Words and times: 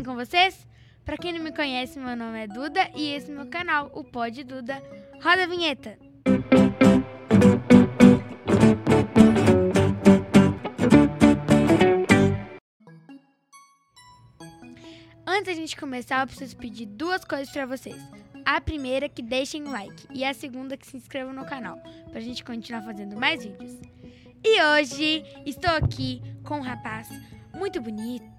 bem 0.00 0.04
com 0.04 0.14
vocês? 0.14 0.66
Pra 1.04 1.18
quem 1.18 1.32
não 1.32 1.42
me 1.42 1.52
conhece, 1.52 1.98
meu 1.98 2.16
nome 2.16 2.44
é 2.44 2.46
Duda 2.46 2.90
e 2.94 3.12
esse 3.12 3.30
é 3.30 3.34
meu 3.34 3.46
canal, 3.46 3.90
o 3.92 4.02
Pod 4.02 4.42
Duda. 4.44 4.82
Roda 5.22 5.44
a 5.44 5.46
vinheta! 5.46 5.98
Antes 15.26 15.46
da 15.46 15.52
gente 15.54 15.76
começar, 15.76 16.22
eu 16.22 16.26
preciso 16.26 16.56
pedir 16.56 16.86
duas 16.86 17.24
coisas 17.24 17.50
pra 17.50 17.66
vocês. 17.66 18.00
A 18.44 18.58
primeira 18.60 19.08
que 19.08 19.22
deixem 19.22 19.64
o 19.64 19.70
like 19.70 20.06
e 20.14 20.24
a 20.24 20.32
segunda 20.32 20.76
que 20.76 20.86
se 20.86 20.96
inscrevam 20.96 21.34
no 21.34 21.44
canal, 21.44 21.78
pra 22.10 22.20
gente 22.20 22.42
continuar 22.42 22.82
fazendo 22.82 23.16
mais 23.16 23.44
vídeos. 23.44 23.78
E 24.42 24.62
hoje 24.62 25.22
estou 25.44 25.70
aqui 25.72 26.22
com 26.42 26.56
um 26.56 26.62
rapaz 26.62 27.08
muito 27.54 27.80
bonito, 27.80 28.29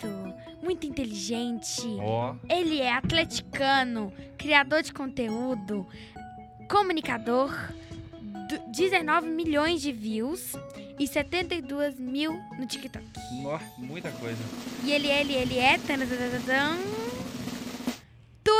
muito 0.62 0.86
inteligente. 0.86 1.82
Ó, 2.00 2.36
Ele 2.50 2.80
é 2.82 2.92
atleticano, 2.94 4.12
criador 4.38 4.82
de 4.84 4.94
conteúdo, 4.94 5.86
comunicador, 6.70 7.52
du- 8.50 8.72
19 8.72 9.28
milhões 9.28 9.82
de 9.82 9.92
views 9.92 10.54
e 11.00 11.08
72 11.08 12.00
mil 12.00 12.34
no 12.58 12.66
TikTok. 12.66 13.06
ó, 13.46 13.60
muita 13.78 14.12
coisa. 14.12 14.40
E 14.84 14.92
ele, 14.92 15.08
ele, 15.08 15.34
ele 15.34 15.58
é. 15.58 15.78
tanadadadam, 15.80 16.78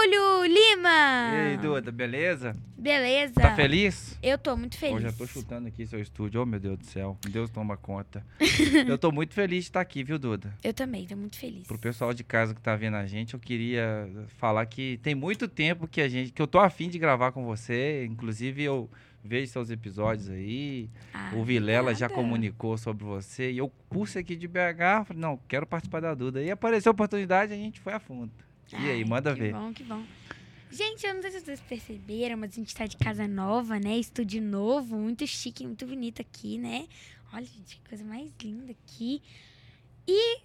Túlio 0.02 0.46
Lima! 0.46 0.90
E 1.32 1.38
aí, 1.38 1.58
Duda, 1.58 1.92
beleza? 1.92 2.56
Beleza? 2.76 3.36
Tá 3.36 3.56
feliz? 3.56 4.18
Eu 4.24 4.36
tô 4.36 4.58
muito 4.58 4.76
feliz. 4.76 5.04
Eu 5.04 5.14
tô 5.14 5.28
chutando 5.28 5.68
aqui 5.68 5.86
seu 5.86 6.00
estúdio. 6.00 6.42
Oh, 6.42 6.46
meu 6.46 6.60
Deus 6.60 6.80
do 6.80 6.86
céu. 6.88 7.16
Deus 7.30 7.52
toma 7.52 7.78
conta. 7.78 8.26
eu 8.88 8.98
tô 8.98 9.12
muito 9.12 9.36
feliz 9.36 9.66
de 9.66 9.70
estar 9.70 9.80
aqui, 9.80 10.04
viu, 10.04 10.18
Duda? 10.18 10.58
Eu 10.64 10.74
também, 10.74 11.06
tô 11.06 11.16
muito 11.16 11.38
feliz. 11.38 11.68
Pro 11.68 11.78
pessoal 11.78 12.16
de 12.16 12.24
casa 12.24 12.56
que 12.56 12.62
tá 12.62 12.76
vendo 12.76 12.96
a 12.96 13.06
gente, 13.06 13.36
eu 13.36 13.40
queria 13.40 14.10
falar 14.40 14.66
que 14.66 15.00
tem 15.04 15.14
muito 15.14 15.48
tempo 15.48 15.88
que 15.88 16.02
a 16.02 16.10
gente, 16.10 16.32
que 16.32 16.42
eu 16.42 16.48
tô 16.48 16.58
afim 16.58 16.90
de 16.90 16.98
gravar 16.98 17.32
com 17.32 17.46
você. 17.46 18.04
Inclusive, 18.06 18.64
eu 18.64 18.90
vejo 19.24 19.52
seus 19.52 19.70
episódios 19.70 20.32
aí. 20.32 20.90
Ah, 21.14 21.32
o 21.36 21.44
Vilela 21.44 21.94
já 21.94 22.10
nada. 22.10 22.16
comunicou 22.16 22.76
sobre 22.76 23.04
você. 23.04 23.52
E 23.52 23.60
eu, 23.60 23.72
ser 24.08 24.18
aqui 24.18 24.36
de 24.36 24.48
BH, 24.48 25.06
falei, 25.06 25.22
não, 25.22 25.40
quero 25.48 25.68
participar 25.68 26.00
da 26.00 26.16
Duda. 26.16 26.42
E 26.42 26.50
apareceu 26.50 26.90
a 26.90 26.94
oportunidade, 26.94 27.54
a 27.54 27.56
gente 27.56 27.80
foi 27.80 27.94
a 27.94 28.00
fundo. 28.00 28.32
E 28.72 28.90
aí, 28.90 29.04
manda 29.06 29.34
que 29.34 29.40
ver. 29.40 29.54
bom, 29.54 29.74
que 29.74 29.84
bom. 29.84 30.04
Gente, 30.72 31.06
eu 31.06 31.14
não 31.14 31.22
sei 31.22 31.32
se 31.32 31.42
vocês 31.42 31.60
perceberam, 31.60 32.38
mas 32.38 32.52
a 32.52 32.56
gente 32.56 32.74
tá 32.74 32.86
de 32.86 32.96
casa 32.96 33.28
nova, 33.28 33.78
né? 33.78 33.98
Estúdio 33.98 34.42
novo, 34.42 34.98
muito 34.98 35.28
chique, 35.28 35.66
muito 35.66 35.86
bonito 35.86 36.22
aqui, 36.22 36.58
né? 36.58 36.88
Olha, 37.34 37.46
gente, 37.46 37.76
que 37.78 37.90
coisa 37.90 38.06
mais 38.06 38.32
linda 38.42 38.72
aqui. 38.72 39.22
E 40.08 40.40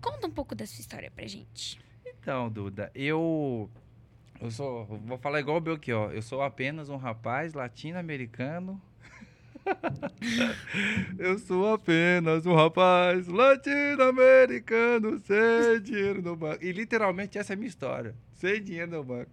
conta 0.00 0.26
um 0.26 0.30
pouco 0.30 0.54
da 0.54 0.66
sua 0.66 0.80
história 0.80 1.10
pra 1.10 1.26
gente. 1.26 1.80
Então, 2.04 2.50
Duda, 2.50 2.90
eu. 2.94 3.70
Eu 4.40 4.50
sou. 4.50 4.84
Vou 4.84 5.18
falar 5.18 5.40
igual 5.40 5.56
o 5.56 5.60
Belchior. 5.60 6.12
Eu 6.12 6.20
sou 6.20 6.42
apenas 6.42 6.88
um 6.90 6.96
rapaz 6.96 7.54
latino-americano. 7.54 8.80
eu 11.18 11.38
sou 11.38 11.74
apenas 11.74 12.46
um 12.46 12.54
rapaz 12.54 13.26
latino-americano 13.28 15.18
sem 15.18 15.82
dinheiro 15.82 16.22
no 16.22 16.36
banco. 16.36 16.64
E 16.64 16.72
literalmente 16.72 17.38
essa 17.38 17.52
é 17.52 17.54
a 17.54 17.56
minha 17.56 17.68
história. 17.68 18.14
Sem 18.34 18.62
dinheiro 18.62 18.90
no 18.90 19.04
banco. 19.04 19.30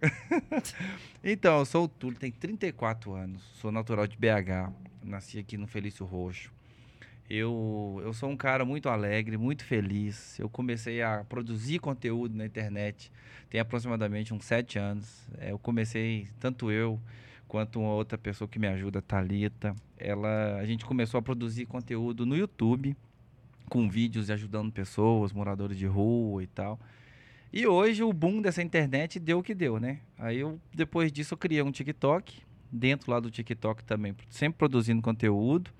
então, 1.24 1.58
eu 1.58 1.64
sou 1.64 1.84
o 1.84 1.88
Túlio, 1.88 2.18
tenho 2.18 2.32
34 2.32 3.12
anos. 3.12 3.42
Sou 3.54 3.72
natural 3.72 4.06
de 4.06 4.16
BH. 4.16 4.72
Nasci 5.04 5.38
aqui 5.38 5.56
no 5.56 5.66
Felício 5.66 6.06
Roxo. 6.06 6.52
Eu, 7.28 8.00
eu 8.04 8.12
sou 8.12 8.28
um 8.28 8.36
cara 8.36 8.64
muito 8.64 8.88
alegre, 8.88 9.36
muito 9.36 9.64
feliz. 9.64 10.38
Eu 10.38 10.48
comecei 10.48 11.02
a 11.02 11.24
produzir 11.28 11.78
conteúdo 11.78 12.36
na 12.36 12.44
internet 12.44 13.10
tem 13.50 13.60
aproximadamente 13.60 14.32
uns 14.32 14.44
sete 14.44 14.78
anos. 14.78 15.26
É, 15.38 15.50
eu 15.50 15.58
comecei, 15.58 16.28
tanto 16.38 16.70
eu 16.70 17.00
quanto 17.50 17.80
uma 17.80 17.92
outra 17.92 18.16
pessoa 18.16 18.46
que 18.46 18.60
me 18.60 18.68
ajuda, 18.68 19.02
Talita. 19.02 19.74
Ela, 19.98 20.54
a 20.58 20.64
gente 20.64 20.84
começou 20.84 21.18
a 21.18 21.22
produzir 21.22 21.66
conteúdo 21.66 22.24
no 22.24 22.36
YouTube, 22.36 22.96
com 23.68 23.90
vídeos 23.90 24.30
ajudando 24.30 24.70
pessoas, 24.70 25.32
moradores 25.32 25.76
de 25.76 25.84
rua 25.84 26.44
e 26.44 26.46
tal. 26.46 26.78
E 27.52 27.66
hoje 27.66 28.04
o 28.04 28.12
boom 28.12 28.40
dessa 28.40 28.62
internet 28.62 29.18
deu 29.18 29.40
o 29.40 29.42
que 29.42 29.52
deu, 29.52 29.80
né? 29.80 29.98
Aí 30.16 30.38
eu, 30.38 30.60
depois 30.72 31.10
disso, 31.10 31.34
eu 31.34 31.38
criei 31.38 31.60
um 31.60 31.72
TikTok. 31.72 32.40
Dentro 32.70 33.10
lá 33.10 33.18
do 33.18 33.32
TikTok 33.32 33.82
também, 33.82 34.14
sempre 34.28 34.56
produzindo 34.56 35.02
conteúdo. 35.02 35.72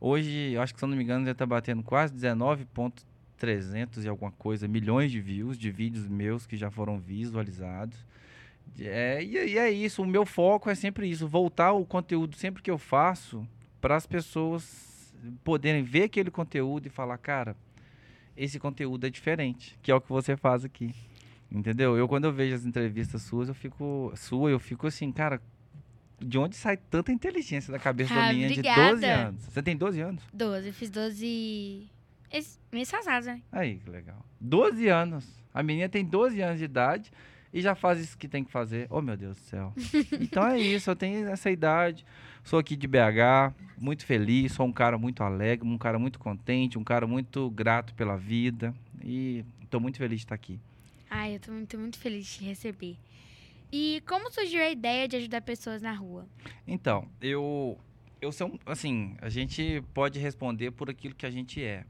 Hoje, 0.00 0.56
acho 0.58 0.74
que 0.74 0.80
se 0.80 0.84
eu 0.84 0.88
não 0.88 0.96
me 0.96 1.04
engano, 1.04 1.24
já 1.24 1.30
está 1.30 1.46
batendo 1.46 1.84
quase 1.84 2.12
19.300 2.14 4.02
e 4.02 4.08
alguma 4.08 4.32
coisa, 4.32 4.66
milhões 4.66 5.12
de 5.12 5.20
views 5.20 5.56
de 5.56 5.70
vídeos 5.70 6.08
meus 6.08 6.48
que 6.48 6.56
já 6.56 6.68
foram 6.68 6.98
visualizados. 6.98 8.04
É, 8.78 9.22
e, 9.22 9.52
e 9.52 9.58
é 9.58 9.70
isso, 9.70 10.02
o 10.02 10.06
meu 10.06 10.24
foco 10.24 10.70
é 10.70 10.74
sempre 10.74 11.08
isso, 11.08 11.28
voltar 11.28 11.72
o 11.72 11.84
conteúdo 11.84 12.36
sempre 12.36 12.62
que 12.62 12.70
eu 12.70 12.78
faço 12.78 13.46
para 13.80 13.96
as 13.96 14.06
pessoas 14.06 15.14
poderem 15.44 15.82
ver 15.82 16.04
aquele 16.04 16.30
conteúdo 16.30 16.86
e 16.86 16.90
falar, 16.90 17.18
cara, 17.18 17.56
esse 18.36 18.58
conteúdo 18.58 19.06
é 19.06 19.10
diferente, 19.10 19.78
que 19.82 19.90
é 19.90 19.94
o 19.94 20.00
que 20.00 20.08
você 20.08 20.36
faz 20.36 20.64
aqui. 20.64 20.94
Entendeu? 21.52 21.96
Eu 21.96 22.06
quando 22.06 22.24
eu 22.26 22.32
vejo 22.32 22.54
as 22.54 22.64
entrevistas 22.64 23.22
suas, 23.22 23.48
eu 23.48 23.54
fico 23.54 24.12
sua, 24.16 24.50
eu 24.50 24.58
fico 24.60 24.86
assim, 24.86 25.10
cara, 25.10 25.42
de 26.18 26.38
onde 26.38 26.54
sai 26.54 26.76
tanta 26.76 27.10
inteligência 27.10 27.72
da 27.72 27.78
cabeça 27.78 28.14
da 28.14 28.28
Ah, 28.28 28.32
minha 28.32 28.46
de 28.46 28.60
obrigada. 28.60 28.90
12 28.92 29.04
anos? 29.06 29.42
Você 29.44 29.62
tem 29.62 29.76
12 29.76 30.00
anos? 30.00 30.22
12, 30.32 30.66
eu 30.68 30.72
fiz 30.72 30.90
12. 30.90 31.88
Esse 32.32 32.58
mês 32.70 32.90
passado, 32.90 33.24
né? 33.24 33.42
Aí, 33.50 33.78
que 33.78 33.90
legal. 33.90 34.24
12 34.40 34.86
anos. 34.86 35.26
A 35.52 35.62
menina 35.62 35.88
tem 35.88 36.04
12 36.04 36.40
anos 36.40 36.58
de 36.58 36.64
idade 36.64 37.10
e 37.52 37.60
já 37.60 37.74
faz 37.74 38.00
isso 38.00 38.16
que 38.16 38.28
tem 38.28 38.44
que 38.44 38.50
fazer. 38.50 38.86
Oh, 38.90 39.02
meu 39.02 39.16
Deus 39.16 39.36
do 39.36 39.42
céu. 39.42 39.72
então 40.20 40.46
é 40.46 40.58
isso, 40.58 40.90
eu 40.90 40.96
tenho 40.96 41.28
essa 41.28 41.50
idade. 41.50 42.04
Sou 42.44 42.58
aqui 42.58 42.76
de 42.76 42.86
BH, 42.86 43.54
muito 43.78 44.06
feliz, 44.06 44.52
sou 44.52 44.66
um 44.66 44.72
cara 44.72 44.96
muito 44.96 45.22
alegre, 45.22 45.68
um 45.68 45.78
cara 45.78 45.98
muito 45.98 46.18
contente, 46.18 46.78
um 46.78 46.84
cara 46.84 47.06
muito 47.06 47.50
grato 47.50 47.94
pela 47.94 48.16
vida 48.16 48.74
e 49.04 49.44
estou 49.62 49.80
muito 49.80 49.98
feliz 49.98 50.20
de 50.20 50.24
estar 50.24 50.34
aqui. 50.34 50.58
Ai, 51.10 51.34
eu 51.34 51.40
tô 51.40 51.52
muito, 51.52 51.78
muito 51.78 51.98
feliz 51.98 52.24
de 52.26 52.38
te 52.38 52.44
receber. 52.44 52.96
E 53.72 54.02
como 54.06 54.30
surgiu 54.30 54.62
a 54.62 54.70
ideia 54.70 55.06
de 55.06 55.16
ajudar 55.16 55.42
pessoas 55.42 55.82
na 55.82 55.92
rua? 55.92 56.26
Então, 56.66 57.08
eu 57.20 57.78
eu 58.20 58.32
sou 58.32 58.58
assim, 58.66 59.16
a 59.20 59.28
gente 59.28 59.82
pode 59.94 60.18
responder 60.18 60.70
por 60.70 60.90
aquilo 60.90 61.14
que 61.14 61.26
a 61.26 61.30
gente 61.30 61.62
é. 61.62 61.84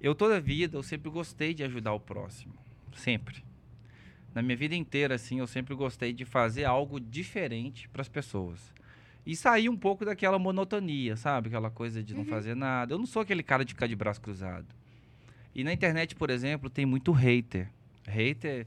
Eu 0.00 0.14
toda 0.14 0.36
a 0.36 0.40
vida 0.40 0.76
eu 0.76 0.82
sempre 0.82 1.10
gostei 1.10 1.52
de 1.54 1.62
ajudar 1.62 1.92
o 1.92 2.00
próximo, 2.00 2.54
sempre. 2.94 3.44
Na 4.34 4.42
minha 4.42 4.56
vida 4.56 4.74
inteira 4.74 5.14
assim, 5.16 5.40
eu 5.40 5.46
sempre 5.46 5.74
gostei 5.74 6.12
de 6.12 6.24
fazer 6.24 6.64
algo 6.64 7.00
diferente 7.00 7.88
para 7.88 8.02
as 8.02 8.08
pessoas. 8.08 8.72
E 9.26 9.36
sair 9.36 9.68
um 9.68 9.76
pouco 9.76 10.04
daquela 10.04 10.38
monotonia, 10.38 11.16
sabe? 11.16 11.48
Aquela 11.48 11.70
coisa 11.70 12.02
de 12.02 12.14
não 12.14 12.24
fazer 12.24 12.54
nada. 12.54 12.94
Eu 12.94 12.98
não 12.98 13.06
sou 13.06 13.22
aquele 13.22 13.42
cara 13.42 13.64
de 13.64 13.74
ficar 13.74 13.86
de 13.86 13.94
braço 13.94 14.20
cruzado. 14.20 14.66
E 15.54 15.62
na 15.64 15.72
internet, 15.72 16.14
por 16.14 16.30
exemplo, 16.30 16.70
tem 16.70 16.86
muito 16.86 17.12
hater. 17.12 17.68
Hater, 18.06 18.66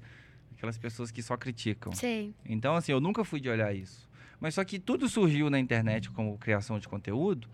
aquelas 0.55 0.77
pessoas 0.77 1.11
que 1.11 1.23
só 1.23 1.35
criticam. 1.37 1.93
Sei. 1.93 2.33
Então, 2.45 2.75
assim, 2.75 2.91
eu 2.91 2.99
nunca 2.99 3.23
fui 3.23 3.39
de 3.39 3.49
olhar 3.49 3.73
isso. 3.73 4.07
Mas 4.39 4.55
só 4.55 4.63
que 4.63 4.77
tudo 4.77 5.07
surgiu 5.07 5.49
na 5.49 5.59
internet 5.59 6.11
como 6.11 6.37
criação 6.37 6.77
de 6.77 6.87
conteúdo. 6.87 7.47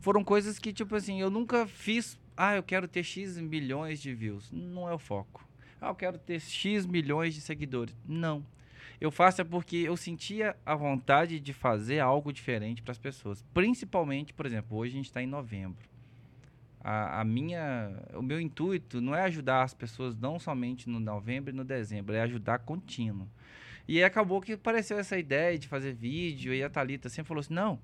Foram 0.00 0.22
coisas 0.22 0.58
que, 0.58 0.72
tipo 0.72 0.94
assim, 0.94 1.20
eu 1.20 1.30
nunca 1.30 1.66
fiz. 1.66 2.18
Ah, 2.36 2.54
eu 2.54 2.62
quero 2.62 2.86
ter 2.86 3.02
X 3.02 3.38
milhões 3.38 4.00
de 4.00 4.14
views. 4.14 4.50
Não 4.52 4.88
é 4.88 4.92
o 4.92 4.98
foco. 4.98 5.47
Ah, 5.80 5.88
eu 5.88 5.94
quero 5.94 6.18
ter 6.18 6.40
X 6.40 6.86
milhões 6.86 7.34
de 7.34 7.40
seguidores. 7.40 7.96
Não. 8.06 8.44
Eu 9.00 9.12
faço 9.12 9.40
é 9.40 9.44
porque 9.44 9.76
eu 9.76 9.96
sentia 9.96 10.56
a 10.66 10.74
vontade 10.74 11.38
de 11.38 11.52
fazer 11.52 12.00
algo 12.00 12.32
diferente 12.32 12.82
para 12.82 12.92
as 12.92 12.98
pessoas. 12.98 13.44
Principalmente, 13.54 14.34
por 14.34 14.44
exemplo, 14.44 14.76
hoje 14.76 14.92
a 14.92 14.96
gente 14.96 15.06
está 15.06 15.22
em 15.22 15.26
novembro. 15.26 15.88
A, 16.80 17.20
a 17.20 17.24
minha, 17.24 17.92
o 18.14 18.22
meu 18.22 18.40
intuito 18.40 19.00
não 19.00 19.14
é 19.14 19.22
ajudar 19.22 19.62
as 19.62 19.74
pessoas 19.74 20.16
não 20.16 20.38
somente 20.38 20.88
no 20.88 20.98
novembro 20.98 21.52
e 21.52 21.56
no 21.56 21.64
dezembro, 21.64 22.14
é 22.14 22.20
ajudar 22.22 22.60
contínuo. 22.60 23.28
E 23.86 24.02
acabou 24.02 24.40
que 24.40 24.52
apareceu 24.52 24.98
essa 24.98 25.16
ideia 25.18 25.58
de 25.58 25.68
fazer 25.68 25.94
vídeo 25.94 26.52
e 26.52 26.62
a 26.62 26.68
Thalita 26.68 27.08
sempre 27.08 27.28
falou 27.28 27.40
assim: 27.40 27.54
não, 27.54 27.78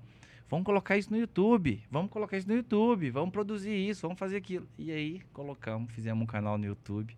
vamos 0.49 0.65
colocar 0.65 0.97
isso 0.97 1.11
no 1.11 1.17
YouTube, 1.17 1.81
vamos 1.89 2.11
colocar 2.11 2.37
isso 2.37 2.47
no 2.47 2.55
YouTube, 2.55 3.09
vamos 3.09 3.31
produzir 3.31 3.71
isso, 3.71 4.01
vamos 4.01 4.19
fazer 4.19 4.37
aquilo. 4.37 4.67
E 4.77 4.91
aí 4.91 5.21
colocamos, 5.33 5.91
fizemos 5.93 6.21
um 6.23 6.27
canal 6.27 6.57
no 6.57 6.65
YouTube. 6.65 7.17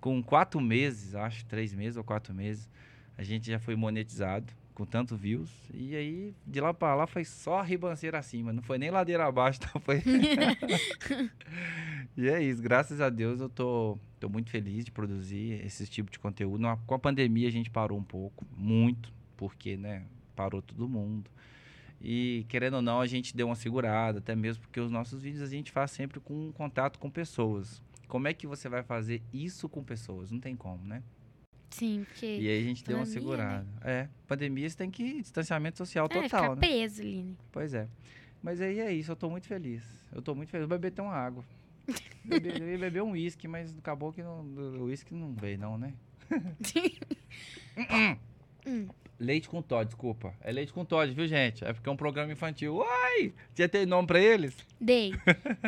Com 0.00 0.22
quatro 0.22 0.60
meses, 0.60 1.14
acho, 1.14 1.46
três 1.46 1.72
meses 1.72 1.96
ou 1.96 2.04
quatro 2.04 2.34
meses, 2.34 2.68
a 3.16 3.22
gente 3.22 3.50
já 3.50 3.58
foi 3.58 3.74
monetizado 3.74 4.52
com 4.74 4.84
tanto 4.84 5.16
views. 5.16 5.50
E 5.72 5.94
aí, 5.94 6.34
de 6.46 6.60
lá 6.60 6.74
para 6.74 6.94
lá, 6.94 7.06
foi 7.06 7.24
só 7.24 7.62
ribanceira 7.62 8.18
acima, 8.18 8.52
não 8.52 8.62
foi 8.62 8.76
nem 8.76 8.90
ladeira 8.90 9.24
abaixo, 9.24 9.60
não 9.74 9.80
foi. 9.80 10.02
e 12.16 12.28
é 12.28 12.42
isso, 12.42 12.60
graças 12.60 13.00
a 13.00 13.08
Deus 13.08 13.40
eu 13.40 13.48
tô, 13.48 13.98
tô 14.18 14.28
muito 14.28 14.50
feliz 14.50 14.84
de 14.84 14.90
produzir 14.90 15.64
esse 15.64 15.86
tipo 15.86 16.10
de 16.10 16.18
conteúdo. 16.18 16.64
Com 16.86 16.94
a 16.94 16.98
pandemia 16.98 17.48
a 17.48 17.52
gente 17.52 17.70
parou 17.70 17.98
um 17.98 18.04
pouco, 18.04 18.44
muito, 18.56 19.12
porque, 19.36 19.76
né, 19.76 20.04
parou 20.34 20.60
todo 20.60 20.88
mundo. 20.88 21.30
E 22.00 22.44
querendo 22.48 22.74
ou 22.74 22.82
não, 22.82 23.00
a 23.00 23.06
gente 23.06 23.34
deu 23.34 23.46
uma 23.46 23.54
segurada, 23.54 24.18
até 24.18 24.36
mesmo 24.36 24.62
porque 24.62 24.78
os 24.78 24.90
nossos 24.90 25.22
vídeos 25.22 25.42
a 25.42 25.46
gente 25.46 25.70
faz 25.70 25.90
sempre 25.90 26.20
com 26.20 26.52
contato 26.52 26.98
com 26.98 27.08
pessoas. 27.08 27.80
Como 28.08 28.28
é 28.28 28.34
que 28.34 28.46
você 28.46 28.68
vai 28.68 28.82
fazer 28.82 29.22
isso 29.32 29.68
com 29.68 29.82
pessoas? 29.82 30.30
Não 30.30 30.40
tem 30.40 30.54
como, 30.56 30.84
né? 30.84 31.02
Sim, 31.70 32.04
porque. 32.08 32.26
E 32.26 32.48
aí 32.48 32.60
a 32.60 32.62
gente 32.62 32.84
deu 32.84 32.96
uma 32.98 33.04
Pandemia, 33.04 33.20
segurada. 33.20 33.66
É, 33.82 34.08
pandemia 34.28 34.70
você 34.70 34.76
tem 34.76 34.90
que 34.90 35.20
distanciamento 35.22 35.76
social 35.78 36.06
é, 36.06 36.08
total, 36.08 36.28
ficar 36.28 36.48
né? 36.50 36.60
preso 36.60 37.02
ali, 37.02 37.22
né? 37.24 37.34
Pois 37.50 37.74
é. 37.74 37.88
Mas 38.42 38.60
aí 38.60 38.78
é 38.78 38.92
isso, 38.92 39.10
eu 39.10 39.16
tô 39.16 39.28
muito 39.28 39.46
feliz. 39.46 39.82
Eu 40.12 40.22
tô 40.22 40.34
muito 40.34 40.50
feliz. 40.50 40.68
Vou 40.68 40.78
beber 40.78 40.88
até 40.92 41.02
uma 41.02 41.14
água. 41.14 41.44
Beber, 42.24 42.60
eu 42.62 42.68
ia 42.72 42.78
beber 42.78 43.02
um 43.02 43.10
uísque, 43.12 43.48
mas 43.48 43.76
acabou 43.76 44.12
que 44.12 44.22
não- 44.22 44.42
o 44.44 44.84
uísque 44.84 45.14
não 45.14 45.34
veio, 45.34 45.58
não, 45.58 45.76
né? 45.78 45.94
Hum. 48.66 48.88
Leite 49.18 49.48
com 49.48 49.60
Todd, 49.62 49.86
desculpa. 49.86 50.34
É 50.40 50.50
leite 50.50 50.72
com 50.72 50.84
Todd, 50.84 51.12
viu, 51.12 51.26
gente? 51.26 51.64
É 51.64 51.72
porque 51.72 51.88
é 51.88 51.92
um 51.92 51.96
programa 51.96 52.32
infantil. 52.32 52.76
Uai! 52.76 53.32
Já 53.54 53.68
tem 53.68 53.86
nome 53.86 54.06
pra 54.06 54.18
eles? 54.18 54.56
Dei. 54.80 55.12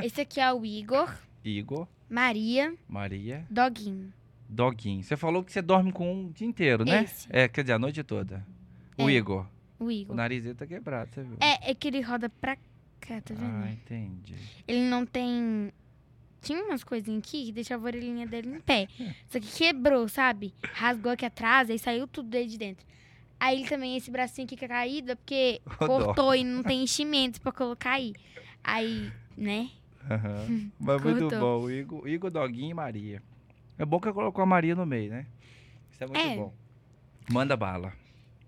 Esse 0.02 0.22
aqui 0.22 0.40
é 0.40 0.52
o 0.52 0.64
Igor, 0.64 1.14
Igor, 1.48 1.86
Maria, 2.08 2.74
Maria, 2.88 3.46
Doguinho. 3.50 4.12
Doguinho. 4.48 5.02
Você 5.02 5.16
falou 5.16 5.42
que 5.42 5.52
você 5.52 5.60
dorme 5.62 5.92
com 5.92 6.12
um 6.12 6.26
o 6.26 6.32
dia 6.32 6.46
inteiro, 6.46 6.84
né? 6.84 7.04
Esse. 7.04 7.26
É, 7.30 7.48
quer 7.48 7.62
dizer, 7.62 7.72
a 7.74 7.78
noite 7.78 8.02
toda. 8.02 8.46
O 8.96 9.08
É. 9.08 9.12
Igor. 9.14 9.46
O 9.78 9.84
O 9.86 9.90
Igor. 9.90 10.14
nariz 10.16 10.42
dele 10.44 10.54
tá 10.54 10.66
quebrado, 10.66 11.10
você 11.12 11.22
viu? 11.22 11.36
É, 11.40 11.70
é 11.70 11.74
que 11.74 11.88
ele 11.88 12.00
roda 12.00 12.28
pra 12.28 12.56
cá, 13.00 13.20
tá 13.20 13.34
vendo? 13.34 13.64
Ah, 13.64 13.70
entendi. 13.72 14.34
Ele 14.66 14.82
não 14.88 15.04
tem. 15.04 15.72
Tinha 16.40 16.62
umas 16.64 16.84
coisinhas 16.84 17.18
aqui 17.24 17.46
que 17.46 17.52
deixava 17.52 17.84
a 17.84 17.86
orelhinha 17.88 18.26
dele 18.26 18.48
em 18.56 18.60
pé. 18.60 18.86
Só 19.28 19.40
que 19.40 19.48
quebrou, 19.52 20.08
sabe? 20.08 20.54
Rasgou 20.72 21.10
aqui 21.12 21.24
atrás, 21.26 21.68
aí 21.68 21.78
saiu 21.78 22.06
tudo 22.06 22.28
dele 22.28 22.48
de 22.48 22.56
dentro. 22.58 22.86
Aí 23.38 23.58
ele 23.58 23.68
também, 23.68 23.96
esse 23.96 24.10
bracinho 24.10 24.46
aqui 24.46 24.56
que 24.56 24.64
é 24.64 24.68
caído, 24.68 25.12
é 25.12 25.14
porque 25.16 25.60
dó. 25.66 25.86
cortou 25.86 26.34
e 26.34 26.42
não 26.44 26.62
tem 26.62 26.82
enchimento 26.84 27.40
pra 27.40 27.52
colocar 27.52 27.92
aí. 27.92 28.14
Aí, 28.64 29.10
né? 29.36 29.70
Aham. 30.10 30.70
Mas 30.78 31.02
muito 31.02 31.28
bom. 31.28 31.70
Igor, 31.70 32.08
Igor, 32.08 32.30
Doguinho 32.30 32.70
e 32.70 32.74
Maria. 32.74 33.22
É 33.78 33.84
bom 33.84 34.00
que 34.00 34.12
colocou 34.12 34.42
a 34.42 34.46
Maria 34.46 34.74
no 34.74 34.86
meio, 34.86 35.10
né? 35.10 35.26
Isso 35.90 36.02
é 36.04 36.06
muito 36.06 36.20
É. 36.20 36.36
bom. 36.36 36.52
Manda 37.30 37.56
bala. 37.56 37.92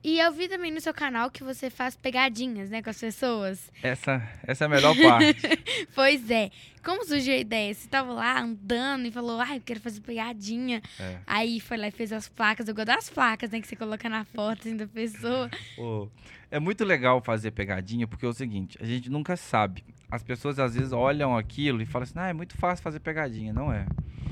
E 0.02 0.20
eu 0.20 0.30
vi 0.32 0.48
também 0.48 0.70
no 0.70 0.80
seu 0.80 0.94
canal 0.94 1.28
que 1.28 1.42
você 1.42 1.68
faz 1.68 1.96
pegadinhas, 1.96 2.70
né, 2.70 2.80
com 2.80 2.88
as 2.88 3.00
pessoas. 3.00 3.70
Essa, 3.82 4.22
essa 4.44 4.64
é 4.64 4.66
a 4.66 4.68
melhor 4.68 4.94
parte. 4.96 5.42
Pois 5.92 6.30
é. 6.30 6.50
Como 6.84 7.04
surgiu 7.04 7.34
a 7.34 7.38
ideia? 7.38 7.74
Você 7.74 7.88
tava 7.88 8.12
lá 8.12 8.40
andando 8.40 9.06
e 9.06 9.10
falou, 9.10 9.40
ai, 9.40 9.56
eu 9.58 9.62
quero 9.62 9.80
fazer 9.80 10.00
pegadinha. 10.00 10.80
É. 11.00 11.18
Aí 11.26 11.58
foi 11.58 11.76
lá 11.76 11.88
e 11.88 11.90
fez 11.90 12.12
as 12.12 12.28
placas. 12.28 12.68
Eu 12.68 12.74
gosto 12.76 12.86
das 12.86 13.10
placas, 13.10 13.50
né, 13.50 13.60
que 13.60 13.66
você 13.66 13.74
coloca 13.74 14.08
na 14.08 14.24
foto 14.24 14.60
assim, 14.60 14.76
da 14.76 14.86
pessoa. 14.86 15.50
Ô, 15.76 16.08
é 16.48 16.60
muito 16.60 16.84
legal 16.84 17.20
fazer 17.20 17.50
pegadinha, 17.50 18.06
porque 18.06 18.24
é 18.24 18.28
o 18.28 18.32
seguinte, 18.32 18.78
a 18.80 18.86
gente 18.86 19.10
nunca 19.10 19.36
sabe. 19.36 19.84
As 20.10 20.22
pessoas 20.22 20.58
às 20.58 20.74
vezes 20.74 20.92
olham 20.92 21.36
aquilo 21.36 21.82
e 21.82 21.86
falam 21.86 22.04
assim, 22.04 22.14
ah, 22.16 22.28
é 22.28 22.32
muito 22.32 22.56
fácil 22.56 22.82
fazer 22.82 23.00
pegadinha. 23.00 23.52
Não 23.52 23.72
é. 23.72 23.86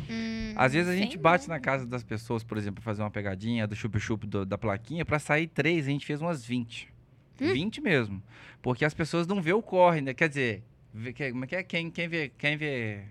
Hum, 0.08 0.54
Às 0.56 0.72
vezes 0.72 0.90
a 0.90 0.96
gente 0.96 1.18
bate 1.18 1.48
não. 1.48 1.54
na 1.54 1.60
casa 1.60 1.86
das 1.86 2.02
pessoas, 2.02 2.42
por 2.42 2.56
exemplo, 2.56 2.82
fazer 2.82 3.02
uma 3.02 3.10
pegadinha 3.10 3.66
do 3.66 3.74
chup-chup 3.76 4.26
da 4.46 4.56
plaquinha, 4.56 5.04
pra 5.04 5.18
sair 5.18 5.48
três, 5.48 5.86
a 5.86 5.90
gente 5.90 6.06
fez 6.06 6.20
umas 6.20 6.44
20. 6.44 6.88
Hum? 7.40 7.52
20 7.52 7.80
mesmo. 7.80 8.22
Porque 8.62 8.84
as 8.84 8.94
pessoas 8.94 9.26
não 9.26 9.42
vê 9.42 9.52
o 9.52 9.60
corre, 9.60 10.00
né? 10.00 10.14
Quer 10.14 10.28
dizer, 10.28 10.62
vê, 10.94 11.12
que, 11.12 11.30
como 11.30 11.44
é 11.44 11.46
que 11.46 11.56
é? 11.56 11.62
Quem, 11.62 11.90
quem 11.90 12.08
vê. 12.08 12.32
Quem 12.38 12.56
vê. 12.56 13.02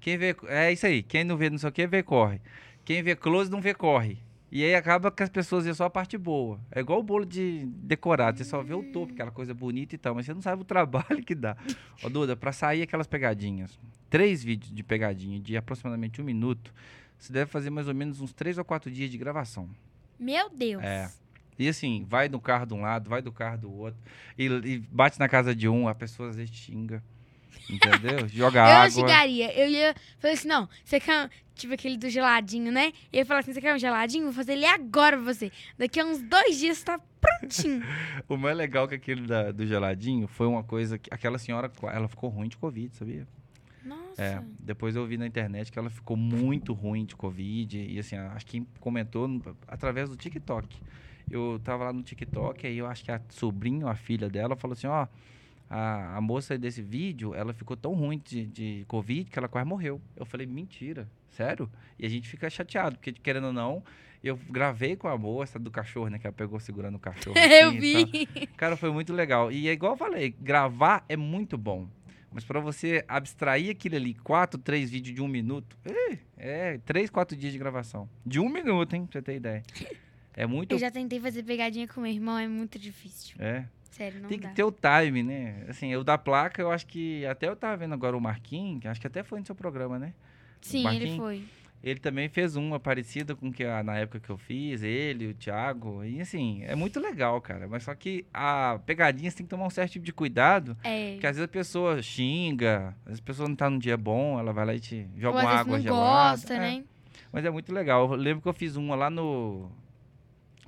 Quem 0.00 0.16
vê. 0.18 0.34
É 0.48 0.72
isso 0.72 0.86
aí. 0.86 1.02
Quem 1.02 1.22
não 1.22 1.36
vê 1.36 1.48
não 1.50 1.58
sei 1.58 1.68
o 1.68 1.72
que, 1.72 1.86
vê 1.86 2.02
corre. 2.02 2.40
Quem 2.84 3.02
vê 3.02 3.14
close 3.14 3.50
não 3.50 3.60
vê 3.60 3.74
corre. 3.74 4.18
E 4.52 4.64
aí 4.64 4.74
acaba 4.74 5.12
que 5.12 5.22
as 5.22 5.28
pessoas 5.28 5.64
vêem 5.64 5.74
só 5.74 5.84
a 5.84 5.90
parte 5.90 6.18
boa. 6.18 6.60
É 6.72 6.80
igual 6.80 6.98
o 6.98 7.02
bolo 7.02 7.24
de 7.24 7.66
decorado. 7.66 8.38
Você 8.38 8.44
só 8.44 8.62
vê 8.62 8.74
o 8.74 8.82
topo, 8.82 9.12
aquela 9.12 9.30
coisa 9.30 9.54
bonita 9.54 9.94
e 9.94 9.98
tal, 9.98 10.14
mas 10.14 10.26
você 10.26 10.34
não 10.34 10.42
sabe 10.42 10.62
o 10.62 10.64
trabalho 10.66 11.22
que 11.24 11.34
dá. 11.34 11.56
Ô, 12.02 12.08
Duda, 12.08 12.36
pra 12.36 12.50
sair 12.50 12.82
aquelas 12.82 13.06
pegadinhas, 13.06 13.78
três 14.08 14.42
vídeos 14.42 14.74
de 14.74 14.82
pegadinha 14.82 15.38
de 15.38 15.56
aproximadamente 15.56 16.20
um 16.20 16.24
minuto, 16.24 16.74
você 17.16 17.32
deve 17.32 17.50
fazer 17.50 17.70
mais 17.70 17.86
ou 17.86 17.94
menos 17.94 18.20
uns 18.20 18.32
três 18.32 18.58
ou 18.58 18.64
quatro 18.64 18.90
dias 18.90 19.10
de 19.10 19.18
gravação. 19.18 19.68
Meu 20.18 20.50
Deus. 20.50 20.82
É. 20.82 21.10
E 21.58 21.68
assim, 21.68 22.04
vai 22.08 22.28
do 22.28 22.40
carro 22.40 22.66
de 22.66 22.74
um 22.74 22.80
lado, 22.80 23.08
vai 23.08 23.22
do 23.22 23.30
carro 23.30 23.58
do 23.58 23.72
outro, 23.72 24.00
e, 24.36 24.46
e 24.46 24.78
bate 24.90 25.18
na 25.20 25.28
casa 25.28 25.54
de 25.54 25.68
um, 25.68 25.86
a 25.86 25.94
pessoa 25.94 26.30
às 26.30 26.36
vezes 26.36 26.54
xinga. 26.54 27.02
Entendeu? 27.68 28.28
Joga 28.30 28.60
Eu 28.60 28.64
água. 28.64 28.90
xingaria. 28.90 29.52
Eu 29.58 29.68
ia 29.68 29.94
falar 30.18 30.34
assim, 30.34 30.48
não, 30.48 30.68
você 30.84 30.98
quer, 31.00 31.30
tipo 31.54 31.74
aquele 31.74 31.96
do 31.96 32.08
geladinho, 32.08 32.70
né? 32.72 32.92
Eu 33.12 33.18
ia 33.18 33.26
falar 33.26 33.40
assim, 33.40 33.52
você 33.52 33.60
quer 33.60 33.74
um 33.74 33.78
geladinho? 33.78 34.24
Vou 34.24 34.32
fazer 34.32 34.52
ele 34.52 34.66
agora 34.66 35.16
pra 35.16 35.32
você. 35.34 35.50
Daqui 35.78 36.00
a 36.00 36.04
uns 36.04 36.22
dois 36.22 36.58
dias 36.58 36.82
tá 36.82 36.98
prontinho. 37.20 37.82
O 38.28 38.36
mais 38.36 38.56
legal 38.56 38.86
que 38.88 38.94
aquele 38.94 39.26
da- 39.26 39.50
do 39.52 39.66
geladinho 39.66 40.26
foi 40.28 40.46
uma 40.46 40.62
coisa 40.62 40.98
que 40.98 41.12
aquela 41.12 41.38
senhora, 41.38 41.70
ela 41.92 42.08
ficou 42.08 42.30
ruim 42.30 42.48
de 42.48 42.56
Covid, 42.56 42.94
sabia? 42.96 43.26
Nossa. 43.84 44.22
É, 44.22 44.42
depois 44.60 44.94
eu 44.94 45.06
vi 45.06 45.16
na 45.16 45.26
internet 45.26 45.72
que 45.72 45.78
ela 45.78 45.88
ficou 45.90 46.16
muito 46.16 46.72
ruim 46.74 47.04
de 47.04 47.16
Covid. 47.16 47.78
E 47.78 47.98
assim, 47.98 48.14
acho 48.16 48.44
que 48.46 48.64
comentou 48.78 49.28
através 49.66 50.08
do 50.10 50.16
TikTok. 50.16 50.68
Eu 51.30 51.60
tava 51.64 51.84
lá 51.84 51.92
no 51.92 52.02
TikTok, 52.02 52.66
aí 52.66 52.76
eu 52.76 52.86
acho 52.86 53.02
que 53.04 53.10
a 53.10 53.20
sobrinha, 53.30 53.86
a 53.88 53.94
filha 53.94 54.28
dela, 54.28 54.54
falou 54.56 54.72
assim, 54.74 54.86
ó. 54.86 55.06
A, 55.70 56.16
a 56.16 56.20
moça 56.20 56.58
desse 56.58 56.82
vídeo, 56.82 57.32
ela 57.32 57.54
ficou 57.54 57.76
tão 57.76 57.94
ruim 57.94 58.20
de, 58.24 58.44
de 58.46 58.84
Covid 58.88 59.30
que 59.30 59.38
ela 59.38 59.48
quase 59.48 59.68
morreu. 59.68 60.00
Eu 60.16 60.26
falei, 60.26 60.44
mentira, 60.44 61.08
sério? 61.30 61.70
E 61.96 62.04
a 62.04 62.08
gente 62.08 62.28
fica 62.28 62.50
chateado, 62.50 62.96
porque 62.96 63.12
querendo 63.12 63.46
ou 63.46 63.52
não, 63.52 63.82
eu 64.22 64.36
gravei 64.50 64.96
com 64.96 65.06
a 65.06 65.16
moça 65.16 65.60
do 65.60 65.70
cachorro, 65.70 66.08
né? 66.08 66.18
Que 66.18 66.26
ela 66.26 66.34
pegou 66.34 66.58
segurando 66.58 66.96
o 66.96 66.98
cachorro. 66.98 67.36
eu 67.38 67.68
assim 67.68 67.78
e 67.78 67.92
tal. 67.92 68.12
vi. 68.12 68.46
Cara, 68.56 68.76
foi 68.76 68.90
muito 68.90 69.12
legal. 69.12 69.52
E 69.52 69.68
é 69.68 69.72
igual 69.72 69.92
eu 69.92 69.96
falei, 69.96 70.34
gravar 70.40 71.04
é 71.08 71.16
muito 71.16 71.56
bom. 71.56 71.88
Mas 72.32 72.44
pra 72.44 72.60
você 72.60 73.04
abstrair 73.08 73.70
aquilo 73.70 73.96
ali, 73.96 74.14
quatro, 74.14 74.58
três 74.58 74.90
vídeos 74.90 75.14
de 75.14 75.22
um 75.22 75.26
minuto, 75.26 75.76
é 76.36 76.78
três, 76.78 77.10
quatro 77.10 77.36
dias 77.36 77.52
de 77.52 77.58
gravação. 77.58 78.08
De 78.24 78.38
um 78.38 78.48
minuto, 78.48 78.94
hein? 78.94 79.04
Pra 79.04 79.20
você 79.20 79.22
ter 79.22 79.36
ideia. 79.36 79.62
É 80.34 80.46
muito. 80.46 80.72
Eu 80.72 80.78
já 80.78 80.90
tentei 80.90 81.18
fazer 81.18 81.42
pegadinha 81.42 81.88
com 81.88 82.00
meu 82.00 82.10
irmão, 82.10 82.38
é 82.38 82.46
muito 82.46 82.78
difícil. 82.78 83.34
É. 83.38 83.66
Sério, 83.90 84.20
não 84.20 84.28
Tem 84.28 84.38
dá. 84.38 84.48
que 84.48 84.54
ter 84.54 84.64
o 84.64 84.72
time, 84.72 85.22
né? 85.22 85.64
Assim, 85.68 85.88
eu 85.92 86.02
da 86.04 86.16
placa, 86.16 86.62
eu 86.62 86.70
acho 86.70 86.86
que. 86.86 87.24
Até 87.26 87.48
eu 87.48 87.56
tava 87.56 87.76
vendo 87.76 87.92
agora 87.94 88.16
o 88.16 88.20
Marquinhos, 88.20 88.86
acho 88.86 89.00
que 89.00 89.06
até 89.06 89.22
foi 89.22 89.40
no 89.40 89.46
seu 89.46 89.54
programa, 89.54 89.98
né? 89.98 90.14
Sim, 90.60 90.86
ele 90.88 91.16
foi. 91.16 91.44
Ele 91.82 91.98
também 91.98 92.28
fez 92.28 92.56
uma 92.56 92.78
parecida 92.78 93.34
com 93.34 93.50
que 93.50 93.64
a- 93.64 93.82
na 93.82 93.96
época 93.96 94.20
que 94.20 94.28
eu 94.28 94.36
fiz, 94.36 94.82
ele, 94.82 95.28
o 95.28 95.34
Thiago. 95.34 96.04
E 96.04 96.20
assim, 96.20 96.62
é 96.64 96.74
muito 96.74 97.00
legal, 97.00 97.40
cara. 97.40 97.66
Mas 97.66 97.84
só 97.84 97.94
que 97.94 98.26
a 98.34 98.78
pegadinha 98.84 99.30
você 99.30 99.38
tem 99.38 99.46
que 99.46 99.50
tomar 99.50 99.66
um 99.66 99.70
certo 99.70 99.92
tipo 99.92 100.04
de 100.04 100.12
cuidado. 100.12 100.76
É. 100.84 101.12
Porque 101.12 101.26
às 101.26 101.36
vezes 101.36 101.44
a 101.48 101.48
pessoa 101.52 102.02
xinga, 102.02 102.94
às 103.00 103.06
vezes 103.06 103.20
a 103.20 103.24
pessoa 103.24 103.48
não 103.48 103.56
tá 103.56 103.70
num 103.70 103.78
dia 103.78 103.96
bom, 103.96 104.38
ela 104.38 104.52
vai 104.52 104.66
lá 104.66 104.74
e 104.74 104.80
te 104.80 105.08
Ou 105.14 105.20
joga 105.20 105.38
às 105.38 105.44
uma 105.46 105.52
água 105.52 105.76
não 105.78 105.82
gelada. 105.82 106.30
gosta, 106.36 106.54
É, 106.54 106.58
né? 106.58 106.84
Mas 107.32 107.44
é 107.46 107.50
muito 107.50 107.72
legal. 107.72 108.10
Eu 108.10 108.14
lembro 108.16 108.42
que 108.42 108.48
eu 108.48 108.52
fiz 108.54 108.76
uma 108.76 108.94
lá 108.94 109.08
no 109.08 109.70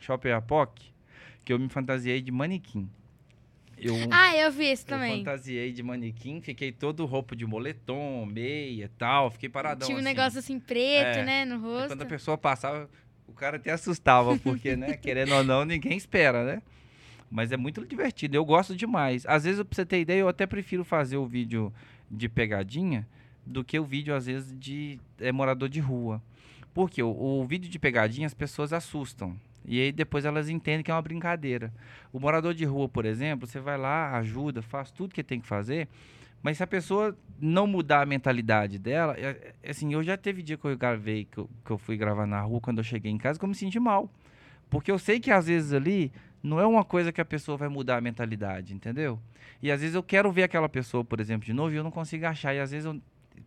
Shopping 0.01 0.31
Apoc, 0.31 0.81
que 1.45 1.53
eu 1.53 1.59
me 1.59 1.69
fantasiei 1.69 2.23
de 2.23 2.33
manequim. 2.33 2.89
Eu, 3.85 3.95
Ah, 4.11 4.37
eu 4.37 4.53
vi 4.53 4.67
esse 4.67 4.85
eu 4.85 4.89
também. 4.89 5.19
fantasiei 5.19 5.73
de 5.73 5.83
manequim, 5.83 6.41
fiquei 6.41 6.71
todo 6.71 7.05
roupa 7.05 7.35
de 7.35 7.45
moletom, 7.45 8.25
meia 8.27 8.85
e 8.85 8.89
tal, 8.89 9.31
fiquei 9.31 9.49
paradão 9.49 9.87
Tinha 9.87 9.97
um 9.97 10.01
assim. 10.01 10.05
negócio 10.09 10.39
assim 10.39 10.61
preto, 10.61 11.19
É. 11.19 11.25
né, 11.25 11.45
no 11.45 11.59
rosto. 11.61 11.89
quando 11.89 12.03
a 12.03 12.07
pessoa 12.07 12.39
passava, 12.39 12.89
o 13.27 13.33
cara 13.33 13.57
até 13.57 13.73
assustava, 13.73 14.39
porque, 14.39 14.77
né, 14.77 14.97
querendo 14.97 15.35
ou 15.35 15.43
não, 15.43 15.65
ninguém 15.65 15.97
espera, 15.97 16.45
né? 16.45 16.63
Mas 17.31 17.51
é 17.51 17.57
muito 17.57 17.85
divertido, 17.87 18.37
eu 18.37 18.45
gosto 18.45 18.77
demais. 18.77 19.25
Às 19.27 19.45
vezes, 19.45 19.63
pra 19.65 19.75
você 19.75 19.87
ter 19.87 20.01
ideia, 20.01 20.21
eu 20.21 20.29
até 20.29 20.47
prefiro 20.47 20.85
fazer 20.85 21.17
o 21.17 21.27
vídeo 21.27 21.73
de 22.11 22.29
pegadinha 22.29 23.09
do 23.45 23.65
que 23.65 23.79
o 23.79 23.85
vídeo, 23.85 24.15
às 24.15 24.27
vezes, 24.27 24.55
de 24.59 25.01
é, 25.19 25.33
morador 25.33 25.69
de 25.69 25.81
rua. 25.81 26.23
Porque 26.75 27.03
o, 27.03 27.11
o 27.11 27.45
vídeo 27.45 27.71
de 27.71 27.79
pegadinha 27.79 28.27
as 28.27 28.35
pessoas 28.35 28.73
assustam. 28.73 29.37
E 29.65 29.81
aí 29.81 29.93
depois 29.93 30.25
elas 30.25 30.49
entendem 30.49 30.83
que 30.83 30.91
é 30.91 30.95
uma 30.95 31.03
brincadeira. 31.03 31.73
O 32.13 32.19
morador 32.19 32.55
de 32.55 32.65
rua, 32.65 32.89
por 32.89 33.05
exemplo, 33.05 33.47
você 33.47 33.61
vai 33.61 33.79
lá, 33.79 34.17
ajuda, 34.19 34.61
faz 34.63 34.91
tudo 34.91 35.15
que 35.15 35.23
tem 35.23 35.41
que 35.41 35.47
fazer. 35.47 35.89
Mas 36.43 36.57
se 36.57 36.63
a 36.65 36.67
pessoa 36.67 37.17
não 37.41 37.67
mudar 37.69 38.03
a 38.03 38.07
mentalidade 38.07 38.77
dela, 38.79 39.15
é- 39.17 39.55
é 39.63 39.71
assim, 39.71 39.93
eu 39.93 40.03
já 40.03 40.17
teve 40.17 40.43
dia 40.43 40.57
que 40.57 40.65
eu 40.65 40.77
gravei, 40.77 41.25
que 41.25 41.39
eu, 41.39 41.49
que 41.65 41.71
eu 41.71 41.79
fui 41.79 41.97
gravar 41.97 42.27
na 42.27 42.41
rua, 42.41 42.61
quando 42.61 42.79
eu 42.79 42.85
cheguei 42.85 43.13
em 43.13 43.19
casa, 43.19 43.39
que 43.39 43.45
eu 43.45 43.49
me 43.49 43.55
senti 43.55 43.79
mal. 43.79 44.11
Porque 44.69 44.91
eu 44.91 44.99
sei 44.99 45.21
que 45.21 45.31
às 45.31 45.47
vezes 45.47 45.73
ali 45.73 46.11
não 46.43 46.59
é 46.59 46.67
uma 46.67 46.83
coisa 46.85 47.13
que 47.13 47.21
a 47.21 47.25
pessoa 47.25 47.57
vai 47.57 47.69
mudar 47.69 47.99
a 47.99 48.01
mentalidade, 48.01 48.75
entendeu? 48.75 49.21
E 49.63 49.71
às 49.71 49.81
vezes 49.81 49.95
eu 49.95 50.03
quero 50.03 50.33
ver 50.33 50.43
aquela 50.43 50.69
pessoa, 50.69 51.05
por 51.05 51.21
exemplo, 51.21 51.47
de 51.47 51.53
novo, 51.53 51.73
e 51.73 51.77
eu 51.77 51.85
não 51.85 51.91
consigo 51.93 52.27
achar. 52.27 52.53
E 52.55 52.59
às 52.59 52.73
vezes 52.73 52.87
eu, 52.87 53.01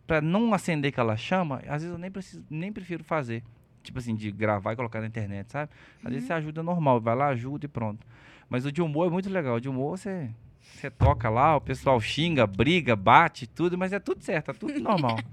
pra 0.06 0.20
não 0.20 0.52
acender 0.52 0.90
aquela 0.90 1.16
chama, 1.16 1.56
às 1.66 1.82
vezes 1.82 1.90
eu 1.90 1.98
nem 1.98 2.10
preciso, 2.10 2.44
nem 2.50 2.72
prefiro 2.72 3.04
fazer. 3.04 3.42
Tipo 3.82 3.98
assim, 3.98 4.16
de 4.16 4.32
gravar 4.32 4.72
e 4.72 4.76
colocar 4.76 5.00
na 5.00 5.06
internet, 5.06 5.52
sabe? 5.52 5.70
Às 6.04 6.12
vezes 6.12 6.26
você 6.26 6.32
ajuda 6.32 6.62
normal, 6.62 7.00
vai 7.00 7.14
lá, 7.14 7.28
ajuda 7.28 7.66
e 7.66 7.68
pronto. 7.68 8.04
Mas 8.48 8.66
o 8.66 8.72
de 8.72 8.82
humor 8.82 9.06
é 9.06 9.10
muito 9.10 9.30
legal. 9.30 9.56
O 9.56 9.60
de 9.60 9.68
humor 9.68 9.96
você, 9.96 10.28
você 10.60 10.90
toca 10.90 11.30
lá, 11.30 11.56
o 11.56 11.60
pessoal 11.60 12.00
xinga, 12.00 12.46
briga, 12.46 12.96
bate, 12.96 13.46
tudo, 13.46 13.78
mas 13.78 13.92
é 13.92 14.00
tudo 14.00 14.22
certo, 14.22 14.50
é 14.50 14.54
tudo 14.54 14.80
normal. 14.80 15.16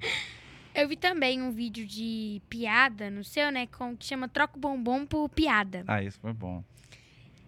Eu 0.76 0.88
vi 0.88 0.96
também 0.96 1.40
um 1.40 1.52
vídeo 1.52 1.86
de 1.86 2.42
piada 2.50 3.12
no 3.12 3.24
seu, 3.24 3.52
né, 3.52 3.68
com, 3.68 3.96
que 3.96 4.06
chama 4.06 4.28
Troca 4.28 4.58
o 4.58 4.60
Bombom 4.60 5.06
por 5.06 5.30
Piada. 5.30 5.84
ah, 5.88 6.02
isso 6.02 6.20
foi 6.20 6.34
bom. 6.34 6.64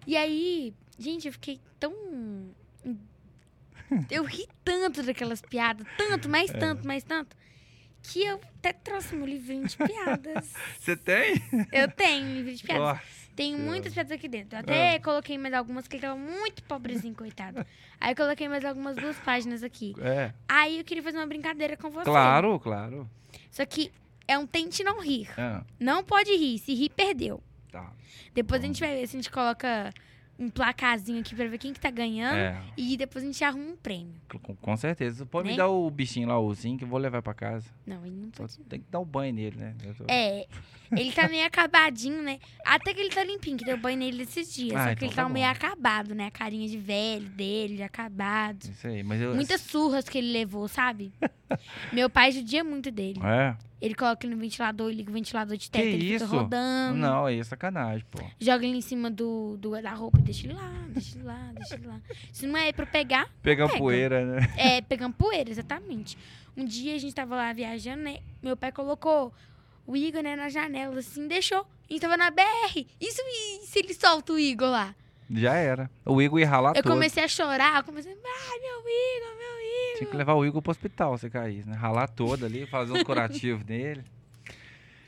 E 0.05 0.15
aí, 0.15 0.71
gente, 0.99 1.25
eu 1.25 1.31
fiquei 1.31 1.59
tão. 1.79 1.91
Eu 4.09 4.23
ri 4.23 4.47
tanto 4.63 5.03
daquelas 5.03 5.41
piadas, 5.41 5.85
tanto, 5.97 6.27
mais 6.29 6.49
É. 6.49 6.57
tanto, 6.57 6.85
mais 6.87 7.03
tanto, 7.03 7.35
aqui 7.99 8.23
eu 8.23 8.35
até 8.59 8.73
trouxe 8.73 9.15
meu 9.15 9.25
livrinho 9.25 9.67
de 9.67 9.77
piadas. 9.77 10.53
Você 10.79 10.95
tem? 10.97 11.35
eu 11.71 11.89
tenho 11.91 12.33
livro 12.33 12.53
de 12.55 12.63
piadas. 12.63 12.83
Nossa. 12.83 13.25
Tem 13.35 13.51
Senhora. 13.53 13.69
muitas 13.69 13.93
piadas 13.93 14.11
aqui 14.13 14.29
dentro. 14.29 14.55
Eu 14.55 14.59
até 14.61 14.95
Ah. 14.95 14.99
coloquei 15.01 15.37
mais 15.37 15.53
algumas 15.53 15.87
que 15.87 15.97
ele 15.97 16.01
tava 16.01 16.15
muito 16.17 16.63
pobrezinho, 16.63 17.13
coitado. 17.13 17.65
Aí 17.99 18.11
eu 18.13 18.15
coloquei 18.15 18.47
mais 18.47 18.63
algumas 18.63 18.95
duas 18.95 19.17
páginas 19.17 19.61
aqui. 19.61 19.93
É. 19.99 20.31
Aí 20.47 20.77
eu 20.79 20.85
queria 20.85 21.03
fazer 21.03 21.17
uma 21.17 21.27
brincadeira 21.27 21.75
com 21.75 21.89
você. 21.89 22.05
Claro, 22.05 22.57
claro. 22.59 23.09
Só 23.51 23.65
que 23.65 23.91
é 24.27 24.37
um 24.37 24.47
tente 24.47 24.83
não 24.85 25.01
rir. 25.01 25.29
Ah, 25.37 25.63
Não 25.79 26.01
pode 26.03 26.31
rir. 26.35 26.57
Se 26.59 26.73
rir, 26.73 26.89
perdeu. 26.89 27.43
tá. 27.71 27.91
Depois 28.33 28.63
a 28.63 28.67
gente 28.67 28.79
vai 28.79 28.95
ver 28.95 29.07
se 29.07 29.17
a 29.17 29.19
gente 29.21 29.29
coloca 29.31 29.93
um 30.37 30.49
placazinho 30.49 31.19
aqui 31.21 31.33
pra 31.35 31.47
ver 31.47 31.57
quem 31.57 31.71
que 31.71 31.79
tá 31.79 31.89
ganhando. 31.89 32.35
É, 32.37 32.61
E 32.75 32.97
depois 32.97 33.23
a 33.23 33.27
gente 33.27 33.43
arruma 33.43 33.71
um 33.71 33.75
prêmio. 33.77 34.13
com, 34.41 34.55
com 34.55 34.77
certeza. 34.77 35.25
Pode 35.25 35.45
me 35.47 35.51
Né? 35.53 35.57
dar 35.57 35.67
o 35.69 35.89
bichinho 35.89 36.27
lá, 36.27 36.37
o 36.37 36.45
ursinho, 36.47 36.77
que 36.77 36.83
eu 36.83 36.87
vou 36.87 36.99
levar 36.99 37.21
pra 37.21 37.33
casa. 37.33 37.69
Não, 37.85 38.05
ele 38.05 38.15
não 38.15 38.29
Só 38.35 38.43
pode. 38.43 38.57
tem 38.69 38.79
que 38.81 38.85
dar 38.91 38.99
o 38.99 39.05
banho 39.05 39.33
nele, 39.33 39.55
né? 39.57 39.73
Tô- 39.97 40.03
É, 40.09 40.45
ele 40.91 41.11
tá 41.13 41.27
meio 41.29 41.45
acabadinho, 41.45 42.21
né? 42.21 42.39
Até 42.65 42.93
que 42.93 42.99
ele 42.99 43.09
tá 43.11 43.23
limpinho, 43.23 43.57
que 43.57 43.63
deu 43.65 43.77
banho 43.77 43.97
nele 43.97 44.23
esses 44.23 44.53
dias. 44.53 44.75
Ah, 44.75 44.89
só 44.89 44.95
que 44.95 45.05
então 45.05 45.07
ele 45.07 45.15
tá 45.15 45.23
tá 45.23 45.29
meio 45.29 45.47
acabado, 45.47 46.13
né? 46.13 46.27
A 46.27 46.31
carinha 46.31 46.67
de 46.67 46.77
velho 46.77 47.29
dele, 47.29 47.77
de 47.77 47.83
acabado. 47.83 48.63
Isso 48.63 48.87
aí, 48.87 49.03
mas 49.03 49.21
eu... 49.21 49.33
Muitas 49.35 49.61
surras 49.61 50.07
que 50.09 50.17
ele 50.17 50.31
levou, 50.33 50.67
sabe? 50.67 51.13
Meu 51.93 52.09
pai 52.09 52.31
judia 52.31 52.63
muito 52.63 52.91
dele. 52.91 53.19
É? 53.23 53.55
Ele 53.81 53.93
coloca 53.93 54.25
ele 54.25 54.33
no 54.35 54.41
ventilador, 54.41 54.89
liga 54.89 55.09
o 55.09 55.13
ventilador 55.13 55.57
de 55.57 55.69
teto, 55.69 55.83
Que 55.83 55.89
ele 55.89 56.13
isso? 56.15 56.25
fica 56.25 56.37
rodando. 56.37 56.97
Não, 56.97 57.25
aí 57.25 57.39
é 57.39 57.43
sacanagem, 57.43 58.05
pô. 58.09 58.23
Joga 58.39 58.65
ele 58.65 58.77
em 58.77 58.81
cima 58.81 59.11
do, 59.11 59.57
do 59.57 59.71
guarda-roupa 59.71 60.17
e 60.19 60.21
deixa 60.21 60.47
ele 60.47 60.53
lá, 60.53 60.71
deixa 60.89 61.17
ele 61.17 61.25
lá, 61.25 61.51
deixa 61.53 61.75
ele 61.75 61.87
lá. 61.87 62.01
Se 62.31 62.47
não 62.47 62.57
é 62.57 62.71
pra 62.71 62.85
pegar, 62.85 63.29
Pegar 63.43 63.67
Pega. 63.67 63.77
poeira, 63.79 64.25
né? 64.25 64.53
é 64.57 64.81
pegando 64.81 65.13
poeira, 65.13 65.49
exatamente. 65.49 66.17
Um 66.55 66.63
dia 66.63 66.95
a 66.95 66.97
gente 66.97 67.13
tava 67.13 67.35
lá 67.35 67.51
viajando, 67.51 68.01
né? 68.03 68.19
Meu 68.41 68.55
pai 68.55 68.71
colocou 68.71 69.33
o 69.85 69.95
Igor, 69.95 70.23
né, 70.23 70.35
na 70.37 70.47
janela, 70.49 70.97
assim, 70.99 71.27
deixou. 71.27 71.59
A 71.59 71.91
gente 71.93 72.01
tava 72.01 72.15
na 72.17 72.31
BR. 72.31 72.87
Isso 72.99 73.21
e 73.23 73.65
se 73.67 73.79
ele 73.79 73.93
solta 73.93 74.31
o 74.33 74.39
Igor 74.39 74.69
lá? 74.69 74.95
Já 75.29 75.53
era. 75.55 75.89
O 76.05 76.21
Igor 76.21 76.39
ia 76.39 76.47
ralar 76.47 76.71
eu 76.75 76.83
todo. 76.83 76.91
comecei 76.93 77.23
a 77.23 77.27
chorar, 77.27 77.77
eu 77.77 77.83
comecei, 77.83 78.11
ai, 78.11 78.59
meu 78.59 78.79
Igor, 78.79 79.37
meu 79.37 79.59
Igor. 79.59 79.97
Tinha 79.97 80.09
que 80.11 80.17
levar 80.17 80.33
o 80.35 80.45
Igor 80.45 80.61
pro 80.61 80.71
hospital 80.71 81.17
se 81.17 81.29
caísse, 81.29 81.67
né? 81.67 81.75
Ralar 81.75 82.07
todo 82.07 82.45
ali, 82.45 82.65
fazer 82.67 82.93
um 82.93 83.03
curativo 83.03 83.63
nele. 83.67 84.03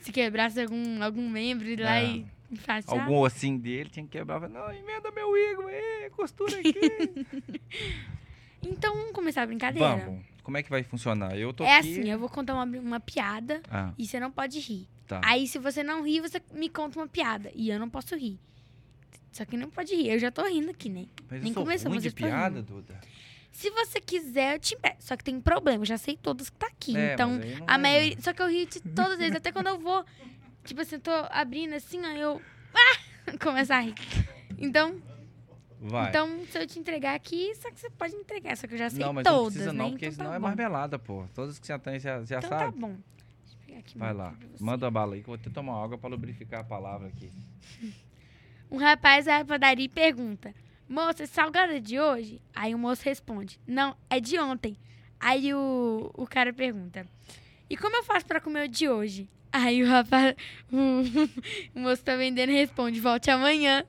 Se 0.02 0.12
quebrasse 0.12 0.62
algum, 0.62 1.04
algum 1.04 1.30
membro, 1.30 1.68
ir 1.68 1.80
lá 1.80 1.98
É. 1.98 2.06
e 2.06 2.26
enfaixar. 2.50 2.98
Algum 3.00 3.18
ossinho 3.18 3.60
dele 3.60 3.90
tinha 3.90 4.06
que 4.06 4.18
quebrar. 4.18 4.40
Falei, 4.40 4.56
Não, 4.56 4.72
emenda 4.72 5.12
meu 5.12 5.36
Igor 5.38 5.68
aí, 5.68 6.10
costura 6.12 6.58
aqui. 6.60 6.74
Então 8.64 8.96
vamos 8.96 9.12
começar 9.12 9.44
a 9.44 9.46
brincadeira. 9.46 9.98
Vamos. 9.98 10.26
Como 10.44 10.58
é 10.58 10.64
que 10.64 10.70
vai 10.70 10.82
funcionar? 10.84 11.38
Eu 11.38 11.54
tô 11.54 11.64
É 11.64 11.78
aqui... 11.78 12.00
assim, 12.00 12.10
eu 12.10 12.18
vou 12.18 12.28
contar 12.30 12.54
uma, 12.54 12.66
uma 12.80 13.00
piada 13.00 13.62
Ah, 13.70 13.92
e 13.98 14.06
você 14.06 14.20
não 14.20 14.32
pode 14.32 14.60
rir. 14.60 14.88
tá. 15.08 15.22
Aí, 15.24 15.48
se 15.48 15.60
você 15.60 15.84
não 15.84 16.04
rir, 16.04 16.22
você 16.22 16.42
me 16.54 16.68
conta 16.70 17.00
uma 17.00 17.08
piada. 17.08 17.52
E 17.54 17.70
eu 17.70 17.80
não 17.80 17.90
posso 17.90 18.16
rir. 18.16 18.40
Só 19.38 19.46
que 19.46 19.56
não 19.56 19.70
pode 19.70 19.94
rir. 19.96 20.10
Eu 20.10 20.18
já 20.18 20.32
tô 20.32 20.44
rindo 20.48 20.72
aqui, 20.72 20.90
né? 20.90 21.06
Mas 21.30 21.42
nem 21.44 21.50
eu 21.52 21.54
sou 21.54 21.64
começou, 21.64 21.90
ruim 21.90 21.98
mas 21.98 22.02
de 22.04 22.10
eu 22.10 22.14
tô 22.14 22.18
piada, 22.26 22.56
rindo. 22.60 22.74
Duda. 22.74 23.00
Se 23.52 23.70
você 23.70 24.02
quiser, 24.02 24.56
eu 24.56 24.60
te 24.60 24.74
empresto. 24.74 25.04
Só 25.04 25.16
que 25.16 25.24
tem 25.24 25.36
um 25.36 25.42
problema. 25.42 25.84
Eu 25.84 25.86
já 25.86 25.98
sei 25.98 26.18
todas 26.18 26.50
que 26.50 26.58
tá 26.58 26.66
aqui. 26.66 26.98
É, 26.98 27.14
então, 27.14 27.40
a 27.68 27.78
maioria. 27.78 28.20
Só 28.20 28.34
que 28.34 28.42
eu 28.42 28.48
rio 28.50 28.66
de 28.66 28.80
todas 28.82 29.20
eles. 29.20 29.36
Até 29.36 29.52
quando 29.52 29.68
eu 29.68 29.78
vou. 29.78 30.04
Tipo 30.64 30.82
assim, 30.82 30.96
eu 30.96 31.02
tô 31.02 31.12
abrindo 31.30 31.74
assim, 31.76 32.02
ó, 32.04 32.10
eu. 32.10 32.42
Ah! 32.74 33.34
Começar 33.40 33.78
a 33.78 33.82
rir. 33.82 33.94
Então, 34.58 35.00
Vai. 35.80 36.10
então, 36.10 36.40
se 36.52 36.58
eu 36.58 36.66
te 36.66 36.80
entregar 36.80 37.14
aqui, 37.14 37.54
só 37.56 37.70
que 37.70 37.80
você 37.80 37.92
pode 37.92 38.16
entregar. 38.16 38.58
Só 38.58 38.66
que 38.66 38.74
eu 38.74 38.78
já 38.80 38.90
sei 38.90 39.00
não, 39.06 39.14
mas 39.14 39.24
todas, 39.24 39.44
não 39.44 39.46
precisa 39.52 39.74
né? 39.74 39.78
não, 39.84 39.90
porque 39.92 40.06
então 40.06 40.16
senão 40.18 40.30
tá 40.32 40.36
é 40.36 40.40
bom. 40.40 40.48
marmelada, 40.48 40.98
pô. 40.98 41.26
Todas 41.36 41.60
que 41.60 41.68
já 41.68 41.78
tem, 41.78 42.00
já, 42.00 42.24
já 42.26 42.40
Então 42.40 42.50
tá 42.50 42.60
sabe. 42.60 42.80
bom. 42.80 42.96
Deixa 43.44 43.56
eu 43.56 43.66
pegar 43.68 43.80
aqui 43.80 43.98
Vai 44.00 44.14
lá. 44.14 44.34
Manda 44.60 44.88
a 44.88 44.92
bala 44.92 45.14
aí 45.14 45.22
que 45.22 45.30
eu 45.30 45.34
vou 45.34 45.38
ter 45.38 45.50
que 45.50 45.54
tomar 45.56 45.84
água 45.84 45.96
pra 45.98 46.10
lubrificar 46.10 46.62
a 46.62 46.64
palavra 46.64 47.08
aqui. 47.08 47.30
Um 48.70 48.78
rapaz 48.78 49.26
vai 49.26 49.42
à 49.42 49.46
padaria 49.46 49.86
e 49.86 49.90
pergunta: 49.90 50.54
Moça, 50.88 51.24
é 51.24 51.26
salgada 51.26 51.80
de 51.80 52.00
hoje? 52.00 52.42
Aí 52.56 52.74
o 52.76 52.78
moço 52.78 53.04
responde: 53.04 53.60
Não, 53.68 53.96
é 54.10 54.20
de 54.20 54.38
ontem. 54.40 54.78
Aí 55.20 55.54
o, 55.54 56.12
o 56.14 56.26
cara 56.28 56.54
pergunta: 56.54 57.06
E 57.70 57.78
como 57.78 57.96
eu 57.96 58.04
faço 58.04 58.26
pra 58.26 58.42
comer 58.42 58.66
o 58.66 58.70
de 58.70 58.88
hoje? 58.88 59.30
Aí 59.52 59.82
o 59.84 59.88
rapaz, 59.88 60.36
o, 60.72 61.02
o 61.76 61.80
moço 61.80 62.04
tá 62.04 62.16
vendendo 62.16 62.52
responde: 62.52 63.00
Volte 63.00 63.32
amanhã. 63.32 63.84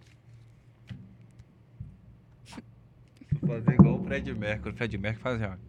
Vou 3.41 3.57
fazer 3.57 3.75
igual 3.75 4.01
o 4.01 4.05
Fred 4.05 4.35
Mercury. 4.35 4.75
O 4.75 4.77
Fred 4.77 4.99
Mercury 4.99 5.23
faz 5.23 5.43
assim, 5.43 5.53
ó. 5.55 5.69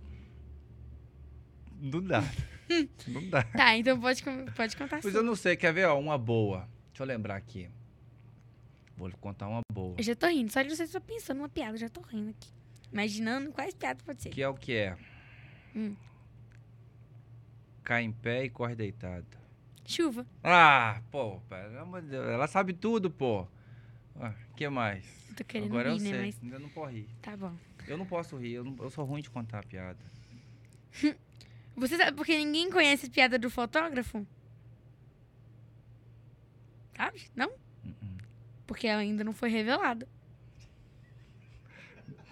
Não 1.81 2.01
dá. 2.01 2.23
não 3.07 3.29
dá. 3.29 3.43
Tá, 3.43 3.77
então 3.77 3.99
pode, 3.99 4.23
pode 4.55 4.75
contar 4.75 4.99
Pois 5.01 5.13
sua. 5.13 5.21
eu 5.21 5.25
não 5.25 5.35
sei, 5.35 5.55
quer 5.55 5.73
ver, 5.73 5.85
ó, 5.87 5.97
uma 5.99 6.17
boa. 6.17 6.67
Deixa 6.91 7.03
eu 7.03 7.07
lembrar 7.07 7.35
aqui. 7.35 7.69
Vou 8.99 9.09
contar 9.21 9.47
uma 9.47 9.61
boa. 9.71 9.95
Eu 9.97 10.03
já 10.03 10.13
tô 10.13 10.27
rindo, 10.27 10.51
só 10.51 10.61
de 10.61 10.69
você 10.69 10.85
só 10.85 10.99
pensando 10.99 11.37
numa 11.37 11.47
piada, 11.47 11.73
eu 11.75 11.77
já 11.79 11.87
tô 11.89 12.01
rindo 12.01 12.31
aqui. 12.31 12.49
Imaginando 12.91 13.49
quais 13.51 13.73
piadas 13.73 14.03
pode 14.03 14.21
ser. 14.21 14.29
Que 14.29 14.41
é 14.43 14.47
o 14.49 14.53
que 14.53 14.73
é? 14.75 14.97
Hum. 15.73 15.95
Cai 17.83 18.03
em 18.03 18.11
pé 18.11 18.43
e 18.43 18.49
corre 18.49 18.75
deitado. 18.75 19.25
Chuva. 19.85 20.27
Ah, 20.43 21.01
pô, 21.09 21.39
pelo 21.49 21.79
amor 21.79 22.01
de 22.01 22.09
Deus, 22.09 22.27
ela 22.27 22.45
sabe 22.45 22.73
tudo, 22.73 23.09
pô. 23.09 23.47
O 24.15 24.55
que 24.55 24.67
mais? 24.67 25.05
Eu 25.29 25.35
tô 25.35 25.43
querendo 25.45 25.69
Agora 25.71 25.93
rir, 25.93 25.95
eu 25.97 26.03
né? 26.03 26.09
sei, 26.09 26.19
Mas 26.25 26.43
ainda 26.43 26.59
não 26.59 26.69
posso 26.69 26.91
rir. 26.91 27.07
tá 27.21 27.37
bom. 27.37 27.55
Eu 27.87 27.97
não 27.97 28.05
posso 28.05 28.35
rir, 28.37 28.51
eu, 28.55 28.63
não- 28.65 28.75
eu 28.79 28.89
sou 28.89 29.05
ruim 29.05 29.21
de 29.21 29.29
contar 29.29 29.65
piada. 29.65 29.97
Você 31.77 31.95
sabe 31.95 32.17
porque 32.17 32.37
ninguém 32.37 32.69
conhece 32.69 33.05
a 33.05 33.09
piada 33.09 33.39
do 33.39 33.49
fotógrafo? 33.49 34.27
Sabe? 36.97 37.21
Não? 37.33 37.49
Porque 38.69 38.87
ela 38.87 39.01
ainda 39.01 39.23
não 39.23 39.33
foi 39.33 39.49
revelada. 39.49 40.07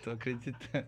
Tô 0.03 0.11
acreditando. 0.11 0.85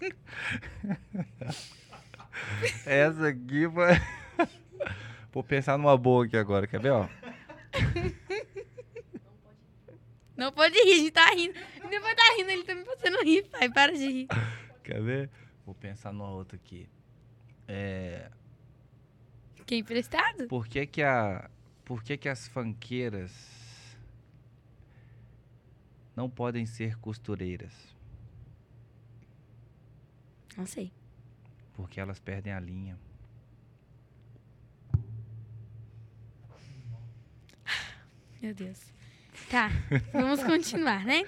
Essa 2.84 3.28
aqui 3.28 3.70
foi. 3.70 3.90
Vou 5.32 5.44
pensar 5.44 5.78
numa 5.78 5.96
boa 5.96 6.26
aqui 6.26 6.36
agora, 6.36 6.66
quer 6.66 6.80
ver, 6.80 6.90
ó? 6.90 7.08
Não 10.36 10.50
pode 10.50 10.74
rir, 10.82 10.92
a 10.92 10.96
gente 10.96 11.12
tá 11.12 11.30
rindo. 11.30 11.54
Depois 11.88 12.16
tá 12.16 12.34
rindo, 12.36 12.50
ele 12.50 12.64
também 12.64 12.82
você 12.82 13.08
não 13.08 13.22
rir, 13.22 13.44
pai. 13.44 13.70
Para 13.70 13.92
de 13.92 14.04
rir. 14.04 14.26
Quer 14.82 15.00
ver? 15.00 15.30
Vou 15.64 15.76
pensar 15.76 16.12
numa 16.12 16.30
outra 16.30 16.56
aqui. 16.56 16.88
É. 17.68 18.32
Que 19.64 19.76
é 19.76 19.78
emprestado? 19.78 20.48
Por 20.48 20.66
que 20.66 20.84
que 20.88 21.04
a. 21.04 21.48
Por 21.84 22.02
que 22.02 22.16
que 22.16 22.28
as 22.28 22.48
fanqueiras 22.48 23.65
não 26.16 26.28
podem 26.30 26.64
ser 26.66 26.96
costureiras? 26.98 27.72
Não 30.56 30.64
sei. 30.66 30.90
Porque 31.74 32.00
elas 32.00 32.18
perdem 32.18 32.52
a 32.52 32.58
linha. 32.58 32.98
Meu 38.42 38.54
Deus. 38.54 38.80
Tá, 39.50 39.70
vamos 40.12 40.42
continuar, 40.42 41.04
né? 41.04 41.22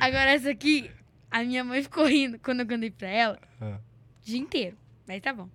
Agora 0.00 0.30
essa 0.32 0.50
aqui, 0.50 0.90
a 1.30 1.42
minha 1.44 1.62
mãe 1.62 1.82
ficou 1.82 2.04
rindo 2.06 2.38
quando 2.40 2.60
eu 2.60 2.66
cantei 2.66 2.90
pra 2.90 3.08
ela 3.08 3.38
Ah. 3.60 3.78
o 4.20 4.24
dia 4.24 4.38
inteiro. 4.38 4.76
Mas 5.06 5.22
tá 5.22 5.32
bom. 5.32 5.48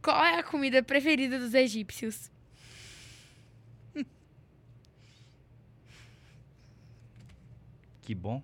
Qual 0.00 0.24
é 0.24 0.38
a 0.38 0.42
comida 0.44 0.82
preferida 0.82 1.38
dos 1.38 1.54
egípcios? 1.54 2.30
Que 8.08 8.14
bom. 8.14 8.42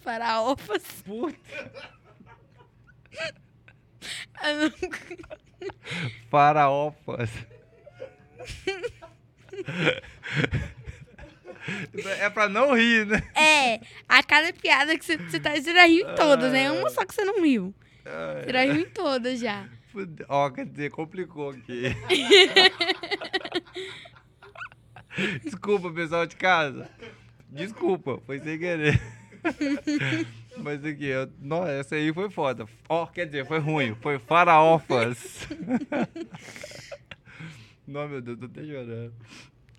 Faraofas. 0.00 0.84
Puta. 1.04 1.36
Não- 4.40 4.72
Faraofas. 6.30 7.30
é 12.20 12.30
pra 12.30 12.48
não 12.48 12.76
rir, 12.76 13.06
né? 13.06 13.20
É, 13.34 13.80
a 14.08 14.22
cada 14.22 14.52
piada 14.52 14.96
que 14.96 15.04
você, 15.04 15.18
tá, 15.40 15.50
você 15.56 15.74
já 15.74 15.84
riu 15.86 16.08
em 16.08 16.14
todas, 16.14 16.52
né? 16.52 16.70
Uma 16.70 16.90
só 16.90 17.04
que 17.04 17.12
você 17.12 17.24
não 17.24 17.42
riu. 17.42 17.74
Você 18.44 18.52
já 18.52 18.62
riu 18.62 18.82
em 18.82 18.90
todas 18.90 19.40
já. 19.40 19.68
Ó, 20.28 20.48
quer 20.50 20.64
dizer, 20.66 20.92
complicou 20.92 21.50
aqui. 21.50 21.86
Desculpa, 25.42 25.90
pessoal 25.90 26.24
de 26.24 26.36
casa. 26.36 26.88
Desculpa, 27.50 28.20
foi 28.26 28.38
sem 28.40 28.58
querer. 28.58 29.00
Mas 30.58 30.84
aqui, 30.84 31.06
eu, 31.06 31.30
essa 31.66 31.94
aí 31.94 32.12
foi 32.12 32.30
foda. 32.30 32.66
Ó, 32.88 33.06
quer 33.06 33.26
dizer, 33.26 33.46
foi 33.46 33.58
ruim. 33.58 33.94
Foi 33.96 34.18
faraofas. 34.18 35.46
não, 37.86 38.08
meu 38.08 38.20
Deus, 38.20 38.38
tô 38.38 38.46
até 38.46 38.64
chorando. 38.64 39.14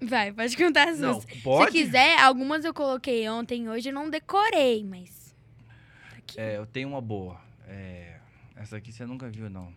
Vai, 0.02 0.32
pode 0.32 0.56
contar 0.56 0.90
as 0.90 1.00
Não, 1.00 1.20
pode? 1.44 1.72
Se 1.72 1.78
quiser, 1.78 2.18
algumas 2.20 2.64
eu 2.64 2.74
coloquei 2.74 3.28
ontem, 3.30 3.70
hoje 3.70 3.90
eu 3.90 3.94
não 3.94 4.10
decorei, 4.10 4.84
mas. 4.84 5.36
tá 5.68 6.18
Aqui. 6.18 6.40
É, 6.40 6.58
eu 6.58 6.66
tenho 6.66 6.88
uma 6.88 7.02
boa. 7.02 7.40
É, 7.68 8.20
essa 8.56 8.78
aqui 8.78 8.94
você 8.94 9.06
nunca 9.06 9.30
viu, 9.30 9.50
não. 9.50 9.74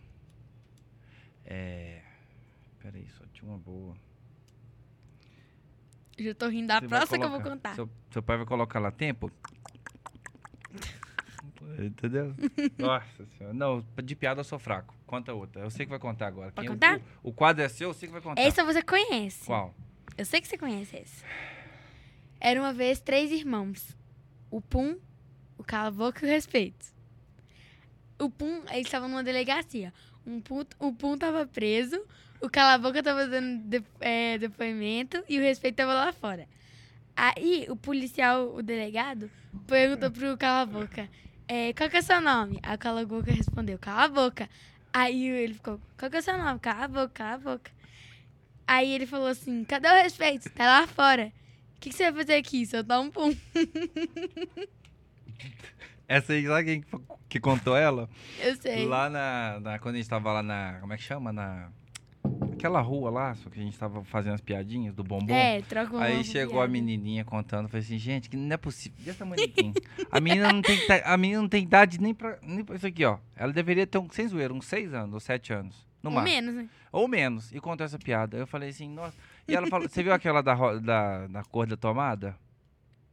É. 1.45 2.01
Peraí, 2.79 3.05
só 3.17 3.25
tinha 3.33 3.49
uma 3.49 3.57
boa. 3.57 3.95
Já 6.17 6.33
tô 6.35 6.47
rindo 6.47 6.67
da 6.67 6.79
Você 6.79 6.87
vai 6.87 6.99
próxima 6.99 7.19
que 7.19 7.25
eu 7.25 7.29
vou 7.29 7.41
contar. 7.41 7.75
Seu, 7.75 7.89
seu 8.11 8.21
pai 8.23 8.37
vai 8.37 8.45
colocar 8.45 8.79
lá 8.79 8.91
tempo? 8.91 9.31
Entendeu? 11.79 12.35
Nossa 12.77 13.25
senhora. 13.37 13.53
Não, 13.53 13.83
de 14.03 14.15
piada 14.15 14.41
eu 14.41 14.43
sou 14.43 14.59
fraco. 14.59 14.93
Conta 15.07 15.33
outra. 15.33 15.61
Eu 15.61 15.69
sei 15.69 15.85
que 15.85 15.89
vai 15.89 15.99
contar 15.99 16.27
agora. 16.27 16.51
Pode 16.51 16.67
Quem- 16.67 16.75
contar? 16.75 16.99
O, 17.23 17.29
o 17.29 17.33
quadro 17.33 17.63
é 17.63 17.69
seu, 17.69 17.89
eu 17.89 17.93
sei 17.93 18.07
que 18.07 18.13
vai 18.13 18.21
contar. 18.21 18.41
Essa 18.41 18.63
você 18.63 18.81
conhece. 18.81 19.45
Qual? 19.45 19.73
Eu 20.17 20.25
sei 20.25 20.41
que 20.41 20.47
você 20.47 20.57
conhece 20.57 20.95
esse. 20.97 21.23
Era 22.39 22.59
uma 22.59 22.73
vez 22.73 22.99
três 22.99 23.31
irmãos. 23.31 23.95
O 24.51 24.61
Pum, 24.61 24.97
o 25.57 25.63
Cala 25.63 25.87
a 25.87 25.91
Boca 25.91 26.23
e 26.25 26.29
o 26.29 26.31
Respeito. 26.31 26.85
O 28.19 28.29
Pum, 28.29 28.61
eles 28.69 28.85
estavam 28.85 29.07
numa 29.09 29.23
delegacia. 29.23 29.91
Um 30.25 30.39
Pum, 30.39 30.63
o 30.79 30.93
Pum 30.93 31.17
tava 31.17 31.45
preso, 31.47 32.05
o 32.45 32.49
Cala 32.49 32.73
a 32.73 32.77
Boca 32.77 33.01
tava 33.01 33.25
dando 33.27 33.63
de- 33.63 33.83
é, 34.01 34.37
depoimento 34.37 35.23
e 35.29 35.37
o 35.39 35.41
Respeito 35.41 35.75
tava 35.77 35.93
lá 35.93 36.11
fora. 36.13 36.47
Aí 37.15 37.65
o 37.69 37.75
policial, 37.75 38.53
o 38.55 38.61
delegado, 38.61 39.29
perguntou 39.67 40.11
pro 40.11 40.37
Cala 40.37 40.61
a 40.61 40.65
Boca, 40.65 41.09
é, 41.47 41.71
qual 41.73 41.89
que 41.89 41.97
é 41.97 41.99
o 41.99 42.03
seu 42.03 42.19
nome? 42.21 42.59
Aí 42.63 42.75
o 42.75 42.77
Cala 42.79 43.01
a 43.01 43.05
Boca 43.05 43.31
respondeu, 43.31 43.77
Cala 43.79 44.03
a 44.03 44.07
Boca. 44.07 44.49
Aí 44.91 45.25
ele 45.27 45.53
ficou, 45.55 45.79
qual 45.97 46.09
que 46.11 46.17
é 46.17 46.19
o 46.19 46.23
seu 46.23 46.37
nome? 46.37 46.59
Cala 46.59 46.85
a 46.85 46.87
boca, 46.87 47.09
cala 47.09 47.33
a 47.33 47.37
boca. 47.39 47.71
Aí 48.67 48.91
ele 48.91 49.07
falou 49.07 49.27
assim: 49.27 49.63
cadê 49.65 49.87
o 49.87 50.03
respeito? 50.03 50.49
Tá 50.51 50.65
lá 50.67 50.85
fora. 50.87 51.31
O 51.75 51.79
que, 51.79 51.89
que 51.89 51.95
você 51.95 52.11
vai 52.11 52.21
fazer 52.21 52.35
aqui? 52.35 52.63
Soltar 52.65 52.99
um 53.01 53.09
pum. 53.09 53.35
Essa 56.07 56.33
aí, 56.33 56.45
sabe 56.45 56.63
quem 56.65 56.83
que 57.27 57.39
contou 57.39 57.75
ela? 57.75 58.09
Eu 58.39 58.55
sei. 58.55 58.85
Lá 58.85 59.09
na, 59.09 59.59
na- 59.59 59.79
Quando 59.79 59.95
a 59.95 59.97
gente 59.97 60.09
tava 60.09 60.31
lá 60.31 60.43
na. 60.43 60.77
Como 60.79 60.93
é 60.93 60.97
que 60.97 61.03
chama? 61.03 61.31
Na. 61.33 61.69
Aquela 62.53 62.81
rua 62.81 63.09
lá, 63.09 63.35
só 63.35 63.49
que 63.49 63.59
a 63.59 63.63
gente 63.63 63.77
tava 63.77 64.03
fazendo 64.03 64.33
as 64.33 64.41
piadinhas 64.41 64.93
do 64.93 65.03
bombom. 65.03 65.33
É, 65.33 65.61
troca 65.61 65.99
Aí 65.99 66.23
chegou 66.23 66.53
piada. 66.53 66.65
a 66.65 66.67
menininha 66.67 67.25
contando, 67.25 67.67
falei 67.67 67.83
assim, 67.83 67.97
gente, 67.97 68.29
que 68.29 68.37
não 68.37 68.53
é 68.53 68.57
possível. 68.57 68.97
Desse 69.03 69.17
tamanho 69.19 69.41
A 70.11 70.19
menina 70.19 70.51
não 70.53 70.61
tem, 70.61 70.79
a 71.03 71.17
menina 71.17 71.41
não 71.41 71.49
tem 71.49 71.63
idade 71.63 71.99
nem 71.99 72.13
pra, 72.13 72.37
nem 72.41 72.63
pra 72.63 72.75
isso 72.75 72.87
aqui, 72.87 73.03
ó. 73.05 73.17
Ela 73.35 73.51
deveria 73.51 73.85
ter, 73.85 73.97
um, 73.97 74.09
sem 74.09 74.27
zoeira, 74.27 74.53
uns 74.53 74.65
6 74.65 74.93
anos 74.93 75.13
ou 75.13 75.19
7 75.19 75.53
anos. 75.53 75.87
No 76.01 76.09
Ou 76.09 76.15
máximo. 76.17 76.35
menos, 76.35 76.55
né? 76.55 76.69
Ou 76.91 77.07
menos. 77.07 77.51
E 77.53 77.59
contou 77.59 77.85
essa 77.85 77.97
piada. 77.97 78.35
Eu 78.37 78.45
falei 78.45 78.69
assim, 78.69 78.89
nossa. 78.89 79.15
E 79.47 79.55
ela 79.55 79.67
falou, 79.67 79.87
você 79.87 80.03
viu 80.03 80.13
aquela 80.13 80.41
da, 80.41 80.53
da, 80.79 81.27
da 81.27 81.43
cor 81.43 81.65
da 81.65 81.77
tomada? 81.77 82.35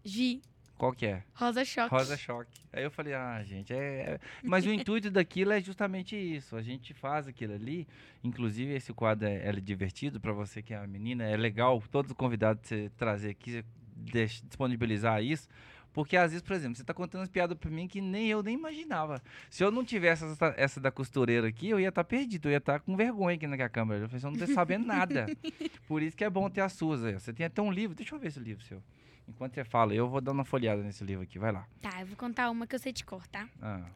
Gi, 0.05 0.41
Qual 0.81 0.95
que 0.95 1.05
é? 1.05 1.23
rosa 1.35 1.63
choque. 1.63 1.95
Rosa 1.95 2.17
choque. 2.17 2.59
Aí 2.73 2.83
eu 2.83 2.91
falei, 2.91 3.13
ah, 3.13 3.43
gente, 3.45 3.71
é. 3.71 3.77
é- 3.77 4.21
Mas 4.43 4.65
o 4.65 4.73
intuito 4.73 5.11
daquilo 5.11 5.53
é 5.53 5.61
justamente 5.61 6.17
isso. 6.17 6.57
A 6.57 6.63
gente 6.63 6.95
faz 6.95 7.29
aquilo 7.29 7.53
ali. 7.53 7.87
Inclusive, 8.25 8.73
esse 8.73 8.91
quadro 8.95 9.29
é, 9.29 9.47
é 9.47 9.53
divertido 9.53 10.19
para 10.19 10.33
você 10.33 10.63
que 10.63 10.73
é 10.73 10.79
uma 10.79 10.87
menina. 10.87 11.23
É 11.25 11.37
legal 11.37 11.83
todos 11.91 12.13
os 12.13 12.17
convidados 12.17 12.67
você 12.67 12.91
trazer 12.97 13.29
aqui, 13.29 13.63
disponibilizar 13.95 15.23
isso. 15.23 15.47
Porque 15.93 16.17
às 16.17 16.31
vezes, 16.31 16.41
por 16.43 16.55
exemplo, 16.57 16.77
você 16.77 16.85
tá 16.85 16.95
contando 16.95 17.25
as 17.25 17.29
piadas 17.29 17.59
pra 17.59 17.71
mim 17.71 17.87
que 17.87 18.01
nem 18.01 18.29
eu 18.29 18.43
nem 18.43 18.55
imaginava. 18.55 19.21
Se 19.51 19.63
eu 19.63 19.71
não 19.71 19.85
tivesse 19.85 20.25
essa, 20.25 20.55
essa 20.57 20.81
da 20.81 20.91
costureira 20.91 21.47
aqui, 21.49 21.69
eu 21.69 21.79
ia 21.79 21.91
estar 21.91 22.05
perdido, 22.05 22.49
eu 22.49 22.53
ia 22.53 22.57
estar 22.57 22.81
com 22.81 22.97
vergonha 22.97 23.37
aqui 23.37 23.47
na 23.47 23.69
câmera. 23.69 24.05
Eu 24.05 24.09
falei, 24.09 24.25
eu 24.25 24.31
não 24.31 24.47
tô 24.47 24.51
sabendo 24.55 24.87
nada. 24.87 25.27
Por 25.87 26.01
isso 26.01 26.17
que 26.17 26.25
é 26.25 26.31
bom 26.31 26.49
ter 26.49 26.63
as 26.63 26.73
suas 26.73 27.05
aí. 27.05 27.13
Você 27.13 27.35
tem 27.35 27.45
até 27.45 27.61
um 27.61 27.71
livro, 27.71 27.95
deixa 27.95 28.15
eu 28.15 28.19
ver 28.19 28.29
esse 28.29 28.41
livro 28.41 28.65
seu. 28.65 28.83
Enquanto 29.31 29.55
você 29.55 29.65
fala, 29.65 29.95
eu 29.95 30.09
vou 30.09 30.21
dar 30.21 30.33
uma 30.33 30.45
folheada 30.45 30.83
nesse 30.83 31.05
livro 31.05 31.23
aqui, 31.23 31.39
vai 31.39 31.53
lá. 31.53 31.67
Tá, 31.81 32.01
eu 32.01 32.07
vou 32.07 32.17
contar 32.17 32.51
uma 32.51 32.67
que 32.67 32.75
eu 32.75 32.79
sei 32.79 32.93
de 32.93 33.05
cor, 33.05 33.27
tá? 33.29 33.49
Ah. 33.63 33.87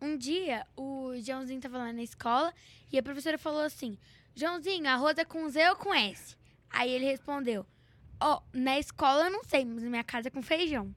Um 0.00 0.18
dia, 0.18 0.66
o 0.76 1.14
Joãozinho 1.18 1.60
tava 1.60 1.78
lá 1.78 1.92
na 1.92 2.02
escola 2.02 2.52
e 2.92 2.98
a 2.98 3.02
professora 3.02 3.38
falou 3.38 3.62
assim: 3.62 3.98
Joãozinho, 4.34 4.86
arroz 4.86 5.16
é 5.16 5.24
com 5.24 5.48
Z 5.48 5.70
ou 5.70 5.76
com 5.76 5.94
S? 5.94 6.36
Aí 6.68 6.90
ele 6.90 7.06
respondeu: 7.06 7.64
Ó, 8.20 8.42
na 8.52 8.78
escola 8.78 9.24
eu 9.24 9.30
não 9.30 9.42
sei, 9.44 9.64
mas 9.64 9.82
na 9.82 9.88
minha 9.88 10.04
casa 10.04 10.28
é 10.28 10.30
com 10.30 10.42
feijão. 10.42 10.94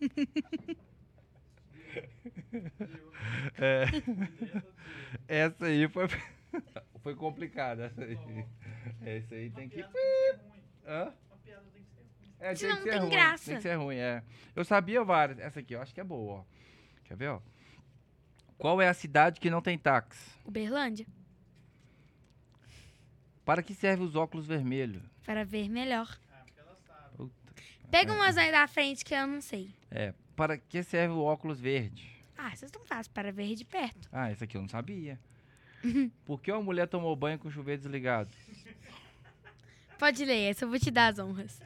É. 3.56 3.84
Essa 5.26 5.66
aí 5.66 5.88
foi, 5.88 6.06
foi 7.02 7.14
complicada. 7.14 7.86
Essa 7.86 8.02
aí. 8.02 8.18
Essa 9.04 9.34
aí 9.34 9.50
tem 9.50 9.68
que. 9.68 9.80
Hã? 10.86 11.12
É, 12.40 12.54
Senão 12.54 12.76
que 12.76 12.80
não 12.80 12.84
ser 12.84 12.90
tem 12.90 13.00
ruim, 13.00 13.10
graça. 13.10 13.44
Tem 13.46 13.56
que 13.56 13.62
ser 13.62 13.74
ruim, 13.74 13.96
é. 13.96 14.22
Eu 14.54 14.64
sabia 14.64 15.02
várias. 15.02 15.38
Essa 15.38 15.60
aqui 15.60 15.74
eu 15.74 15.80
acho 15.80 15.94
que 15.94 16.00
é 16.00 16.04
boa, 16.04 16.40
ó. 16.40 16.44
Quer 17.04 17.16
ver, 17.16 17.28
ó? 17.28 17.40
Qual 18.58 18.80
é 18.82 18.88
a 18.88 18.94
cidade 18.94 19.40
que 19.40 19.48
não 19.50 19.62
tem 19.62 19.78
táxi? 19.78 20.30
Uberlândia, 20.44 21.06
Para 23.44 23.62
que 23.62 23.74
serve 23.74 24.02
os 24.04 24.14
óculos 24.16 24.46
vermelhos? 24.46 25.02
para 25.24 25.44
ver 25.44 25.68
melhor. 25.70 26.18
Puta. 27.16 27.32
Pega 27.90 28.12
umas 28.12 28.36
aí 28.36 28.50
da 28.52 28.66
frente 28.68 29.04
que 29.04 29.14
eu 29.14 29.26
não 29.26 29.40
sei. 29.40 29.70
É. 29.90 30.12
Para 30.36 30.58
que 30.58 30.82
serve 30.82 31.14
o 31.14 31.22
óculos 31.22 31.60
verde? 31.60 32.10
Ah, 32.36 32.54
vocês 32.54 32.70
não 32.72 32.84
fazem 32.84 33.10
para 33.12 33.32
ver 33.32 33.54
de 33.54 33.64
perto. 33.64 34.08
Ah, 34.12 34.30
esse 34.30 34.44
aqui 34.44 34.56
eu 34.56 34.60
não 34.60 34.68
sabia. 34.68 35.18
Por 36.26 36.40
que 36.42 36.50
uma 36.52 36.62
mulher 36.62 36.86
tomou 36.88 37.14
banho 37.16 37.38
com 37.38 37.48
o 37.48 37.50
chuveiro 37.50 37.80
desligado? 37.80 38.30
Pode 39.98 40.24
ler, 40.24 40.50
essa 40.50 40.64
eu 40.64 40.68
vou 40.68 40.78
te 40.78 40.90
dar 40.90 41.12
as 41.12 41.18
honras. 41.18 41.60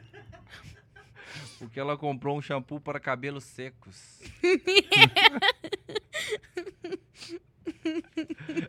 Porque 1.57 1.79
ela 1.79 1.97
comprou 1.97 2.37
um 2.37 2.41
shampoo 2.41 2.79
para 2.79 2.99
cabelos 2.99 3.43
secos. 3.43 4.21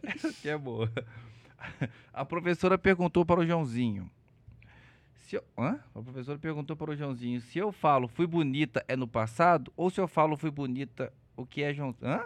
Essa 0.02 0.28
aqui 0.28 0.48
é 0.48 0.58
boa. 0.58 0.90
A 2.12 2.24
professora 2.24 2.76
perguntou 2.76 3.24
para 3.24 3.40
o 3.40 3.46
Joãozinho. 3.46 4.10
Se 5.14 5.36
eu, 5.36 5.44
hã? 5.56 5.78
A 5.94 6.02
professora 6.02 6.38
perguntou 6.38 6.76
para 6.76 6.90
o 6.90 6.96
Joãozinho 6.96 7.40
se 7.40 7.58
eu 7.58 7.70
falo 7.70 8.08
fui 8.08 8.26
bonita 8.26 8.84
é 8.88 8.96
no 8.96 9.06
passado 9.06 9.72
ou 9.76 9.88
se 9.88 10.00
eu 10.00 10.08
falo 10.08 10.36
fui 10.36 10.50
bonita 10.50 11.12
o 11.36 11.46
que 11.46 11.62
é 11.62 11.72
João. 11.72 11.94
Hã? 12.02 12.24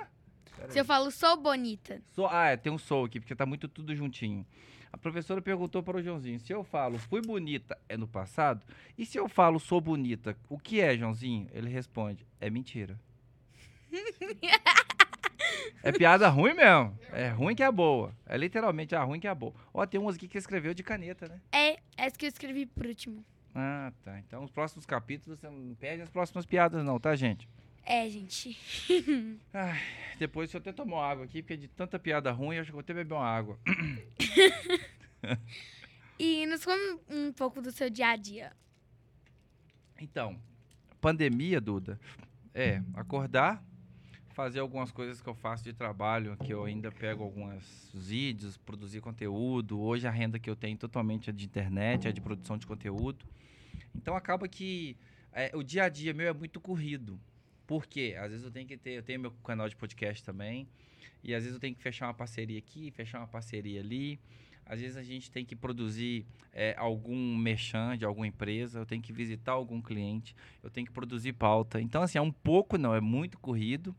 Se 0.71 0.81
eu 0.81 0.85
falo 0.85 1.11
sou 1.11 1.37
bonita, 1.37 2.01
Sou, 2.15 2.27
ah, 2.27 2.47
é, 2.47 2.57
tem 2.57 2.73
um 2.73 2.79
sou 2.79 3.05
aqui, 3.05 3.21
porque 3.21 3.35
tá 3.35 3.45
muito 3.45 3.69
tudo 3.69 3.95
juntinho. 3.95 4.47
A 4.95 4.97
professora 4.97 5.43
perguntou 5.43 5.83
para 5.83 5.97
o 5.97 6.03
Joãozinho: 6.03 6.39
se 6.39 6.53
eu 6.53 6.63
falo 6.63 6.99
fui 6.99 7.21
bonita 7.21 7.77
é 7.89 7.97
no 7.97 8.07
passado, 8.07 8.65
e 8.97 9.05
se 9.05 9.19
eu 9.19 9.29
falo 9.29 9.59
sou 9.59 9.81
bonita, 9.81 10.37
o 10.49 10.57
que 10.57 10.81
é, 10.81 10.97
Joãozinho? 10.97 11.49
Ele 11.53 11.69
responde: 11.69 12.25
é 12.41 12.49
mentira. 12.49 12.97
é 15.83 15.91
piada 15.91 16.29
ruim 16.29 16.55
mesmo. 16.55 16.97
É 17.11 17.29
ruim 17.29 17.57
que 17.57 17.65
é 17.65 17.73
boa. 17.73 18.15
É 18.25 18.37
literalmente 18.37 18.95
a 18.95 19.03
ruim 19.03 19.19
que 19.19 19.27
é 19.27 19.35
boa. 19.35 19.53
Ó, 19.73 19.85
tem 19.85 20.01
umas 20.01 20.15
aqui 20.15 20.29
que 20.29 20.39
escreveu 20.39 20.73
de 20.73 20.85
caneta, 20.85 21.27
né? 21.27 21.41
é 21.51 21.81
essa 21.97 22.17
que 22.17 22.27
eu 22.27 22.29
escrevi 22.29 22.65
por 22.65 22.87
último. 22.87 23.25
Ah, 23.53 23.93
tá. 24.05 24.21
Então 24.21 24.45
os 24.45 24.51
próximos 24.53 24.87
capítulos 24.87 25.41
você 25.41 25.51
não 25.51 25.75
perde 25.75 26.03
as 26.03 26.09
próximas 26.09 26.47
piadas, 26.47 26.85
não, 26.85 27.01
tá, 27.01 27.17
gente? 27.17 27.49
É, 27.85 28.09
gente. 28.09 28.57
Depois 30.19 30.49
deixa 30.49 30.57
eu 30.57 30.61
até 30.61 30.73
tomar 30.73 31.11
água 31.11 31.25
aqui, 31.25 31.43
porque 31.43 31.57
de 31.57 31.69
tanta 31.69 31.99
piada 31.99 32.31
ruim, 32.33 32.57
eu 32.57 32.63
acho 32.63 32.69
que 32.69 32.73
vou 32.73 32.81
até 32.81 32.95
beber 32.95 33.15
uma 33.15 33.27
água. 33.27 33.59
E 36.19 36.47
nos 36.47 36.65
conta 36.65 37.01
um 37.11 37.33
pouco 37.33 37.61
do 37.61 37.73
seu 37.73 37.91
dia 37.91 38.09
a 38.09 38.17
dia. 38.17 38.53
Então, 40.01 40.39
pandemia, 41.01 41.61
Duda, 41.61 41.99
é 42.55 42.81
acordar, 42.95 43.65
fazer 44.31 44.61
algumas 44.61 44.93
coisas 44.93 45.21
que 45.21 45.29
eu 45.29 45.35
faço 45.35 45.65
de 45.65 45.73
trabalho, 45.73 46.37
que 46.37 46.53
eu 46.53 46.65
ainda 46.65 46.93
pego 46.93 47.25
alguns 47.25 47.91
vídeos, 47.93 48.57
produzir 48.57 49.01
conteúdo. 49.01 49.81
Hoje 49.81 50.07
a 50.07 50.11
renda 50.11 50.39
que 50.39 50.49
eu 50.49 50.55
tenho 50.55 50.77
totalmente 50.79 51.31
é 51.31 51.33
de 51.33 51.45
internet, 51.45 52.07
é 52.07 52.13
de 52.13 52.21
produção 52.21 52.57
de 52.57 52.67
conteúdo. 52.67 53.25
Então 53.95 54.17
acaba 54.17 54.47
que 54.49 54.97
é, 55.33 55.51
o 55.55 55.65
dia 55.65 55.85
a 55.85 55.89
dia 55.89 56.15
meu 56.15 56.29
é 56.29 56.33
muito 56.33 56.61
corrido. 56.61 57.19
Por 57.67 57.87
quê? 57.87 58.15
Às 58.19 58.31
vezes 58.31 58.45
eu 58.45 58.51
tenho 58.51 58.67
que 58.67 58.77
ter, 58.77 58.91
eu 58.91 59.03
tenho 59.03 59.21
meu 59.21 59.31
canal 59.45 59.69
de 59.69 59.77
podcast 59.77 60.23
também, 60.23 60.69
e 61.23 61.35
às 61.35 61.43
vezes 61.43 61.55
eu 61.55 61.61
tenho 61.61 61.75
que 61.75 61.83
fechar 61.83 62.07
uma 62.07 62.15
parceria 62.15 62.59
aqui, 62.59 62.91
fechar 62.91 63.19
uma 63.19 63.27
parceria 63.27 63.81
ali. 63.81 64.21
Às 64.67 64.81
vezes 64.81 64.97
a 64.97 65.03
gente 65.03 65.31
tem 65.31 65.45
que 65.45 65.55
produzir 65.55 66.27
é, 66.53 66.75
algum 66.79 67.37
merchan 67.37 67.99
de 67.99 68.05
alguma 68.05 68.27
empresa, 68.27 68.79
eu 68.79 68.87
tenho 68.87 69.03
que 69.03 69.13
visitar 69.13 69.53
algum 69.53 69.81
cliente, 69.81 70.35
eu 70.63 70.71
tenho 70.71 70.87
que 70.87 70.93
produzir 70.93 71.35
pauta. 71.35 71.81
Então, 71.81 72.03
assim, 72.03 72.19
é 72.19 72.23
um 72.23 72.33
pouco, 72.33 72.79
não, 72.79 72.95
é 72.95 73.01
muito 73.01 73.39
corrido, 73.39 73.95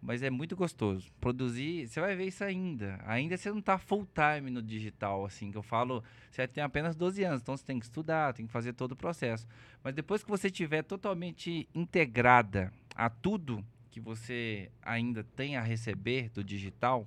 mas 0.00 0.22
é 0.22 0.30
muito 0.30 0.56
gostoso. 0.56 1.10
Produzir, 1.20 1.86
você 1.86 2.00
vai 2.00 2.16
ver 2.16 2.26
isso 2.26 2.42
ainda. 2.42 3.00
Ainda 3.04 3.36
você 3.36 3.50
não 3.50 3.58
está 3.58 3.78
full 3.78 4.06
time 4.06 4.50
no 4.50 4.62
digital, 4.62 5.24
assim, 5.24 5.50
que 5.52 5.58
eu 5.58 5.62
falo, 5.62 6.02
você 6.30 6.46
tem 6.48 6.62
apenas 6.62 6.96
12 6.96 7.22
anos, 7.24 7.40
então 7.40 7.56
você 7.56 7.64
tem 7.64 7.78
que 7.78 7.84
estudar, 7.84 8.32
tem 8.34 8.46
que 8.46 8.52
fazer 8.52 8.72
todo 8.72 8.92
o 8.92 8.96
processo. 8.96 9.46
Mas 9.82 9.94
depois 9.94 10.22
que 10.22 10.30
você 10.30 10.48
estiver 10.48 10.82
totalmente 10.82 11.68
integrada 11.74 12.72
a 12.98 13.08
tudo 13.08 13.64
que 13.92 14.00
você 14.00 14.72
ainda 14.82 15.22
tem 15.22 15.56
a 15.56 15.62
receber 15.62 16.30
do 16.30 16.42
digital, 16.42 17.06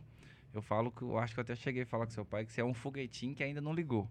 eu 0.53 0.61
falo 0.61 0.89
que 0.89 1.01
eu 1.01 1.17
acho 1.17 1.33
que 1.33 1.39
eu 1.41 1.41
até 1.41 1.53
cheguei 1.53 1.83
a 1.83 1.85
falar 1.85 2.05
com 2.05 2.13
seu 2.13 2.23
pai 2.23 2.45
que 2.45 2.53
você 2.53 2.61
é 2.61 2.65
um 2.65 2.73
foguetinho 2.73 3.35
que 3.35 3.43
ainda 3.43 3.59
não 3.59 3.73
ligou. 3.73 4.09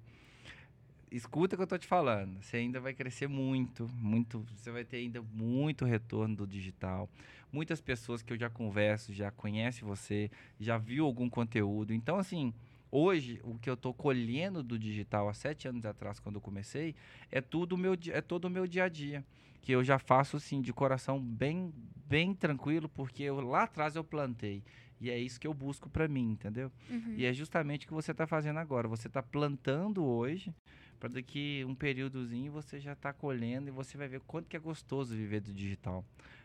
escuta 1.11 1.55
o 1.55 1.59
que 1.59 1.63
eu 1.63 1.67
tô 1.67 1.79
te 1.79 1.87
falando. 1.87 2.43
Você 2.43 2.59
ainda 2.59 2.79
vai 2.81 2.93
crescer 2.93 3.29
muito, 3.29 3.89
muito. 3.95 4.47
Você 4.55 4.71
vai 4.71 4.85
ter 4.85 4.99
ainda 4.99 5.23
muito 5.23 5.87
retorno 5.87 6.37
do 6.37 6.47
digital. 6.47 7.09
Muitas 7.51 7.81
pessoas 7.81 8.23
que 8.23 8.31
eu 8.35 8.39
já 8.39 8.51
converso 8.51 9.13
já 9.15 9.31
conhecem 9.31 9.83
você, 9.89 10.31
já 10.61 10.77
viu 10.77 11.07
algum 11.07 11.31
conteúdo. 11.31 11.95
Então, 11.95 12.19
assim, 12.19 12.53
hoje 12.93 13.41
o 13.43 13.59
que 13.59 13.71
eu 13.71 13.77
tô 13.77 13.95
colhendo 13.95 14.63
do 14.63 14.79
digital 14.79 15.31
há 15.31 15.35
sete 15.35 15.67
anos 15.67 15.87
atrás, 15.87 16.21
quando 16.21 16.35
eu 16.37 16.43
comecei, 16.43 16.95
é 17.33 17.41
tudo 17.41 17.77
meu, 17.79 17.97
é 18.13 18.21
todo 18.21 18.45
o 18.45 18.51
meu 18.51 18.67
dia 18.67 18.85
a 18.85 18.89
dia. 18.89 19.25
Que 19.61 19.73
eu 19.73 19.85
já 19.85 19.99
faço 19.99 20.37
assim 20.37 20.61
de 20.61 20.73
coração 20.73 21.21
bem, 21.21 21.73
bem 22.07 22.35
tranquilo, 22.35 22.89
porque 22.89 23.23
eu, 23.23 23.41
lá 23.41 23.65
atrás 23.65 23.97
eu 23.97 24.05
plantei. 24.05 24.63
E 25.01 25.11
é 25.11 25.19
isso 25.19 25.41
que 25.41 25.47
eu 25.47 25.55
busco 25.55 25.89
para 25.89 26.07
mim, 26.07 26.33
entendeu? 26.33 26.71
Uhum. 26.91 27.15
E 27.17 27.25
é 27.25 27.33
justamente 27.33 27.87
o 27.87 27.89
que 27.89 27.95
você 27.95 28.11
está 28.11 28.27
fazendo 28.27 28.59
agora. 28.59 28.87
Você 28.87 29.09
está 29.09 29.23
plantando 29.23 30.05
hoje, 30.05 30.55
para 30.99 31.09
daqui 31.09 31.65
um 31.67 31.75
períodozinho 31.75 32.53
você 32.53 32.79
já 32.79 32.93
está 32.93 33.11
colhendo 33.11 33.69
e 33.69 33.71
você 33.71 33.97
vai 33.97 34.07
ver 34.07 34.21
quanto 34.21 34.49
que 34.49 34.57
é 34.57 34.61
gostoso 34.61 35.17
viver 35.17 35.41
do 35.41 35.55
digital. 35.55 36.05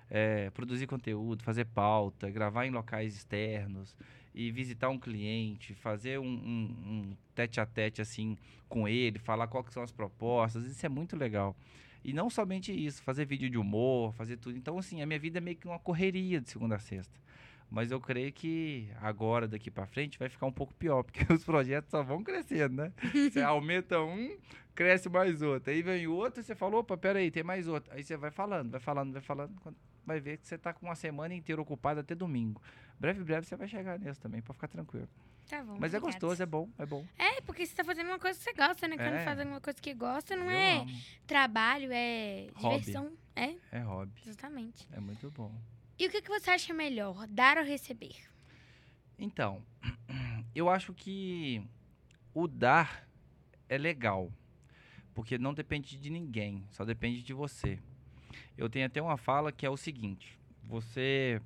É, 0.10 0.50
produzir 0.52 0.88
conteúdo, 0.88 1.44
fazer 1.44 1.66
pauta, 1.66 2.30
gravar 2.30 2.66
em 2.66 2.70
locais 2.70 3.16
externos 3.16 3.96
e 4.34 4.52
visitar 4.52 4.90
um 4.90 5.00
cliente, 5.00 5.74
fazer 5.74 6.20
um, 6.20 6.26
um, 6.26 6.64
um 6.88 7.18
tete 7.34 7.60
a 7.60 7.66
tete 7.66 8.02
assim 8.02 8.38
com 8.70 8.88
ele, 8.88 9.20
falar 9.20 9.48
quais 9.48 9.74
são 9.74 9.84
as 9.84 9.92
propostas, 9.92 10.66
isso 10.66 10.86
é 10.86 10.90
muito 10.90 11.18
legal. 11.18 11.56
E 12.06 12.14
não 12.14 12.30
somente 12.30 12.72
isso, 12.72 13.02
fazer 13.02 13.26
vídeo 13.26 13.50
de 13.50 13.58
humor, 13.58 14.14
fazer 14.14 14.38
tudo. 14.38 14.56
Então, 14.56 14.78
assim, 14.78 15.02
a 15.02 15.08
minha 15.08 15.18
vida 15.18 15.40
é 15.40 15.42
meio 15.42 15.58
que 15.58 15.68
uma 15.68 15.80
correria 15.80 16.40
de 16.40 16.48
segunda 16.48 16.76
a 16.76 16.80
sexta. 16.80 17.20
Mas 17.68 17.90
eu 17.90 18.00
creio 18.00 18.32
que 18.32 18.88
agora, 19.02 19.48
daqui 19.48 19.72
para 19.72 19.88
frente, 19.88 20.20
vai 20.20 20.30
ficar 20.30 20.46
um 20.46 20.52
pouco 20.52 20.72
pior, 20.76 21.02
porque 21.04 21.26
os 21.34 21.44
projetos 21.44 21.90
só 21.90 22.04
vão 22.04 22.24
crescendo, 22.24 22.76
né? 22.76 22.94
Você 23.32 23.42
aumenta 23.42 24.00
um, 24.00 24.38
cresce 24.76 25.10
mais 25.10 25.42
outro. 25.42 25.72
Aí 25.72 25.82
vem 25.82 26.06
outro, 26.06 26.44
você 26.44 26.54
falou, 26.54 26.82
opa, 26.82 26.96
peraí, 26.96 27.32
tem 27.32 27.42
mais 27.42 27.68
outro. 27.68 27.92
Aí 27.92 28.04
você 28.04 28.16
vai 28.16 28.30
falando, 28.30 28.70
vai 28.70 28.80
falando, 28.80 29.12
vai 29.12 29.22
falando. 29.24 29.56
Vai 30.06 30.20
ver 30.20 30.38
que 30.38 30.48
você 30.48 30.60
tá 30.60 30.72
com 30.72 30.86
uma 30.86 30.96
semana 30.96 31.34
inteira 31.34 31.60
ocupada 31.60 32.02
até 32.02 32.14
domingo. 32.14 32.62
Breve, 33.00 33.24
breve 33.24 33.48
você 33.48 33.56
vai 33.56 33.68
chegar 33.68 33.98
nisso 33.98 34.22
também, 34.22 34.44
para 34.44 34.54
ficar 34.54 34.68
tranquilo. 34.68 35.10
Tá 35.50 35.64
bom. 35.64 35.78
Mas 35.80 35.94
é 35.94 35.98
obrigada. 35.98 36.00
gostoso, 36.00 36.42
é 36.42 36.46
bom, 36.46 36.70
é 36.78 36.86
bom. 36.86 37.06
É, 37.18 37.40
porque 37.42 37.66
você 37.66 37.76
tá 37.76 37.84
fazendo 37.84 38.08
uma 38.08 38.18
coisa 38.20 38.38
que 38.38 38.44
você 38.46 38.54
gosta, 38.54 38.88
né? 38.88 38.98
Quando 38.98 39.14
É. 39.16 39.24
faz 39.26 39.40
alguma 39.40 39.62
coisa 39.62 39.80
que 39.80 39.94
gosta, 39.94 40.36
não 40.36 40.50
Eu 40.50 40.58
é 40.58 40.78
amo. 40.82 40.92
trabalho, 41.28 41.90
é 41.92 42.48
Hobby. 42.56 42.80
diversão. 42.80 43.12
É, 43.36 43.56
É 43.72 43.80
hobby, 43.80 44.14
exatamente. 44.26 44.88
é 44.92 45.00
muito 45.00 45.30
bom. 45.30 45.54
E 46.00 46.08
o 46.08 46.10
que, 46.10 46.22
que 46.22 46.30
você 46.30 46.50
acha 46.52 46.74
melhor, 46.74 47.28
dar 47.28 47.58
ou 47.58 47.64
receber? 47.64 48.16
Então, 49.20 49.64
eu 50.56 50.70
acho 50.70 50.94
que 50.94 51.62
o 52.34 52.48
dar 52.48 53.08
é 53.70 53.78
legal, 53.78 54.32
porque 55.14 55.38
não 55.38 55.54
depende 55.54 55.98
de 55.98 56.10
ninguém, 56.10 56.66
só 56.72 56.84
depende 56.84 57.22
de 57.22 57.34
você. 57.34 57.80
Eu 58.58 58.70
tenho 58.70 58.86
até 58.86 59.02
uma 59.02 59.18
fala 59.18 59.52
que 59.52 59.66
é 59.66 59.70
o 59.70 59.78
seguinte: 59.78 60.38
você 60.64 61.42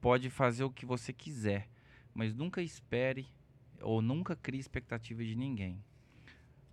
pode 0.00 0.30
fazer 0.30 0.64
o 0.64 0.70
que 0.70 0.84
você 0.86 1.12
quiser, 1.12 1.68
mas 2.14 2.34
nunca 2.34 2.62
espere 2.62 3.26
ou 3.80 4.02
nunca 4.02 4.36
crie 4.36 4.60
expectativa 4.60 5.24
de 5.24 5.34
ninguém. 5.34 5.82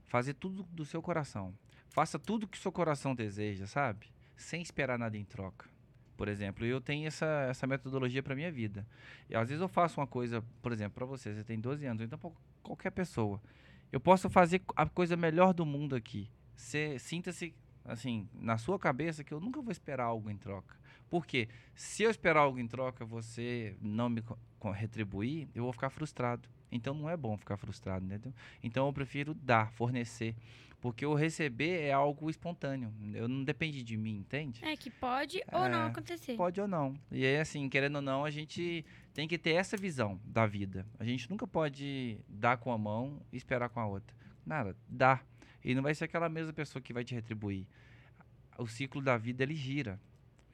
Fazer 0.05 0.33
tudo 0.33 0.63
do 0.63 0.85
seu 0.85 1.01
coração. 1.01 1.53
Faça 1.89 2.19
tudo 2.19 2.47
que 2.47 2.57
seu 2.57 2.71
coração 2.71 3.15
deseja, 3.15 3.65
sabe? 3.67 4.07
Sem 4.35 4.61
esperar 4.61 4.99
nada 4.99 5.17
em 5.17 5.23
troca. 5.23 5.67
Por 6.15 6.27
exemplo, 6.27 6.65
eu 6.65 6.81
tenho 6.81 7.07
essa, 7.07 7.25
essa 7.49 7.67
metodologia 7.67 8.23
para 8.23 8.35
minha 8.35 8.51
vida. 8.51 8.87
E 9.29 9.35
às 9.35 9.49
vezes 9.49 9.61
eu 9.61 9.67
faço 9.67 9.99
uma 9.99 10.07
coisa, 10.07 10.43
por 10.61 10.71
exemplo, 10.71 10.95
para 10.95 11.05
você, 11.05 11.33
você 11.33 11.43
tem 11.43 11.59
12 11.59 11.85
anos, 11.85 12.01
ou 12.01 12.05
então 12.05 12.33
qualquer 12.63 12.91
pessoa. 12.91 13.41
Eu 13.91 13.99
posso 13.99 14.29
fazer 14.29 14.61
a 14.75 14.87
coisa 14.87 15.15
melhor 15.15 15.53
do 15.53 15.65
mundo 15.65 15.95
aqui. 15.95 16.29
Sinta-se 16.99 17.53
assim, 17.85 18.27
na 18.33 18.57
sua 18.57 18.77
cabeça 18.77 19.23
que 19.23 19.33
eu 19.33 19.39
nunca 19.39 19.61
vou 19.61 19.71
esperar 19.71 20.05
algo 20.05 20.29
em 20.29 20.37
troca. 20.37 20.75
Por 21.09 21.25
quê? 21.25 21.47
Se 21.75 22.03
eu 22.03 22.09
esperar 22.09 22.41
algo 22.41 22.59
em 22.59 22.67
troca, 22.67 23.05
você 23.05 23.75
não 23.81 24.09
me 24.09 24.23
retribuir, 24.73 25.47
eu 25.55 25.63
vou 25.63 25.73
ficar 25.73 25.89
frustrado. 25.89 26.49
Então 26.71 26.93
não 26.93 27.09
é 27.09 27.15
bom 27.15 27.37
ficar 27.37 27.55
frustrado, 27.57 28.05
entendeu? 28.05 28.33
Então 28.61 28.85
eu 28.87 28.93
prefiro 28.93 29.33
dar, 29.33 29.71
fornecer, 29.71 30.35
porque 30.81 31.05
o 31.05 31.13
receber 31.13 31.81
é 31.81 31.93
algo 31.93 32.29
espontâneo. 32.29 32.93
Eu 33.13 33.27
não 33.27 33.43
depende 33.43 33.81
de 33.83 33.95
mim, 33.95 34.17
entende? 34.17 34.63
É 34.65 34.75
que 34.75 34.89
pode 34.89 35.41
ou 35.51 35.69
não 35.69 35.83
É, 35.83 35.87
acontecer. 35.87 36.35
Pode 36.35 36.59
ou 36.59 36.67
não. 36.67 36.99
E 37.09 37.25
aí, 37.25 37.37
assim, 37.37 37.69
querendo 37.69 37.95
ou 37.95 38.01
não, 38.01 38.25
a 38.25 38.29
gente 38.29 38.85
tem 39.13 39.27
que 39.27 39.37
ter 39.37 39.51
essa 39.51 39.77
visão 39.77 40.19
da 40.25 40.45
vida. 40.45 40.85
A 40.99 41.05
gente 41.05 41.29
nunca 41.29 41.47
pode 41.47 42.19
dar 42.27 42.57
com 42.57 42.71
a 42.71 42.77
mão 42.77 43.21
e 43.31 43.37
esperar 43.37 43.69
com 43.69 43.79
a 43.79 43.87
outra. 43.87 44.15
Nada, 44.45 44.75
dá. 44.89 45.21
E 45.63 45.73
não 45.73 45.81
vai 45.81 45.95
ser 45.95 46.03
aquela 46.05 46.27
mesma 46.29 46.51
pessoa 46.53 46.81
que 46.81 46.93
vai 46.93 47.03
te 47.03 47.15
retribuir. 47.15 47.65
O 48.57 48.67
ciclo 48.67 49.01
da 49.01 49.17
vida, 49.17 49.43
ele 49.43 49.55
gira. 49.55 49.99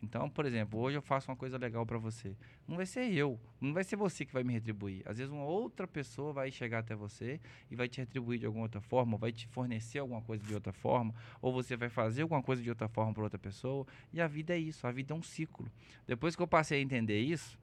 Então, 0.03 0.29
por 0.29 0.45
exemplo, 0.45 0.81
hoje 0.81 0.97
eu 0.97 1.01
faço 1.01 1.31
uma 1.31 1.37
coisa 1.37 1.57
legal 1.57 1.85
pra 1.85 1.97
você. 1.97 2.35
Não 2.67 2.75
vai 2.75 2.85
ser 2.85 3.09
eu, 3.13 3.39
não 3.61 3.73
vai 3.73 3.85
ser 3.85 3.95
você 3.95 4.25
que 4.25 4.33
vai 4.33 4.43
me 4.43 4.51
retribuir. 4.51 5.01
Às 5.05 5.17
vezes 5.17 5.31
uma 5.31 5.45
outra 5.45 5.87
pessoa 5.87 6.33
vai 6.33 6.51
chegar 6.51 6.79
até 6.79 6.93
você 6.93 7.39
e 7.71 7.75
vai 7.75 7.87
te 7.87 8.01
retribuir 8.01 8.37
de 8.37 8.45
alguma 8.45 8.65
outra 8.65 8.81
forma, 8.81 9.13
ou 9.13 9.17
vai 9.17 9.31
te 9.31 9.47
fornecer 9.47 9.99
alguma 9.99 10.21
coisa 10.21 10.43
de 10.43 10.53
outra 10.53 10.73
forma, 10.73 11.15
ou 11.41 11.53
você 11.53 11.77
vai 11.77 11.87
fazer 11.87 12.23
alguma 12.23 12.43
coisa 12.43 12.61
de 12.61 12.67
outra 12.67 12.89
forma 12.89 13.13
para 13.13 13.23
outra 13.23 13.39
pessoa. 13.39 13.87
E 14.11 14.19
a 14.19 14.27
vida 14.27 14.53
é 14.53 14.59
isso, 14.59 14.85
a 14.85 14.91
vida 14.91 15.13
é 15.13 15.17
um 15.17 15.23
ciclo. 15.23 15.71
Depois 16.05 16.35
que 16.35 16.41
eu 16.41 16.47
passei 16.47 16.79
a 16.79 16.81
entender 16.81 17.21
isso, 17.21 17.57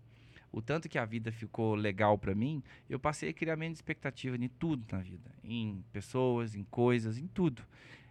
o 0.51 0.63
tanto 0.63 0.89
que 0.89 0.99
a 0.99 1.05
vida 1.05 1.31
ficou 1.31 1.75
legal 1.75 2.17
pra 2.17 2.35
mim, 2.35 2.63
eu 2.89 2.99
passei 2.99 3.29
a 3.29 3.35
criar 3.35 3.57
menos 3.57 3.77
expectativa 3.77 4.35
em 4.35 4.49
tudo 4.49 4.83
na 4.91 5.03
vida, 5.03 5.31
em 5.45 5.85
pessoas, 5.93 6.55
em 6.55 6.65
coisas, 6.65 7.19
em 7.19 7.27
tudo. 7.27 7.63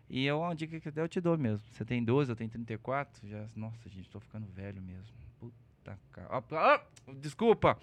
E 0.09 0.27
é 0.27 0.33
uma 0.33 0.55
dica 0.55 0.79
que 0.79 0.89
até 0.89 1.01
eu 1.01 1.07
te 1.07 1.21
dou 1.21 1.37
mesmo. 1.37 1.63
Você 1.71 1.85
tem 1.85 2.03
12, 2.03 2.31
eu 2.31 2.35
tenho 2.35 2.49
34, 2.49 3.27
já, 3.27 3.45
nossa, 3.55 3.87
gente, 3.89 4.09
tô 4.09 4.19
ficando 4.19 4.47
velho 4.47 4.81
mesmo. 4.81 5.13
Puta 5.39 5.99
cara. 6.11 6.27
Ah, 6.31 6.43
ah, 6.51 6.81
desculpa. 7.13 7.77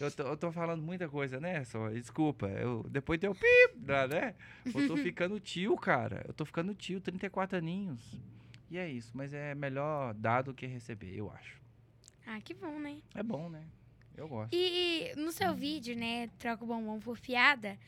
Eu 0.00 0.10
tô, 0.10 0.22
eu 0.22 0.36
tô 0.36 0.50
falando 0.50 0.82
muita 0.82 1.08
coisa, 1.08 1.38
né? 1.38 1.62
Só, 1.64 1.90
desculpa. 1.90 2.48
Eu, 2.48 2.84
depois 2.88 3.20
deu 3.20 3.34
pip, 3.34 3.86
lá, 3.86 4.08
né? 4.08 4.34
Eu 4.64 4.88
tô 4.88 4.96
ficando 4.98 5.38
tio, 5.38 5.76
cara. 5.76 6.24
Eu 6.26 6.32
tô 6.32 6.44
ficando 6.44 6.74
tio, 6.74 7.00
34 7.00 7.58
aninhos. 7.58 8.18
E 8.70 8.78
é 8.78 8.88
isso, 8.88 9.10
mas 9.14 9.34
é 9.34 9.54
melhor 9.54 10.14
dar 10.14 10.42
do 10.42 10.54
que 10.54 10.66
receber, 10.66 11.14
eu 11.14 11.30
acho. 11.30 11.60
Ah, 12.26 12.40
que 12.40 12.54
bom, 12.54 12.78
né? 12.78 13.02
É 13.14 13.22
bom, 13.22 13.48
né? 13.48 13.64
Eu 14.16 14.28
gosto. 14.28 14.54
E 14.54 15.12
no 15.16 15.32
seu 15.32 15.54
vídeo, 15.54 15.96
né, 15.96 16.28
troca 16.38 16.64
o 16.64 16.66
bombom 16.66 16.98
por 17.00 17.18
piada, 17.18 17.78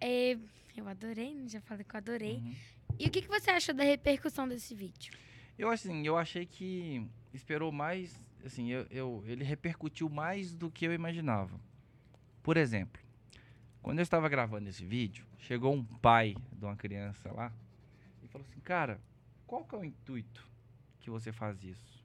é, 0.00 0.36
eu 0.76 0.88
adorei, 0.88 1.34
né? 1.34 1.48
já 1.48 1.60
falei 1.60 1.84
que 1.84 1.94
eu 1.94 1.98
adorei. 1.98 2.36
Uhum. 2.36 2.54
E 2.98 3.06
o 3.06 3.10
que, 3.10 3.22
que 3.22 3.28
você 3.28 3.50
achou 3.50 3.74
da 3.74 3.84
repercussão 3.84 4.48
desse 4.48 4.74
vídeo? 4.74 5.12
Eu 5.58 5.70
assim, 5.70 6.06
eu 6.06 6.16
achei 6.16 6.46
que 6.46 7.06
esperou 7.32 7.70
mais, 7.72 8.22
assim, 8.44 8.70
eu, 8.70 8.86
eu- 8.90 9.24
ele 9.26 9.44
repercutiu 9.44 10.08
mais 10.08 10.54
do 10.54 10.70
que 10.70 10.84
eu 10.86 10.92
imaginava. 10.92 11.58
Por 12.42 12.56
exemplo, 12.56 13.00
quando 13.82 13.98
eu 13.98 14.02
estava 14.02 14.28
gravando 14.28 14.68
esse 14.68 14.84
vídeo, 14.84 15.24
chegou 15.38 15.74
um 15.74 15.84
pai 15.84 16.34
de 16.52 16.64
uma 16.64 16.76
criança 16.76 17.32
lá 17.32 17.52
e 18.22 18.28
falou 18.28 18.46
assim, 18.48 18.60
cara, 18.60 19.00
qual 19.46 19.64
que 19.64 19.74
é 19.74 19.78
o 19.78 19.84
intuito 19.84 20.46
que 21.00 21.10
você 21.10 21.32
faz 21.32 21.62
isso? 21.62 22.04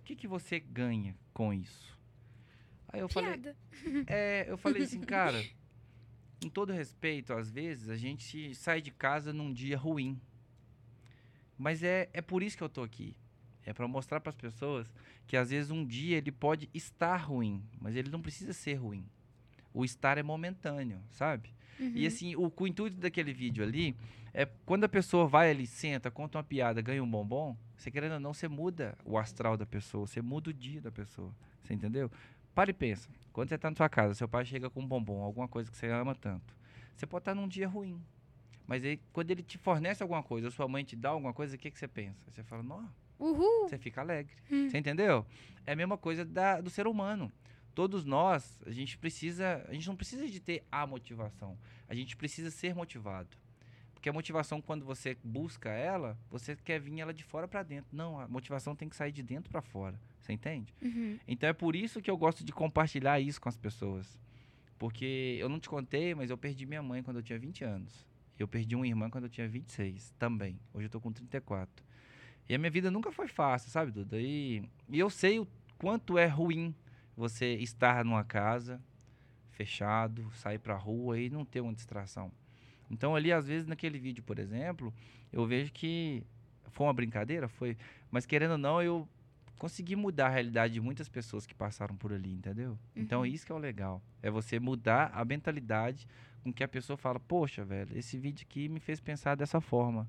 O 0.00 0.04
que, 0.04 0.14
que 0.16 0.28
você 0.28 0.60
ganha 0.60 1.16
com 1.32 1.52
isso? 1.52 1.98
Aí 2.88 3.00
eu 3.00 3.08
falei, 3.08 3.30
Piada. 3.32 3.56
é, 4.06 4.44
eu 4.48 4.56
falei 4.58 4.82
assim, 4.82 5.00
cara, 5.00 5.42
com 6.44 6.50
todo 6.50 6.72
respeito, 6.72 7.32
às 7.32 7.50
vezes 7.50 7.88
a 7.88 7.96
gente 7.96 8.54
sai 8.54 8.82
de 8.82 8.90
casa 8.90 9.32
num 9.32 9.52
dia 9.52 9.78
ruim. 9.78 10.20
Mas 11.56 11.82
é, 11.82 12.08
é 12.12 12.20
por 12.20 12.42
isso 12.42 12.56
que 12.56 12.62
eu 12.62 12.68
tô 12.68 12.82
aqui. 12.82 13.16
É 13.64 13.72
para 13.72 13.88
mostrar 13.88 14.20
para 14.20 14.28
as 14.30 14.36
pessoas 14.36 14.92
que 15.26 15.36
às 15.38 15.48
vezes 15.48 15.70
um 15.70 15.84
dia 15.86 16.18
ele 16.18 16.30
pode 16.30 16.68
estar 16.74 17.16
ruim, 17.16 17.62
mas 17.80 17.96
ele 17.96 18.10
não 18.10 18.20
precisa 18.20 18.52
ser 18.52 18.74
ruim. 18.74 19.06
O 19.72 19.84
estar 19.84 20.18
é 20.18 20.22
momentâneo, 20.22 21.00
sabe? 21.10 21.50
E 21.80 21.82
Uhum. 22.02 22.06
assim, 22.06 22.36
o, 22.36 22.52
o 22.54 22.66
intuito 22.66 22.98
daquele 22.98 23.32
vídeo 23.32 23.64
ali 23.64 23.96
é 24.32 24.44
quando 24.66 24.84
a 24.84 24.88
pessoa 24.88 25.26
vai 25.26 25.50
ali, 25.50 25.66
senta, 25.66 26.10
conta 26.10 26.38
uma 26.38 26.44
piada, 26.44 26.82
ganha 26.82 27.02
um 27.02 27.10
bombom, 27.10 27.56
você 27.76 27.90
querendo 27.90 28.12
ou 28.12 28.20
não, 28.20 28.34
você 28.34 28.46
muda 28.48 28.96
o 29.04 29.16
astral 29.18 29.56
da 29.56 29.64
pessoa, 29.66 30.06
você 30.06 30.20
muda 30.20 30.50
o 30.50 30.52
dia 30.52 30.80
da 30.80 30.92
pessoa. 30.92 31.34
Você 31.62 31.72
entendeu? 31.72 32.10
Para 32.54 32.70
e 32.70 32.72
pensa. 32.74 33.08
Quando 33.32 33.48
você 33.48 33.58
tá 33.58 33.68
na 33.70 33.76
sua 33.76 33.88
casa, 33.88 34.14
seu 34.14 34.28
pai 34.28 34.44
chega 34.44 34.70
com 34.70 34.80
um 34.80 34.86
bombom, 34.86 35.22
alguma 35.22 35.48
coisa 35.48 35.70
que 35.70 35.76
você 35.76 35.88
ama 35.88 36.14
tanto. 36.14 36.56
Você 36.94 37.06
pode 37.06 37.22
estar 37.22 37.34
num 37.34 37.48
dia 37.48 37.66
ruim. 37.68 38.00
Mas 38.66 38.84
aí, 38.84 38.98
quando 39.12 39.30
ele 39.30 39.42
te 39.42 39.58
fornece 39.58 40.02
alguma 40.02 40.22
coisa, 40.22 40.50
sua 40.50 40.66
mãe 40.68 40.84
te 40.84 40.94
dá 40.96 41.10
alguma 41.10 41.32
coisa, 41.34 41.56
o 41.56 41.58
que, 41.58 41.70
que 41.70 41.78
você 41.78 41.88
pensa? 41.88 42.18
Você 42.30 42.42
fala, 42.44 42.62
não, 42.62 42.88
Uhul. 43.18 43.68
você 43.68 43.76
fica 43.76 44.00
alegre. 44.00 44.32
Hum. 44.50 44.68
Você 44.70 44.78
entendeu? 44.78 45.26
É 45.66 45.72
a 45.72 45.76
mesma 45.76 45.98
coisa 45.98 46.24
da- 46.24 46.60
do 46.60 46.70
ser 46.70 46.86
humano. 46.86 47.30
Todos 47.74 48.04
nós, 48.04 48.58
a 48.64 48.70
gente 48.70 48.96
precisa, 48.96 49.64
a 49.68 49.72
gente 49.74 49.88
não 49.88 49.96
precisa 49.96 50.26
de 50.28 50.38
ter 50.40 50.64
a 50.70 50.86
motivação. 50.86 51.58
A 51.88 51.94
gente 51.94 52.16
precisa 52.16 52.50
ser 52.50 52.72
motivado. 52.74 53.36
Porque 53.92 54.08
a 54.08 54.12
motivação, 54.12 54.62
quando 54.62 54.84
você 54.84 55.16
busca 55.24 55.70
ela, 55.70 56.16
você 56.30 56.54
quer 56.56 56.78
vir 56.80 57.00
ela 57.00 57.12
de 57.12 57.24
fora 57.24 57.48
para 57.48 57.62
dentro. 57.64 57.88
Não, 57.94 58.20
a 58.20 58.28
motivação 58.28 58.76
tem 58.76 58.88
que 58.88 58.94
sair 58.94 59.10
de 59.12 59.22
dentro 59.22 59.50
para 59.50 59.60
fora. 59.60 59.98
Você 60.24 60.32
entende? 60.32 60.74
Uhum. 60.80 61.18
Então 61.28 61.50
é 61.50 61.52
por 61.52 61.76
isso 61.76 62.00
que 62.00 62.10
eu 62.10 62.16
gosto 62.16 62.42
de 62.42 62.50
compartilhar 62.50 63.20
isso 63.20 63.38
com 63.38 63.48
as 63.50 63.58
pessoas. 63.58 64.18
Porque 64.78 65.36
eu 65.38 65.50
não 65.50 65.60
te 65.60 65.68
contei, 65.68 66.14
mas 66.14 66.30
eu 66.30 66.38
perdi 66.38 66.64
minha 66.64 66.82
mãe 66.82 67.02
quando 67.02 67.18
eu 67.18 67.22
tinha 67.22 67.38
20 67.38 67.62
anos. 67.62 68.06
Eu 68.38 68.48
perdi 68.48 68.74
uma 68.74 68.86
irmã 68.86 69.10
quando 69.10 69.24
eu 69.24 69.30
tinha 69.30 69.46
26 69.46 70.14
também. 70.18 70.58
Hoje 70.72 70.86
eu 70.86 70.90
tô 70.90 70.98
com 70.98 71.12
34. 71.12 71.84
E 72.48 72.54
a 72.54 72.58
minha 72.58 72.70
vida 72.70 72.90
nunca 72.90 73.12
foi 73.12 73.28
fácil, 73.28 73.70
sabe, 73.70 73.92
Duda? 73.92 74.18
E, 74.18 74.66
e 74.88 74.98
eu 74.98 75.10
sei 75.10 75.40
o 75.40 75.46
quanto 75.76 76.16
é 76.16 76.26
ruim 76.26 76.74
você 77.14 77.56
estar 77.56 78.02
numa 78.02 78.24
casa 78.24 78.80
fechado, 79.50 80.30
sair 80.32 80.58
pra 80.58 80.74
rua 80.74 81.20
e 81.20 81.28
não 81.28 81.44
ter 81.44 81.60
uma 81.60 81.72
distração. 81.72 82.32
Então 82.90 83.14
ali, 83.14 83.30
às 83.30 83.46
vezes, 83.46 83.66
naquele 83.66 83.98
vídeo, 83.98 84.24
por 84.24 84.38
exemplo, 84.38 84.92
eu 85.30 85.46
vejo 85.46 85.70
que 85.70 86.22
foi 86.70 86.86
uma 86.86 86.94
brincadeira, 86.94 87.46
foi, 87.46 87.76
mas 88.10 88.24
querendo 88.24 88.52
ou 88.52 88.58
não, 88.58 88.82
eu 88.82 89.06
consegui 89.58 89.96
mudar 89.96 90.26
a 90.26 90.30
realidade 90.30 90.74
de 90.74 90.80
muitas 90.80 91.08
pessoas 91.08 91.46
que 91.46 91.54
passaram 91.54 91.96
por 91.96 92.12
ali, 92.12 92.32
entendeu? 92.32 92.78
Então 92.94 93.20
Uhum. 93.20 93.26
isso 93.26 93.46
que 93.46 93.52
é 93.52 93.54
o 93.54 93.58
legal, 93.58 94.02
é 94.22 94.30
você 94.30 94.58
mudar 94.58 95.10
a 95.14 95.24
mentalidade 95.24 96.06
com 96.42 96.52
que 96.52 96.62
a 96.64 96.68
pessoa 96.68 96.96
fala, 96.96 97.18
poxa, 97.18 97.64
velho, 97.64 97.96
esse 97.96 98.18
vídeo 98.18 98.44
aqui 98.48 98.68
me 98.68 98.78
fez 98.80 99.00
pensar 99.00 99.34
dessa 99.36 99.60
forma. 99.60 100.08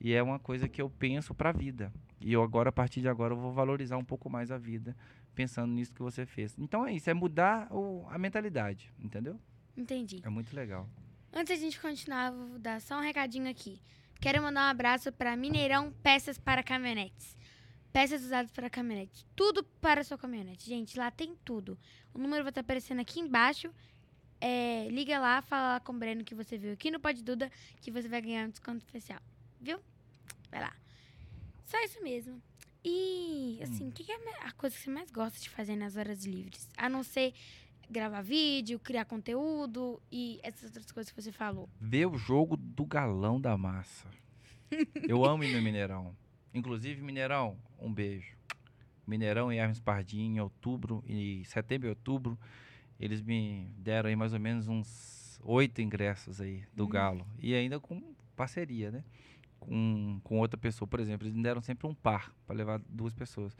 E 0.00 0.12
é 0.12 0.22
uma 0.22 0.38
coisa 0.38 0.68
que 0.68 0.80
eu 0.82 0.88
penso 0.90 1.34
pra 1.34 1.52
vida. 1.52 1.92
E 2.20 2.32
eu 2.32 2.42
agora, 2.42 2.70
a 2.70 2.72
partir 2.72 3.00
de 3.00 3.08
agora, 3.08 3.34
eu 3.34 3.38
vou 3.38 3.52
valorizar 3.52 3.96
um 3.96 4.04
pouco 4.04 4.28
mais 4.30 4.50
a 4.50 4.56
vida, 4.58 4.96
pensando 5.34 5.72
nisso 5.72 5.92
que 5.92 6.02
você 6.02 6.24
fez. 6.24 6.56
Então 6.58 6.86
é 6.86 6.92
isso, 6.92 7.08
é 7.10 7.14
mudar 7.14 7.68
o- 7.72 8.06
a 8.10 8.18
mentalidade, 8.18 8.92
entendeu? 8.98 9.38
Entendi. 9.76 10.20
É 10.24 10.28
muito 10.28 10.54
legal. 10.54 10.88
Antes 11.32 11.58
da 11.58 11.64
gente 11.64 11.80
continuar, 11.80 12.30
vou 12.32 12.58
dar 12.58 12.80
só 12.80 12.98
um 12.98 13.02
recadinho 13.02 13.48
aqui. 13.50 13.80
Quero 14.20 14.40
mandar 14.42 14.66
um 14.68 14.70
abraço 14.70 15.12
para 15.12 15.36
Mineirão 15.36 15.92
Peças 16.02 16.38
para 16.38 16.62
Caminhonetes. 16.62 17.36
Peças 17.94 18.24
usadas 18.24 18.50
para 18.50 18.68
caminhonetes. 18.68 19.24
Tudo 19.36 19.62
para 19.62 20.00
a 20.00 20.04
sua 20.04 20.18
caminhonete. 20.18 20.68
Gente, 20.68 20.98
lá 20.98 21.12
tem 21.12 21.36
tudo. 21.44 21.78
O 22.12 22.18
número 22.18 22.42
vai 22.42 22.50
estar 22.50 22.62
aparecendo 22.62 22.98
aqui 22.98 23.20
embaixo. 23.20 23.72
É, 24.40 24.88
liga 24.88 25.16
lá, 25.20 25.40
fala 25.40 25.74
lá 25.74 25.80
com 25.80 25.92
o 25.92 25.96
Breno 25.96 26.24
que 26.24 26.34
você 26.34 26.58
viu 26.58 26.72
aqui 26.72 26.90
no 26.90 26.98
Pode 26.98 27.22
Duda, 27.22 27.52
que 27.80 27.92
você 27.92 28.08
vai 28.08 28.20
ganhar 28.20 28.48
um 28.48 28.50
desconto 28.50 28.78
especial. 28.78 29.20
Viu? 29.60 29.78
Vai 30.50 30.62
lá. 30.62 30.74
Só 31.66 31.80
isso 31.84 32.02
mesmo. 32.02 32.42
E, 32.84 33.60
assim, 33.62 33.88
o 33.88 33.92
que 33.92 34.02
que 34.02 34.10
é 34.10 34.18
a 34.40 34.50
coisa 34.50 34.74
que 34.74 34.82
você 34.82 34.90
mais 34.90 35.12
gosta 35.12 35.38
de 35.38 35.48
fazer 35.48 35.76
nas 35.76 35.96
horas 35.96 36.24
livres? 36.24 36.68
A 36.76 36.88
não 36.88 37.04
ser 37.04 37.32
gravar 37.88 38.22
vídeo, 38.22 38.80
criar 38.80 39.04
conteúdo 39.04 40.02
e 40.10 40.40
essas 40.42 40.64
outras 40.64 40.90
coisas 40.90 41.12
que 41.12 41.22
você 41.22 41.30
falou. 41.30 41.68
Ver 41.80 42.06
o 42.06 42.18
jogo 42.18 42.56
do 42.56 42.84
galão 42.84 43.40
da 43.40 43.56
massa. 43.56 44.10
Eu 45.08 45.24
amo 45.24 45.44
ir 45.44 45.54
no 45.54 45.62
Mineirão. 45.62 46.23
Inclusive, 46.54 47.02
Mineirão, 47.02 47.58
um 47.78 47.92
beijo. 47.92 48.34
Mineirão 49.06 49.52
e 49.52 49.58
Hermes 49.58 49.80
Pardinho, 49.80 50.36
em 50.36 50.40
outubro, 50.40 51.02
e 51.06 51.44
setembro 51.44 51.88
e 51.88 51.90
outubro, 51.90 52.38
eles 52.98 53.20
me 53.20 53.68
deram 53.76 54.08
aí 54.08 54.16
mais 54.16 54.32
ou 54.32 54.40
menos 54.40 54.66
uns 54.68 55.38
oito 55.42 55.82
ingressos 55.82 56.40
aí 56.40 56.62
do 56.72 56.84
Hum. 56.84 56.88
Galo. 56.88 57.26
E 57.38 57.54
ainda 57.54 57.78
com 57.78 58.14
parceria, 58.34 58.90
né? 58.90 59.04
Com, 59.60 60.20
com 60.22 60.38
outra 60.38 60.56
pessoa, 60.58 60.86
por 60.86 61.00
exemplo, 61.00 61.26
eles 61.26 61.34
me 61.36 61.42
deram 61.42 61.60
sempre 61.60 61.86
um 61.86 61.94
par 61.94 62.34
para 62.46 62.54
levar 62.54 62.80
duas 62.88 63.12
pessoas. 63.14 63.56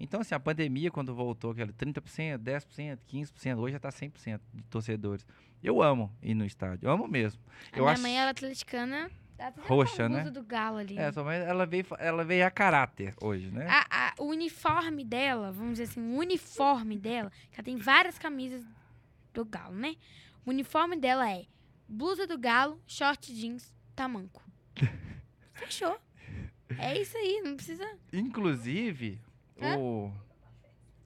Então, 0.00 0.20
assim, 0.20 0.34
a 0.34 0.38
pandemia, 0.40 0.90
quando 0.90 1.12
voltou, 1.14 1.50
aquela 1.50 1.72
30%, 1.72 2.38
10%, 2.38 2.98
15%, 3.08 3.58
hoje 3.58 3.72
já 3.72 3.80
tá 3.80 3.90
100% 3.90 4.40
de 4.54 4.62
torcedores. 4.64 5.26
Eu 5.62 5.82
amo 5.82 6.12
ir 6.22 6.34
no 6.34 6.44
estádio, 6.44 6.86
eu 6.86 6.92
amo 6.92 7.08
mesmo. 7.08 7.40
A 7.72 7.76
Eu 7.76 7.82
minha 7.84 7.92
acho- 7.92 8.02
mãe 8.02 8.16
era 8.18 8.30
atleticana. 8.30 9.10
Tá 9.38 9.52
Roxa, 9.68 10.08
né? 10.08 10.28
do 10.30 10.42
galo 10.42 10.78
ali. 10.78 10.98
É, 10.98 11.12
sua 11.12 11.22
mãe, 11.22 11.38
ela 11.38 11.64
veio, 11.64 11.86
ela 12.00 12.24
veio 12.24 12.44
a 12.44 12.50
caráter 12.50 13.14
hoje, 13.22 13.52
né? 13.52 13.68
A- 13.70 13.86
a- 14.08 14.14
o 14.18 14.24
uniforme 14.24 15.04
dela, 15.04 15.52
vamos 15.52 15.78
dizer 15.78 15.84
assim, 15.84 16.00
o 16.00 16.18
uniforme 16.18 16.98
dela, 16.98 17.30
que 17.52 17.54
ela 17.54 17.64
tem 17.64 17.76
várias 17.76 18.18
camisas 18.18 18.66
do 19.32 19.44
galo, 19.44 19.76
né? 19.76 19.94
O 20.44 20.50
uniforme 20.50 20.96
dela 20.96 21.30
é 21.30 21.46
blusa 21.88 22.26
do 22.26 22.36
galo, 22.36 22.82
short 22.84 23.32
jeans, 23.32 23.72
tamanco. 23.94 24.42
Fechou. 25.54 25.96
É 26.76 27.00
isso 27.00 27.16
aí, 27.16 27.40
não 27.44 27.54
precisa. 27.54 27.88
Inclusive, 28.12 29.20
Hã? 29.60 29.76
o. 29.78 30.12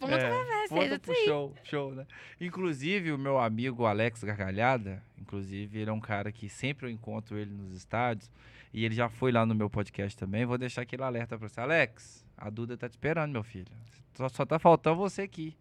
Vamos 0.03 0.17
é, 0.25 0.67
volta 0.69 0.87
isso 0.87 1.01
pro 1.01 1.13
aí. 1.13 1.25
show, 1.25 1.55
show, 1.63 1.95
né? 1.95 2.07
Inclusive, 2.41 3.13
o 3.13 3.19
meu 3.19 3.39
amigo 3.39 3.87
Alex 3.87 4.25
Gargalhada, 4.25 5.03
inclusive, 5.17 5.79
ele 5.79 5.91
é 5.91 5.93
um 5.93 6.01
cara 6.01 6.33
que 6.33 6.49
sempre 6.49 6.87
eu 6.87 6.91
encontro 6.91 7.39
ele 7.39 7.53
nos 7.53 7.73
estádios. 7.77 8.31
E 8.75 8.85
ele 8.85 8.95
já 8.95 9.09
foi 9.09 9.31
lá 9.31 9.45
no 9.45 9.55
meu 9.55 9.69
podcast 9.69 10.19
também. 10.19 10.47
Vou 10.47 10.57
deixar 10.57 10.83
aquele 10.83 11.03
alerta 11.03 11.39
pra 11.39 11.47
você. 11.47 11.61
Alex, 11.61 12.27
a 12.37 12.49
Duda 12.49 12.77
tá 12.77 12.89
te 12.89 12.93
esperando, 12.93 13.31
meu 13.31 13.43
filho. 13.43 13.67
Só, 14.15 14.29
só 14.29 14.47
tá 14.47 14.59
faltando 14.59 14.97
você 14.97 15.23
aqui. 15.23 15.55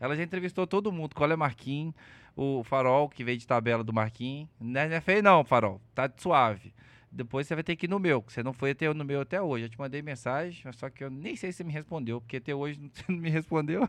Ela 0.00 0.16
já 0.16 0.22
entrevistou 0.22 0.66
todo 0.66 0.90
mundo. 0.90 1.14
Cola 1.14 1.36
Marquinhos, 1.36 1.94
o 2.34 2.64
Farol, 2.64 3.08
que 3.08 3.22
veio 3.22 3.38
de 3.38 3.46
tabela 3.46 3.84
do 3.84 3.92
Marquinhos. 3.92 4.48
É, 4.60 4.88
não 4.88 4.96
é 4.96 5.00
feio, 5.00 5.22
não, 5.22 5.44
Farol. 5.44 5.80
Tá 5.94 6.10
suave. 6.16 6.74
Depois 7.14 7.46
você 7.46 7.54
vai 7.54 7.62
ter 7.62 7.76
que 7.76 7.86
ir 7.86 7.88
no 7.88 7.98
meu, 8.00 8.20
que 8.20 8.32
você 8.32 8.42
não 8.42 8.52
foi 8.52 8.72
até 8.72 8.92
no 8.92 9.04
meu 9.04 9.20
até 9.20 9.40
hoje. 9.40 9.66
Eu 9.66 9.68
te 9.68 9.78
mandei 9.78 10.02
mensagem, 10.02 10.70
só 10.72 10.90
que 10.90 11.04
eu 11.04 11.10
nem 11.10 11.36
sei 11.36 11.52
se 11.52 11.58
você 11.58 11.64
me 11.64 11.72
respondeu, 11.72 12.20
porque 12.20 12.38
até 12.38 12.52
hoje 12.54 12.80
você 12.92 13.04
não 13.08 13.18
me 13.18 13.30
respondeu. 13.30 13.88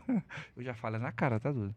Eu 0.56 0.62
já 0.62 0.74
falo 0.74 0.98
na 0.98 1.10
cara, 1.10 1.40
tá, 1.40 1.50
Duda? 1.50 1.74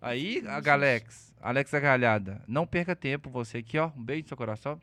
Aí, 0.00 0.42
a 0.46 0.60
Galex, 0.60 1.32
Alex 1.40 1.72
Agalhada, 1.72 2.42
não 2.46 2.66
perca 2.66 2.94
tempo, 2.94 3.30
você 3.30 3.58
aqui, 3.58 3.78
ó. 3.78 3.90
Um 3.96 4.04
beijo 4.04 4.24
no 4.24 4.28
seu 4.28 4.36
coração. 4.36 4.78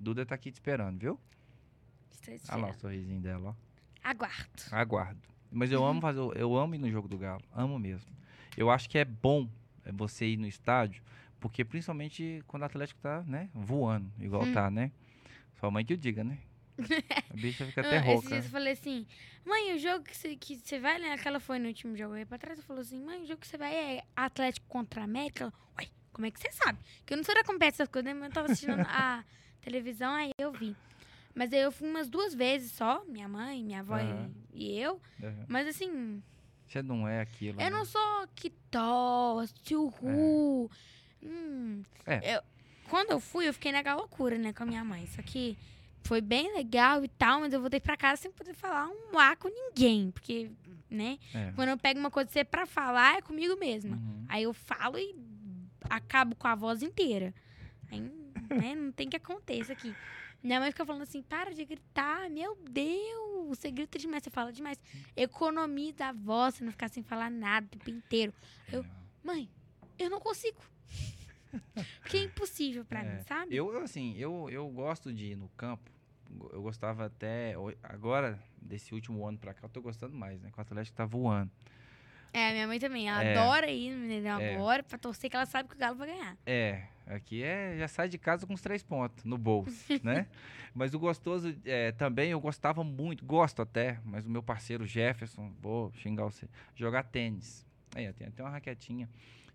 Duda 0.00 0.26
tá 0.26 0.34
aqui 0.34 0.50
te 0.50 0.54
esperando, 0.54 0.98
viu? 0.98 1.20
Estou 2.10 2.34
Olha 2.34 2.38
lá 2.62 2.68
o 2.68 2.70
esperando. 2.70 2.80
sorrisinho 2.80 3.20
dela, 3.20 3.50
ó. 3.50 3.54
Aguardo. 4.02 4.62
Aguardo. 4.72 5.20
Mas 5.50 5.70
eu 5.70 5.84
amo 5.84 6.00
fazer, 6.00 6.20
eu 6.36 6.56
amo 6.56 6.74
ir 6.74 6.78
no 6.78 6.90
jogo 6.90 7.06
do 7.06 7.16
Galo, 7.18 7.42
amo 7.52 7.78
mesmo. 7.78 8.10
Eu 8.56 8.70
acho 8.70 8.88
que 8.88 8.98
é 8.98 9.04
bom 9.04 9.48
é, 9.84 9.92
você 9.92 10.26
ir 10.26 10.36
no 10.36 10.46
estádio, 10.46 11.02
porque 11.38 11.64
principalmente 11.64 12.42
quando 12.46 12.62
o 12.62 12.66
Atlético 12.66 13.00
tá, 13.00 13.22
né, 13.22 13.48
voando, 13.54 14.10
igual 14.18 14.42
Hum. 14.42 14.52
tá, 14.52 14.70
né? 14.70 14.90
Sua 15.60 15.70
mãe 15.70 15.84
que 15.84 15.94
o 15.94 15.96
diga, 15.96 16.22
né? 16.24 16.38
A 17.30 17.34
bicha 17.34 17.64
fica 17.66 17.80
até 17.80 17.96
Esses 17.96 18.06
rouca. 18.06 18.28
dias 18.28 18.44
eu 18.44 18.50
falei 18.50 18.72
assim, 18.74 19.06
mãe, 19.44 19.74
o 19.74 19.78
jogo 19.78 20.04
que 20.04 20.14
você, 20.16 20.36
que 20.36 20.56
vai, 20.78 20.98
né? 20.98 21.12
Aquela 21.14 21.40
foi 21.40 21.58
no 21.58 21.68
último 21.68 21.96
jogo 21.96 22.14
aí 22.14 22.24
pra 22.26 22.36
trás, 22.38 22.58
eu 22.58 22.64
falou 22.64 22.82
assim, 22.82 23.00
mãe, 23.02 23.22
o 23.22 23.26
jogo 23.26 23.40
que 23.40 23.46
você 23.46 23.56
vai 23.56 23.74
é 23.74 24.04
Atlético 24.14 24.66
contra 24.68 25.02
América. 25.02 25.44
Ela, 25.44 25.52
Ué, 25.78 25.88
como 26.12 26.26
é 26.26 26.30
que 26.30 26.38
você 26.38 26.52
sabe? 26.52 26.78
Que 27.06 27.14
eu 27.14 27.16
não 27.16 27.24
sou 27.24 27.34
da 27.34 27.42
competição 27.44 27.84
essas 27.84 27.92
coisas, 27.92 28.12
né? 28.12 28.14
Mas 28.18 28.28
eu 28.28 28.34
tava 28.34 28.46
assistindo 28.52 28.80
a 28.80 29.24
televisão, 29.62 30.12
aí 30.14 30.30
eu 30.38 30.52
vi. 30.52 30.76
Mas 31.34 31.52
aí 31.52 31.60
eu 31.60 31.72
fui 31.72 31.88
umas 31.88 32.08
duas 32.08 32.34
vezes 32.34 32.72
só, 32.72 33.04
minha 33.06 33.28
mãe, 33.28 33.62
minha 33.64 33.80
avó 33.80 33.96
e- 33.98 34.02
Aham. 34.02 34.30
e 34.52 34.78
eu. 34.78 35.00
Uhum. 35.22 35.44
Mas 35.48 35.66
assim, 35.68 36.22
Você 36.66 36.82
não 36.82 37.06
é 37.08 37.20
aquilo. 37.20 37.60
eu 37.60 37.64
né? 37.64 37.70
não 37.70 37.84
sou 37.86 38.26
que 38.34 38.50
torce, 38.70 39.74
uhul. 39.74 40.70
Hum, 41.22 41.82
É. 42.06 42.36
eu- 42.36 42.42
quando 42.88 43.10
eu 43.10 43.20
fui, 43.20 43.48
eu 43.48 43.52
fiquei 43.54 43.72
naquela 43.72 43.96
loucura, 44.00 44.36
né, 44.38 44.52
com 44.52 44.62
a 44.62 44.66
minha 44.66 44.84
mãe. 44.84 45.06
Só 45.08 45.22
que 45.22 45.56
foi 46.04 46.20
bem 46.20 46.54
legal 46.54 47.04
e 47.04 47.08
tal, 47.08 47.40
mas 47.40 47.52
eu 47.52 47.60
voltei 47.60 47.80
pra 47.80 47.96
casa 47.96 48.22
sem 48.22 48.30
poder 48.32 48.54
falar 48.54 48.88
um 48.88 49.18
A 49.18 49.34
com 49.36 49.48
ninguém. 49.48 50.10
Porque, 50.10 50.50
né, 50.90 51.18
É. 51.34 51.52
quando 51.54 51.68
eu 51.70 51.78
pego 51.78 51.98
uma 52.00 52.10
coisa 52.10 52.26
de 52.26 52.32
ser 52.32 52.44
pra 52.44 52.66
falar, 52.66 53.18
é 53.18 53.22
comigo 53.22 53.56
mesma. 53.58 53.96
Uhum. 53.96 54.24
Aí 54.28 54.42
eu 54.44 54.52
falo 54.54 54.98
e 54.98 55.14
acabo 55.90 56.34
com 56.36 56.46
a 56.48 56.54
voz 56.54 56.82
inteira. 56.82 57.34
Aí, 57.90 58.00
né, 58.00 58.74
não 58.74 58.92
tem 58.92 59.08
que 59.08 59.16
aconteça 59.16 59.72
aqui. 59.72 59.94
Minha 60.42 60.60
mãe 60.60 60.70
fica 60.70 60.84
falando 60.86 61.02
assim, 61.02 61.22
para 61.22 61.52
de 61.52 61.64
gritar, 61.64 62.30
meu 62.30 62.56
Deus, 62.70 63.48
você 63.48 63.68
grita 63.70 63.98
demais, 63.98 64.22
você 64.22 64.30
fala 64.30 64.52
demais. 64.52 64.78
Economiza 65.16 66.06
a 66.06 66.12
voz, 66.12 66.54
você 66.54 66.64
não 66.64 66.70
ficar 66.70 66.88
sem 66.88 67.02
falar 67.02 67.30
nada 67.30 67.66
o 67.66 67.70
tempo 67.70 67.90
inteiro. 67.90 68.32
Eu, 68.72 68.84
mãe, 69.24 69.48
eu 69.98 70.08
não 70.08 70.20
consigo. 70.20 70.60
Porque 72.00 72.16
é 72.16 72.22
impossível 72.24 72.84
pra 72.84 73.02
É. 73.04 73.12
mim, 73.16 73.18
sabe? 73.20 73.54
Eu, 73.54 73.76
assim, 73.82 74.14
eu, 74.16 74.48
eu 74.50 74.68
gosto 74.68 75.12
de 75.12 75.32
ir 75.32 75.36
no 75.36 75.48
campo. 75.50 75.90
Eu 76.52 76.60
gostava 76.62 77.06
até. 77.06 77.54
Agora, 77.82 78.38
desse 78.60 78.92
último 78.94 79.24
ano 79.26 79.38
pra 79.38 79.54
cá, 79.54 79.60
eu 79.64 79.68
tô 79.68 79.80
gostando 79.80 80.14
mais, 80.16 80.40
né? 80.40 80.50
Que 80.52 80.58
o 80.58 80.60
Atlético 80.62 80.96
tá 80.96 81.04
voando. 81.04 81.50
É, 82.32 82.52
minha 82.52 82.66
mãe 82.66 82.78
também, 82.78 83.08
ela 83.08 83.22
É. 83.24 83.38
adora 83.38 83.70
ir 83.70 83.92
no 83.92 83.98
Mineirão 84.00 84.40
É. 84.40 84.54
agora 84.56 84.82
pra 84.82 84.98
torcer 84.98 85.30
que 85.30 85.36
ela 85.36 85.46
sabe 85.46 85.68
que 85.68 85.74
o 85.74 85.78
Galo 85.78 85.96
vai 85.96 86.08
ganhar. 86.08 86.36
É, 86.44 86.82
aqui 87.06 87.42
é. 87.42 87.76
Já 87.78 87.88
sai 87.88 88.08
de 88.08 88.18
casa 88.18 88.46
com 88.46 88.52
os 88.52 88.60
três 88.60 88.82
pontos 88.82 89.24
no 89.24 89.38
bolso, 89.38 89.70
né? 90.04 90.26
Mas 90.74 90.92
o 90.92 90.98
gostoso 90.98 91.56
é, 91.64 91.92
também, 91.92 92.30
eu 92.32 92.40
gostava 92.40 92.84
muito, 92.84 93.24
gosto 93.24 93.62
até, 93.62 93.98
mas 94.04 94.26
o 94.26 94.30
meu 94.30 94.42
parceiro 94.42 94.84
Jefferson, 94.86 95.50
vou 95.62 95.90
xingar 95.94 96.24
você, 96.24 96.46
jogar 96.74 97.04
tênis. 97.04 97.64
Aí, 97.94 98.12
tem 98.12 98.26
até 98.26 98.42
uma 98.42 98.50
raquetinha 98.50 99.08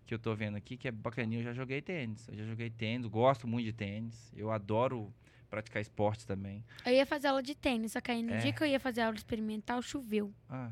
que 0.06 0.14
eu 0.14 0.18
tô 0.18 0.34
vendo 0.34 0.56
aqui 0.56 0.76
que 0.76 0.88
é 0.88 0.90
bacaninha. 0.90 1.40
Eu 1.40 1.44
já 1.44 1.52
joguei 1.52 1.80
tênis. 1.80 2.28
Eu 2.28 2.34
já 2.36 2.44
joguei 2.44 2.70
tênis, 2.70 3.06
gosto 3.06 3.46
muito 3.46 3.66
de 3.66 3.72
tênis. 3.72 4.32
Eu 4.36 4.50
adoro 4.50 5.12
praticar 5.50 5.80
esporte 5.82 6.26
também. 6.26 6.64
Eu 6.84 6.92
ia 6.92 7.04
fazer 7.06 7.28
aula 7.28 7.42
de 7.42 7.54
tênis, 7.54 7.92
só 7.92 8.00
que 8.00 8.10
aí 8.10 8.22
no 8.22 8.32
É. 8.32 8.38
dia 8.38 8.52
que 8.52 8.62
eu 8.62 8.66
ia 8.66 8.80
fazer 8.80 9.02
aula 9.02 9.16
experimental, 9.16 9.80
choveu. 9.82 10.32
Ah. 10.48 10.70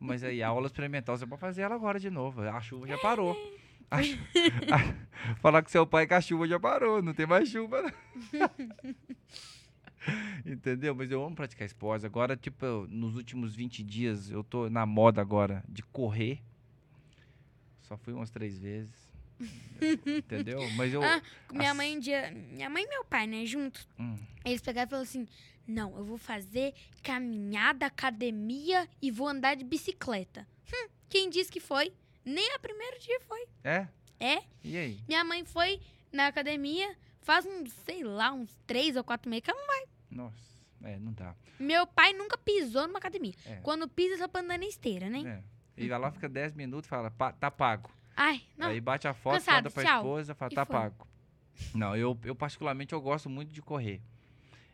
Mas 0.00 0.22
aí 0.22 0.42
a 0.42 0.48
aula 0.48 0.66
experimental 0.66 1.16
você 1.16 1.26
pode 1.26 1.40
fazer 1.40 1.62
ela 1.62 1.74
agora 1.74 1.98
de 1.98 2.10
novo. 2.10 2.42
A 2.42 2.60
chuva 2.60 2.86
já 2.86 2.98
parou. 2.98 3.34
A 3.90 3.96
a- 3.98 5.34
Falar 5.40 5.62
com 5.64 5.68
seu 5.68 5.84
pai 5.84 6.06
que 6.06 6.14
a 6.14 6.20
chuva 6.20 6.46
já 6.46 6.60
parou, 6.60 7.02
não 7.02 7.12
tem 7.12 7.26
mais 7.26 7.48
chuva. 7.48 7.82
não. 7.82 8.50
Entendeu? 10.46 10.94
Mas 10.94 11.10
eu 11.10 11.22
amo 11.24 11.34
praticar 11.34 11.66
esporte. 11.66 12.06
Agora, 12.06 12.36
tipo, 12.36 12.64
eu- 12.64 12.86
nos 12.88 13.16
últimos 13.16 13.54
20 13.54 13.82
dias, 13.82 14.30
eu 14.30 14.42
tô 14.44 14.70
na 14.70 14.86
moda 14.86 15.20
agora 15.20 15.62
de 15.68 15.82
correr. 15.82 16.40
Só 17.90 17.96
fui 17.96 18.12
umas 18.12 18.30
três 18.30 18.56
vezes. 18.56 18.94
Entendeu? 20.06 20.60
Mas 20.76 20.94
eu. 20.94 21.02
Ah, 21.02 21.20
minha 21.52 21.72
As- 21.72 21.76
mãe 21.76 21.96
um 21.96 21.98
dia. 21.98 22.30
Minha 22.30 22.70
mãe 22.70 22.84
e 22.84 22.88
meu 22.88 23.04
pai, 23.04 23.26
né, 23.26 23.44
juntos. 23.44 23.88
Hum, 23.98 24.16
Eles 24.44 24.60
pegaram 24.60 24.86
e 24.86 24.90
falaram 24.90 25.08
assim: 25.08 25.26
Não, 25.66 25.96
eu 25.98 26.04
vou 26.04 26.16
fazer 26.16 26.72
caminhada, 27.02 27.86
academia 27.86 28.88
e 29.02 29.10
vou 29.10 29.26
andar 29.26 29.56
de 29.56 29.64
bicicleta. 29.64 30.46
Hum, 30.72 30.88
quem 31.08 31.28
disse 31.28 31.50
que 31.50 31.58
foi? 31.58 31.92
Nem 32.24 32.54
a 32.54 32.60
primeiro 32.60 32.96
dia 33.00 33.20
foi. 33.26 33.44
é? 33.64 33.88
É? 34.20 34.44
E 34.62 34.76
aí? 34.76 35.00
Minha 35.08 35.24
mãe 35.24 35.44
foi 35.44 35.80
na 36.12 36.28
academia 36.28 36.94
faz 37.22 37.44
uns, 37.44 37.72
sei 37.84 38.04
lá, 38.04 38.30
uns 38.32 38.54
três 38.68 38.94
ou 38.94 39.02
quatro 39.02 39.28
meses 39.28 39.44
que 39.44 39.50
ela 39.50 39.60
não 39.66 40.24
Nossa. 40.24 40.36
É, 40.84 40.96
não 40.98 41.12
dá. 41.12 41.34
Meu 41.58 41.86
pai 41.86 42.12
nunca 42.12 42.38
pisou 42.38 42.86
numa 42.86 42.98
academia. 42.98 43.34
É. 43.44 43.56
Quando 43.56 43.88
pisa, 43.88 44.16
só 44.16 44.28
pra 44.28 44.42
andar 44.42 44.58
na 44.58 44.66
esteira, 44.66 45.10
né? 45.10 45.22
É. 45.26 45.59
E 45.84 45.88
vai 45.88 45.98
lá, 45.98 46.10
fica 46.10 46.28
10 46.28 46.52
minutos 46.54 46.86
e 46.86 46.90
fala, 46.90 47.10
"Pa- 47.10 47.32
tá 47.32 47.50
pago. 47.50 47.90
Ai, 48.16 48.42
não. 48.56 48.68
Aí 48.68 48.80
bate 48.80 49.08
a 49.08 49.14
foto, 49.14 49.34
Cansado, 49.34 49.54
manda 49.56 49.70
pra 49.70 49.82
tchau. 49.84 49.96
esposa, 49.98 50.34
fala, 50.34 50.52
E 50.52 50.54
tá 50.54 50.64
foi. 50.66 50.76
pago. 50.76 51.06
Não, 51.74 51.96
eu, 51.96 52.18
eu 52.24 52.34
particularmente 52.34 52.92
eu 52.92 53.00
gosto 53.00 53.28
muito 53.30 53.52
de 53.52 53.60
correr. 53.62 54.00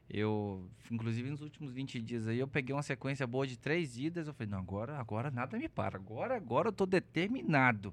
Eu, 0.09 0.69
inclusive 0.91 1.29
nos 1.31 1.43
últimos 1.43 1.73
20 1.73 2.01
dias 2.01 2.29
aí, 2.29 2.39
eu 2.39 2.47
peguei 2.47 2.75
uma 2.75 2.83
sequência 2.83 3.27
boa 3.27 3.47
de 3.47 3.59
três 3.59 3.97
idas. 3.99 4.29
Eu 4.29 4.35
falei, 4.35 4.51
não, 4.51 4.59
agora, 4.59 4.97
agora 4.99 5.31
nada 5.31 5.59
me 5.59 5.69
para. 5.69 5.97
Agora, 5.97 6.37
agora 6.37 6.69
eu 6.69 6.73
tô 6.73 6.87
determinado. 6.87 7.93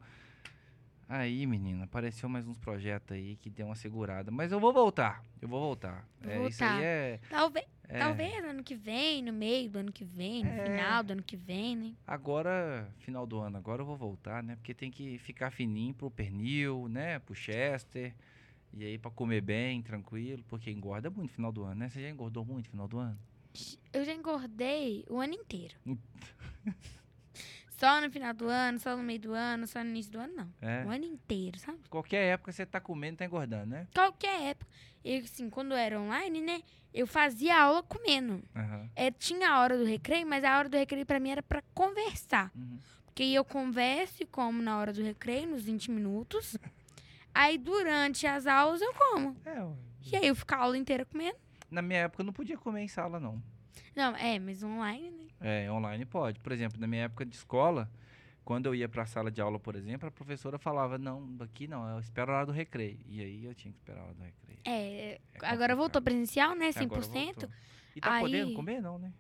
Aí, 1.07 1.45
menina, 1.45 1.83
apareceu 1.83 2.27
mais 2.29 2.47
uns 2.47 2.57
projetos 2.57 3.11
aí 3.15 3.35
que 3.35 3.49
deu 3.49 3.67
uma 3.67 3.75
segurada. 3.75 4.31
Mas 4.31 4.51
eu 4.51 4.59
vou 4.59 4.73
voltar. 4.73 5.23
Eu 5.41 5.47
vou 5.47 5.59
voltar. 5.61 6.07
Vou 6.21 6.31
é, 6.31 6.47
Isso 6.47 6.59
voltar. 6.59 6.77
aí 6.77 6.83
é, 6.83 7.19
Talvez, 7.29 7.65
é- 7.89 7.99
talvez 7.99 8.43
ano 8.43 8.63
que 8.63 8.73
vem, 8.75 9.21
no 9.21 9.33
meio 9.33 9.69
do 9.69 9.79
ano 9.79 9.91
que 9.91 10.03
vem, 10.05 10.43
no 10.43 10.49
É. 10.49 10.63
final 10.63 11.03
do 11.03 11.11
ano 11.13 11.23
que 11.23 11.35
vem, 11.35 11.75
né? 11.75 11.93
Agora, 12.07 12.89
final 12.99 13.27
do 13.27 13.37
ano, 13.39 13.57
agora 13.57 13.81
eu 13.81 13.85
vou 13.85 13.97
voltar, 13.97 14.41
né? 14.41 14.55
Porque 14.55 14.73
tem 14.73 14.89
que 14.89 15.17
ficar 15.19 15.51
fininho 15.51 15.93
pro 15.93 16.09
pernil, 16.09 16.87
né? 16.87 17.19
Pro 17.19 17.35
Chester. 17.35 18.13
E 18.73 18.83
aí 18.83 18.97
pra 18.97 19.11
comer 19.11 19.41
bem, 19.41 19.83
tranquilo, 19.83 20.43
porque 20.47 20.71
engorda 20.71 21.09
muito 21.09 21.29
no 21.29 21.35
final 21.35 21.51
do 21.51 21.63
ano, 21.63 21.75
né? 21.75 21.89
Você 21.89 22.01
já 22.01 22.09
engordou 22.09 22.43
muito 22.43 22.65
no 22.67 22.71
final 22.71 22.87
do 22.87 22.97
ano? 22.97 23.19
Eu 23.91 24.03
já 24.03 24.13
engordei 24.13 25.05
o 25.07 25.19
ano 25.19 25.33
inteiro. 25.35 25.75
Só 27.83 27.99
no 27.99 28.09
final 28.09 28.33
do 28.33 28.47
ano, 28.47 28.79
só 28.79 28.95
no 28.95 29.03
meio 29.03 29.19
do 29.19 29.33
ano, 29.33 29.67
só 29.67 29.83
no 29.83 29.89
início 29.89 30.09
do 30.13 30.17
ano, 30.17 30.33
não. 30.33 30.53
É. 30.61 30.85
O 30.85 30.89
ano 30.89 31.03
inteiro, 31.03 31.59
sabe? 31.59 31.79
Qualquer 31.89 32.33
época 32.33 32.53
você 32.53 32.65
tá 32.65 32.79
comendo, 32.79 33.17
tá 33.17 33.25
engordando, 33.25 33.65
né? 33.65 33.87
Qualquer 33.93 34.41
época. 34.51 34.71
Eu, 35.03 35.19
assim, 35.19 35.49
quando 35.49 35.73
eu 35.73 35.77
era 35.77 35.99
online, 35.99 36.39
né? 36.39 36.61
Eu 36.93 37.05
fazia 37.05 37.59
aula 37.59 37.83
comendo. 37.83 38.41
Aham. 38.55 38.89
É, 38.95 39.11
tinha 39.11 39.49
a 39.49 39.59
hora 39.59 39.77
do 39.77 39.83
recreio, 39.83 40.25
mas 40.25 40.45
a 40.45 40.57
hora 40.57 40.69
do 40.69 40.77
recreio 40.77 41.05
pra 41.05 41.19
mim 41.19 41.31
era 41.31 41.43
pra 41.43 41.61
conversar. 41.73 42.53
Uhum. 42.55 42.79
Porque 43.03 43.23
eu 43.23 43.43
converso 43.43 44.23
e 44.23 44.25
como 44.25 44.61
na 44.61 44.77
hora 44.77 44.93
do 44.93 45.03
recreio, 45.03 45.49
nos 45.49 45.63
20 45.63 45.91
minutos. 45.91 46.57
Aí 47.35 47.57
durante 47.57 48.25
as 48.25 48.47
aulas 48.47 48.81
eu 48.81 48.93
como. 48.93 49.35
É, 49.43 49.61
ué. 49.61 49.75
E 50.09 50.15
aí 50.15 50.27
eu 50.27 50.35
fico 50.35 50.55
a 50.55 50.59
aula 50.59 50.77
inteira 50.77 51.03
comendo. 51.03 51.37
na 51.69 51.81
minha 51.81 51.99
época 51.99 52.21
eu 52.21 52.25
não 52.25 52.33
podia 52.33 52.57
comer 52.57 52.83
em 52.83 52.87
sala, 52.87 53.19
não. 53.19 53.43
Não, 53.93 54.15
é, 54.15 54.39
mas 54.39 54.63
online, 54.63 55.11
né? 55.11 55.22
É, 55.43 55.69
online 55.71 56.05
pode. 56.05 56.39
Por 56.39 56.51
exemplo, 56.51 56.79
na 56.79 56.87
minha 56.87 57.03
época 57.03 57.25
de 57.25 57.35
escola, 57.35 57.91
quando 58.45 58.65
eu 58.67 58.73
ia 58.75 58.87
pra 58.89 59.05
sala 59.05 59.29
de 59.29 59.41
aula, 59.41 59.59
por 59.59 59.75
exemplo, 59.75 60.07
a 60.07 60.11
professora 60.11 60.57
falava, 60.57 60.97
não, 60.97 61.35
aqui 61.41 61.67
não, 61.67 61.87
eu 61.89 61.99
espero 61.99 62.31
a 62.31 62.37
hora 62.37 62.45
do 62.45 62.51
recreio. 62.53 62.97
E 63.05 63.21
aí 63.21 63.45
eu 63.45 63.53
tinha 63.53 63.71
que 63.71 63.77
esperar 63.77 64.01
a 64.01 64.05
hora 64.05 64.13
do 64.13 64.23
recreio. 64.23 64.59
É, 64.65 65.19
É 65.35 65.45
agora 65.45 65.75
voltou 65.75 66.01
presencial, 66.01 66.55
né? 66.55 66.69
Agora 66.75 67.01
100%. 67.01 67.23
voltou. 67.25 67.49
E 67.95 68.01
tá 68.01 68.13
Aí- 68.13 68.21
podendo 68.21 68.53
comer, 68.53 68.81
não, 68.81 68.97
né? 68.97 69.11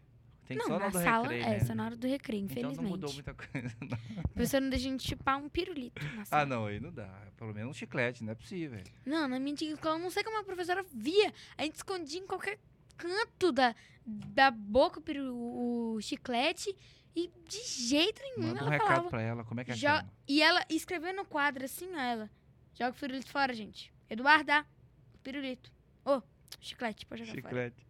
Tem 0.45 0.57
não, 0.57 0.65
só 0.65 0.77
na 0.77 0.85
na 0.87 0.91
sala, 0.91 1.23
recreio, 1.29 1.43
é, 1.45 1.49
né? 1.51 1.59
só 1.61 1.73
na 1.73 1.85
hora 1.85 1.95
do 1.95 2.05
recreio, 2.05 2.43
Então 2.43 2.51
infelizmente. 2.51 2.81
não 2.83 2.89
mudou 2.89 3.13
muita 3.13 3.33
coisa. 3.33 3.73
não. 3.81 3.97
A 4.23 4.27
professora 4.27 4.61
não 4.61 4.69
deixa 4.69 4.87
a 4.87 4.91
gente 4.91 5.07
chupar 5.07 5.37
um 5.37 5.47
pirulito 5.47 6.03
na 6.15 6.25
sala. 6.25 6.41
Ah, 6.41 6.45
não, 6.45 6.65
aí 6.65 6.81
não 6.81 6.91
dá. 6.91 7.07
Pelo 7.37 7.53
menos 7.53 7.69
um 7.69 7.73
chiclete, 7.73 8.23
não 8.25 8.33
é 8.33 8.35
possível. 8.35 8.81
Não, 9.05 9.25
na 9.27 9.39
minha 9.39 9.53
antiga 9.53 9.71
escola, 9.73 9.95
eu 9.95 9.99
não 9.99 10.09
sei 10.09 10.21
como 10.21 10.37
a 10.37 10.43
professora 10.43 10.83
via. 10.93 11.33
A 11.57 11.63
gente 11.63 11.75
escondia 11.75 12.19
em 12.19 12.27
qualquer 12.27 12.59
canto 12.97 13.51
da, 13.51 13.75
da 14.05 14.51
boca 14.51 15.01
o, 15.31 15.95
o 15.95 16.01
chiclete 16.01 16.75
e 17.15 17.29
de 17.47 17.63
jeito 17.87 18.21
nenhum 18.21 18.47
Manda 18.47 18.63
um 18.63 18.67
ela 18.67 18.71
recado 18.71 18.87
falava. 18.87 19.09
pra 19.09 19.21
ela, 19.21 19.43
como 19.43 19.61
é 19.61 19.63
que 19.65 19.71
é 19.71 19.75
Jo-? 19.75 20.07
E 20.27 20.41
ela 20.41 20.63
escreveu 20.69 21.13
no 21.15 21.25
quadro 21.25 21.63
assim, 21.65 21.87
ó, 21.93 21.99
ela. 21.99 22.29
Joga 22.73 22.91
o 22.91 22.99
pirulito 22.99 23.29
fora, 23.29 23.53
gente. 23.53 23.93
Eduarda, 24.09 24.65
pirulito. 25.21 25.71
Ô, 26.03 26.21
chiclete, 26.59 27.05
pode 27.05 27.23
jogar 27.23 27.41
fora. 27.41 27.47
Chiclete. 27.49 27.87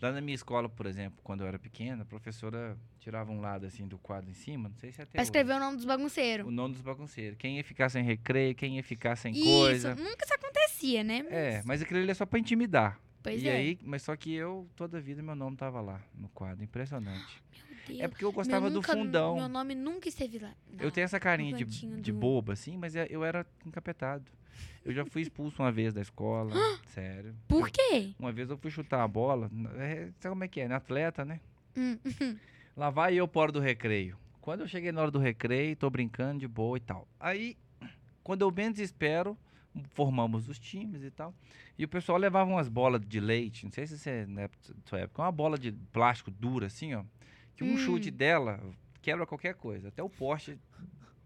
Lá 0.00 0.10
na 0.10 0.20
minha 0.20 0.34
escola, 0.34 0.68
por 0.68 0.86
exemplo, 0.86 1.20
quando 1.22 1.42
eu 1.42 1.46
era 1.46 1.58
pequena, 1.60 2.02
a 2.02 2.06
professora 2.06 2.76
tirava 2.98 3.30
um 3.30 3.40
lado 3.40 3.66
assim 3.66 3.86
do 3.86 3.98
quadro 3.98 4.28
em 4.28 4.34
cima, 4.34 4.68
não 4.68 4.76
sei 4.76 4.90
se 4.90 5.00
até 5.00 5.12
Pra 5.12 5.22
escrever 5.22 5.54
o 5.54 5.60
nome 5.60 5.76
dos 5.76 5.84
bagunceiros. 5.84 6.46
o 6.46 6.50
nome 6.50 6.74
dos 6.74 6.82
bagunceiros. 6.82 7.38
Quem 7.38 7.56
ia 7.58 7.62
ficar 7.64 7.88
sem 7.88 8.02
recreio, 8.02 8.52
quem 8.54 8.76
ia 8.76 8.82
ficar 8.82 9.14
sem 9.16 9.32
Isso, 9.32 9.44
coisa. 9.44 9.94
nunca 9.94 10.24
isso 10.24 10.34
acontecia, 10.34 11.04
né? 11.04 11.24
É, 11.30 11.62
mas 11.64 11.82
aquilo 11.82 12.00
ali 12.00 12.10
é 12.10 12.14
só 12.14 12.26
pra 12.26 12.38
intimidar. 12.38 12.98
Pois 13.22 13.42
e 13.42 13.48
é. 13.48 13.52
aí, 13.56 13.78
mas 13.82 14.02
só 14.02 14.16
que 14.16 14.32
eu, 14.34 14.68
toda 14.74 14.98
a 14.98 15.00
vida, 15.00 15.22
meu 15.22 15.34
nome 15.34 15.56
tava 15.56 15.80
lá 15.80 16.00
no 16.14 16.28
quadro. 16.30 16.64
Impressionante. 16.64 17.42
Meu 17.68 17.76
Deus. 17.86 18.00
É 18.00 18.08
porque 18.08 18.24
eu 18.24 18.28
Meu 18.28 18.34
gostava 18.34 18.68
do 18.68 18.74
nunca- 18.76 18.92
fundão. 18.92 19.36
Meu 19.36 19.48
nome 19.48 19.74
nunca 19.74 20.08
esteve 20.08 20.38
lá. 20.38 20.52
Eu 20.78 20.90
tenho 20.90 21.04
essa 21.04 21.20
carinha 21.20 21.56
de, 21.56 21.64
de 21.64 22.12
do- 22.12 22.18
boba, 22.18 22.52
assim, 22.54 22.76
mas 22.76 22.96
é- 22.96 23.06
eu 23.10 23.24
era 23.24 23.46
encapetado. 23.66 24.24
Eu 24.84 24.92
já 24.92 25.04
fui 25.04 25.22
expulso 25.22 25.62
uma 25.62 25.70
vez 25.70 25.92
da 25.94 26.00
escola, 26.00 26.50
sério. 26.88 27.34
Por 27.46 27.70
quê? 27.70 28.14
Uma 28.18 28.32
vez 28.32 28.50
eu 28.50 28.56
fui 28.58 28.70
chutar 28.70 29.02
a 29.02 29.08
bola, 29.08 29.48
é, 29.78 30.08
sabe 30.18 30.32
como 30.32 30.44
é 30.44 30.48
que 30.48 30.60
é, 30.60 30.68
né? 30.68 30.74
Atleta, 30.74 31.24
né? 31.24 31.40
Hum, 31.76 31.96
Lá 32.76 32.90
vai 32.90 33.14
eu 33.14 33.28
para 33.28 33.42
hora 33.42 33.52
do 33.52 33.60
recreio. 33.60 34.16
Quando 34.40 34.60
eu 34.62 34.68
cheguei 34.68 34.90
na 34.90 35.00
hora 35.00 35.10
do 35.10 35.18
recreio, 35.20 35.76
tô 35.76 35.88
brincando 35.88 36.40
de 36.40 36.48
boa 36.48 36.76
e 36.76 36.80
tal. 36.80 37.06
Aí, 37.20 37.56
quando 38.24 38.42
eu 38.42 38.50
menos 38.50 38.78
espero, 38.80 39.38
formamos 39.90 40.48
os 40.48 40.58
times 40.58 41.02
e 41.02 41.10
tal. 41.10 41.34
E 41.78 41.84
o 41.84 41.88
pessoal 41.88 42.18
levava 42.18 42.50
umas 42.50 42.68
bolas 42.68 43.00
de 43.06 43.18
leite, 43.20 43.64
não 43.64 43.72
sei 43.72 43.86
se 43.86 43.98
você 43.98 44.10
é 44.10 44.26
na 44.26 44.48
sua 44.84 45.00
época, 45.00 45.22
uma 45.22 45.32
bola 45.32 45.58
de 45.58 45.72
plástico 45.92 46.30
dura 46.30 46.66
assim, 46.66 46.94
ó. 46.94 47.04
Que 47.56 47.64
um 47.64 47.72
Hum. 47.72 47.76
chute 47.76 48.10
dela 48.10 48.60
quebra 49.00 49.26
qualquer 49.26 49.54
coisa, 49.54 49.88
até 49.88 50.02
o 50.02 50.08
poste 50.10 50.58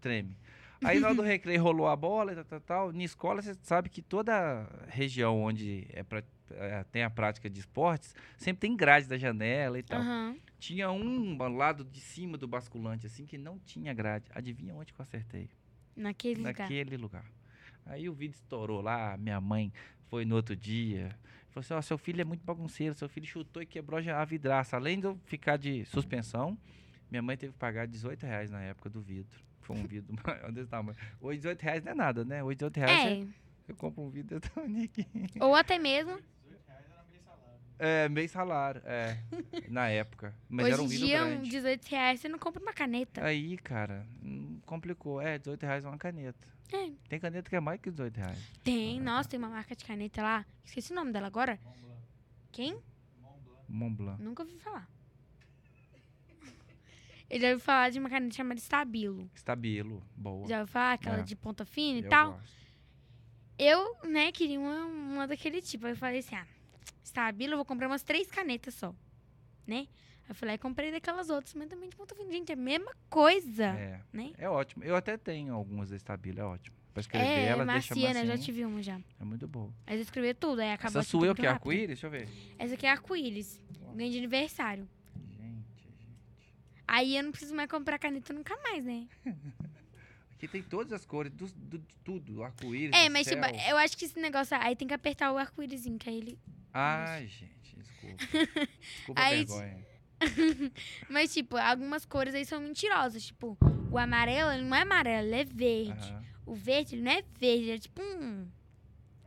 treme. 0.01 0.37
Aí 0.83 0.99
na 0.99 1.07
hora 1.07 1.15
do 1.15 1.21
recreio 1.23 1.61
rolou 1.61 1.87
a 1.87 1.95
bola 1.95 2.31
e 2.31 2.35
tal, 2.35 2.43
tal, 2.45 2.61
tal. 2.61 2.93
Na 2.93 3.03
escola 3.03 3.41
você 3.41 3.55
sabe 3.63 3.89
que 3.89 4.01
toda 4.01 4.67
região 4.87 5.41
onde 5.41 5.87
é 5.91 6.03
pra- 6.03 6.23
é, 6.51 6.83
tem 6.85 7.03
a 7.03 7.09
prática 7.09 7.49
de 7.49 7.59
esportes, 7.59 8.15
sempre 8.37 8.61
tem 8.61 8.75
grade 8.75 9.07
da 9.07 9.17
janela 9.17 9.77
e 9.79 9.83
tal. 9.83 9.99
aham. 10.01 10.37
Tinha 10.59 10.89
um 10.91 11.37
lado 11.55 11.83
de 11.85 11.99
cima 12.01 12.35
do 12.37 12.47
basculante, 12.47 13.05
assim, 13.05 13.25
que 13.27 13.37
não 13.37 13.59
tinha 13.59 13.93
grade. 13.93 14.25
Adivinha 14.33 14.73
onde 14.73 14.91
que 14.91 14.99
eu 14.99 15.03
acertei? 15.03 15.49
Naquele 15.95 16.35
lugar. 16.41 16.53
Naquele 16.59 16.97
lugar. 16.97 17.25
Aí 17.89 18.09
o 18.09 18.13
vídeo 18.13 18.35
estourou 18.35 18.81
lá, 18.81 19.17
minha 19.17 19.39
mãe 19.39 19.71
foi 20.09 20.25
no 20.25 20.35
outro 20.35 20.55
dia. 20.55 21.09
Falou 21.49 21.61
assim, 21.61 21.73
ó, 21.73 21.81
seu 21.81 21.97
filho 21.97 22.21
é 22.21 22.23
muito 22.23 22.43
bagunceiro, 22.43 22.93
seu 22.93 23.09
filho 23.09 23.25
chutou 23.25 23.61
e 23.61 23.65
quebrou 23.65 23.99
a 23.99 24.25
vidraça. 24.25 24.75
Além 24.75 24.99
de 24.99 25.07
eu 25.07 25.17
ficar 25.25 25.57
de 25.57 25.85
suspensão, 25.85 26.57
minha 27.09 27.21
mãe 27.21 27.35
teve 27.37 27.53
que 27.53 27.59
pagar 27.59 27.87
18 27.87 28.25
reais 28.25 28.51
na 28.51 28.61
época 28.61 28.89
do 28.89 29.01
vidro. 29.01 29.39
Foi 29.61 29.75
um 29.75 29.85
vidro 29.85 30.15
maior 30.25 30.51
desse 30.51 30.69
tamanho. 30.69 30.97
Hoje 31.19 31.37
18 31.39 31.61
reais 31.61 31.83
não 31.83 31.91
é 31.91 31.95
nada, 31.95 32.23
né? 32.23 32.43
Hoje 32.43 32.55
18 32.57 32.77
reais 32.77 33.07
É, 33.07 33.27
eu 33.67 33.75
compro 33.75 34.03
um 34.03 34.09
vidro 34.09 34.39
tamanho 34.39 34.83
aqui. 34.85 35.05
ou 35.39 35.55
até 35.55 35.79
mesmo, 35.79 36.19
É, 37.79 38.09
meio 38.09 38.27
salário, 38.27 38.81
é, 38.85 39.17
na 39.69 39.87
época. 39.87 40.33
Mas 40.49 40.67
era 40.67 40.81
um 40.81 40.85
hoje 40.85 40.95
em 40.95 40.97
vidro 40.97 41.07
dia, 41.07 41.23
um 41.25 41.29
grande. 41.29 41.49
18 41.51 41.85
reais 41.85 42.19
você 42.19 42.27
não 42.29 42.39
compra 42.39 42.61
uma 42.61 42.73
caneta. 42.73 43.23
Aí, 43.23 43.55
cara, 43.57 44.07
hum, 44.23 44.59
complicou. 44.65 45.21
É, 45.21 45.37
18 45.37 45.63
reais 45.63 45.85
uma 45.85 45.97
caneta. 45.97 46.47
É. 46.73 46.91
Tem 47.07 47.19
caneta 47.19 47.49
que 47.49 47.55
é 47.55 47.59
mais 47.59 47.79
que 47.79 47.91
18 47.91 48.15
reais. 48.17 48.39
Tem, 48.63 48.99
nossa, 48.99 49.29
tem 49.29 49.37
uma 49.37 49.49
marca 49.49 49.75
de 49.75 49.85
caneta 49.85 50.21
lá. 50.23 50.45
Esqueci 50.65 50.91
o 50.91 50.95
nome 50.95 51.11
dela 51.11 51.27
agora. 51.27 51.59
Quem? 52.51 52.81
Mont 53.69 53.95
Blanc. 53.95 54.21
Nunca 54.23 54.43
ouvi 54.43 54.57
falar. 54.59 54.89
Eu 57.29 57.39
já 57.39 57.49
ouvi 57.51 57.61
falar 57.63 57.89
de 57.91 57.99
uma 57.99 58.09
caneta 58.09 58.35
chamada 58.35 58.59
Stabilo. 58.59 59.29
Estabilo, 59.35 60.01
boa. 60.15 60.47
Já 60.47 60.59
ouviu 60.61 60.71
falar 60.73 60.93
aquela 60.93 61.19
É. 61.19 61.23
de 61.23 61.35
ponta 61.35 61.65
fina 61.65 61.99
e 61.99 62.03
Eu 62.03 62.09
tal? 62.09 62.31
gosto. 62.33 62.57
Eu, 63.59 63.97
né, 64.07 64.31
queria 64.31 64.59
uma, 64.59 64.85
uma 64.85 65.27
daquele 65.27 65.61
tipo. 65.61 65.85
Aí 65.87 65.93
eu 65.93 65.97
falei 65.97 66.19
assim, 66.19 66.35
ah, 66.35 66.45
Stabilo, 67.07 67.53
eu 67.53 67.57
vou 67.57 67.65
comprar 67.65 67.87
umas 67.87 68.03
três 68.03 68.29
canetas 68.29 68.73
só, 68.75 68.93
né? 69.65 69.87
Aí 70.23 70.29
eu 70.31 70.35
falei, 70.35 70.53
aí 70.53 70.57
comprei 70.59 70.91
daquelas 70.91 71.29
outras, 71.29 71.53
mas 71.53 71.67
também 71.69 71.87
de 71.89 71.95
ponta 71.95 72.13
fina. 72.15 72.29
Gente, 72.31 72.49
é 72.51 72.53
a 72.53 72.57
mesma 72.57 72.91
coisa, 73.09 73.65
É, 73.65 74.01
né? 74.11 74.33
é 74.37 74.49
ótimo. 74.49 74.83
Eu 74.83 74.95
até 74.95 75.17
tenho 75.17 75.53
algumas 75.53 75.89
da 75.89 75.95
Estabilo, 75.95 76.39
é 76.39 76.43
ótimo. 76.43 76.75
Pra 76.93 77.01
escrever 77.01 77.25
É, 77.27 77.45
ela, 77.45 77.63
macia, 77.63 77.93
deixa 77.95 78.13
né? 78.13 78.21
Eu 78.23 78.25
já 78.25 78.37
tive 78.43 78.65
uma 78.65 78.81
já. 78.81 78.99
É 79.19 79.23
muito 79.23 79.47
boa. 79.47 79.71
Mas 79.85 79.95
eu 79.97 80.01
escrevi 80.01 80.33
tudo, 80.33 80.59
aí 80.59 80.71
acabou 80.73 80.99
Essa 80.99 81.09
sua 81.09 81.27
é 81.27 81.31
o 81.31 81.35
que? 81.35 81.41
rápido. 81.43 81.53
Arco-íris? 81.55 81.87
Deixa 81.87 82.07
eu 82.07 82.11
ver. 82.11 82.27
Essa 82.57 82.73
aqui 82.73 82.85
é 82.85 82.89
arco-íris. 82.89 83.61
Ganhei 83.95 84.11
de 84.11 84.17
aniversário. 84.17 84.89
Gente, 85.15 85.37
gente. 85.39 86.17
Aí 86.87 87.15
eu 87.15 87.23
não 87.23 87.31
preciso 87.31 87.55
mais 87.55 87.69
comprar 87.69 87.97
caneta 87.99 88.33
nunca 88.33 88.57
mais, 88.63 88.83
né? 88.83 89.07
Aqui 90.33 90.47
tem 90.47 90.61
todas 90.61 90.93
as 90.93 91.03
cores, 91.05 91.31
do, 91.33 91.47
do- 91.47 91.79
de 91.79 91.95
tudo. 92.03 92.43
Arco-íris, 92.43 92.95
É, 92.95 93.09
mas 93.09 93.25
tipo, 93.27 93.43
eu 93.69 93.75
acho 93.77 93.97
que 93.97 94.05
esse 94.05 94.19
negócio 94.19 94.55
aí 94.59 94.75
tem 94.75 94.87
que 94.87 94.93
apertar 94.93 95.31
o 95.31 95.37
arco-írisinho, 95.37 95.97
que 95.97 96.07
aí 96.09 96.17
ele. 96.17 96.39
Ai, 96.73 97.27
gente, 97.27 97.75
desculpa. 97.77 98.17
Desculpa 98.81 99.21
a 99.21 99.25
Aí, 99.25 99.45
vergonha. 99.45 99.87
Mas, 101.09 101.33
tipo, 101.33 101.57
algumas 101.57 102.05
cores 102.05 102.33
aí 102.33 102.45
são 102.45 102.59
mentirosas. 102.59 103.25
Tipo, 103.25 103.57
o 103.91 103.97
amarelo, 103.97 104.51
ele 104.51 104.63
não 104.63 104.75
é 104.75 104.81
amarelo, 104.81 105.27
ele 105.27 105.35
é 105.35 105.45
verde. 105.45 106.09
Aham. 106.11 106.23
O 106.45 106.53
verde, 106.55 106.95
ele 106.95 107.01
não 107.03 107.11
é 107.11 107.23
verde, 107.39 107.71
é 107.71 107.77
tipo 107.77 108.01
um. 108.01 108.47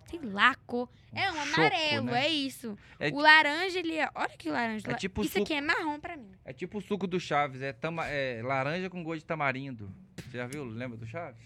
Sei 0.08 0.18
lá, 0.22 0.54
cor. 0.66 0.88
É 1.12 1.30
um 1.30 1.34
choco, 1.34 1.54
amarelo, 1.60 2.06
né? 2.06 2.26
é 2.26 2.28
isso. 2.28 2.76
É, 2.98 3.10
o 3.10 3.20
laranja, 3.20 3.78
ele 3.78 3.96
é. 3.96 4.08
Olha 4.14 4.28
que 4.36 4.50
laranja. 4.50 4.90
É 4.90 4.94
tipo 4.94 5.20
isso 5.22 5.32
suco- 5.34 5.44
aqui 5.44 5.54
é 5.54 5.60
marrom 5.60 6.00
pra 6.00 6.16
mim. 6.16 6.32
é 6.44 6.52
tipo 6.52 6.78
o 6.78 6.80
suco 6.80 7.06
do 7.06 7.20
Chaves, 7.20 7.62
é, 7.62 7.72
tama- 7.72 8.08
é 8.08 8.42
laranja 8.42 8.90
com 8.90 9.04
gosto 9.04 9.20
de 9.20 9.26
tamarindo. 9.26 9.94
Você 10.16 10.36
já 10.38 10.46
viu? 10.48 10.64
Lembra 10.64 10.96
do 10.98 11.06
Chaves? 11.06 11.38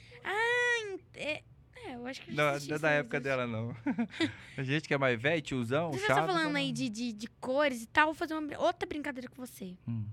É, 1.14 1.42
é, 1.87 1.95
eu 1.95 2.07
acho 2.07 2.22
que 2.22 2.32
Não, 2.32 2.45
não 2.59 2.76
é 2.76 2.78
da 2.78 2.91
época 2.91 3.20
dela, 3.20 3.47
não. 3.47 3.76
A 4.57 4.62
gente 4.62 4.89
que 4.89 4.95
é 4.95 4.99
mais 4.99 5.20
velho, 5.20 5.43
tiozão, 5.43 5.93
Você 5.93 6.07
Chaves... 6.07 6.24
tá 6.24 6.32
falando 6.32 6.53
não- 6.53 6.57
aí 6.61 6.72
de, 6.72 6.89
de, 6.89 7.12
de 7.12 7.26
cores 7.26 7.82
e 7.82 7.87
tal, 7.87 8.07
vou 8.07 8.14
fazer 8.14 8.35
uma 8.35 8.59
outra 8.59 8.89
brincadeira 8.89 9.28
com 9.28 9.45
você. 9.45 9.76
Hum, 9.87 10.07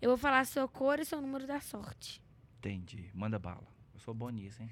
Eu 0.00 0.10
vou 0.10 0.18
falar 0.18 0.40
a 0.40 0.44
sua 0.44 0.68
cor 0.68 1.00
e 1.00 1.04
seu 1.04 1.20
número 1.20 1.46
da 1.46 1.60
sorte. 1.60 2.22
entendi. 2.58 3.10
Manda 3.14 3.38
bala. 3.38 3.66
Eu 3.94 4.00
sou 4.00 4.14
bom 4.14 4.28
nisso, 4.30 4.62
hein? 4.62 4.70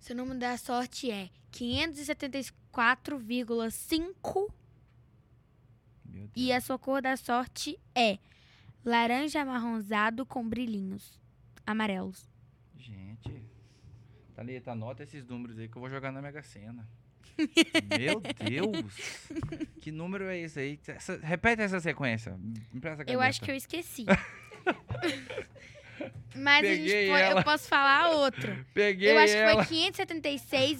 Seu 0.00 0.14
número 0.14 0.38
da 0.38 0.56
sorte 0.58 1.10
é 1.10 1.30
574,5 1.52 4.52
Meu 6.04 6.26
Deus. 6.26 6.30
e 6.36 6.52
a 6.52 6.60
sua 6.60 6.78
cor 6.78 7.00
da 7.00 7.16
sorte 7.16 7.78
é 7.94 8.18
laranja 8.84 9.40
amarronzado 9.40 10.26
com 10.26 10.46
brilhinhos 10.46 11.18
amarelos. 11.66 12.28
Thalita, 14.34 14.72
anota 14.72 15.02
esses 15.02 15.24
números 15.26 15.58
aí 15.58 15.68
que 15.68 15.76
eu 15.76 15.80
vou 15.80 15.90
jogar 15.90 16.10
na 16.12 16.20
Mega 16.20 16.42
Sena. 16.42 16.86
Meu 17.98 18.20
Deus! 18.20 19.28
Que 19.80 19.90
número 19.90 20.24
é 20.26 20.38
esse 20.38 20.58
aí? 20.60 20.80
Essa- 20.86 21.18
repete 21.22 21.62
essa 21.62 21.80
sequência. 21.80 22.38
Eu 23.06 23.20
acho 23.20 23.40
que 23.40 23.50
eu 23.50 23.56
esqueci. 23.56 24.04
Mas 26.36 26.66
a 26.66 26.74
gente 26.74 27.08
pode- 27.08 27.30
eu 27.38 27.44
posso 27.44 27.68
falar 27.68 28.10
outro. 28.10 28.66
Peguei 28.74 29.12
eu 29.12 29.18
acho 29.18 29.36
ela. 29.36 29.64
que 29.64 29.68
foi 29.68 29.92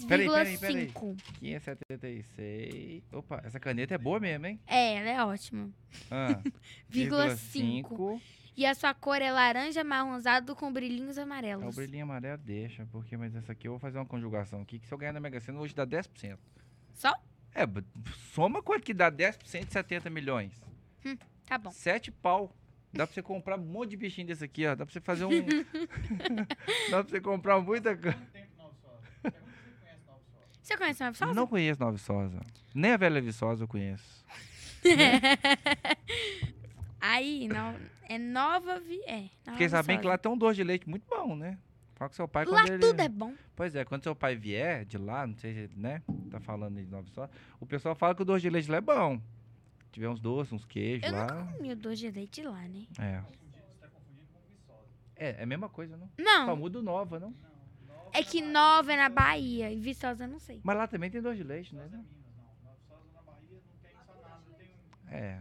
Peraí, 0.09 0.29
peraí, 0.29 0.59
peraí. 0.59 0.87
576,5. 0.91 1.17
576. 1.39 3.03
Opa, 3.13 3.41
essa 3.45 3.61
caneta 3.61 3.95
é 3.95 3.99
boa 3.99 4.19
mesmo, 4.19 4.47
hein? 4.47 4.59
É, 4.67 4.95
ela 4.97 5.09
é 5.11 5.25
ótima. 5.25 5.71
Ah, 6.11 6.41
Vírgula 6.91 7.37
5. 7.37 8.21
E 8.57 8.65
a 8.65 8.75
sua 8.75 8.95
cor 8.95 9.21
é 9.21 9.33
laranja 9.33 9.81
amarronzado 9.81 10.55
com 10.55 10.73
brilhinhos 10.73 11.19
É, 11.19 11.21
o 11.21 11.25
amarelos. 11.25 11.75
brilhinho 11.75 12.05
amarelo 12.05 12.39
deixa, 12.39 12.87
porque 12.93 13.17
mas 13.17 13.35
essa 13.35 13.53
aqui 13.53 13.67
eu 13.67 13.73
vou 13.73 13.79
fazer 13.81 13.99
uma 13.99 14.07
conjugação 14.07 14.63
aqui, 14.63 14.79
que 14.79 14.87
se 14.87 14.95
eu 14.95 14.99
ganhar 14.99 15.13
na 15.13 15.21
Mega 15.21 15.41
Sena, 15.41 15.57
eu 15.57 15.61
vou 15.61 15.69
te 15.69 15.75
dar 15.75 15.87
10%. 15.87 16.39
Só? 16.95 17.13
É, 17.55 17.63
soma 18.33 18.63
quanto 18.63 18.85
que 18.85 18.95
dá 18.95 19.11
10% 19.11 19.67
de 19.67 19.73
70 19.73 20.09
milhões. 20.11 20.53
Tá 21.47 21.59
bom. 21.59 21.71
Sete 21.71 22.11
pau. 22.11 22.55
Dá 22.93 23.07
pra 23.07 23.15
você 23.15 23.23
comprar 23.23 23.59
um 23.59 23.65
monte 23.65 23.91
de 23.91 23.97
bichinho 23.97 24.27
desse 24.29 24.45
aqui, 24.45 24.67
ó. 24.67 24.75
Dá 24.77 24.87
pra 24.87 24.93
você 24.93 25.01
fazer 25.01 25.25
um. 25.25 25.31
Dá 26.91 27.03
pra 27.03 27.11
você 27.11 27.21
comprar 27.21 27.61
muita 27.61 27.97
coisa. 27.97 28.17
Você 30.63 30.77
conhece 30.79 31.03
uma 31.03 31.13
pessoa? 31.13 31.35
Não 31.35 31.47
conheço 31.47 31.79
Nova 31.81 31.93
Viçosa. 31.93 32.41
Nem 32.75 32.93
a 32.93 32.97
Velha 32.97 33.21
Viçosa 33.21 33.65
eu 33.65 33.69
conheço. 33.69 34.25
Aí, 37.01 37.49
não, 37.49 37.75
é 38.09 38.19
nova 38.19 38.81
vi... 38.81 39.01
É, 39.07 39.21
nova 39.21 39.31
Porque 39.45 39.69
sabem 39.69 39.99
que 40.01 40.07
lá 40.07 40.17
tem 40.19 40.31
um 40.31 40.37
doce 40.37 40.57
de 40.57 40.65
leite 40.65 40.89
muito 40.89 41.05
bom, 41.09 41.37
né? 41.37 41.59
Fala 41.95 42.09
com 42.09 42.15
seu 42.17 42.27
pai 42.27 42.45
Lá 42.45 42.63
quando 42.63 42.69
ele... 42.73 42.79
tudo 42.79 43.01
é 43.01 43.09
bom. 43.09 43.35
Pois 43.55 43.75
é, 43.75 43.85
quando 43.85 44.03
seu 44.03 44.17
pai 44.17 44.35
vier 44.35 44.85
de 44.85 44.99
lá, 44.99 45.27
não 45.27 45.37
sei 45.37 45.55
se, 45.69 45.79
né? 45.79 46.03
Tá 46.31 46.41
falando 46.41 46.77
de 46.77 46.87
Nova 46.87 47.03
Viçosa. 47.03 47.31
O 47.61 47.67
pessoal 47.67 47.95
fala 47.95 48.15
que 48.15 48.23
o 48.23 48.25
doce 48.25 48.43
de 48.43 48.51
leite 48.51 48.71
lá 48.71 48.79
é 48.79 48.81
bom. 48.81 49.21
Tiver 49.93 50.09
uns 50.09 50.19
doces, 50.21 50.53
uns 50.53 50.65
queijos 50.65 51.09
Eu 51.09 51.15
lá. 51.15 51.33
nunca 51.33 51.53
comi 51.53 51.73
o 51.73 51.77
doce 51.77 51.97
de 51.99 52.11
leite 52.11 52.43
lá, 52.43 52.61
né? 52.63 52.87
É. 52.99 53.23
É, 55.17 55.31
é 55.39 55.43
a 55.45 55.47
mesma 55.47 55.69
coisa, 55.69 55.97
não? 55.97 56.09
Só 56.09 56.47
Não, 56.47 56.57
muda 56.57 56.81
o 56.81 56.83
nova, 56.83 57.21
não? 57.21 57.33
é 58.13 58.23
que 58.23 58.41
nova 58.41 58.93
é 58.93 58.97
na 58.97 59.09
Bahia 59.09 59.71
e 59.73 59.77
Viçosa 59.77 60.25
eu 60.25 60.29
não 60.29 60.39
sei. 60.39 60.61
Mas 60.63 60.77
lá 60.77 60.87
também 60.87 61.11
tem 61.11 61.21
doce 61.23 61.37
de 61.37 61.45
leite, 61.45 61.75
né? 61.75 61.89
É. 65.11 65.17
É. 65.17 65.41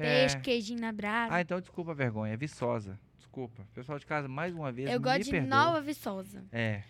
Peixe, 0.00 0.38
queijinho 0.40 0.80
na 0.80 0.92
brasa. 0.92 1.34
Ah, 1.34 1.40
então 1.40 1.60
desculpa 1.60 1.92
a 1.92 1.94
vergonha. 1.94 2.32
É 2.32 2.36
Viçosa. 2.36 2.98
Desculpa. 3.16 3.66
Pessoal 3.74 3.98
de 3.98 4.06
casa, 4.06 4.28
mais 4.28 4.54
uma 4.54 4.70
vez, 4.70 4.90
eu 4.90 5.00
gosto 5.00 5.24
de 5.24 5.30
perdoa. 5.30 5.48
Nova 5.48 5.80
Viçosa. 5.80 6.44
É. 6.52 6.82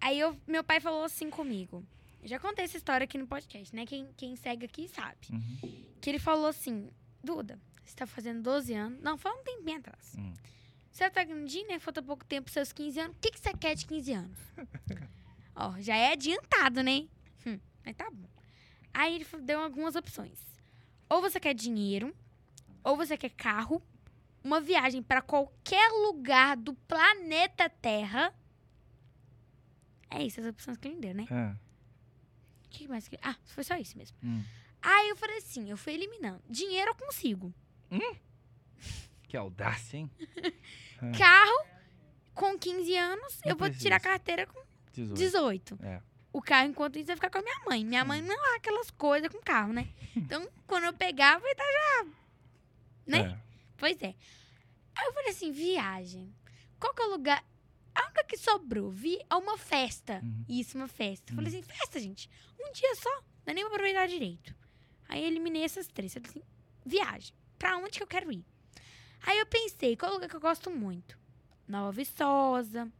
Aí 0.00 0.18
eu, 0.18 0.36
meu 0.46 0.64
pai 0.64 0.80
falou 0.80 1.04
assim 1.04 1.28
comigo. 1.30 1.84
Eu 2.22 2.28
já 2.28 2.38
contei 2.38 2.64
essa 2.64 2.76
história 2.76 3.04
aqui 3.04 3.16
no 3.18 3.26
podcast, 3.26 3.74
né? 3.74 3.86
Quem, 3.86 4.08
quem 4.16 4.36
segue 4.36 4.66
aqui 4.66 4.88
sabe. 4.88 5.16
Uhum. 5.30 5.84
Que 6.00 6.10
ele 6.10 6.18
falou 6.18 6.46
assim: 6.46 6.90
Duda, 7.22 7.58
você 7.84 7.94
tá 7.94 8.06
fazendo 8.06 8.42
12 8.42 8.72
anos. 8.74 9.00
Não, 9.00 9.16
foi 9.16 9.30
um 9.30 9.42
tempinho 9.42 9.78
atrás. 9.78 10.14
Hum. 10.18 10.32
Você 10.90 11.08
tá 11.08 11.24
grandinho, 11.24 11.68
né? 11.68 11.78
Falta 11.78 12.02
pouco 12.02 12.24
tempo 12.24 12.50
seus 12.50 12.72
15 12.72 13.00
anos. 13.00 13.16
O 13.16 13.20
que, 13.20 13.30
que 13.30 13.40
você 13.40 13.54
quer 13.54 13.74
de 13.74 13.86
15 13.86 14.12
anos? 14.12 14.38
Ó, 15.54 15.74
já 15.78 15.96
é 15.96 16.12
adiantado, 16.12 16.82
né? 16.82 17.06
Hum, 17.46 17.58
mas 17.84 17.96
tá 17.96 18.10
bom. 18.10 18.28
Aí 18.92 19.14
ele 19.16 19.26
deu 19.42 19.60
algumas 19.60 19.94
opções. 19.94 20.38
Ou 21.08 21.20
você 21.20 21.40
quer 21.40 21.54
dinheiro, 21.54 22.14
ou 22.84 22.96
você 22.96 23.16
quer 23.16 23.30
carro, 23.30 23.82
uma 24.42 24.60
viagem 24.60 25.02
pra 25.02 25.20
qualquer 25.22 25.88
lugar 26.06 26.56
do 26.56 26.74
planeta 26.74 27.68
Terra. 27.68 28.34
É 30.10 30.22
isso, 30.24 30.40
as 30.40 30.46
opções 30.46 30.76
que 30.76 30.88
ele 30.88 30.96
deu, 31.00 31.14
né? 31.14 31.26
Ah, 31.30 31.54
O 32.64 32.68
que 32.68 32.88
mais 32.88 33.06
que... 33.08 33.18
Ah, 33.22 33.36
foi 33.46 33.62
só 33.64 33.76
isso 33.76 33.96
mesmo. 33.96 34.16
hum. 34.22 34.42
Aí 34.82 35.08
eu 35.10 35.16
falei 35.16 35.36
assim, 35.38 35.70
eu 35.70 35.76
fui 35.76 35.92
eliminando. 35.92 36.42
Dinheiro 36.48 36.90
eu 36.90 36.94
consigo. 36.94 37.52
Que 39.28 39.36
audácia, 39.36 39.96
hein? 39.98 40.10
Carro, 41.16 41.64
com 42.34 42.58
15 42.58 42.96
anos, 42.96 43.40
Não 43.44 43.52
eu 43.52 43.56
vou 43.56 43.70
tirar 43.70 43.96
a 43.96 44.00
carteira 44.00 44.44
com 44.44 44.60
18. 44.92 45.16
18. 45.16 45.78
É. 45.84 46.02
O 46.32 46.42
carro, 46.42 46.68
enquanto 46.68 46.96
isso, 46.96 47.06
vai 47.06 47.14
ficar 47.14 47.30
com 47.30 47.38
a 47.38 47.42
minha 47.42 47.60
mãe. 47.64 47.84
Minha 47.84 48.04
mãe 48.04 48.20
não 48.20 48.52
é 48.52 48.56
aquelas 48.56 48.90
coisas 48.90 49.28
com 49.30 49.38
carro, 49.40 49.72
né? 49.72 49.88
Então, 50.16 50.48
quando 50.66 50.82
eu 50.84 50.92
pegar, 50.92 51.38
vai 51.38 51.52
estar 51.52 51.62
já... 51.64 52.06
Né? 53.10 53.20
É. 53.20 53.38
Pois 53.76 54.00
é. 54.02 54.14
Aí 54.94 55.06
eu 55.06 55.12
falei 55.12 55.30
assim, 55.30 55.50
viagem. 55.52 56.34
Qual 56.78 56.94
que 56.94 57.02
é 57.02 57.06
o 57.06 57.10
lugar... 57.10 57.44
A 57.94 58.04
única 58.06 58.24
que 58.24 58.36
sobrou, 58.36 58.90
vi, 58.90 59.18
é 59.28 59.34
uma 59.34 59.58
festa. 59.58 60.20
Uhum. 60.22 60.44
Isso, 60.48 60.76
uma 60.78 60.86
festa. 60.88 61.34
Falei 61.34 61.52
Hum. 61.52 61.58
assim, 61.58 61.62
festa, 61.62 61.98
gente. 62.00 62.30
Um 62.58 62.72
dia 62.72 62.94
só. 62.94 63.10
Não 63.10 63.24
dá 63.46 63.54
nem 63.54 63.64
pra 63.64 63.74
aproveitar 63.74 64.06
direito. 64.06 64.54
Aí 65.08 65.22
eu 65.22 65.26
eliminei 65.26 65.64
essas 65.64 65.86
três. 65.88 66.14
Eu 66.14 66.22
falei 66.22 66.36
assim, 66.42 66.46
viagem. 66.86 67.34
Pra 67.58 67.76
onde 67.78 67.90
que 67.98 68.02
eu 68.02 68.06
quero 68.06 68.30
ir? 68.32 68.44
Aí 69.26 69.38
eu 69.38 69.46
pensei, 69.46 69.96
qual 69.96 70.12
lugar 70.12 70.28
que 70.28 70.36
eu 70.36 70.40
gosto 70.40 70.70
muito? 70.70 71.18
Nova 71.68 71.90
Viçosa, 71.92 72.90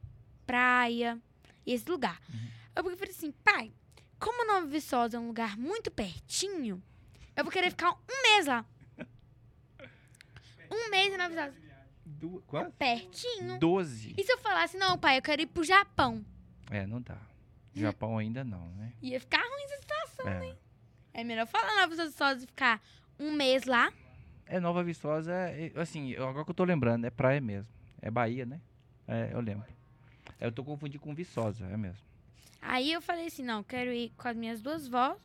praia, 0.45 1.19
esse 1.67 1.89
lugar. 1.89 2.21
Uhum. 2.29 2.49
Eu 2.77 2.97
falei 2.97 3.15
assim, 3.15 3.31
pai, 3.45 3.73
como 4.19 4.47
Nova 4.47 4.67
Viçosa 4.67 5.17
é 5.17 5.21
um 5.21 5.29
lugar 5.29 5.57
muito 5.57 5.91
pertinho, 5.91 6.83
eu 7.37 7.45
vou 7.45 7.53
querer 7.53 7.71
ficar 7.71 7.93
um 7.93 8.23
mês 8.23 8.47
lá. 8.47 8.67
Um 10.71 10.91
mês 10.91 11.13
em 11.13 11.17
Nova 11.17 11.29
Viçosa. 11.31 11.55
Du... 12.05 12.43
Quanto? 12.47 12.73
Pertinho. 12.73 13.59
12. 13.59 14.15
E 14.17 14.25
se 14.25 14.33
eu 14.33 14.39
falasse, 14.39 14.77
não, 14.77 14.99
pai, 14.99 15.19
eu 15.19 15.23
quero 15.23 15.43
ir 15.43 15.47
pro 15.47 15.63
Japão? 15.65 16.25
É, 16.71 16.87
não 16.87 17.01
dá. 17.01 17.19
Japão 17.75 18.19
ainda 18.19 18.43
não, 18.45 18.69
né? 18.71 18.93
Ia 19.01 19.21
ficar 19.21 19.39
ruim 19.41 19.65
essa 19.65 19.77
situação. 19.81 20.29
É. 20.29 20.57
É 21.15 21.25
melhor 21.25 21.47
falar 21.47 21.75
Nova 21.87 22.05
Viçosa 22.07 22.45
e 22.45 22.47
ficar 22.47 22.81
um 23.19 23.33
mês 23.33 23.65
lá. 23.65 23.93
É 24.47 24.59
Nova 24.59 24.83
Viçosa, 24.83 25.33
é- 25.33 25.73
assim, 25.77 26.11
eu- 26.11 26.27
agora 26.29 26.45
que 26.45 26.51
eu 26.51 26.55
tô 26.55 26.65
lembrando, 26.65 27.05
é 27.05 27.11
praia 27.11 27.41
mesmo. 27.41 27.69
É 28.03 28.11
Bahia, 28.11 28.45
né? 28.47 28.61
É, 29.07 29.31
eu 29.33 29.41
lembro. 29.41 29.67
É, 30.41 30.47
Eu 30.47 30.53
tô 30.53 30.65
confundindo 30.65 31.03
com 31.03 31.15
Viçosa, 31.15 31.67
é 31.67 31.77
mesmo. 31.77 31.99
Aí 32.63 32.93
eu 32.93 33.01
falei 33.01 33.27
assim, 33.27 33.43
não, 33.43 33.63
quero 33.63 33.93
ir 33.93 34.11
com 34.17 34.27
as 34.29 34.37
minhas 34.37 34.61
duas 34.61 34.89
vós 34.89 35.17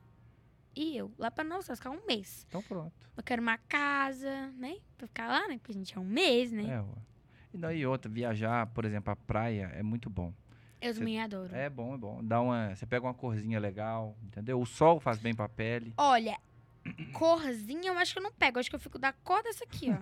e 0.75 0.97
eu 0.97 1.11
lá 1.17 1.31
pra 1.31 1.43
Nova 1.43 1.61
Viçosa, 1.61 1.77
ficar 1.77 1.91
um 1.91 2.05
mês. 2.05 2.45
Então 2.47 2.61
pronto. 2.61 2.93
Eu 3.15 3.23
quero 3.23 3.41
uma 3.41 3.57
casa, 3.57 4.51
né? 4.57 4.77
Pra 4.97 5.07
ficar 5.07 5.27
lá, 5.27 5.47
né? 5.47 5.57
Porque 5.57 5.71
a 5.71 5.75
gente 5.75 5.95
é 5.97 5.99
um 5.99 6.05
mês, 6.05 6.51
né? 6.51 6.63
É, 6.63 6.81
ué. 6.81 7.73
E 7.73 7.79
e 7.79 7.85
outra, 7.85 8.11
viajar, 8.11 8.67
por 8.67 8.83
exemplo, 8.83 9.11
a 9.11 9.15
praia 9.15 9.71
é 9.73 9.81
muito 9.81 10.09
bom. 10.09 10.33
Eu 10.81 10.93
Cê- 10.93 10.99
também 10.99 11.21
adoro. 11.21 11.55
É 11.55 11.69
bom, 11.69 11.95
é 11.95 11.97
bom. 11.97 12.23
Dá 12.23 12.41
uma, 12.41 12.75
você 12.75 12.85
pega 12.85 13.05
uma 13.05 13.13
corzinha 13.13 13.59
legal, 13.59 14.17
entendeu? 14.21 14.59
O 14.59 14.65
sol 14.65 14.99
faz 14.99 15.17
bem 15.17 15.33
pra 15.33 15.47
pele. 15.47 15.93
Olha, 15.97 16.37
corzinha 17.13 17.91
eu 17.91 17.97
acho 17.97 18.13
que 18.13 18.19
eu 18.19 18.23
não 18.23 18.31
pego. 18.31 18.57
Eu 18.57 18.59
acho 18.59 18.69
que 18.69 18.75
eu 18.75 18.79
fico 18.79 18.99
da 18.99 19.13
cor 19.13 19.41
dessa 19.41 19.63
aqui, 19.63 19.89
ó. 19.91 19.97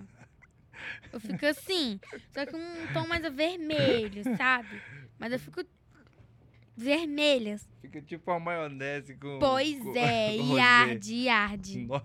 Eu 1.12 1.20
fico 1.20 1.46
assim, 1.46 2.00
só 2.32 2.44
que 2.44 2.54
um 2.56 2.92
tom 2.92 3.06
mais 3.06 3.22
vermelho, 3.32 4.22
sabe? 4.36 4.82
Mas 5.18 5.32
eu 5.32 5.38
fico 5.38 5.64
vermelha. 6.76 7.58
Fica 7.80 8.00
tipo 8.02 8.30
uma 8.30 8.40
maionese 8.40 9.14
com. 9.16 9.38
Pois 9.38 9.78
com- 9.78 9.96
é, 9.96 10.36
com 10.38 10.56
e 10.56 10.60
arde, 10.60 11.14
e 11.14 11.28
arde. 11.28 11.78
No- 11.86 12.02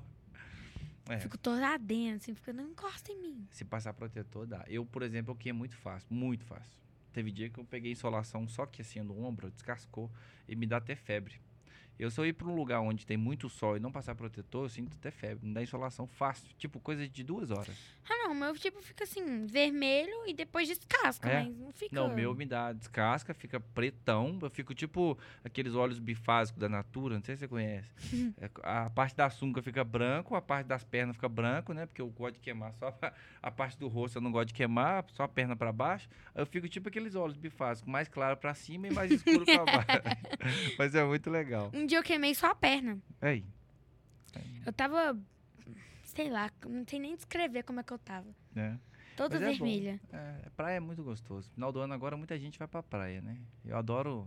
É. 1.09 1.19
Fico 1.19 1.37
toda 1.39 1.67
ardendo, 1.67 2.17
assim, 2.17 2.35
fica, 2.35 2.53
não 2.53 2.67
encosta 2.69 3.11
em 3.11 3.19
mim. 3.19 3.47
Se 3.49 3.65
passar 3.65 3.93
protetor, 3.93 4.45
dá. 4.45 4.63
Eu, 4.67 4.85
por 4.85 5.01
exemplo, 5.01 5.31
eu 5.31 5.35
queimo 5.35 5.57
muito 5.59 5.75
fácil, 5.75 6.07
muito 6.13 6.45
fácil. 6.45 6.77
Teve 7.11 7.31
dia 7.31 7.49
que 7.49 7.59
eu 7.59 7.65
peguei 7.65 7.91
insolação 7.93 8.47
só 8.47 8.67
que 8.67 8.83
assim 8.83 9.01
no 9.01 9.25
ombro, 9.25 9.49
descascou 9.49 10.11
e 10.47 10.55
me 10.55 10.67
dá 10.67 10.77
até 10.77 10.95
febre. 10.95 11.41
Eu 11.99 12.09
eu 12.19 12.25
ir 12.25 12.33
para 12.33 12.47
um 12.47 12.55
lugar 12.55 12.79
onde 12.81 13.05
tem 13.05 13.15
muito 13.17 13.47
sol 13.49 13.77
e 13.77 13.79
não 13.79 13.91
passar 13.91 14.15
protetor, 14.15 14.65
eu 14.65 14.69
sinto 14.69 14.93
até 14.99 15.11
febre, 15.11 15.45
me 15.45 15.53
dá 15.53 15.61
insolação 15.61 16.07
fácil, 16.07 16.47
tipo 16.57 16.79
coisa 16.79 17.07
de 17.07 17.23
duas 17.23 17.51
horas. 17.51 17.75
Ah, 18.09 18.25
não, 18.25 18.31
o 18.31 18.35
meu 18.35 18.53
tipo 18.55 18.81
fica 18.81 19.03
assim, 19.03 19.45
vermelho 19.45 20.25
e 20.27 20.33
depois 20.33 20.67
descasca, 20.67 21.29
É? 21.29 21.43
mas 21.43 21.55
não 21.55 21.71
fica. 21.71 21.95
Não, 21.95 22.07
o 22.07 22.13
meu 22.15 22.33
me 22.33 22.45
dá 22.45 22.73
descasca, 22.73 23.33
fica 23.33 23.59
pretão, 23.59 24.37
eu 24.41 24.49
fico 24.49 24.73
tipo 24.73 25.17
aqueles 25.43 25.75
óleos 25.75 25.99
bifásicos 25.99 26.59
da 26.59 26.67
Natura, 26.69 27.15
não 27.15 27.23
sei 27.23 27.35
se 27.35 27.41
você 27.41 27.47
conhece. 27.47 27.89
É, 28.41 28.49
a 28.63 28.89
parte 28.89 29.15
da 29.15 29.29
sunga 29.29 29.61
fica 29.61 29.83
branco, 29.83 30.35
a 30.35 30.41
parte 30.41 30.67
das 30.67 30.83
pernas 30.83 31.15
fica 31.15 31.27
branco, 31.27 31.73
né? 31.73 31.85
Porque 31.85 32.01
eu 32.01 32.07
gosto 32.09 32.35
de 32.35 32.39
queimar 32.41 32.73
só 32.75 32.95
a, 33.01 33.13
a 33.43 33.51
parte 33.51 33.77
do 33.77 33.87
rosto, 33.87 34.17
eu 34.17 34.21
não 34.21 34.31
gosto 34.31 34.47
de 34.49 34.53
queimar, 34.53 35.03
só 35.11 35.23
a 35.23 35.27
perna 35.27 35.55
para 35.55 35.71
baixo. 35.71 36.07
Eu 36.35 36.45
fico 36.45 36.67
tipo 36.69 36.87
aqueles 36.89 37.15
óleos 37.15 37.35
bifásicos, 37.37 37.91
mais 37.91 38.07
claro 38.07 38.37
para 38.37 38.53
cima 38.53 38.87
e 38.87 38.93
mais 38.93 39.11
escuro 39.11 39.45
para 39.45 39.65
baixo. 39.65 39.87
Mas 40.77 40.95
é 40.95 41.03
muito 41.03 41.29
legal. 41.29 41.71
Um 41.73 41.85
dia 41.89 41.97
eu 41.97 42.03
queimei 42.03 42.33
só 42.33 42.51
a 42.51 42.55
perna. 42.55 43.01
Aí, 43.19 43.43
Eu 44.65 44.71
tava. 44.71 45.19
Sei 46.03 46.29
lá, 46.29 46.49
não 46.65 46.85
sei 46.87 46.99
nem 46.99 47.15
descrever 47.15 47.63
como 47.63 47.79
é 47.79 47.83
que 47.83 47.91
eu 47.93 47.99
tava. 47.99 48.27
né? 48.53 48.79
Toda 49.15 49.37
Mas 49.37 49.43
é 49.43 49.51
vermelha. 49.51 49.99
É, 50.13 50.49
praia 50.55 50.77
é 50.77 50.79
muito 50.79 51.03
gostoso. 51.03 51.51
Final 51.51 51.71
do 51.73 51.79
ano 51.81 51.93
agora 51.93 52.15
muita 52.15 52.39
gente 52.39 52.57
vai 52.57 52.67
pra 52.67 52.81
praia, 52.81 53.21
né? 53.21 53.37
Eu 53.65 53.75
adoro 53.75 54.25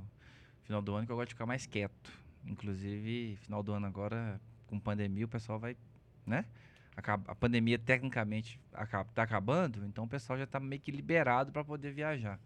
final 0.64 0.82
do 0.82 0.94
ano 0.94 1.06
que 1.06 1.12
eu 1.12 1.16
gosto 1.16 1.28
de 1.28 1.34
ficar 1.34 1.46
mais 1.46 1.64
quieto. 1.64 2.12
Inclusive, 2.44 3.36
final 3.36 3.62
do 3.62 3.72
ano 3.72 3.86
agora, 3.86 4.40
com 4.66 4.78
pandemia, 4.78 5.24
o 5.24 5.28
pessoal 5.28 5.58
vai, 5.58 5.76
né? 6.26 6.44
A 6.94 7.34
pandemia 7.34 7.78
tecnicamente 7.78 8.60
acaba, 8.72 9.08
tá 9.14 9.22
acabando, 9.22 9.82
então 9.86 10.04
o 10.04 10.08
pessoal 10.08 10.38
já 10.38 10.46
tá 10.46 10.60
meio 10.60 10.80
que 10.80 10.90
liberado 10.90 11.50
para 11.50 11.64
poder 11.64 11.90
viajar. 11.92 12.38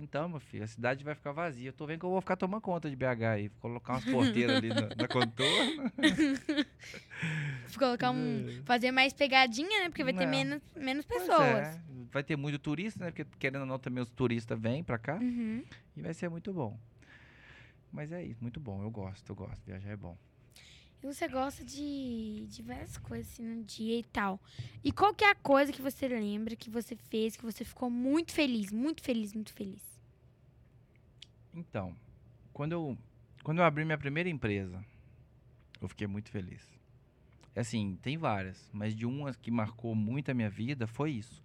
Então, 0.00 0.28
meu 0.28 0.38
filho, 0.38 0.62
a 0.62 0.66
cidade 0.66 1.02
vai 1.02 1.14
ficar 1.14 1.32
vazia. 1.32 1.68
Eu 1.68 1.72
tô 1.72 1.84
vendo 1.84 1.98
que 2.00 2.06
eu 2.06 2.10
vou 2.10 2.20
ficar 2.20 2.36
tomando 2.36 2.60
conta 2.60 2.88
de 2.88 2.94
BH 2.94 3.22
aí. 3.34 3.48
Vou 3.48 3.58
colocar 3.62 3.94
umas 3.94 4.04
porteiras 4.04 4.56
ali 4.56 4.68
na, 4.68 4.82
na 4.94 5.08
contorno. 5.08 5.92
Vou 7.68 7.78
colocar 7.78 8.10
um. 8.12 8.62
Fazer 8.64 8.92
mais 8.92 9.12
pegadinha, 9.12 9.80
né? 9.82 9.88
Porque 9.88 10.04
vai 10.04 10.12
ter 10.12 10.24
Não. 10.24 10.30
menos, 10.30 10.62
menos 10.76 11.04
Pois 11.04 11.22
pessoas. 11.22 11.66
é, 11.66 11.80
vai 12.12 12.22
ter 12.22 12.36
muito 12.36 12.58
turista, 12.58 13.04
né? 13.04 13.10
Porque 13.10 13.26
querendo 13.38 13.62
ou 13.62 13.66
não, 13.66 13.78
também 13.78 14.02
os 14.02 14.08
turistas 14.10 14.58
vêm 14.58 14.82
pra 14.84 14.98
cá. 14.98 15.16
Uhum. 15.16 15.64
E 15.96 16.00
vai 16.00 16.14
ser 16.14 16.28
muito 16.30 16.52
bom. 16.52 16.78
Mas 17.92 18.12
é 18.12 18.22
isso, 18.24 18.40
muito 18.40 18.60
bom. 18.60 18.82
Eu 18.82 18.90
gosto, 18.90 19.28
eu 19.28 19.34
gosto. 19.34 19.60
Viajar 19.66 19.90
é 19.90 19.96
bom. 19.96 20.16
E 21.02 21.06
você 21.06 21.28
gosta 21.28 21.64
de, 21.64 22.46
de 22.48 22.62
várias 22.62 22.96
coisas 22.98 23.32
assim 23.32 23.42
no 23.42 23.62
dia 23.64 23.98
e 23.98 24.02
tal. 24.04 24.40
E 24.82 24.90
qual 24.90 25.14
que 25.14 25.24
é 25.24 25.30
a 25.30 25.34
coisa 25.34 25.72
que 25.72 25.80
você 25.80 26.08
lembra 26.08 26.56
que 26.56 26.68
você 26.70 26.96
fez, 26.96 27.36
que 27.36 27.44
você 27.44 27.64
ficou 27.64 27.88
muito 27.88 28.32
feliz, 28.32 28.72
muito 28.72 29.02
feliz, 29.02 29.32
muito 29.32 29.52
feliz? 29.52 29.87
Então, 31.58 31.96
quando 32.52 32.72
eu, 32.72 32.98
quando 33.42 33.58
eu 33.58 33.64
abri 33.64 33.84
minha 33.84 33.98
primeira 33.98 34.28
empresa, 34.28 34.84
eu 35.80 35.88
fiquei 35.88 36.06
muito 36.06 36.30
feliz. 36.30 36.62
Assim, 37.56 37.98
tem 38.00 38.16
várias, 38.16 38.70
mas 38.72 38.94
de 38.94 39.04
uma 39.04 39.34
que 39.34 39.50
marcou 39.50 39.92
muito 39.94 40.30
a 40.30 40.34
minha 40.34 40.48
vida 40.48 40.86
foi 40.86 41.10
isso. 41.10 41.42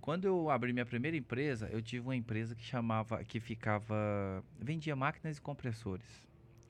Quando 0.00 0.24
eu 0.24 0.50
abri 0.50 0.72
minha 0.72 0.86
primeira 0.86 1.16
empresa, 1.16 1.68
eu 1.68 1.82
tive 1.82 2.04
uma 2.06 2.16
empresa 2.16 2.54
que 2.54 2.64
chamava, 2.64 3.22
que 3.22 3.38
ficava, 3.38 4.42
vendia 4.58 4.96
máquinas 4.96 5.36
e 5.36 5.40
compressores. 5.40 6.06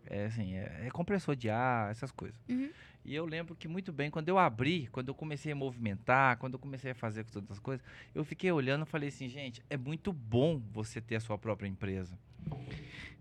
É 0.05 0.27
assim, 0.27 0.55
é, 0.57 0.87
é 0.87 0.91
compressor 0.91 1.37
de 1.37 1.49
ar, 1.49 1.91
essas 1.91 2.11
coisas. 2.11 2.39
Uhum. 2.49 2.71
E 3.05 3.15
eu 3.15 3.25
lembro 3.25 3.55
que 3.57 3.67
muito 3.67 3.93
bem, 3.93 4.11
quando 4.11 4.29
eu 4.29 4.39
abri, 4.39 4.87
quando 4.93 5.09
eu 5.09 5.15
comecei 5.15 5.53
a 5.53 5.57
movimentar, 5.57 6.37
quando 6.39 6.55
eu 6.55 6.59
comecei 6.59 6.93
a 6.93 6.95
fazer 6.95 7.25
todas 7.25 7.51
as 7.51 7.59
coisas, 7.59 7.85
eu 8.15 8.25
fiquei 8.25 8.53
olhando 8.53 8.83
e 8.83 8.87
falei 8.87 9.09
assim, 9.09 9.29
gente, 9.29 9.63
é 9.69 9.77
muito 9.77 10.13
bom 10.13 10.61
você 10.73 11.01
ter 11.01 11.17
a 11.17 11.21
sua 11.21 11.37
própria 11.37 11.67
empresa. 11.67 12.17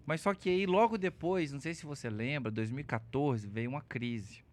Mas 0.05 0.21
só 0.21 0.33
que 0.33 0.49
aí 0.49 0.65
logo 0.65 0.97
depois, 0.97 1.51
não 1.51 1.59
sei 1.59 1.73
se 1.73 1.85
você 1.85 2.09
lembra, 2.09 2.51
2014 2.51 3.47
veio 3.47 3.69
uma 3.69 3.81
crise. 3.81 4.43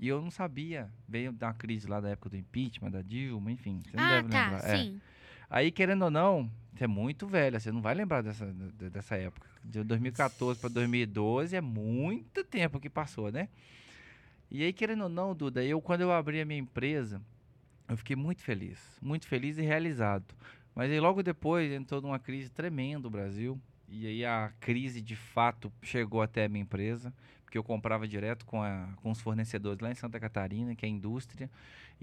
E 0.00 0.08
eu 0.08 0.20
não 0.20 0.32
sabia, 0.32 0.90
veio 1.08 1.30
da 1.32 1.52
crise 1.54 1.86
lá 1.86 2.00
da 2.00 2.08
época 2.08 2.30
do 2.30 2.36
impeachment, 2.36 2.90
da 2.90 3.02
Dilma, 3.02 3.52
enfim, 3.52 3.82
você 3.88 3.96
não 3.96 4.04
ah, 4.04 4.08
deve 4.08 4.28
tá, 4.30 4.42
lembrar. 4.50 4.68
É. 4.68 4.76
sim. 4.78 5.00
Aí, 5.48 5.70
querendo 5.70 6.06
ou 6.06 6.10
não, 6.10 6.50
você 6.74 6.84
é 6.84 6.86
muito 6.88 7.26
velha, 7.26 7.60
você 7.60 7.70
não 7.70 7.82
vai 7.82 7.94
lembrar 7.94 8.22
dessa, 8.22 8.46
de- 8.52 8.90
dessa 8.90 9.16
época. 9.16 9.46
De 9.62 9.84
2014 9.84 10.58
para 10.58 10.70
2012 10.70 11.54
é 11.54 11.60
muito 11.60 12.42
tempo 12.42 12.80
que 12.80 12.88
passou, 12.88 13.30
né? 13.30 13.48
E 14.54 14.62
aí, 14.62 14.70
querendo 14.70 15.04
ou 15.04 15.08
não, 15.08 15.34
Duda, 15.34 15.64
eu 15.64 15.80
quando 15.80 16.02
eu 16.02 16.12
abri 16.12 16.38
a 16.38 16.44
minha 16.44 16.60
empresa, 16.60 17.22
eu 17.88 17.96
fiquei 17.96 18.14
muito 18.14 18.42
feliz, 18.42 18.78
muito 19.00 19.26
feliz 19.26 19.56
e 19.56 19.62
realizado. 19.62 20.26
Mas 20.74 20.90
aí 20.90 21.00
logo 21.00 21.22
depois 21.22 21.72
entrou 21.72 22.02
numa 22.02 22.18
crise 22.18 22.50
tremenda 22.50 23.08
o 23.08 23.10
Brasil. 23.10 23.58
E 23.88 24.06
aí 24.06 24.26
a 24.26 24.52
crise 24.60 25.00
de 25.00 25.16
fato 25.16 25.72
chegou 25.80 26.20
até 26.20 26.44
a 26.44 26.50
minha 26.50 26.64
empresa, 26.64 27.14
porque 27.46 27.56
eu 27.56 27.64
comprava 27.64 28.06
direto 28.06 28.44
com, 28.44 28.62
a, 28.62 28.90
com 28.96 29.10
os 29.10 29.22
fornecedores 29.22 29.80
lá 29.80 29.90
em 29.90 29.94
Santa 29.94 30.20
Catarina, 30.20 30.74
que 30.74 30.84
é 30.84 30.88
a 30.88 30.92
indústria. 30.92 31.50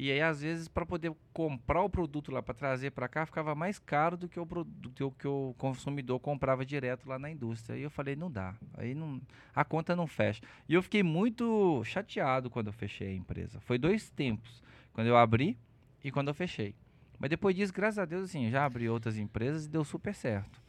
E 0.02 0.10
aí, 0.14 0.22
às 0.22 0.41
vezes, 0.41 0.70
para 0.70 0.86
poder 0.86 1.14
comprar 1.34 1.84
o 1.84 1.89
produto 1.89 2.32
lá 2.32 2.41
para 2.41 2.54
trazer 2.54 2.89
para 2.91 3.06
cá, 3.10 3.26
ficava 3.26 3.54
mais 3.54 3.80
caro 3.80 4.16
do 4.16 4.30
que, 4.30 4.39
o, 4.39 4.45
produ- 4.45 4.72
do 4.72 4.89
que 4.89 5.04
o 5.04 5.12
que 5.12 5.28
o 5.28 5.54
consumidor 5.58 6.22
comprava 6.22 6.66
direto 6.66 7.06
lá 7.10 7.20
na 7.20 7.30
indústria. 7.30 7.78
E 7.78 7.82
eu 7.82 7.89
falei, 7.89 8.16
não 8.16 8.32
dá. 8.32 8.56
Aí 8.78 8.95
não, 8.95 9.22
a 9.54 9.66
conta 9.66 9.97
não 9.97 10.08
fecha. 10.08 10.41
E 10.70 10.74
eu 10.74 10.82
fiquei 10.82 11.04
muito 11.04 11.84
chateado 11.84 12.50
quando 12.50 12.68
eu 12.68 12.74
fechei 12.74 13.10
a 13.10 13.14
empresa. 13.14 13.60
Foi 13.60 13.78
dois 13.78 14.10
tempos. 14.10 14.64
Quando 14.93 15.08
eu 15.08 15.18
abri 15.18 15.58
e 16.02 16.10
quando 16.10 16.30
eu 16.30 16.34
fechei. 16.34 16.74
Mas 17.20 17.30
depois 17.30 17.54
disso, 17.54 17.74
graças 17.74 18.00
a 18.00 18.06
Deus, 18.06 18.24
assim, 18.24 18.50
já 18.50 18.64
abri 18.64 18.88
outras 18.88 19.18
empresas 19.18 19.66
e 19.66 19.70
deu 19.70 19.84
super 19.84 20.16
certo. 20.16 20.62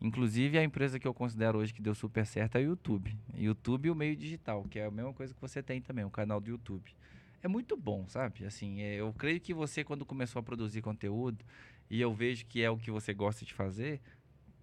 Inclusive, 0.00 0.56
a 0.56 0.64
empresa 0.64 0.98
que 0.98 1.06
eu 1.06 1.12
considero 1.12 1.58
hoje 1.58 1.74
que 1.74 1.82
deu 1.82 1.94
super 1.94 2.24
certo 2.24 2.56
é 2.56 2.60
o 2.60 2.64
YouTube. 2.64 3.14
YouTube 3.36 3.84
e 3.84 3.90
o 3.90 3.94
meio 3.94 4.16
digital, 4.16 4.64
que 4.64 4.78
é 4.78 4.86
a 4.86 4.90
mesma 4.90 5.12
coisa 5.12 5.34
que 5.34 5.40
você 5.42 5.62
tem 5.62 5.82
também, 5.82 6.06
o 6.06 6.10
canal 6.10 6.40
do 6.40 6.48
YouTube. 6.48 6.90
É 7.42 7.48
muito 7.48 7.76
bom, 7.76 8.06
sabe? 8.08 8.44
Assim, 8.44 8.80
é, 8.80 8.96
eu 8.96 9.12
creio 9.12 9.40
que 9.40 9.54
você, 9.54 9.84
quando 9.84 10.04
começou 10.04 10.40
a 10.40 10.42
produzir 10.42 10.82
conteúdo, 10.82 11.44
e 11.90 12.00
eu 12.00 12.12
vejo 12.12 12.44
que 12.46 12.62
é 12.62 12.70
o 12.70 12.76
que 12.76 12.90
você 12.90 13.14
gosta 13.14 13.44
de 13.44 13.54
fazer, 13.54 14.00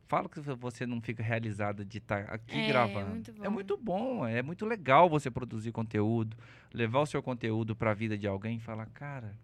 fala 0.07 0.29
que 0.29 0.39
você 0.39 0.85
não 0.85 1.01
fica 1.01 1.23
realizada 1.23 1.83
de 1.85 1.97
estar 1.97 2.21
aqui 2.29 2.59
É, 2.59 2.67
gravando. 2.67 3.09
muito 3.09 3.33
bom. 3.33 3.43
É 3.43 3.49
muito 3.49 3.77
bom, 3.77 4.27
é 4.27 4.41
muito 4.41 4.65
legal 4.65 5.09
você 5.09 5.31
produzir 5.31 5.71
conteúdo, 5.71 6.37
levar 6.73 6.99
o 6.99 7.05
seu 7.05 7.23
conteúdo 7.23 7.75
para 7.75 7.91
a 7.91 7.93
vida 7.93 8.17
de 8.17 8.27
alguém 8.27 8.57
e 8.57 8.59
falar, 8.59 8.85
cara, 8.87 9.35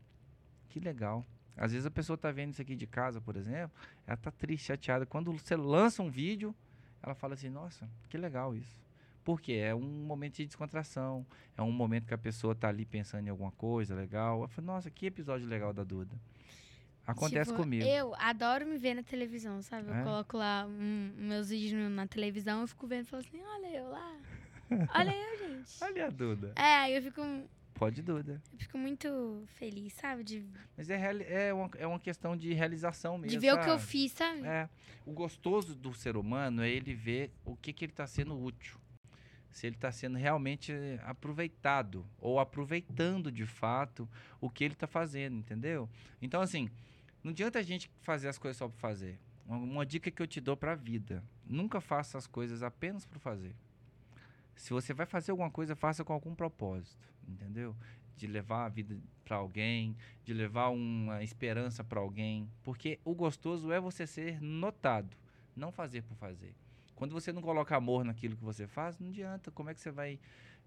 que 0.70 0.80
legal. 0.80 1.26
Às 1.56 1.72
vezes 1.72 1.86
a 1.86 1.92
pessoa 1.92 2.18
tá 2.18 2.32
vendo 2.32 2.52
isso 2.54 2.62
aqui 2.62 2.76
de 2.76 2.88
casa, 2.88 3.20
por 3.20 3.36
exemplo, 3.36 3.72
ela 4.06 4.18
tá 4.18 4.32
triste, 4.32 4.68
chateada. 4.68 5.06
Quando 5.06 5.32
você 5.34 5.56
lança 5.56 6.02
um 6.04 6.10
vídeo, 6.10 6.56
ela 7.02 7.16
fala 7.16 7.34
assim, 7.34 7.50
nossa, 7.50 7.90
que 8.10 8.18
legal 8.18 8.56
isso. 8.56 8.80
Porque 9.24 9.54
é 9.54 9.74
um 9.76 9.82
momento 9.82 10.36
de 10.38 10.46
descontração, 10.46 11.26
é 11.56 11.62
um 11.62 11.72
momento 11.72 12.08
que 12.08 12.14
a 12.14 12.18
pessoa 12.18 12.56
tá 12.56 12.68
ali 12.70 12.86
pensando 12.86 13.28
em 13.28 13.30
alguma 13.30 13.52
coisa 13.52 13.94
legal. 13.96 14.42
Eu 14.42 14.48
falo, 14.48 14.66
nossa, 14.68 14.90
que 14.90 15.06
episódio 15.06 15.48
legal 15.48 15.72
da 15.74 15.84
Duda. 15.84 16.16
Acontece 17.06 17.50
Tipo, 17.52 17.64
comigo. 17.64 17.84
Eu 17.84 18.14
adoro 18.16 18.66
me 18.66 18.78
ver 18.78 18.94
na 18.94 19.04
televisão, 19.04 19.62
sabe? 19.62 19.90
Eu 19.90 19.96
É? 19.96 20.04
coloco 20.04 20.38
lá 20.38 20.66
hum, 20.68 21.12
meus 21.18 21.50
vídeos 21.50 21.92
na 21.92 22.08
televisão, 22.08 22.62
eu 22.62 22.68
fico 22.68 22.88
vendo 22.88 23.02
e 23.06 23.08
falo 23.10 23.24
assim, 23.28 23.42
olha 23.44 23.68
eu 23.76 23.90
lá. 23.90 24.18
Olha 24.96 25.12
eu, 25.14 25.38
gente. 25.38 25.72
Olha 25.84 26.06
a 26.08 26.10
Duda. 26.10 26.54
É, 26.56 26.76
aí 26.78 26.96
eu 26.96 27.02
fico, 27.02 27.22
Pode 27.74 28.02
Duda. 28.02 28.42
eu 28.54 28.60
fico 28.60 28.78
muito 28.78 29.44
feliz, 29.56 29.92
sabe? 29.94 30.24
De, 30.24 30.46
Mas 30.78 30.90
é, 30.90 31.48
é, 31.48 31.54
uma, 31.54 31.70
é 31.78 31.86
uma 31.88 32.00
questão 32.00 32.38
de 32.38 32.54
realização 32.54 33.18
mesmo. 33.18 33.32
de 33.32 33.40
ver 33.40 33.54
o 33.54 33.58
que 33.60 33.70
eu 33.70 33.78
sabe? 33.80 33.84
fiz, 33.92 34.12
sabe? 34.14 34.46
É, 34.46 34.70
o 35.06 35.12
gostoso 35.12 35.76
do 35.76 35.94
ser 35.94 36.16
humano 36.16 36.62
é 36.62 36.70
ele 36.70 36.94
ver 36.94 37.32
o 37.44 37.56
que, 37.56 37.74
que 37.74 37.84
ele 37.84 37.92
está 37.92 38.08
sendo 38.08 38.40
útil. 38.42 38.80
Se 39.52 39.68
ele 39.68 39.76
está 39.76 39.92
sendo 39.92 40.18
realmente 40.18 40.74
aproveitado 41.04 42.06
ou 42.20 42.40
aproveitando 42.40 43.32
de 43.32 43.46
fato 43.46 44.10
o 44.40 44.50
que 44.50 44.64
ele 44.64 44.74
está 44.74 44.88
fazendo, 44.88 45.38
entendeu? 45.38 45.90
Então, 46.22 46.42
assim, 46.42 46.70
não 47.24 47.32
adianta 47.32 47.60
a 47.60 47.64
gente 47.64 47.92
fazer 48.02 48.28
as 48.28 48.38
coisas 48.38 48.58
só 48.58 48.68
por 48.68 48.80
fazer. 48.80 49.20
Uma, 49.46 49.58
uma 49.58 49.86
dica 49.86 50.10
que 50.10 50.22
eu 50.22 50.28
te 50.28 50.40
dou 50.40 50.56
para 50.56 50.72
a 50.72 50.76
vida: 50.76 51.24
nunca 51.46 51.82
faça 51.82 52.18
as 52.18 52.26
coisas 52.26 52.64
apenas 52.64 53.06
por 53.06 53.20
fazer. 53.20 53.56
Se 54.56 54.72
você 54.72 54.94
vai 54.94 55.06
fazer 55.06 55.32
alguma 55.32 55.50
coisa, 55.50 55.76
faça 55.76 56.04
com 56.04 56.14
algum 56.14 56.36
propósito, 56.36 57.10
entendeu? 57.28 57.76
De 58.16 58.28
levar 58.28 58.66
a 58.66 58.70
vida 58.70 58.98
para 59.24 59.38
alguém, 59.38 59.96
de 60.24 60.34
levar 60.34 60.70
uma 60.70 61.24
esperança 61.24 61.84
para 61.84 62.00
alguém, 62.00 62.50
porque 62.64 63.00
o 63.04 63.16
gostoso 63.16 63.72
é 63.72 63.80
você 63.80 64.06
ser 64.06 64.42
notado, 64.42 65.18
não 65.56 65.72
fazer 65.72 66.04
por 66.04 66.16
fazer. 66.16 66.54
Quando 67.02 67.14
você 67.14 67.34
não 67.34 67.42
coloca 67.42 67.76
amor 67.76 68.06
naquilo 68.06 68.38
que 68.38 68.44
você 68.44 68.68
faz, 68.68 69.00
não 69.00 69.08
adianta. 69.10 69.50
Como 69.50 69.72
é 69.72 69.74
que 69.74 69.82
você 69.82 69.90
vai 69.90 70.20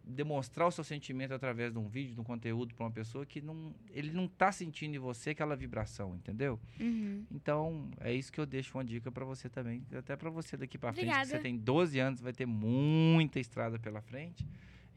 demonstrar 0.03 0.67
o 0.67 0.71
seu 0.73 0.83
sentimento 0.83 1.33
através 1.33 1.73
de 1.73 1.79
um 1.79 1.87
vídeo, 1.87 2.13
de 2.13 2.21
um 2.21 2.25
conteúdo 2.25 2.75
para 2.75 2.87
uma 2.87 2.91
pessoa 2.91 3.25
que 3.25 3.41
não, 3.41 3.73
ele 3.89 4.11
não 4.11 4.25
está 4.25 4.51
sentindo 4.51 4.97
em 4.97 4.99
você 4.99 5.31
aquela 5.31 5.55
vibração, 5.55 6.13
entendeu? 6.17 6.59
Uhum. 6.81 7.25
Então, 7.31 7.89
é 8.01 8.13
isso 8.13 8.33
que 8.33 8.41
eu 8.41 8.47
deixo 8.47 8.77
uma 8.77 8.85
dica 8.85 9.13
para 9.13 9.25
você 9.25 9.49
também, 9.49 9.87
até 9.97 10.17
para 10.17 10.29
você 10.29 10.57
daqui 10.57 10.77
para 10.77 10.93
frente, 10.93 11.07
que 11.07 11.27
você 11.29 11.39
tem 11.39 11.57
12 11.57 12.01
anos, 12.01 12.21
vai 12.21 12.33
ter 12.33 12.47
muita 12.47 13.39
estrada 13.39 13.79
pela 13.79 14.03
frente. 14.03 14.45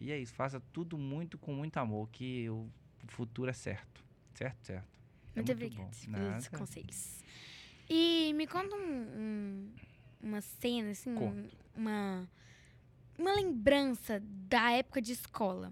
E 0.02 0.12
é 0.12 0.18
isso, 0.20 0.34
faça 0.34 0.60
tudo 0.74 0.98
muito 0.98 1.38
com 1.38 1.54
muito 1.54 1.78
amor, 1.78 2.10
que 2.10 2.50
o 2.50 2.68
futuro 3.10 3.52
é 3.52 3.54
certo. 3.54 4.04
Certo, 4.34 4.66
certo. 4.66 4.88
É 5.36 5.40
Muito 5.44 5.50
muito 5.50 5.52
obrigada 5.52 5.92
pelos 6.18 6.48
conselhos. 6.48 7.24
E 7.88 8.34
me 8.34 8.48
conta 8.48 8.76
um- 8.76 8.80
um- 8.82 9.72
uma 10.28 10.42
cena, 10.42 10.92
assim, 10.92 11.10
um- 11.12 11.16
Conto. 11.16 11.58
uma, 11.76 12.28
uma 13.18 13.34
lembrança 13.34 14.22
da 14.24 14.72
época 14.72 15.02
de 15.02 15.12
escola. 15.14 15.72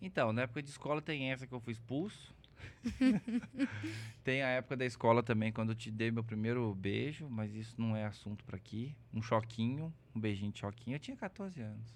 Então, 0.00 0.32
na 0.32 0.42
época 0.42 0.62
de 0.62 0.70
escola 0.70 1.00
tem 1.00 1.30
essa 1.30 1.46
que 1.46 1.52
eu 1.54 1.60
fui 1.60 1.72
expulso. 1.72 2.34
tem 4.24 4.42
a 4.42 4.48
época 4.48 4.76
da 4.76 4.84
escola 4.84 5.22
também, 5.22 5.52
quando 5.52 5.70
eu 5.70 5.76
te 5.76 5.90
dei 5.90 6.10
meu 6.10 6.22
primeiro 6.24 6.74
beijo, 6.74 7.28
mas 7.28 7.54
isso 7.54 7.74
não 7.80 7.96
é 7.96 8.04
assunto 8.04 8.44
para 8.44 8.56
aqui. 8.56 8.94
Um 9.12 9.22
choquinho, 9.22 9.92
um 10.14 10.20
beijinho 10.20 10.52
de 10.52 10.58
choquinho. 10.60 10.96
Eu 10.96 11.00
tinha 11.00 11.16
14 11.16 11.60
anos 11.60 11.94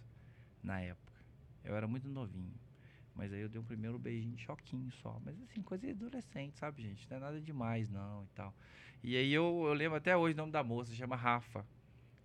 na 0.62 0.80
época. 0.80 1.12
Eu 1.64 1.74
era 1.76 1.86
muito 1.86 2.08
novinho. 2.08 2.54
Mas 3.16 3.32
aí 3.32 3.40
eu 3.40 3.48
dei 3.48 3.60
um 3.60 3.64
primeiro 3.64 3.98
beijinho 3.98 4.36
de 4.36 4.42
choquinho 4.42 4.90
só. 5.02 5.20
Mas 5.24 5.40
assim, 5.42 5.62
coisa 5.62 5.90
adolescente, 5.90 6.58
sabe, 6.58 6.82
gente? 6.82 7.08
Não 7.10 7.16
é 7.16 7.20
nada 7.20 7.40
demais, 7.40 7.88
não 7.88 8.24
e 8.24 8.28
tal. 8.34 8.54
E 9.02 9.16
aí 9.16 9.32
eu, 9.32 9.64
eu 9.66 9.72
lembro 9.72 9.96
até 9.96 10.16
hoje 10.16 10.34
o 10.34 10.36
nome 10.36 10.52
da 10.52 10.62
moça, 10.62 10.94
chama 10.94 11.16
Rafa. 11.16 11.66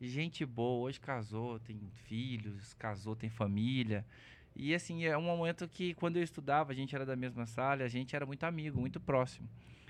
Gente 0.02 0.46
boa, 0.46 0.88
hoje 0.88 1.00
casou, 1.00 1.60
tem 1.60 1.80
filhos, 2.06 2.74
casou, 2.74 3.16
tem 3.16 3.30
família. 3.30 4.06
E 4.56 4.74
assim, 4.74 5.06
é 5.06 5.18
um 5.18 5.22
momento 5.22 5.68
que 5.68 5.94
quando 5.94 6.18
eu 6.18 6.24
estudava, 6.24 6.72
a 6.72 6.76
gente 6.76 6.94
era 6.94 7.06
da 7.06 7.16
mesma 7.16 7.46
sala, 7.46 7.84
a 7.84 7.88
gente 7.88 8.16
era 8.16 8.26
muito 8.26 8.44
amigo, 8.44 8.80
muito 8.80 9.00
próximo. 9.00 9.48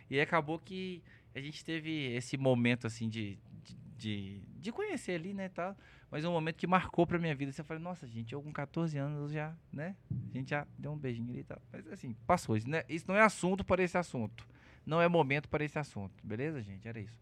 E 0.09 0.19
acabou 0.19 0.59
que 0.59 1.01
a 1.33 1.39
gente 1.39 1.63
teve 1.63 2.13
esse 2.13 2.37
momento 2.37 2.85
assim 2.85 3.07
de, 3.09 3.39
de, 3.63 3.75
de, 3.97 4.41
de 4.61 4.71
conhecer 4.71 5.13
ali, 5.13 5.33
né, 5.33 5.49
tal. 5.49 5.75
Mas 6.09 6.23
um 6.23 6.31
momento 6.31 6.55
que 6.55 6.67
marcou 6.67 7.07
pra 7.07 7.17
minha 7.17 7.33
vida. 7.33 7.51
Você 7.51 7.63
fala, 7.63 7.79
nossa, 7.79 8.07
gente, 8.07 8.33
eu 8.33 8.41
com 8.41 8.51
14 8.51 8.97
anos 8.97 9.31
já, 9.31 9.55
né? 9.71 9.95
A 10.29 10.37
gente 10.37 10.49
já 10.49 10.67
deu 10.77 10.91
um 10.91 10.97
beijinho 10.97 11.29
ali 11.31 11.39
e 11.39 11.43
tal. 11.43 11.61
Mas 11.71 11.87
assim, 11.87 12.13
passou. 12.27 12.55
Isso, 12.55 12.69
né? 12.69 12.83
isso 12.87 13.05
não 13.07 13.15
é 13.15 13.21
assunto 13.21 13.63
para 13.63 13.81
esse 13.81 13.97
assunto. 13.97 14.47
Não 14.85 15.01
é 15.01 15.07
momento 15.07 15.49
para 15.49 15.63
esse 15.63 15.79
assunto. 15.79 16.13
Beleza, 16.23 16.61
gente? 16.61 16.87
Era 16.87 16.99
isso. 16.99 17.19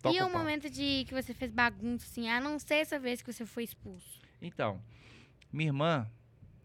Toca 0.00 0.16
e 0.16 0.22
o 0.22 0.30
pau. 0.30 0.38
momento 0.38 0.70
de 0.70 1.04
que 1.06 1.12
você 1.12 1.34
fez 1.34 1.50
bagunça, 1.50 2.06
assim, 2.06 2.28
a 2.28 2.40
não 2.40 2.58
ser 2.58 2.76
essa 2.76 2.98
vez 2.98 3.20
que 3.20 3.32
você 3.32 3.44
foi 3.44 3.64
expulso. 3.64 4.20
Então, 4.40 4.80
minha 5.52 5.68
irmã, 5.68 6.08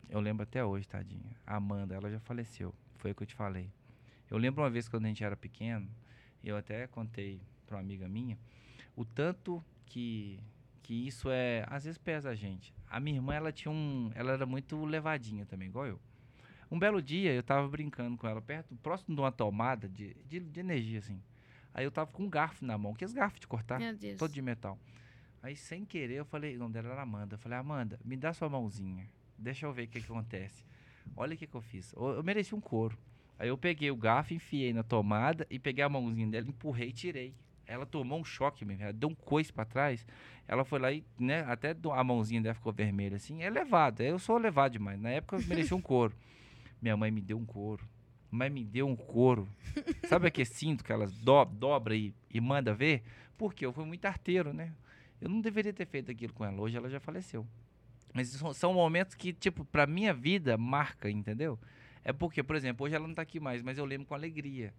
eu 0.09 0.19
lembro 0.19 0.43
até 0.43 0.63
hoje, 0.63 0.87
tadinha. 0.87 1.35
A 1.45 1.55
Amanda, 1.55 1.95
ela 1.95 2.11
já 2.11 2.19
faleceu. 2.19 2.73
Foi 2.97 3.11
o 3.11 3.15
que 3.15 3.23
eu 3.23 3.27
te 3.27 3.33
falei. 3.35 3.71
Eu 4.29 4.37
lembro 4.37 4.61
uma 4.61 4.69
vez 4.69 4.87
quando 4.87 5.05
a 5.05 5.07
gente 5.07 5.23
era 5.23 5.35
pequeno, 5.35 5.89
eu 6.43 6.55
até 6.55 6.85
contei 6.87 7.41
para 7.65 7.77
uma 7.77 7.81
amiga 7.81 8.07
minha, 8.07 8.37
o 8.95 9.05
tanto 9.05 9.63
que 9.85 10.39
que 10.83 11.07
isso 11.07 11.29
é, 11.31 11.65
às 11.69 11.85
vezes 11.85 11.97
pesa 11.97 12.29
a 12.29 12.35
gente. 12.35 12.73
A 12.89 12.99
minha 12.99 13.17
irmã, 13.17 13.33
ela 13.33 13.53
tinha 13.53 13.71
um, 13.71 14.11
ela 14.13 14.33
era 14.33 14.45
muito 14.45 14.83
levadinha 14.83 15.45
também, 15.45 15.69
igual 15.69 15.87
eu. 15.87 15.99
Um 16.69 16.77
belo 16.77 17.01
dia, 17.01 17.33
eu 17.33 17.41
tava 17.41 17.67
brincando 17.69 18.17
com 18.17 18.27
ela 18.27 18.41
perto, 18.41 18.75
próximo 18.75 19.15
de 19.15 19.21
uma 19.21 19.31
tomada 19.31 19.87
de, 19.87 20.13
de, 20.25 20.41
de 20.41 20.59
energia 20.59 20.99
assim. 20.99 21.21
Aí 21.73 21.85
eu 21.85 21.91
tava 21.91 22.11
com 22.11 22.23
um 22.23 22.29
garfo 22.29 22.65
na 22.65 22.77
mão, 22.77 22.93
que 22.93 23.03
é 23.03 23.07
os 23.07 23.13
garfos 23.13 23.39
de 23.39 23.47
cortar 23.47 23.79
todo 24.17 24.31
de 24.31 24.41
metal. 24.41 24.77
Aí, 25.41 25.55
sem 25.55 25.83
querer, 25.83 26.15
eu 26.15 26.25
falei, 26.25 26.55
o 26.55 26.59
nome 26.59 26.73
dela 26.73 26.89
era 26.89 27.01
Amanda. 27.01 27.35
Eu 27.35 27.39
falei, 27.39 27.57
Amanda, 27.57 27.99
me 28.03 28.15
dá 28.15 28.33
sua 28.33 28.47
mãozinha. 28.47 29.09
Deixa 29.37 29.65
eu 29.65 29.73
ver 29.73 29.83
o 29.83 29.87
que, 29.87 29.99
que 29.99 30.05
acontece. 30.11 30.63
Olha 31.17 31.33
o 31.33 31.37
que, 31.37 31.47
que 31.47 31.55
eu 31.55 31.61
fiz. 31.61 31.91
Eu, 31.93 32.09
eu 32.09 32.23
mereci 32.23 32.55
um 32.55 32.61
couro. 32.61 32.97
Aí 33.37 33.49
eu 33.49 33.57
peguei 33.57 33.91
o 33.91 33.95
garfo, 33.95 34.33
enfiei 34.33 34.71
na 34.71 34.83
tomada 34.83 35.45
e 35.49 35.59
peguei 35.59 35.83
a 35.83 35.89
mãozinha 35.89 36.27
dela, 36.27 36.47
empurrei 36.47 36.89
e 36.89 36.93
tirei. 36.93 37.35
Ela 37.65 37.85
tomou 37.85 38.19
um 38.19 38.23
choque 38.23 38.65
mesmo, 38.65 38.83
ela 38.83 38.93
deu 38.93 39.09
um 39.09 39.15
coice 39.15 39.51
pra 39.51 39.65
trás. 39.65 40.05
Ela 40.47 40.65
foi 40.65 40.79
lá 40.79 40.91
e, 40.91 41.03
né, 41.17 41.45
até 41.47 41.75
a 41.91 42.03
mãozinha 42.03 42.41
dela 42.41 42.55
ficou 42.55 42.73
vermelha 42.73 43.15
assim. 43.15 43.41
É 43.41 43.49
levado, 43.49 44.01
eu 44.01 44.19
sou 44.19 44.37
levado 44.37 44.73
demais. 44.73 44.99
Na 44.99 45.09
época 45.09 45.37
eu 45.37 45.47
mereci 45.47 45.73
um 45.73 45.81
couro. 45.81 46.13
Minha 46.81 46.97
mãe 46.97 47.09
me 47.09 47.21
deu 47.21 47.37
um 47.37 47.45
couro. 47.45 47.87
Mas 48.29 48.51
me 48.51 48.63
deu 48.63 48.87
um 48.87 48.95
couro. 48.95 49.47
Sabe 50.07 50.27
aquele 50.27 50.45
cinto 50.45 50.83
que 50.83 50.91
elas 50.91 51.13
do, 51.13 51.45
dobra 51.45 51.95
e, 51.95 52.13
e 52.29 52.41
manda 52.41 52.73
ver? 52.73 53.03
Porque 53.37 53.65
eu 53.65 53.71
fui 53.71 53.85
muito 53.85 54.05
arteiro, 54.05 54.51
né? 54.53 54.73
Eu 55.21 55.29
não 55.29 55.39
deveria 55.39 55.71
ter 55.71 55.85
feito 55.85 56.11
aquilo 56.11 56.33
com 56.33 56.43
ela. 56.43 56.59
Hoje 56.59 56.75
ela 56.75 56.89
já 56.89 56.99
faleceu. 56.99 57.47
Mas 58.13 58.29
são, 58.29 58.53
são 58.53 58.73
momentos 58.73 59.15
que, 59.15 59.31
tipo, 59.31 59.63
pra 59.63 59.87
minha 59.87 60.13
vida 60.13 60.57
marca, 60.57 61.09
entendeu? 61.09 61.57
É 62.03 62.11
porque, 62.11 62.43
por 62.43 62.55
exemplo, 62.55 62.85
hoje 62.85 62.95
ela 62.95 63.07
não 63.07 63.15
tá 63.15 63.21
aqui 63.21 63.39
mais, 63.39 63.61
mas 63.61 63.77
eu 63.77 63.85
lembro 63.85 64.05
com 64.05 64.13
alegria. 64.13 64.73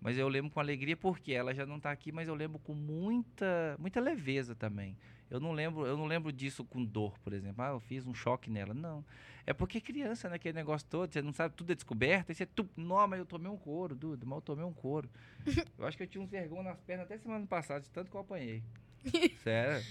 Mas 0.00 0.16
eu 0.16 0.28
lembro 0.28 0.50
com 0.50 0.60
alegria 0.60 0.96
porque 0.96 1.32
ela 1.32 1.54
já 1.54 1.66
não 1.66 1.80
tá 1.80 1.90
aqui, 1.90 2.12
mas 2.12 2.28
eu 2.28 2.34
lembro 2.34 2.58
com 2.58 2.74
muita, 2.74 3.76
muita 3.78 4.00
leveza 4.00 4.54
também. 4.54 4.96
Eu 5.30 5.40
não 5.40 5.52
lembro, 5.52 5.84
eu 5.84 5.96
não 5.96 6.06
lembro 6.06 6.32
disso 6.32 6.64
com 6.64 6.82
dor, 6.84 7.18
por 7.18 7.32
exemplo. 7.32 7.62
Ah, 7.62 7.70
eu 7.70 7.80
fiz 7.80 8.06
um 8.06 8.14
choque 8.14 8.50
nela. 8.50 8.72
Não. 8.72 9.04
É 9.44 9.52
porque 9.52 9.80
criança, 9.80 10.28
né? 10.28 10.36
Aquele 10.36 10.54
negócio 10.54 10.86
todo, 10.88 11.12
você 11.12 11.20
não 11.20 11.32
sabe, 11.32 11.54
tudo 11.54 11.72
é 11.72 11.74
descoberto. 11.74 12.30
Aí 12.30 12.34
você, 12.34 12.46
tu, 12.46 12.68
não, 12.76 13.06
mas 13.06 13.18
eu 13.18 13.26
tomei 13.26 13.50
um 13.50 13.56
couro, 13.56 13.94
Dudu, 13.94 14.26
mas 14.26 14.36
eu 14.36 14.42
tomei 14.42 14.64
um 14.64 14.72
couro. 14.72 15.08
eu 15.78 15.86
acho 15.86 15.96
que 15.96 16.02
eu 16.02 16.06
tinha 16.06 16.22
uns 16.22 16.30
vergão 16.30 16.62
nas 16.62 16.80
pernas 16.80 17.06
até 17.06 17.18
semana 17.18 17.46
passada, 17.46 17.80
de 17.80 17.90
tanto 17.90 18.10
que 18.10 18.16
eu 18.16 18.20
apanhei. 18.20 18.62
Sério? 19.42 19.84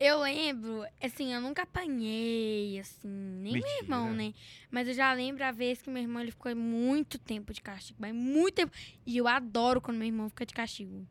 Eu 0.00 0.20
lembro, 0.20 0.84
assim, 1.00 1.32
eu 1.32 1.40
nunca 1.40 1.62
apanhei, 1.62 2.78
assim, 2.80 3.08
nem 3.08 3.52
meu 3.54 3.62
Mentira. 3.62 3.82
irmão, 3.84 4.12
né? 4.14 4.34
Mas 4.70 4.88
eu 4.88 4.94
já 4.94 5.12
lembro 5.12 5.44
a 5.44 5.52
vez 5.52 5.80
que 5.80 5.88
meu 5.88 6.02
irmão 6.02 6.20
ele 6.20 6.30
ficou 6.32 6.54
muito 6.54 7.18
tempo 7.18 7.52
de 7.52 7.62
castigo, 7.62 7.98
mas 8.00 8.12
muito 8.14 8.54
tempo. 8.54 8.72
E 9.06 9.16
eu 9.16 9.28
adoro 9.28 9.80
quando 9.80 9.98
meu 9.98 10.06
irmão 10.06 10.28
fica 10.28 10.44
de 10.44 10.52
castigo. 10.52 11.06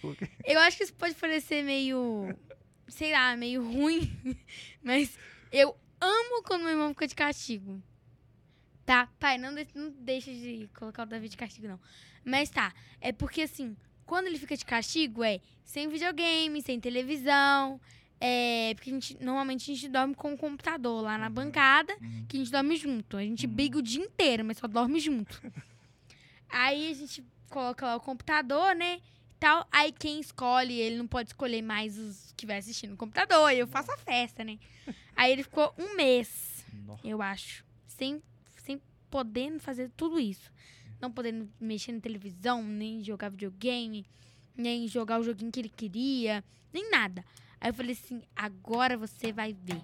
Por 0.00 0.14
quê? 0.16 0.28
Eu 0.44 0.60
acho 0.60 0.76
que 0.76 0.84
isso 0.84 0.94
pode 0.94 1.14
parecer 1.14 1.62
meio, 1.64 2.36
sei 2.88 3.12
lá, 3.12 3.34
meio 3.36 3.62
ruim, 3.64 4.10
mas 4.82 5.18
eu 5.50 5.74
amo 6.00 6.42
quando 6.44 6.62
meu 6.62 6.72
irmão 6.72 6.90
fica 6.90 7.06
de 7.08 7.14
castigo. 7.14 7.82
Tá? 8.84 9.08
Pai, 9.18 9.38
não, 9.38 9.54
de- 9.54 9.66
não 9.74 9.90
deixa 9.90 10.30
de 10.30 10.68
colocar 10.78 11.04
o 11.04 11.06
Davi 11.06 11.28
de 11.30 11.38
castigo, 11.38 11.66
não. 11.68 11.80
Mas 12.22 12.50
tá, 12.50 12.74
é 13.00 13.12
porque 13.12 13.40
assim, 13.42 13.74
quando 14.04 14.26
ele 14.26 14.38
fica 14.38 14.56
de 14.56 14.64
castigo 14.64 15.22
é 15.24 15.40
sem 15.64 15.88
videogame, 15.88 16.60
sem 16.62 16.78
televisão. 16.80 17.80
É, 18.20 18.72
porque 18.74 18.90
a 18.90 18.92
gente, 18.94 19.22
normalmente 19.22 19.70
a 19.70 19.74
gente 19.74 19.88
dorme 19.88 20.14
com 20.14 20.32
o 20.32 20.38
computador 20.38 21.02
lá 21.02 21.18
na 21.18 21.26
Uhum. 21.26 21.32
bancada, 21.32 21.94
Uhum. 22.00 22.24
que 22.28 22.36
a 22.36 22.40
gente 22.40 22.50
dorme 22.50 22.76
junto. 22.76 23.16
A 23.16 23.22
gente 23.22 23.46
Uhum. 23.46 23.52
briga 23.52 23.78
o 23.78 23.82
dia 23.82 24.02
inteiro, 24.02 24.44
mas 24.44 24.56
só 24.58 24.66
dorme 24.66 24.98
junto. 25.00 25.42
Aí 26.48 26.90
a 26.90 26.94
gente 26.94 27.24
coloca 27.50 27.84
lá 27.86 27.96
o 27.96 28.00
computador, 28.00 28.74
né? 28.74 29.00
Tal. 29.38 29.66
Aí 29.70 29.92
quem 29.92 30.20
escolhe, 30.20 30.72
ele 30.74 30.96
não 30.96 31.06
pode 31.06 31.30
escolher 31.30 31.60
mais 31.62 31.98
os 31.98 32.32
que 32.36 32.46
vai 32.46 32.58
assistir 32.58 32.86
no 32.86 32.96
computador. 32.96 33.50
E 33.52 33.58
eu 33.58 33.66
faço 33.66 33.90
a 33.92 33.96
festa, 33.98 34.42
né? 34.44 34.58
Aí 35.16 35.32
ele 35.32 35.42
ficou 35.42 35.74
um 35.76 35.94
mês, 35.96 36.64
Nossa. 36.86 37.06
eu 37.06 37.20
acho, 37.20 37.64
sem, 37.86 38.22
sem 38.64 38.80
podendo 39.10 39.58
fazer 39.60 39.90
tudo 39.96 40.18
isso. 40.18 40.50
Não 41.04 41.12
podendo 41.12 41.50
mexer 41.60 41.92
na 41.92 42.00
televisão, 42.00 42.62
nem 42.62 43.04
jogar 43.04 43.28
videogame, 43.28 44.06
nem 44.56 44.88
jogar 44.88 45.20
o 45.20 45.22
joguinho 45.22 45.52
que 45.52 45.60
ele 45.60 45.68
queria, 45.68 46.42
nem 46.72 46.90
nada. 46.90 47.22
Aí 47.60 47.68
eu 47.68 47.74
falei 47.74 47.92
assim, 47.92 48.22
agora 48.34 48.96
você 48.96 49.30
vai 49.30 49.52
ver. 49.52 49.82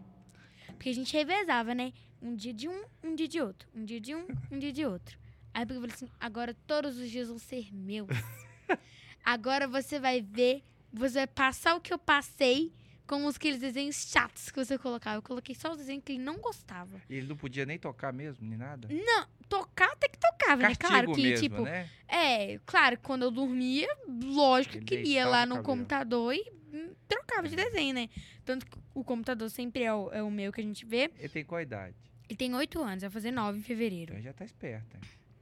Porque 0.68 0.88
a 0.88 0.94
gente 0.94 1.12
revezava, 1.12 1.74
né? 1.74 1.92
Um 2.22 2.34
dia 2.34 2.54
de 2.54 2.70
um, 2.70 2.84
um 3.04 3.14
dia 3.14 3.28
de 3.28 3.38
outro. 3.38 3.68
Um 3.74 3.84
dia 3.84 4.00
de 4.00 4.14
um, 4.14 4.26
um 4.50 4.58
dia 4.58 4.72
de 4.72 4.86
outro. 4.86 5.18
Aí 5.52 5.64
eu 5.64 5.68
falei 5.68 5.90
assim, 5.90 6.08
agora 6.18 6.56
todos 6.66 6.96
os 6.96 7.10
dias 7.10 7.28
vão 7.28 7.38
ser 7.38 7.68
meus. 7.70 8.08
agora 9.22 9.68
você 9.68 10.00
vai 10.00 10.22
ver, 10.22 10.64
você 10.90 11.18
vai 11.18 11.26
passar 11.26 11.74
o 11.74 11.82
que 11.82 11.92
eu 11.92 11.98
passei 11.98 12.72
com 13.10 13.26
os 13.26 13.34
aqueles 13.34 13.58
desenhos 13.58 14.08
chatos 14.08 14.52
que 14.52 14.64
você 14.64 14.78
colocava. 14.78 15.16
Eu 15.16 15.22
coloquei 15.22 15.52
só 15.52 15.72
os 15.72 15.78
desenhos 15.78 16.04
que 16.04 16.12
ele 16.12 16.22
não 16.22 16.38
gostava. 16.38 17.02
E 17.10 17.16
ele 17.16 17.26
não 17.26 17.36
podia 17.36 17.66
nem 17.66 17.76
tocar 17.76 18.12
mesmo, 18.12 18.48
nem 18.48 18.56
nada? 18.56 18.86
Não, 18.88 19.26
tocar 19.48 19.90
até 19.90 20.08
que 20.08 20.16
né? 20.48 20.68
Castigo 20.68 20.88
Claro 20.88 21.12
que, 21.12 21.22
mesmo, 21.22 21.42
tipo, 21.48 21.62
né? 21.62 21.88
é, 22.08 22.58
claro, 22.66 22.98
quando 23.02 23.22
eu 23.22 23.30
dormia, 23.30 23.88
lógico 24.24 24.76
Ele 24.76 24.84
que 24.84 24.94
ia 24.96 25.26
lá 25.26 25.46
no 25.46 25.56
cabelo. 25.56 25.64
computador 25.76 26.34
e 26.34 26.44
hum, 26.72 26.92
trocava 27.08 27.48
de 27.48 27.56
desenho, 27.56 27.94
né? 27.94 28.08
Tanto 28.44 28.66
que 28.66 28.78
o 28.94 29.04
computador 29.04 29.48
sempre 29.50 29.82
é 29.84 29.94
o, 29.94 30.10
é 30.12 30.22
o 30.22 30.30
meu 30.30 30.52
que 30.52 30.60
a 30.60 30.64
gente 30.64 30.84
vê. 30.84 31.10
Ele 31.18 31.28
tem 31.28 31.44
qual 31.44 31.60
idade? 31.60 31.94
Ele 32.28 32.36
tem 32.36 32.54
oito 32.54 32.80
anos, 32.82 33.02
vai 33.02 33.10
fazer 33.10 33.30
nove 33.30 33.58
em 33.58 33.62
fevereiro. 33.62 34.12
Então 34.12 34.22
já 34.22 34.32
tá 34.32 34.44
esperto. 34.44 34.96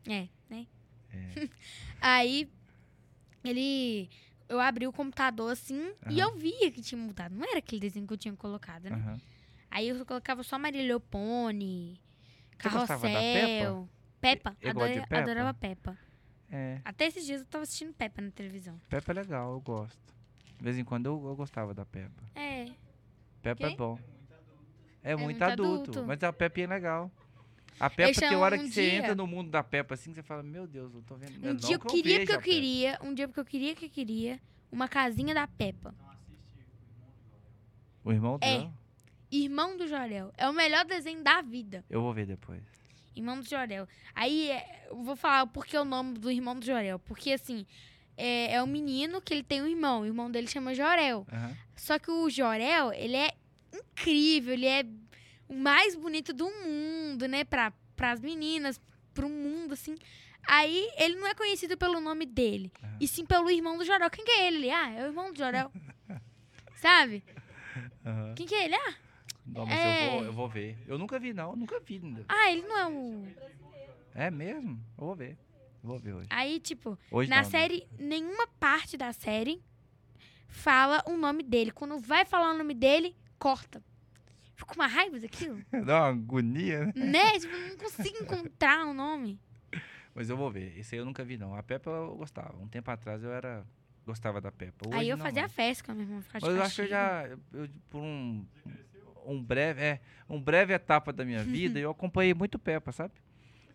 hein? 0.06 0.30
É, 0.50 0.54
né? 0.54 0.66
É. 1.12 1.48
Aí, 2.00 2.48
ele... 3.44 4.08
Eu 4.48 4.58
abri 4.60 4.86
o 4.86 4.92
computador 4.92 5.52
assim 5.52 5.92
e 6.08 6.22
Aham. 6.22 6.30
eu 6.30 6.36
via 6.38 6.70
que 6.70 6.80
tinha 6.80 6.98
mudado. 6.98 7.34
Não 7.34 7.46
era 7.46 7.58
aquele 7.58 7.82
desenho 7.82 8.06
que 8.06 8.14
eu 8.14 8.16
tinha 8.16 8.34
colocado, 8.34 8.84
né? 8.84 8.96
Aham. 8.96 9.20
Aí 9.70 9.88
eu 9.88 10.06
colocava 10.06 10.42
só 10.42 10.58
Maria 10.58 10.82
Leopone, 10.82 12.00
Carrossel... 12.56 13.88
Peppa? 14.20 14.56
Eu 14.60 14.74
gosto 14.74 14.92
de 14.94 15.00
Peppa. 15.00 15.18
Adorava 15.18 15.54
Peppa. 15.54 15.98
É, 16.50 16.80
Até 16.84 17.06
esses 17.06 17.26
dias 17.26 17.40
eu 17.40 17.46
tava 17.46 17.62
assistindo 17.64 17.92
Peppa 17.92 18.22
na 18.22 18.30
televisão. 18.30 18.80
Peppa 18.88 19.12
é 19.12 19.14
legal, 19.14 19.52
eu 19.52 19.60
gosto. 19.60 19.98
De 20.56 20.64
vez 20.64 20.78
em 20.78 20.84
quando 20.84 21.06
eu, 21.06 21.26
eu 21.26 21.36
gostava 21.36 21.72
da 21.74 21.84
Peppa. 21.84 22.22
É, 22.34 22.68
Peppa 23.42 23.66
é 23.68 23.76
bom. 23.76 23.98
É 25.02 25.14
muito, 25.14 25.24
muito 25.26 25.42
adulto, 25.42 25.90
adulto. 25.90 26.06
mas 26.06 26.22
a 26.22 26.32
Peppa 26.32 26.60
é 26.60 26.66
legal. 26.66 27.10
A 27.78 27.88
Peppa 27.88 28.18
tem 28.20 28.34
hora 28.36 28.56
um 28.56 28.58
que 28.64 28.70
você 28.72 28.82
dia- 28.90 28.98
entra 28.98 29.14
no 29.14 29.26
mundo 29.26 29.50
da 29.50 29.62
Peppa 29.62 29.94
assim, 29.94 30.12
você 30.12 30.22
fala, 30.22 30.42
meu 30.42 30.66
Deus, 30.66 30.92
eu 30.92 31.02
tô 31.02 31.14
vendo. 31.16 31.36
Um 31.38 31.48
não 31.50 31.54
dia 31.56 31.76
eu 31.76 31.80
que 31.80 31.86
queria 31.88 32.26
que 32.26 32.32
eu 32.32 32.40
queria, 32.40 32.98
um 33.02 33.14
dia 33.14 33.28
porque 33.28 33.38
eu 33.40 33.44
queria 33.44 33.74
que 33.76 33.84
eu 33.86 33.90
queria 33.90 34.40
uma 34.72 34.88
casinha 34.88 35.32
da 35.34 35.46
Peppa. 35.46 35.94
O 38.04 38.12
irmão 38.12 38.38
É. 38.40 38.58
dela? 38.58 38.72
Irmão 39.30 39.76
do 39.76 39.86
Jorel. 39.86 40.32
É 40.36 40.48
o 40.48 40.52
melhor 40.52 40.84
desenho 40.86 41.22
da 41.22 41.42
vida. 41.42 41.84
Eu 41.90 42.00
vou 42.00 42.12
ver 42.14 42.26
depois. 42.26 42.62
Irmão 43.18 43.38
do 43.40 43.48
Jorel. 43.48 43.86
Aí 44.14 44.50
é, 44.50 44.86
eu 44.90 45.02
vou 45.02 45.14
falar 45.16 45.46
por 45.46 45.66
que 45.66 45.76
o 45.76 45.84
nome 45.84 46.18
do 46.18 46.30
irmão 46.30 46.58
do 46.58 46.64
Jorel. 46.64 46.98
Porque 47.00 47.32
assim, 47.32 47.66
é, 48.16 48.54
é 48.54 48.62
um 48.62 48.66
menino 48.66 49.20
que 49.20 49.34
ele 49.34 49.42
tem 49.42 49.60
um 49.62 49.66
irmão. 49.66 50.02
O 50.02 50.06
irmão 50.06 50.30
dele 50.30 50.46
chama 50.46 50.74
Jorel. 50.74 51.26
Aham. 51.32 51.56
Só 51.76 51.98
que 51.98 52.10
o 52.10 52.28
Jorel, 52.30 52.92
ele 52.92 53.16
é 53.16 53.32
incrível, 53.72 54.54
ele 54.54 54.66
é 54.66 54.84
o 55.48 55.54
mais 55.54 55.94
bonito 55.94 56.32
do 56.32 56.48
mundo, 56.50 57.26
né? 57.28 57.44
Pra, 57.44 57.72
pras 57.96 58.20
meninas, 58.20 58.80
pro 59.14 59.28
mundo, 59.28 59.74
assim. 59.74 59.96
Aí 60.46 60.88
ele 60.96 61.16
não 61.16 61.26
é 61.26 61.34
conhecido 61.34 61.76
pelo 61.76 62.00
nome 62.00 62.24
dele, 62.24 62.72
Ah. 62.82 62.96
e 63.00 63.06
sim 63.06 63.26
pelo 63.26 63.50
irmão 63.50 63.76
do 63.76 63.84
Jorel. 63.84 64.08
Quem 64.10 64.24
que 64.24 64.30
é 64.30 64.46
ele? 64.46 64.70
Ah, 64.70 64.90
é 64.90 65.02
o 65.02 65.06
irmão 65.06 65.30
do 65.32 65.36
Jorel. 65.38 65.70
Sabe? 66.76 67.22
Aham. 68.06 68.34
Quem 68.34 68.46
que 68.46 68.54
é 68.54 68.64
ele? 68.64 68.74
Ah, 68.74 68.94
Não, 69.52 69.66
mas 69.66 69.78
É. 69.78 70.06
eu, 70.06 70.10
vou, 70.12 70.24
eu 70.24 70.32
vou 70.32 70.48
ver. 70.48 70.78
Eu 70.86 70.98
nunca 70.98 71.18
vi, 71.18 71.32
não. 71.32 71.54
Nunca 71.56 71.80
vi 71.80 72.00
ainda. 72.02 72.24
ah, 72.28 72.50
ele 72.50 72.62
não 72.62 72.76
é 72.78 72.86
o. 72.88 73.26
É 74.14 74.30
mesmo? 74.30 74.80
Eu 74.98 75.06
vou 75.06 75.14
ver. 75.14 75.38
Eu 75.82 75.88
vou 75.88 75.98
ver 75.98 76.12
hoje. 76.14 76.28
Aí, 76.30 76.58
tipo, 76.60 76.98
Hoje 77.10 77.30
na 77.30 77.36
não, 77.36 77.42
né? 77.44 77.48
série, 77.50 77.86
nenhuma 77.98 78.46
parte 78.58 78.96
da 78.96 79.12
série 79.12 79.62
fala 80.48 81.02
o 81.06 81.16
nome 81.16 81.42
dele. 81.42 81.70
Quando 81.70 81.98
vai 81.98 82.24
falar 82.24 82.52
o 82.52 82.58
nome 82.58 82.74
dele, 82.74 83.14
corta. 83.38 83.82
Fico 84.56 84.70
com 84.70 84.74
uma 84.80 84.88
raiva 84.88 85.20
daquilo. 85.20 85.62
Dá 85.86 86.00
uma 86.00 86.08
agonia, 86.08 86.86
né? 86.86 86.92
né? 86.96 87.38
Tipo, 87.38 87.54
eu 87.54 87.68
não 87.68 87.76
consigo 87.76 88.16
encontrar 88.22 88.86
o 88.86 88.92
nome. 88.94 89.40
Mas 90.14 90.28
eu 90.28 90.36
vou 90.36 90.50
ver. 90.50 90.76
Esse 90.78 90.96
aí 90.96 91.00
eu 91.00 91.04
nunca 91.04 91.24
vi, 91.24 91.38
não. 91.38 91.54
A 91.54 91.62
Peppa 91.62 91.88
eu 91.90 92.16
gostava. 92.16 92.56
Um 92.58 92.66
tempo 92.68 92.90
atrás 92.90 93.22
eu 93.22 93.30
era... 93.32 93.64
Gostava 94.04 94.40
da 94.40 94.50
Peppa. 94.50 94.88
Hoje 94.88 94.98
Aí 94.98 95.08
eu 95.10 95.16
não 95.18 95.24
fazia 95.26 95.42
mais. 95.42 95.52
festa 95.52 95.84
com 95.84 95.92
a 95.92 95.94
minha 95.94 96.06
irmã. 96.08 96.24
Mas 96.32 96.42
eu 96.42 96.62
acho 96.62 96.74
que 96.76 96.80
eu 96.80 96.86
já... 96.88 97.28
eu- 97.52 97.68
por 97.90 98.00
um... 98.00 98.44
Um 99.28 99.42
breve... 99.42 99.80
É, 99.80 100.00
um 100.28 100.40
breve 100.40 100.72
etapa 100.72 101.12
da 101.12 101.24
minha 101.24 101.42
vida, 101.42 101.78
eu 101.78 101.90
acompanhei 101.90 102.34
muito 102.34 102.58
Peppa, 102.58 102.92
sabe? 102.92 103.14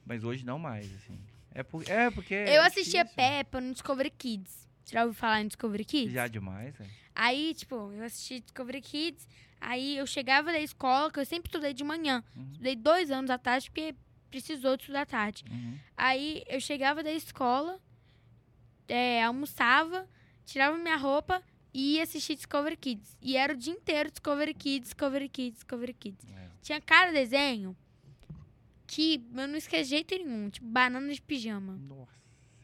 Mas 0.06 0.24
hoje 0.24 0.46
não 0.46 0.60
mais, 0.60 0.94
assim. 0.96 1.20
É, 1.52 1.64
por, 1.64 1.88
é 1.90 2.10
porque... 2.12 2.34
Eu 2.34 2.62
é 2.62 2.68
assistia 2.68 3.04
difícil. 3.04 3.16
Peppa 3.16 3.62
no 3.62 3.72
Discovery 3.72 4.10
Kids. 4.10 4.68
Você 4.84 4.94
já 4.94 5.04
ouviu 5.04 5.14
falar 5.14 5.42
em 5.42 5.48
Discovery 5.48 5.86
Kids? 5.86 6.14
Já 6.14 6.28
demais, 6.28 6.80
é. 6.80 6.86
Aí, 7.16 7.54
tipo, 7.54 7.92
eu 7.94 8.04
assisti 8.04 8.40
Discovery 8.40 8.82
Kids. 8.82 9.28
Aí 9.62 9.98
eu 9.98 10.06
chegava 10.06 10.52
da 10.52 10.60
escola, 10.60 11.12
que 11.12 11.20
eu 11.20 11.26
sempre 11.26 11.48
estudei 11.48 11.74
de 11.74 11.84
manhã. 11.84 12.24
Uhum. 12.36 12.50
Estudei 12.52 12.76
dois 12.76 13.12
anos 13.12 13.30
à 13.30 13.38
tarde, 13.38 13.70
porque 13.70 13.96
precisou 14.30 14.76
de 14.76 14.84
estudar 14.84 15.02
à 15.02 15.06
tarde. 15.06 15.46
Uhum. 15.50 15.78
Aí 15.96 16.44
eu 16.48 16.60
chegava 16.60 17.02
da 17.02 17.12
escola, 17.12 17.80
é, 18.88 19.24
almoçava, 19.24 20.08
tirava 20.46 20.78
minha 20.78 20.98
roupa 20.98 21.42
e 21.74 22.00
assistir 22.00 22.36
Discovery 22.36 22.78
Kids. 22.78 23.18
E 23.22 23.36
era 23.36 23.54
o 23.54 23.56
dia 23.58 23.74
inteiro 23.74 24.12
Discovery 24.12 24.54
Kids, 24.54 24.90
Discovery 24.90 25.30
Kids, 25.30 25.56
Discovery 25.60 25.94
Kids. 25.94 26.26
É. 26.36 26.48
Tinha 26.62 26.80
cada 26.82 27.12
desenho 27.12 27.76
que 28.86 29.24
eu 29.36 29.48
não 29.48 29.56
esqueci 29.56 29.84
de 29.84 29.90
jeito 29.90 30.16
nenhum. 30.16 30.50
Tipo, 30.50 30.68
banana 30.68 31.12
de 31.12 31.22
pijama. 31.22 31.74
Nossa, 31.78 32.12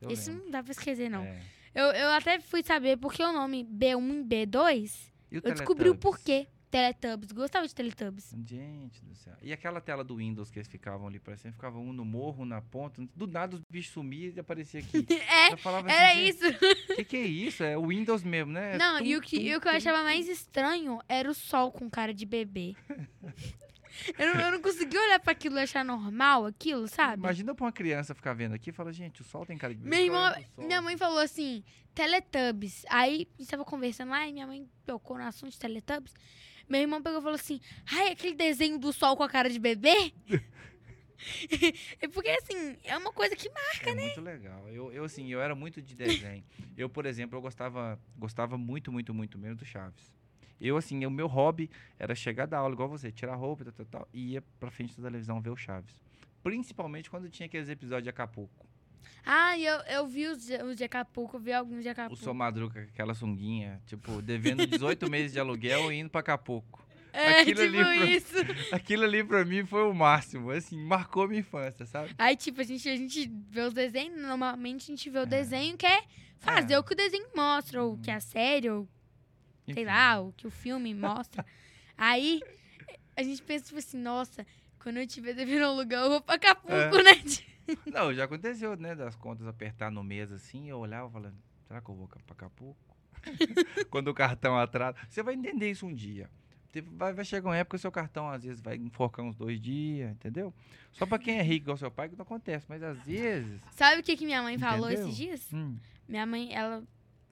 Esse 0.10 0.30
lembro. 0.30 0.45
não 0.45 0.51
dá 0.51 0.64
pra 0.64 0.72
esquecer, 0.72 1.10
não. 1.10 1.24
É. 1.24 1.41
Eu, 1.74 1.86
eu 1.86 2.10
até 2.12 2.39
fui 2.39 2.64
saber 2.64 2.97
porque 2.97 3.24
o 3.24 3.32
nome 3.32 3.64
B1 3.64 4.22
e 4.22 4.24
B2, 4.45 5.12
E 5.32 5.36
eu 5.36 5.41
descobri 5.41 5.89
o 5.89 5.95
porquê. 5.95 6.47
Teletubbies. 6.70 7.32
Gostava 7.32 7.67
de 7.67 7.74
Teletubbies. 7.74 8.34
Gente 8.45 9.03
do 9.03 9.15
céu. 9.15 9.34
E 9.41 9.51
aquela 9.51 9.82
tela 9.82 10.03
do 10.03 10.17
Windows 10.17 10.51
que 10.51 10.59
eles 10.59 10.67
ficavam 10.67 11.07
ali, 11.07 11.20
parecendo, 11.20 11.53
ficava 11.53 11.80
um 11.80 11.91
no 11.91 12.05
morro, 12.05 12.43
um 12.43 12.45
na 12.45 12.61
ponta. 12.61 13.03
Do 13.15 13.26
nada 13.26 13.55
os 13.55 13.61
bichos 13.70 13.91
sumiam 13.93 14.34
e 14.36 14.39
aparecia 14.39 14.80
aqui. 14.80 15.05
É, 15.30 15.55
falava 15.57 15.89
era 15.91 16.11
assim, 16.11 16.22
isso. 16.28 16.47
O 16.47 16.95
que, 16.95 17.03
que 17.03 17.17
é 17.17 17.26
isso? 17.26 17.63
É 17.63 17.78
o 17.78 17.88
Windows 17.88 18.24
mesmo, 18.24 18.51
né? 18.51 18.76
É 18.76 18.78
Não, 18.78 18.99
tum, 18.99 19.05
e 19.05 19.15
o 19.15 19.22
que, 19.22 19.38
tum, 19.38 19.43
e 19.43 19.55
o 19.55 19.61
que 19.61 19.67
eu 19.67 19.72
achava 19.72 20.03
mais 20.03 20.28
estranho 20.28 20.99
era 21.07 21.30
o 21.30 21.34
sol 21.34 21.72
com 21.72 21.89
cara 21.89 22.13
de 22.13 22.26
bebê. 22.26 22.76
eu, 24.17 24.34
não, 24.34 24.41
eu 24.41 24.51
não 24.53 24.61
conseguia 24.61 24.99
olhar 25.01 25.20
pra 25.20 25.32
aquilo 25.32 25.57
e 25.57 25.61
achar 25.61 25.84
normal 25.84 26.45
aquilo, 26.45 26.88
sabe? 26.88 27.22
Imagina 27.22 27.53
pra 27.55 27.65
uma 27.65 27.72
criança 27.72 28.13
ficar 28.15 28.34
vendo 28.34 28.53
aqui 28.53 28.70
e 28.70 28.74
falar, 28.74 28.91
gente, 28.91 29.22
o 29.22 29.24
sol 29.24 29.45
tem 29.45 29.57
cara 29.57 29.74
de 29.74 29.80
bebê. 29.80 29.95
Minha 29.95 30.05
irmã, 30.07 30.30
é 30.38 30.43
sol? 30.55 30.65
minha 30.65 30.82
mãe 30.82 30.97
falou 30.97 31.20
assim, 31.20 31.63
Teletubbies. 31.93 32.86
Aí, 32.89 33.28
a 33.38 33.41
gente 33.41 33.49
tava 33.49 33.65
conversando 33.65 34.09
lá 34.09 34.28
e 34.28 34.34
minha 34.34 34.47
mãe 34.47 34.67
tocou 34.86 35.17
no 35.17 35.24
assunto 35.24 35.51
de 35.51 35.59
Teletubbies. 35.59 36.13
Meu 36.70 36.82
irmão 36.82 37.01
pegou 37.01 37.20
e 37.20 37.24
falou 37.24 37.36
assim, 37.36 37.59
ai, 37.91 38.11
aquele 38.11 38.36
desenho 38.36 38.78
do 38.78 38.93
sol 38.93 39.17
com 39.17 39.24
a 39.24 39.30
cara 39.30 39.49
de 39.49 39.59
bebê? 39.59 40.13
é 41.99 42.07
porque, 42.13 42.30
assim, 42.30 42.78
é 42.84 42.95
uma 42.95 43.11
coisa 43.11 43.36
que... 43.36 43.49
É 43.49 43.95
muito 43.95 44.22
legal. 44.22 44.70
Eu, 44.70 44.93
eu, 44.93 45.03
assim, 45.03 45.28
eu 45.32 45.41
era 45.41 45.55
muito 45.55 45.82
de 45.82 45.95
desenho. 45.95 46.43
Eu, 46.78 46.88
por 46.88 47.07
exemplo, 47.07 47.38
eu 47.38 47.41
gostava, 47.41 47.99
gostava 48.15 48.55
muito, 48.57 48.91
muito, 48.91 49.13
muito 49.13 49.38
mesmo 49.39 49.55
do 49.55 49.65
Chaves. 49.65 50.13
Eu, 50.61 50.78
assim, 50.78 51.03
o 51.05 51.11
meu 51.11 51.26
hobby 51.26 51.72
era 51.97 52.13
chegar 52.13 52.45
da 52.45 52.59
aula, 52.59 52.74
igual 52.74 52.88
você, 52.88 53.11
tirar 53.11 53.36
roupa 53.36 53.63
e 53.63 53.65
tal, 53.65 53.74
tal, 53.74 53.86
tal, 53.86 54.07
e 54.13 54.34
ia 54.34 54.43
pra 54.59 54.70
frente 54.70 54.95
da 54.95 55.07
televisão 55.07 55.41
ver 55.41 55.49
o 55.49 55.57
Chaves. 55.57 55.99
Principalmente 56.43 57.09
quando 57.09 57.30
tinha 57.30 57.47
aqueles 57.47 57.70
episódios 57.70 58.03
de 58.03 58.09
Acapulco. 58.09 58.68
Ah, 59.25 59.57
eu, 59.57 59.79
eu 59.81 60.07
vi 60.07 60.27
os, 60.27 60.47
os 60.67 60.75
de 60.77 60.83
Acapulco, 60.83 61.37
eu 61.37 61.39
vi 61.41 61.53
alguns 61.53 61.81
de 61.83 61.87
O 61.89 61.91
Acapulco. 61.91 62.23
seu 62.23 62.33
Madruga 62.33 62.81
com 62.83 62.89
aquela 62.89 63.13
sunguinha, 63.13 63.81
tipo, 63.85 64.21
devendo 64.21 64.65
18 64.65 65.07
meses 65.11 65.31
de 65.33 65.39
aluguel 65.39 65.91
e 65.91 65.99
indo 65.99 66.09
pra 66.09 66.21
Acapulco. 66.21 66.87
É, 67.11 67.41
aquilo 67.41 67.61
tipo 67.63 67.77
ali 67.77 67.83
pra- 67.83 68.05
isso. 68.05 68.35
Aquilo 68.71 69.03
ali 69.03 69.23
pra 69.23 69.43
mim 69.43 69.65
foi 69.65 69.81
o 69.83 69.93
máximo, 69.93 70.51
assim, 70.51 70.77
marcou 70.79 71.27
minha 71.27 71.39
infância, 71.39 71.83
sabe? 71.87 72.13
Aí, 72.19 72.35
tipo, 72.35 72.61
a 72.61 72.63
gente, 72.63 72.87
a 72.87 72.95
gente 72.95 73.27
vê 73.49 73.61
os 73.61 73.73
desenhos, 73.73 74.21
normalmente 74.21 74.83
a 74.83 74.95
gente 74.95 75.09
vê 75.09 75.17
o 75.19 75.25
desenho 75.25 75.75
que 75.75 75.87
é 75.87 76.03
fazer 76.37 76.75
É. 76.75 76.79
o 76.79 76.83
que 76.83 76.93
o 76.93 76.95
desenho 76.95 77.27
mostra, 77.35 77.83
ou 77.83 77.97
que 77.97 78.11
a 78.11 78.19
série, 78.19 78.69
ou 78.69 78.87
sei 79.65 79.73
Enfim. 79.83 79.85
lá, 79.85 80.21
o 80.21 80.31
que 80.33 80.45
o 80.45 80.51
filme 80.51 80.93
mostra. 80.93 81.43
Aí 81.97 82.41
a 83.17 83.23
gente 83.23 83.41
pensa, 83.41 83.65
tipo 83.65 83.79
assim, 83.79 83.97
nossa, 83.97 84.45
quando 84.82 84.97
eu 84.97 85.07
tiver 85.07 85.34
devendo 85.34 85.65
alugar, 85.65 86.03
eu 86.03 86.09
vou 86.09 86.21
pra 86.21 86.36
Acapulco, 86.36 86.73
É. 86.73 87.03
né? 87.03 87.23
Não, 87.86 88.13
já 88.13 88.23
aconteceu, 88.25 88.75
né? 88.75 88.95
Das 88.95 89.15
contas 89.15 89.45
apertar 89.47 89.91
no 89.91 90.03
mês 90.03 90.32
assim, 90.32 90.69
eu 90.69 90.80
olhava 90.80 91.09
falando, 91.09 91.36
será 91.67 91.80
que 91.82 91.89
eu 91.89 91.95
vou 91.95 92.07
pra 92.07 92.19
Acapulco? 92.32 92.80
Quando 93.91 94.07
o 94.07 94.13
cartão 94.13 94.57
atrasa. 94.57 94.97
Você 95.09 95.21
vai 95.21 95.36
entender 95.36 95.69
isso 95.69 95.86
um 95.86 95.93
dia. 95.93 96.30
Vai, 96.93 97.13
vai 97.13 97.25
chegar 97.25 97.49
uma 97.49 97.57
época 97.57 97.75
que 97.77 97.80
o 97.80 97.82
seu 97.82 97.91
cartão 97.91 98.30
às 98.30 98.43
vezes 98.43 98.61
vai 98.61 98.75
enforcar 98.77 99.25
uns 99.25 99.36
dois 99.36 99.59
dias, 99.59 100.11
entendeu? 100.11 100.53
Só 100.91 101.05
pra 101.05 101.17
quem 101.19 101.39
é 101.39 101.41
rico 101.41 101.65
igual 101.65 101.77
seu 101.77 101.89
pai 101.91 102.07
que 102.09 102.15
não 102.15 102.21
acontece, 102.23 102.65
mas 102.69 102.82
às 102.84 102.97
vezes. 102.99 103.59
Sabe 103.71 104.01
o 104.01 104.03
que, 104.03 104.15
que 104.15 104.25
minha 104.25 104.41
mãe 104.43 104.57
falou 104.57 104.88
Entendeu? 104.89 105.05
esses 105.07 105.17
dias? 105.17 105.47
hum, 105.53 105.77
Minha 106.07 106.25
mãe, 106.27 106.53
ela, 106.53 106.84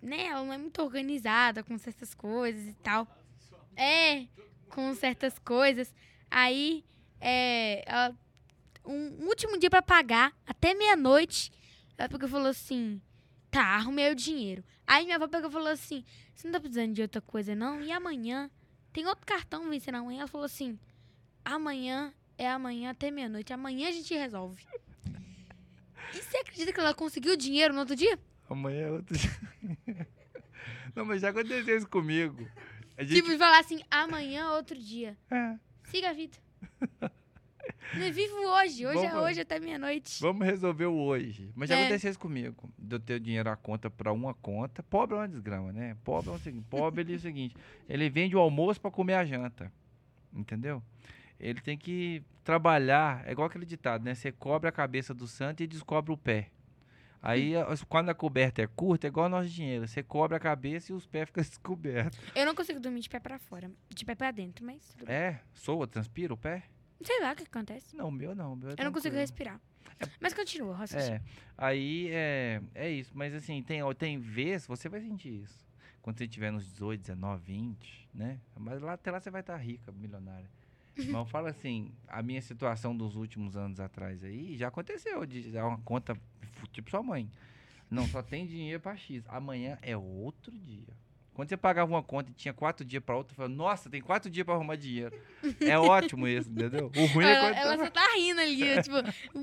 né, 0.02 0.26
ela 0.26 0.44
não 0.44 0.52
é 0.54 0.58
muito 0.58 0.82
organizada 0.82 1.64
com 1.64 1.78
certas 1.78 2.14
coisas 2.16 2.68
e 2.68 2.74
tal. 2.82 3.08
É, 3.76 4.26
com 4.70 4.94
certas 4.96 5.38
coisas. 5.40 5.94
Aí, 6.32 6.84
é, 7.20 7.84
ela, 7.86 8.16
um 8.86 9.26
último 9.28 9.58
dia 9.58 9.70
pra 9.70 9.82
pagar, 9.82 10.34
até 10.46 10.74
meia-noite, 10.74 11.52
ela 11.98 12.10
pegou 12.10 12.28
e 12.28 12.32
falou 12.32 12.48
assim, 12.48 13.02
tá, 13.50 13.64
arrumei 13.76 14.12
o 14.12 14.16
dinheiro. 14.16 14.64
Aí 14.86 15.04
minha 15.06 15.18
avó 15.18 15.28
pegou 15.28 15.50
e 15.50 15.54
falou 15.54 15.70
assim, 15.70 16.04
você 16.34 16.48
não 16.48 16.54
tá 16.54 16.60
precisando 16.60 16.94
de 16.94 17.02
outra 17.02 17.22
coisa 17.22 17.56
não? 17.56 17.82
E 17.82 17.92
amanhã? 17.92 18.50
Tem 18.94 19.06
outro 19.06 19.26
cartão 19.26 19.70
vencendo 19.70 19.96
amanhã? 19.96 20.20
Ela 20.20 20.28
falou 20.28 20.46
assim, 20.46 20.80
amanhã 21.44 22.14
é 22.38 22.50
amanhã 22.50 22.92
até 22.92 23.12
meia-noite, 23.12 23.52
amanhã 23.52 23.90
a 23.90 23.92
gente 23.92 24.14
resolve. 24.14 24.64
E 26.14 26.18
você 26.22 26.38
acredita 26.38 26.72
que 26.72 26.80
ela 26.80 26.94
conseguiu 26.94 27.34
o 27.34 27.38
dinheiro 27.38 27.74
no 27.74 27.82
outro 27.82 27.96
dia? 27.96 28.18
amanhã 28.50 28.88
é 28.88 28.92
outro 28.92 29.18
dia. 29.18 30.08
Não, 30.96 31.06
mas 31.06 31.22
já 31.22 31.30
aconteceu 31.30 31.78
isso 31.78 31.88
comigo. 31.88 32.50
A 32.98 33.04
gente. 33.04 33.22
Tipo, 33.22 33.38
falar 33.38 33.60
assim, 33.60 33.82
amanhã 33.92 34.46
é 34.46 34.52
outro 34.52 34.78
dia. 34.78 35.18
É, 35.30 35.56
Siga 35.84 36.10
a 36.10 36.14
vida. 36.14 36.38
Vivo 37.94 38.36
hoje. 38.36 38.86
Hoje 38.86 39.06
é 39.06 39.10
Vamos- 39.10 39.26
hoje 39.26 39.42
até 39.42 39.60
meia-noite. 39.60 40.20
Vamos 40.22 40.46
resolver 40.46 40.86
o 40.86 40.96
hoje. 40.98 41.52
Mas 41.56 41.70
já 41.70 41.76
É. 41.78 41.82
aconteceu 41.82 42.10
isso 42.12 42.20
comigo. 42.20 42.70
De 42.78 42.96
eu 42.96 43.00
ter 43.00 43.14
o 43.16 43.20
dinheiro 43.20 43.50
à 43.50 43.56
conta 43.56 43.90
pra 43.90 44.12
uma 44.12 44.34
conta. 44.34 44.84
Pobre 44.84 45.16
é 45.16 45.20
uma 45.20 45.28
desgrama, 45.28 45.72
né? 45.72 45.96
Pobre 46.04 46.30
é 46.30 46.34
o 46.34 46.40
seguinte. 46.40 46.66
Pobre 46.70 47.02
ele 47.02 47.14
é 47.14 47.16
o 47.16 47.20
seguinte. 47.20 47.56
Ele 47.88 48.10
vende 48.10 48.36
o 48.36 48.40
almoço 48.40 48.80
pra 48.80 48.92
comer 48.92 49.14
a 49.16 49.26
janta. 49.26 49.72
Entendeu? 50.34 50.84
Ele 51.40 51.62
tem 51.62 51.78
que 51.78 52.22
trabalhar. 52.44 53.26
É 53.26 53.32
igual 53.32 53.48
aquele 53.48 53.66
ditado, 53.66 54.04
né? 54.04 54.14
Você 54.14 54.32
cobre 54.32 54.68
a 54.68 54.72
cabeça 54.72 55.14
do 55.14 55.28
santo 55.28 55.64
e 55.64 55.68
descobre 55.68 56.12
o 56.12 56.18
pé. 56.18 56.50
Aí, 57.22 57.54
quando 57.90 58.10
a 58.10 58.16
coberta 58.16 58.62
é 58.62 58.68
curta, 58.68 59.08
é 59.08 59.10
igual 59.10 59.28
nosso 59.28 59.50
dinheiro. 59.50 59.88
Você 59.88 60.04
cobre 60.04 60.38
a 60.38 60.40
cabeça 60.40 60.92
e 60.92 60.96
os 60.96 61.06
pés 61.06 61.28
ficam 61.28 61.44
descobertos. 61.44 62.20
Eu 62.36 62.46
não 62.46 62.56
consigo 62.56 62.80
dormir 62.80 63.02
de 63.02 63.10
pé 63.10 63.20
pra 63.20 63.40
fora. 63.40 63.72
De 63.90 64.06
pé 64.06 64.16
pra 64.16 64.32
dentro, 64.32 64.66
mas. 64.66 64.96
É? 65.06 65.40
Soa, 65.54 65.88
transpira 65.88 66.34
o 66.34 66.38
pé? 66.38 66.64
Sei 67.04 67.22
lá 67.22 67.34
o 67.34 67.36
que 67.36 67.44
acontece. 67.44 67.96
Não, 67.96 68.08
o 68.08 68.12
meu 68.12 68.34
não. 68.36 68.54
o 68.54 68.56
meu 68.56 68.70
é 68.70 68.76
Eu 68.78 68.86
não 68.86 68.92
consigo 68.92 69.16
respirar. 69.16 69.60
Mas 70.20 70.34
continua, 70.34 70.76
raciocínio. 70.76 71.16
É, 71.16 71.22
aí 71.58 72.10
é, 72.12 72.62
é 72.76 72.90
isso. 72.90 73.12
Mas 73.16 73.34
assim, 73.34 73.62
tem, 73.64 73.82
tem 73.96 74.20
vez, 74.20 74.68
você 74.68 74.88
vai 74.88 75.02
sentir 75.02 75.44
isso. 75.44 75.66
Quando 76.02 76.18
você 76.18 76.26
estiver 76.26 76.52
nos 76.52 76.66
18, 76.72 77.02
19, 77.02 77.44
20, 77.44 78.10
né? 78.14 78.40
Mas 78.56 78.82
lá, 78.82 78.94
até 78.94 79.12
lá 79.12 79.20
você 79.20 79.30
vai 79.30 79.42
estar 79.42 79.58
rica, 79.58 79.92
milionária. 79.92 80.50
Mas 80.98 81.14
eu 81.14 81.26
falo 81.26 81.48
assim, 81.48 81.92
a 82.08 82.22
minha 82.22 82.42
situação 82.42 82.96
dos 82.96 83.16
últimos 83.16 83.56
anos 83.56 83.80
atrás 83.80 84.24
aí, 84.24 84.58
já 84.58 84.68
aconteceu 84.68 85.26
de 85.26 85.52
dar 85.52 85.66
uma 85.68 85.78
conta, 85.80 86.18
tipo 86.72 86.90
sua 86.90 87.04
mãe. 87.04 87.30
Não, 87.90 88.06
só 88.08 88.22
tem 88.22 88.46
dinheiro 88.46 88.80
pra 88.82 88.96
X. 88.98 89.24
Amanhã 89.28 89.78
é 89.82 89.96
outro 89.96 90.52
dia. 90.52 90.88
Quando 91.34 91.50
você 91.50 91.56
pagava 91.56 91.90
uma 91.92 92.02
conta 92.02 92.32
e 92.32 92.34
tinha 92.34 92.52
quatro 92.54 92.84
dias 92.84 93.02
pra 93.04 93.16
outra, 93.16 93.36
falava, 93.36 93.54
nossa, 93.54 93.90
tem 93.92 94.02
quatro 94.02 94.28
dias 94.30 94.44
pra 94.44 94.56
arrumar 94.56 94.76
dinheiro. 94.76 95.16
É 95.62 95.78
ótimo 95.80 96.28
isso, 96.28 96.50
entendeu? 96.50 96.92
O 96.98 97.06
ruim 97.06 97.26
é 97.26 97.32
Ela, 97.34 97.42
quando 97.54 97.58
ela 97.58 97.78
tá- 97.78 97.84
só 97.86 97.92
tá 98.08 98.16
rindo 98.16 98.42
ali, 98.42 98.82
tipo, 98.82 98.96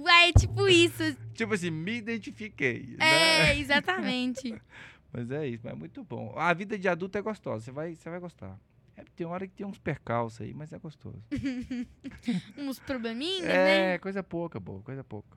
ué, 0.05 0.28
é 0.28 0.32
tipo 0.32 0.68
isso. 0.68 1.16
Tipo 1.34 1.55
assim, 1.55 1.70
me 1.70 1.92
identifiquei. 1.96 2.96
né? 2.98 3.50
É, 3.52 3.59
exatamente. 3.59 4.55
Mas 5.12 5.30
é 5.30 5.46
isso, 5.46 5.61
mas 5.62 5.72
é 5.74 5.76
muito 5.76 6.02
bom. 6.02 6.34
A 6.36 6.52
vida 6.52 6.76
de 6.76 6.88
adulto 6.88 7.16
é 7.16 7.22
gostosa, 7.22 7.64
você 7.64 7.70
vai, 7.70 7.94
você 7.94 8.11
vai 8.11 8.18
gostar. 8.18 8.59
É, 8.97 9.03
tem 9.16 9.26
hora 9.26 9.47
que 9.47 9.55
tem 9.55 9.66
uns 9.66 9.78
percalços 9.78 10.40
aí, 10.40 10.55
mas 10.55 10.72
é 10.72 10.78
gostoso. 10.78 11.22
Uns 12.57 12.78
probleminhas, 12.78 13.49
é, 13.49 13.92
né? 13.92 13.99
coisa 13.99 14.22
pouca, 14.22 14.61
boa, 14.61 14.80
coisa 14.82 15.03
pouca. 15.03 15.36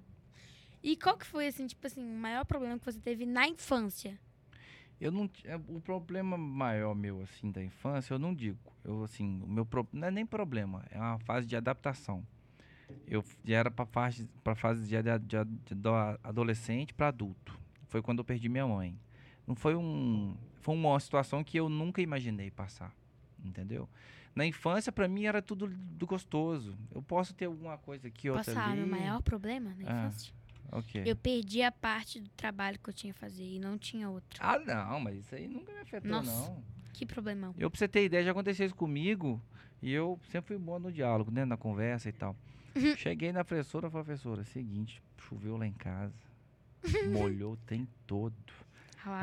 E 0.83 0.95
qual 0.95 1.17
que 1.17 1.25
foi, 1.25 1.47
assim, 1.47 1.65
tipo 1.65 1.85
assim, 1.87 2.03
o 2.03 2.17
maior 2.19 2.45
problema 2.45 2.77
que 2.77 2.85
você 2.85 2.99
teve 2.99 3.25
na 3.25 3.47
infância? 3.47 4.19
Eu 5.01 5.11
não, 5.11 5.29
é, 5.43 5.55
o 5.55 5.79
problema 5.81 6.37
maior 6.37 6.95
meu 6.95 7.21
assim 7.21 7.51
da 7.51 7.63
infância, 7.63 8.13
eu 8.13 8.19
não 8.19 8.33
digo. 8.33 8.57
Eu 8.83 9.03
assim, 9.03 9.41
o 9.43 9.47
meu 9.47 9.65
pro- 9.65 9.87
não 9.91 10.07
é 10.07 10.11
nem 10.11 10.25
problema, 10.25 10.83
é 10.89 10.97
uma 10.99 11.19
fase 11.19 11.45
de 11.45 11.55
adaptação. 11.55 12.25
Eu 13.05 13.23
já 13.43 13.57
era 13.57 13.69
para 13.71 13.85
fase 13.85 14.27
para 14.43 14.55
fase 14.55 14.87
de, 14.87 14.95
de, 15.01 15.45
de 15.65 15.75
do- 15.75 15.89
adolescente 16.23 16.93
para 16.93 17.09
adulto. 17.09 17.59
Foi 17.87 18.01
quando 18.01 18.19
eu 18.19 18.25
perdi 18.25 18.49
minha 18.49 18.65
mãe. 18.67 18.97
Não 19.45 19.55
foi 19.55 19.75
um 19.75 20.35
foi 20.61 20.73
uma 20.75 20.99
situação 20.99 21.43
que 21.43 21.57
eu 21.57 21.69
nunca 21.69 22.01
imaginei 22.01 22.49
passar, 22.49 22.93
entendeu? 23.43 23.87
Na 24.35 24.45
infância 24.45 24.91
para 24.91 25.07
mim 25.07 25.25
era 25.25 25.41
tudo 25.41 25.67
do 25.67 26.05
gostoso. 26.05 26.77
Eu 26.93 27.01
posso 27.01 27.33
ter 27.33 27.45
alguma 27.45 27.77
coisa 27.77 28.07
aqui 28.07 28.29
outra 28.29 28.43
Posso 28.45 28.55
falar 28.55 28.71
ali. 28.73 28.81
meu 28.81 28.87
maior 28.89 29.21
problema 29.21 29.69
na 29.69 29.75
Ah. 29.89 30.07
infância? 30.07 30.33
Ok. 30.71 31.03
Eu 31.05 31.15
perdi 31.15 31.61
a 31.61 31.71
parte 31.71 32.19
do 32.19 32.29
trabalho 32.31 32.77
que 32.77 32.89
eu 32.89 32.93
tinha 32.93 33.13
que 33.13 33.19
fazer 33.19 33.43
e 33.43 33.57
não 33.57 33.77
tinha 33.77 34.09
outro. 34.09 34.39
Ah, 34.43 34.59
não, 34.59 34.99
mas 34.99 35.17
isso 35.19 35.33
aí 35.33 35.47
nunca 35.47 35.71
me 35.71 35.79
afetou 35.79 36.11
Nossa. 36.11 36.29
não. 36.29 36.63
Que 36.93 37.05
problemão. 37.05 37.55
Eu, 37.57 37.69
pra 37.71 37.77
você 37.79 37.87
ter 37.87 38.03
ideia, 38.05 38.23
já 38.23 38.31
aconteceu 38.31 38.65
isso 38.65 38.75
comigo. 38.75 39.41
E 39.81 39.91
eu 39.93 40.19
sempre 40.29 40.49
fui 40.55 40.57
bom 40.57 40.77
no 40.79 40.91
diálogo, 40.91 41.31
né? 41.31 41.45
Na 41.45 41.55
conversa 41.55 42.09
e 42.09 42.11
tal. 42.11 42.35
Uhum. 42.75 42.95
Cheguei 42.97 43.31
na 43.31 43.45
professora, 43.45 43.89
professora, 43.89 44.43
seguinte, 44.43 45.01
choveu 45.17 45.55
lá 45.57 45.65
em 45.65 45.73
casa. 45.73 46.13
Molhou 47.11 47.53
o 47.53 47.57
tempo 47.57 47.91
todo. 48.05 48.35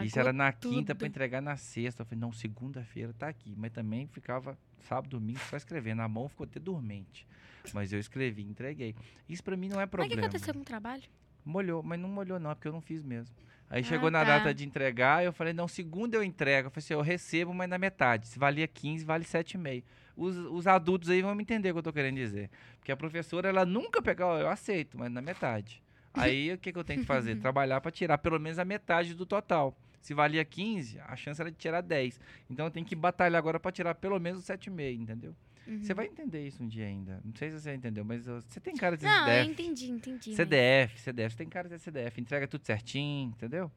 Isso 0.04 0.18
era 0.18 0.32
na 0.32 0.52
quinta 0.52 0.94
pra 0.94 1.06
tudo. 1.06 1.08
entregar 1.08 1.40
na 1.40 1.56
sexta. 1.56 2.02
Eu 2.02 2.06
falei, 2.06 2.20
não, 2.20 2.32
segunda-feira 2.32 3.12
tá 3.12 3.28
aqui. 3.28 3.54
Mas 3.56 3.72
também 3.72 4.06
ficava 4.06 4.58
sábado, 4.80 5.10
domingo 5.18 5.38
só 5.50 5.56
escrevendo. 5.56 6.00
A 6.02 6.08
mão 6.08 6.28
ficou 6.28 6.44
até 6.44 6.58
dormente. 6.60 7.26
Mas 7.72 7.92
eu 7.92 7.98
escrevi, 7.98 8.42
entreguei. 8.42 8.94
Isso 9.28 9.42
pra 9.42 9.56
mim 9.56 9.68
não 9.68 9.76
é 9.80 9.84
Mas 9.84 9.86
o 9.86 9.90
que 9.90 9.96
problema. 9.96 10.22
aconteceu 10.26 10.52
com 10.54 10.60
o 10.60 10.64
trabalho? 10.64 11.02
Molhou, 11.44 11.82
mas 11.82 11.98
não 11.98 12.08
molhou 12.08 12.38
não, 12.38 12.50
é 12.50 12.54
porque 12.54 12.68
eu 12.68 12.72
não 12.72 12.80
fiz 12.80 13.02
mesmo. 13.02 13.34
Aí 13.70 13.80
Ah, 13.80 13.84
chegou 13.84 14.10
na 14.10 14.20
tá. 14.24 14.38
data 14.38 14.54
de 14.54 14.64
entregar, 14.64 15.24
eu 15.24 15.32
falei, 15.32 15.52
não, 15.52 15.66
segunda 15.66 16.16
eu 16.16 16.22
entrego. 16.22 16.68
Eu 16.68 16.70
falei 16.70 16.84
assim, 16.84 16.94
eu 16.94 17.00
recebo, 17.00 17.52
mas 17.54 17.68
na 17.68 17.78
metade. 17.78 18.28
Se 18.28 18.38
valia 18.38 18.66
15, 18.68 19.04
vale 19.04 19.24
7,5. 19.24 19.82
Os, 20.16 20.36
os 20.36 20.66
adultos 20.66 21.08
aí 21.10 21.22
vão 21.22 21.34
me 21.34 21.42
entender 21.42 21.70
o 21.70 21.74
que 21.74 21.78
eu 21.78 21.82
tô 21.82 21.92
querendo 21.92 22.16
dizer. 22.16 22.50
Porque 22.78 22.92
a 22.92 22.96
professora, 22.96 23.48
ela 23.48 23.64
nunca 23.66 24.00
pegou, 24.00 24.38
eu 24.38 24.48
aceito, 24.48 24.96
mas 24.98 25.10
na 25.10 25.20
metade. 25.20 25.82
Aí 26.14 26.52
o 26.52 26.58
que, 26.58 26.72
que 26.72 26.78
eu 26.78 26.84
tenho 26.84 27.00
que 27.00 27.06
fazer? 27.06 27.36
Trabalhar 27.40 27.80
para 27.80 27.90
tirar 27.90 28.18
pelo 28.18 28.38
menos 28.38 28.58
a 28.58 28.64
metade 28.64 29.14
do 29.14 29.26
total. 29.26 29.76
Se 30.00 30.12
valia 30.14 30.44
15, 30.44 31.00
a 31.00 31.16
chance 31.16 31.40
era 31.40 31.50
de 31.50 31.56
tirar 31.56 31.80
10. 31.80 32.20
Então 32.48 32.66
eu 32.66 32.70
tenho 32.70 32.84
que 32.86 32.94
batalhar 32.94 33.38
agora 33.38 33.58
para 33.58 33.72
tirar 33.72 33.94
pelo 33.94 34.18
menos 34.20 34.44
7,5, 34.44 35.00
entendeu? 35.00 35.34
Uhum. 35.66 35.82
Você 35.82 35.94
vai 35.94 36.06
entender 36.06 36.46
isso 36.46 36.62
um 36.62 36.68
dia 36.68 36.86
ainda. 36.86 37.20
Não 37.24 37.34
sei 37.34 37.50
se 37.50 37.58
você 37.60 37.74
entendeu, 37.74 38.04
mas 38.04 38.26
você 38.26 38.60
tem 38.60 38.74
cara 38.76 38.98
de 38.98 39.04
Não, 39.04 39.26
eu 39.28 39.44
CDF. 39.44 39.50
entendi, 39.50 39.90
entendi. 39.90 40.28
mas- 40.30 40.36
CDF, 40.36 41.00
CDF, 41.00 41.32
você 41.32 41.38
tem 41.38 41.48
cara 41.48 41.68
de 41.70 41.78
CDF, 41.78 42.20
entrega 42.20 42.46
tudo 42.46 42.64
certinho, 42.66 43.30
entendeu? 43.30 43.72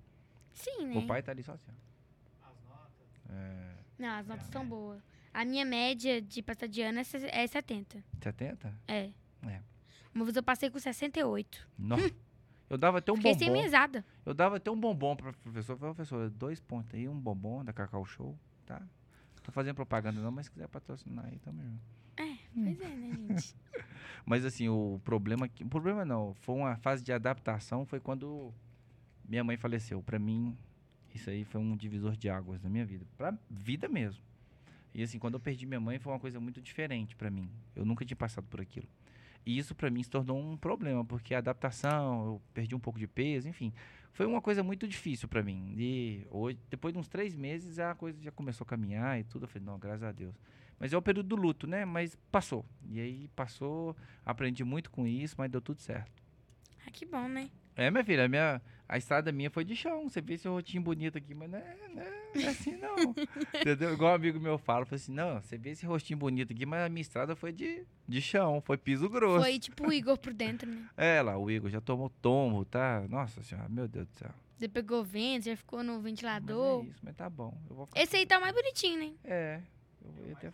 Sim, 0.51 0.85
né? 0.87 0.97
O 0.97 1.07
pai 1.07 1.21
tá 1.23 1.31
ali 1.31 1.41
só 1.43 1.53
assim, 1.53 1.71
ó. 1.71 1.87
É, 3.33 3.73
Não, 3.97 4.09
as 4.09 4.27
notas 4.27 4.47
são 4.47 4.65
boas. 4.65 5.01
A 5.33 5.45
minha 5.45 5.65
média 5.65 6.21
de 6.21 6.41
passar 6.41 6.67
de 6.67 6.81
ano 6.81 6.99
é 6.99 7.03
se- 7.03 7.25
é 7.31 7.45
70. 7.47 8.03
70? 8.21 8.73
É. 8.87 9.09
É. 9.45 9.61
Uma 10.13 10.25
vez 10.25 10.35
eu 10.35 10.43
passei 10.43 10.69
com 10.69 10.79
68. 10.79 11.67
Nossa. 11.77 12.11
Eu 12.69 12.77
dava 12.77 12.97
até 12.97 13.11
um 13.11 13.15
Fiquei 13.15 13.33
sem 13.33 13.47
bombom. 13.47 13.61
mesada. 13.61 14.05
Eu 14.25 14.33
dava 14.33 14.57
até 14.57 14.69
um 14.69 14.79
bombom 14.79 15.15
pra 15.15 15.31
professor. 15.33 15.77
Falei, 15.77 15.93
professor, 15.93 16.29
dois 16.29 16.59
pontos 16.59 16.93
aí, 16.93 17.07
um 17.07 17.19
bombom 17.19 17.63
da 17.63 17.71
Cacau 17.71 18.05
Show, 18.05 18.37
tá? 18.65 18.81
Tô 19.41 19.51
fazendo 19.51 19.75
propaganda 19.75 20.19
não, 20.19 20.31
mas 20.31 20.47
se 20.47 20.51
quiser 20.51 20.67
patrocinar 20.67 21.25
aí, 21.25 21.39
tamo 21.39 21.63
junto. 21.63 21.97
Pois 22.53 22.81
é, 22.81 22.95
né, 22.95 23.11
gente? 23.11 23.55
Mas 24.25 24.43
assim, 24.43 24.67
o 24.67 24.99
problema 25.03 25.47
que. 25.47 25.63
O 25.63 25.67
problema 25.67 26.03
não, 26.03 26.33
foi 26.33 26.55
uma 26.55 26.75
fase 26.77 27.03
de 27.03 27.13
adaptação, 27.13 27.85
foi 27.85 27.99
quando 27.99 28.51
minha 29.23 29.43
mãe 29.43 29.55
faleceu. 29.55 30.01
Pra 30.01 30.17
mim, 30.17 30.57
isso 31.13 31.29
aí 31.29 31.45
foi 31.45 31.61
um 31.61 31.77
divisor 31.77 32.15
de 32.17 32.29
águas 32.29 32.61
na 32.63 32.69
minha 32.69 32.85
vida. 32.85 33.05
Pra 33.15 33.37
vida 33.49 33.87
mesmo. 33.87 34.21
E 34.93 35.03
assim, 35.03 35.19
quando 35.19 35.35
eu 35.35 35.39
perdi 35.39 35.65
minha 35.67 35.79
mãe, 35.79 35.99
foi 35.99 36.11
uma 36.11 36.19
coisa 36.19 36.39
muito 36.39 36.59
diferente 36.59 37.15
pra 37.15 37.29
mim. 37.29 37.49
Eu 37.75 37.85
nunca 37.85 38.03
tinha 38.03 38.17
passado 38.17 38.47
por 38.47 38.59
aquilo. 38.59 38.87
E 39.47 39.57
isso 39.57 39.73
pra 39.73 39.89
mim 39.89 40.03
se 40.03 40.09
tornou 40.09 40.37
um 40.37 40.57
problema, 40.57 41.05
porque 41.05 41.33
a 41.33 41.37
adaptação, 41.37 42.25
eu 42.25 42.41
perdi 42.53 42.75
um 42.75 42.79
pouco 42.81 42.99
de 42.99 43.07
peso, 43.07 43.47
enfim. 43.47 43.71
Foi 44.11 44.25
uma 44.25 44.41
coisa 44.41 44.61
muito 44.61 44.85
difícil 44.85 45.29
pra 45.29 45.41
mim. 45.41 45.73
E 45.77 46.27
hoje, 46.29 46.59
depois 46.69 46.93
de 46.93 46.99
uns 46.99 47.07
três 47.07 47.33
meses, 47.33 47.79
a 47.79 47.95
coisa 47.95 48.21
já 48.21 48.29
começou 48.29 48.65
a 48.65 48.67
caminhar 48.67 49.17
e 49.17 49.23
tudo. 49.23 49.45
Eu 49.45 49.47
falei, 49.47 49.65
não, 49.65 49.79
graças 49.79 50.03
a 50.03 50.11
Deus. 50.11 50.35
Mas 50.77 50.91
é 50.91 50.97
o 50.97 51.01
período 51.01 51.29
do 51.29 51.37
luto, 51.37 51.65
né? 51.65 51.85
Mas 51.85 52.17
passou. 52.29 52.65
E 52.89 52.99
aí 52.99 53.29
passou, 53.37 53.95
aprendi 54.25 54.65
muito 54.65 54.91
com 54.91 55.07
isso, 55.07 55.35
mas 55.37 55.49
deu 55.49 55.61
tudo 55.61 55.79
certo. 55.79 56.21
Ah, 56.85 56.91
que 56.91 57.05
bom, 57.05 57.29
né? 57.29 57.49
É, 57.77 57.91
minha 57.91 58.03
filha, 58.03 58.25
a, 58.25 58.27
minha, 58.27 58.59
a 58.89 58.97
estrada 58.97 59.31
minha 59.31 59.51
foi 59.51 59.63
de 59.63 59.75
chão. 59.75 60.09
Você 60.09 60.19
vê 60.19 60.33
esse 60.33 60.47
rotinho 60.47 60.81
bonito 60.81 61.17
aqui, 61.17 61.35
mas 61.35 61.47
não 61.49 61.59
é, 61.59 61.75
não 61.93 62.01
é, 62.01 62.31
é 62.35 62.47
assim, 62.47 62.75
não. 62.75 62.95
Entendeu? 63.61 63.93
Igual 63.93 64.11
um 64.11 64.15
amigo 64.15 64.39
meu 64.39 64.57
fala, 64.57 64.83
fala 64.83 64.95
assim, 64.95 65.13
não, 65.13 65.39
você 65.39 65.57
vê 65.59 65.69
esse 65.69 65.85
rostinho 65.85 66.17
bonito 66.17 66.51
aqui, 66.51 66.65
mas 66.65 66.81
a 66.83 66.89
minha 66.89 67.01
estrada 67.01 67.35
foi 67.35 67.51
de, 67.53 67.85
de 68.07 68.19
chão, 68.19 68.59
foi 68.61 68.77
piso 68.77 69.07
grosso. 69.07 69.43
Foi 69.43 69.59
tipo 69.59 69.87
o 69.87 69.93
Igor 69.93 70.17
por 70.17 70.33
dentro, 70.33 70.69
né? 70.69 70.89
É, 70.97 71.21
lá, 71.21 71.37
o 71.37 71.51
Igor 71.51 71.69
já 71.69 71.79
tomou 71.79 72.09
tombo, 72.09 72.65
tá? 72.65 73.05
Nossa 73.07 73.43
senhora, 73.43 73.69
meu 73.69 73.87
Deus 73.87 74.07
do 74.07 74.17
céu. 74.17 74.31
Você 74.57 74.67
pegou 74.67 75.03
vento, 75.03 75.45
já 75.45 75.55
ficou 75.55 75.83
no 75.83 75.93
Mas 75.93 76.03
ventilador. 76.03 76.83
é 76.83 76.87
isso, 76.87 76.99
mas 77.03 77.15
tá 77.15 77.29
bom. 77.29 77.55
Eu 77.69 77.75
vou 77.75 77.85
ficar... 77.85 78.01
Esse 78.01 78.15
aí 78.17 78.25
tá 78.25 78.39
o 78.39 78.41
mais 78.41 78.55
bonitinho, 78.55 78.99
né? 78.99 79.13
É, 79.23 79.61
eu 80.03 80.27
ia 80.27 80.33
até... 80.33 80.51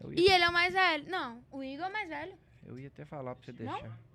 Eu 0.00 0.12
E 0.14 0.20
ia, 0.20 0.34
ele 0.36 0.44
é 0.44 0.48
o 0.48 0.52
mais 0.52 0.72
velho. 0.72 1.10
Não, 1.10 1.42
o 1.50 1.62
Igor 1.62 1.84
é 1.84 1.88
o 1.90 1.92
mais 1.92 2.08
velho. 2.08 2.32
eu 2.66 2.78
ia 2.78 2.88
até 2.88 3.04
falar 3.04 3.34
pra 3.34 3.44
você 3.44 3.62
Não? 3.62 4.05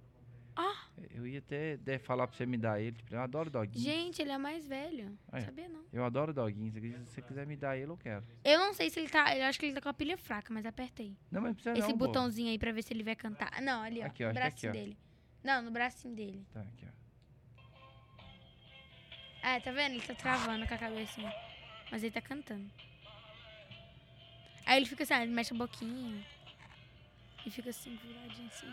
Ah, 0.56 0.86
Eu 1.12 1.26
ia 1.26 1.40
até 1.40 1.98
falar 2.00 2.28
pra 2.28 2.36
você 2.36 2.46
me 2.46 2.58
dar 2.58 2.80
ele. 2.80 2.96
tipo, 2.98 3.14
eu 3.14 3.22
adoro 3.22 3.50
doguinho. 3.50 3.84
gente, 3.84 4.22
ele 4.22 4.32
é 4.32 4.38
mais 4.38 4.68
velho. 4.68 5.18
Aí. 5.32 5.42
Sabia 5.44 5.70
não. 5.70 5.84
Eu 5.94 6.04
adoro 6.04 6.34
doguinho. 6.34 6.72
Se 6.74 7.14
você 7.14 7.22
quiser 7.22 7.46
me 7.48 7.56
dar 7.56 7.78
ele, 7.78 7.90
eu 7.92 7.98
quero. 7.98 8.24
Eu 8.44 8.60
não 8.60 8.74
sei 8.74 8.90
se 8.90 9.00
ele 9.00 9.10
tá. 9.10 9.36
Eu 9.36 9.46
acho 9.46 9.60
que 9.60 9.66
ele 9.66 9.74
tá 9.76 9.82
com 9.82 9.90
a 9.90 9.94
pilha 9.94 10.18
fraca, 10.18 10.54
mas 10.54 10.66
apertei. 10.66 11.16
Não, 11.32 11.42
mas 11.42 11.50
não 11.50 11.54
precisa 11.56 11.78
Esse 11.78 11.90
não, 11.90 11.98
botãozinho 11.98 12.50
aí 12.50 12.60
pra 12.60 12.72
ver 12.72 12.84
se 12.84 12.94
ele 12.94 13.04
vai 13.04 13.16
cantar. 13.16 13.62
Não, 13.62 13.82
ali, 13.82 14.02
ó. 14.02 14.06
Aqui, 14.06 14.24
ó, 14.24 14.28
no 14.28 14.34
que 14.34 14.40
bracinho 14.40 14.72
aqui, 14.72 14.80
ó. 14.80 14.84
dele. 14.84 14.98
Não, 15.44 15.62
no 15.62 15.72
bracinho 15.72 16.14
dele. 16.16 16.46
Tá, 16.54 16.60
aqui, 16.62 16.86
ó. 16.86 16.92
É, 19.48 19.60
tá 19.60 19.72
vendo? 19.72 19.94
Ele 19.94 20.02
tá 20.02 20.14
travando 20.14 20.68
com 20.68 20.74
a 20.74 20.78
cabecinha. 20.78 21.34
Mas 21.92 22.04
ele 22.04 22.12
tá 22.12 22.22
cantando. 22.22 22.70
Aí 24.66 24.78
ele 24.78 24.86
fica 24.86 25.04
assim, 25.04 25.14
ah, 25.14 25.24
ele 25.24 25.32
mexe 25.32 25.54
a 25.54 25.58
boquinha. 25.58 26.24
E 27.46 27.50
fica 27.50 27.70
assim, 27.72 27.96
viradinho 28.04 28.48
assim. 28.48 28.72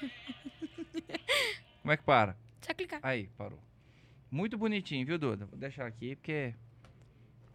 Como 1.82 1.92
é 1.92 1.96
que 1.96 2.02
para? 2.02 2.36
Só 2.60 2.74
clicar. 2.74 3.00
Aí, 3.02 3.28
parou. 3.36 3.58
Muito 4.30 4.56
bonitinho, 4.56 5.04
viu, 5.04 5.18
Duda? 5.18 5.46
Vou 5.46 5.58
deixar 5.58 5.86
aqui 5.86 6.14
porque. 6.16 6.54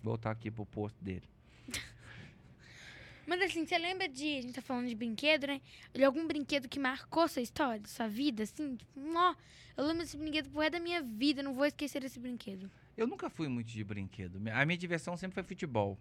Voltar 0.03 0.31
aqui 0.31 0.51
pro 0.51 0.65
posto 0.65 1.03
dele. 1.03 1.23
Mas 3.25 3.41
assim, 3.41 3.65
você 3.65 3.77
lembra 3.77 4.07
de. 4.07 4.37
A 4.37 4.41
gente 4.41 4.53
tá 4.53 4.61
falando 4.61 4.87
de 4.87 4.95
brinquedo, 4.95 5.47
né? 5.47 5.61
De 5.93 6.03
algum 6.03 6.27
brinquedo 6.27 6.67
que 6.67 6.79
marcou 6.79 7.27
sua 7.27 7.41
história, 7.41 7.81
sua 7.85 8.07
vida, 8.07 8.43
assim? 8.43 8.75
Tipo, 8.75 8.99
ó, 9.15 9.35
eu 9.77 9.85
lembro 9.85 10.03
desse 10.03 10.17
brinquedo 10.17 10.49
pro 10.49 10.59
resto 10.59 10.73
da 10.73 10.79
minha 10.79 11.01
vida, 11.01 11.41
não 11.41 11.53
vou 11.53 11.65
esquecer 11.65 12.01
desse 12.01 12.19
brinquedo. 12.19 12.69
Eu 12.95 13.07
nunca 13.07 13.29
fui 13.29 13.47
muito 13.47 13.67
de 13.67 13.83
brinquedo. 13.83 14.39
A 14.53 14.65
minha 14.65 14.77
diversão 14.77 15.17
sempre 15.17 15.35
foi 15.35 15.43
futebol. 15.43 15.97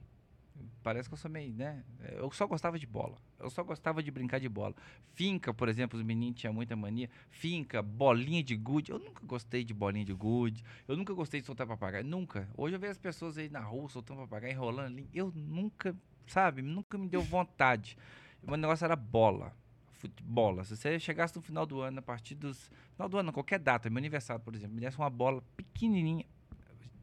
Parece 0.83 1.09
que 1.09 1.15
eu 1.15 1.19
sou 1.19 1.31
meio, 1.31 1.53
né? 1.55 1.83
Eu 2.13 2.31
só 2.31 2.47
gostava 2.47 2.79
de 2.79 2.87
bola. 2.87 3.17
Eu 3.39 3.49
só 3.49 3.65
gostava 3.65 4.03
de 4.03 4.11
brincar 4.11 4.39
de 4.39 4.49
bola. 4.49 4.75
Finca, 5.15 5.53
por 5.53 5.69
exemplo, 5.69 5.99
os 5.99 6.05
meninos 6.05 6.39
tinham 6.39 6.53
muita 6.53 6.77
mania. 6.77 7.09
Finca, 7.31 7.83
bolinha 7.83 8.43
de 8.43 8.55
gude. 8.55 8.93
Eu 8.93 8.99
nunca 8.99 9.25
gostei 9.27 9.65
de 9.65 9.73
bolinha 9.73 10.05
de 10.05 10.13
gude. 10.13 10.63
Eu 10.87 10.97
nunca 10.97 11.15
gostei 11.15 11.41
de 11.41 11.47
soltar 11.47 11.67
papagaio. 11.67 12.05
Nunca. 12.05 12.49
Hoje 12.57 12.77
eu 12.77 12.81
vejo 12.81 12.93
as 12.93 12.99
pessoas 12.99 13.39
aí 13.39 13.49
na 13.49 13.61
rua 13.61 13.89
soltando 13.89 14.19
papagaio, 14.19 14.53
enrolando 14.53 14.87
ali. 14.87 15.09
Eu 15.13 15.33
nunca, 15.35 15.97
sabe? 16.27 16.61
Nunca 16.61 16.99
me 16.99 17.09
deu 17.09 17.23
vontade. 17.23 17.97
O 18.43 18.49
meu 18.49 18.59
negócio 18.59 18.85
era 18.85 18.95
bola. 18.95 19.57
Futebol. 19.93 20.63
Se 20.65 20.77
você 20.77 21.01
chegasse 21.01 21.35
no 21.35 21.41
final 21.41 21.65
do 21.65 21.81
ano, 21.81 21.99
a 22.01 22.03
partir 22.03 22.35
dos. 22.35 22.71
Final 22.93 23.09
do 23.09 23.17
ano, 23.17 23.33
qualquer 23.33 23.59
data, 23.59 23.89
meu 23.89 23.99
aniversário, 23.99 24.45
por 24.45 24.55
exemplo, 24.55 24.75
me 24.75 24.83
desse 24.83 24.99
uma 24.99 25.09
bola 25.09 25.43
pequenininha, 25.57 26.27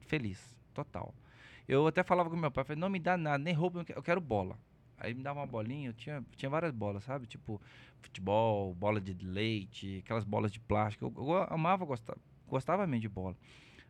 feliz, 0.01 0.55
total. 0.71 1.15
Eu 1.67 1.87
até 1.87 2.03
falava 2.03 2.29
com 2.29 2.35
meu 2.35 2.51
pai, 2.51 2.63
falei, 2.63 2.79
não 2.79 2.89
me 2.89 2.99
dá 2.99 3.15
nada, 3.17 3.37
nem 3.37 3.53
roupa, 3.53 3.79
eu 3.79 3.85
que- 3.85 3.93
eu 3.97 4.03
quero 4.03 4.19
bola. 4.21 4.57
Aí 4.97 5.13
me 5.13 5.23
dava 5.23 5.39
uma 5.39 5.47
bolinha, 5.47 5.89
eu 5.89 5.93
tinha, 5.93 6.23
tinha 6.35 6.49
várias 6.49 6.71
bolas, 6.71 7.03
sabe? 7.03 7.25
Tipo, 7.25 7.59
futebol, 8.01 8.73
bola 8.75 8.99
de 9.01 9.13
leite, 9.25 10.01
aquelas 10.03 10.23
bolas 10.23 10.51
de 10.51 10.59
plástico. 10.59 11.11
Eu, 11.17 11.27
eu 11.27 11.43
amava, 11.53 11.85
gostava, 11.85 12.19
gostava 12.47 12.85
mesmo 12.85 13.01
de 13.01 13.09
bola. 13.09 13.35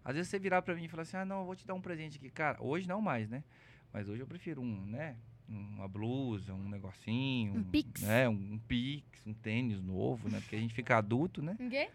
Às 0.05 0.15
vezes 0.15 0.29
você 0.29 0.39
virar 0.39 0.61
pra 0.61 0.73
mim 0.75 0.85
e 0.85 0.87
falar 0.87 1.03
assim, 1.03 1.17
ah, 1.17 1.25
não, 1.25 1.39
eu 1.41 1.45
vou 1.45 1.55
te 1.55 1.65
dar 1.65 1.73
um 1.73 1.81
presente 1.81 2.17
aqui. 2.17 2.29
Cara, 2.29 2.57
hoje 2.61 2.87
não 2.87 3.01
mais, 3.01 3.29
né? 3.29 3.43
Mas 3.93 4.07
hoje 4.07 4.21
eu 4.21 4.27
prefiro 4.27 4.61
um, 4.61 4.85
né? 4.85 5.15
Uma 5.49 5.87
blusa, 5.87 6.53
um 6.53 6.69
negocinho. 6.69 7.55
Um 7.57 7.63
Pix. 7.63 8.03
É, 8.03 8.27
um, 8.29 8.53
um 8.53 8.59
Pix, 8.67 9.05
um 9.27 9.33
tênis 9.33 9.81
novo, 9.81 10.29
né? 10.29 10.39
Porque 10.39 10.55
a 10.55 10.59
gente 10.59 10.73
fica 10.73 10.97
adulto, 10.97 11.41
né? 11.41 11.57
O 11.59 11.69
quê? 11.69 11.89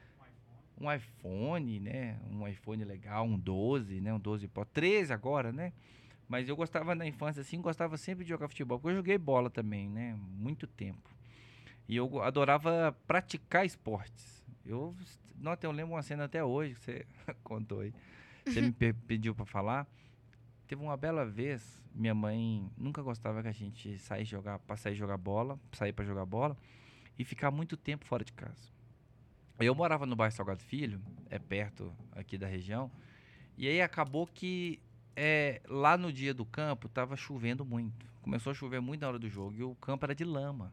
Um 0.80 0.92
iPhone, 0.92 1.80
né? 1.80 2.18
Um 2.30 2.46
iPhone 2.46 2.84
legal, 2.84 3.24
um 3.26 3.38
12, 3.38 4.00
né? 4.00 4.12
Um 4.12 4.18
12 4.18 4.46
Pro, 4.48 4.64
13 4.64 5.12
agora, 5.12 5.52
né? 5.52 5.72
Mas 6.28 6.48
eu 6.48 6.56
gostava 6.56 6.94
na 6.94 7.06
infância, 7.06 7.40
assim, 7.40 7.60
gostava 7.60 7.96
sempre 7.96 8.24
de 8.24 8.30
jogar 8.30 8.48
futebol. 8.48 8.78
Porque 8.78 8.92
eu 8.92 8.96
joguei 8.96 9.16
bola 9.16 9.48
também, 9.48 9.88
né? 9.88 10.14
Muito 10.18 10.66
tempo. 10.66 11.08
E 11.88 11.94
eu 11.96 12.20
adorava 12.22 12.96
praticar 13.06 13.64
esportes. 13.64 14.44
Eu, 14.64 14.94
nota, 15.38 15.66
eu 15.66 15.70
lembro 15.70 15.94
uma 15.94 16.02
cena 16.02 16.24
até 16.24 16.42
hoje 16.42 16.74
que 16.74 16.80
você 16.80 17.06
contou 17.44 17.80
aí. 17.80 17.94
Você 18.44 18.60
me 18.60 18.72
pe- 18.72 18.92
pediu 18.92 19.34
pra 19.34 19.44
falar. 19.46 19.86
Teve 20.66 20.82
uma 20.82 20.96
bela 20.96 21.24
vez, 21.24 21.80
minha 21.94 22.12
mãe 22.14 22.68
nunca 22.76 23.00
gostava 23.00 23.40
que 23.40 23.46
a 23.48 23.52
gente 23.52 23.96
saísse 24.00 24.32
jogar, 24.32 24.58
pra 24.58 24.76
sair 24.76 24.96
jogar 24.96 25.16
bola, 25.16 25.58
sair 25.72 25.92
pra 25.92 26.04
jogar 26.04 26.26
bola 26.26 26.56
e 27.16 27.24
ficar 27.24 27.52
muito 27.52 27.76
tempo 27.76 28.04
fora 28.04 28.24
de 28.24 28.32
casa. 28.32 28.68
Eu 29.58 29.74
morava 29.74 30.04
no 30.06 30.14
bairro 30.14 30.34
Salgado 30.34 30.62
Filho, 30.62 31.00
é 31.30 31.38
perto 31.38 31.92
aqui 32.12 32.36
da 32.36 32.46
região, 32.46 32.90
e 33.56 33.66
aí 33.66 33.80
acabou 33.80 34.26
que 34.26 34.78
é, 35.14 35.62
lá 35.66 35.96
no 35.96 36.12
dia 36.12 36.34
do 36.34 36.44
campo 36.44 36.88
tava 36.88 37.16
chovendo 37.16 37.64
muito. 37.64 38.06
Começou 38.20 38.50
a 38.50 38.54
chover 38.54 38.80
muito 38.80 39.00
na 39.00 39.08
hora 39.08 39.18
do 39.18 39.28
jogo 39.30 39.54
e 39.56 39.62
o 39.62 39.74
campo 39.76 40.04
era 40.04 40.14
de 40.14 40.24
lama. 40.24 40.72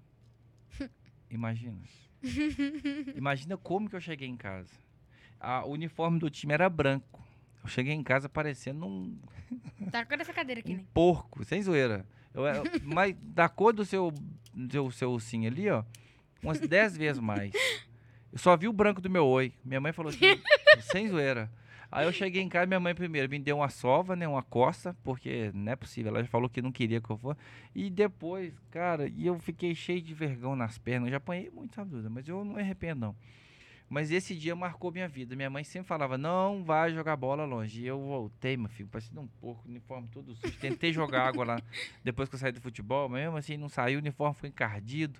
Imagina. 1.29 1.77
Imagina 3.15 3.55
como 3.57 3.89
que 3.89 3.95
eu 3.95 4.01
cheguei 4.01 4.27
em 4.27 4.35
casa. 4.35 4.69
A- 5.39 5.63
o 5.65 5.71
uniforme 5.71 6.19
do 6.19 6.29
time 6.29 6.53
era 6.53 6.69
branco. 6.69 7.23
Eu 7.63 7.69
cheguei 7.69 7.93
em 7.93 8.03
casa 8.03 8.27
parecendo 8.27 8.85
um, 8.85 9.17
Tá 9.91 10.05
com 10.05 10.13
essa 10.15 10.33
cadeira 10.33 10.59
aqui, 10.59 10.73
um 10.73 10.77
né? 10.77 10.85
porco, 10.93 11.43
sem 11.45 11.61
zoeira. 11.61 12.05
Eu, 12.33 12.45
era- 12.45 12.63
mas 12.83 13.15
da 13.21 13.47
cor 13.47 13.71
do 13.71 13.85
seu, 13.85 14.11
do 14.53 14.91
seu 14.91 15.11
ursinho 15.11 15.47
ali, 15.49 15.69
ó, 15.69 15.83
umas 16.41 16.59
10 16.59 16.97
vezes 16.97 17.21
mais. 17.21 17.53
Eu 18.33 18.39
só 18.39 18.57
vi 18.57 18.67
o 18.67 18.73
branco 18.73 18.99
do 18.99 19.11
meu 19.11 19.27
oi. 19.27 19.53
Minha 19.63 19.79
mãe 19.79 19.93
falou 19.93 20.09
assim, 20.09 20.19
sem 20.91 21.07
zoeira. 21.07 21.51
Aí 21.91 22.07
eu 22.07 22.11
cheguei 22.11 22.41
em 22.41 22.49
casa, 22.49 22.65
minha 22.65 22.79
mãe 22.79 22.95
primeiro 22.95 23.29
me 23.29 23.37
deu 23.37 23.57
uma 23.57 23.69
sova, 23.69 24.15
né, 24.15 24.27
uma 24.27 24.41
coça, 24.41 24.97
porque 25.03 25.51
não 25.53 25.71
é 25.71 25.75
possível, 25.75 26.09
ela 26.09 26.23
já 26.23 26.27
falou 26.27 26.49
que 26.49 26.59
não 26.59 26.71
queria 26.71 26.99
que 26.99 27.07
eu 27.07 27.15
fosse. 27.15 27.39
E 27.75 27.91
depois, 27.91 28.51
cara, 28.71 29.07
e 29.07 29.27
eu 29.27 29.37
fiquei 29.37 29.75
cheio 29.75 30.01
de 30.01 30.11
vergão 30.15 30.55
nas 30.55 30.79
pernas, 30.79 31.09
eu 31.09 31.11
já 31.11 31.17
apanhei 31.17 31.51
muito, 31.51 31.75
sabe, 31.75 31.91
Duda? 31.91 32.09
Mas 32.09 32.27
eu 32.27 32.43
não 32.43 32.55
me 32.55 32.61
arrependo, 32.61 33.01
não. 33.01 33.15
Mas 33.87 34.09
esse 34.09 34.33
dia 34.33 34.55
marcou 34.55 34.91
minha 34.91 35.07
vida. 35.07 35.35
Minha 35.35 35.51
mãe 35.51 35.63
sempre 35.63 35.87
falava, 35.87 36.17
não 36.17 36.63
vai 36.63 36.91
jogar 36.91 37.15
bola 37.15 37.45
longe. 37.45 37.83
E 37.83 37.85
eu 37.85 37.99
voltei, 37.99 38.57
meu 38.57 38.69
filho, 38.69 38.89
parecendo 38.89 39.21
um 39.21 39.27
porco, 39.27 39.69
uniforme 39.69 40.07
todo 40.11 40.33
sujo. 40.33 40.57
Tentei 40.59 40.91
jogar 40.91 41.27
água 41.27 41.45
lá 41.45 41.61
depois 42.03 42.27
que 42.27 42.33
eu 42.33 42.39
saí 42.39 42.51
do 42.51 42.59
futebol, 42.59 43.07
mas 43.07 43.21
mesmo 43.21 43.37
assim 43.37 43.55
não 43.55 43.69
saiu, 43.69 43.99
o 43.99 44.01
uniforme 44.01 44.33
foi 44.33 44.49
encardido. 44.49 45.19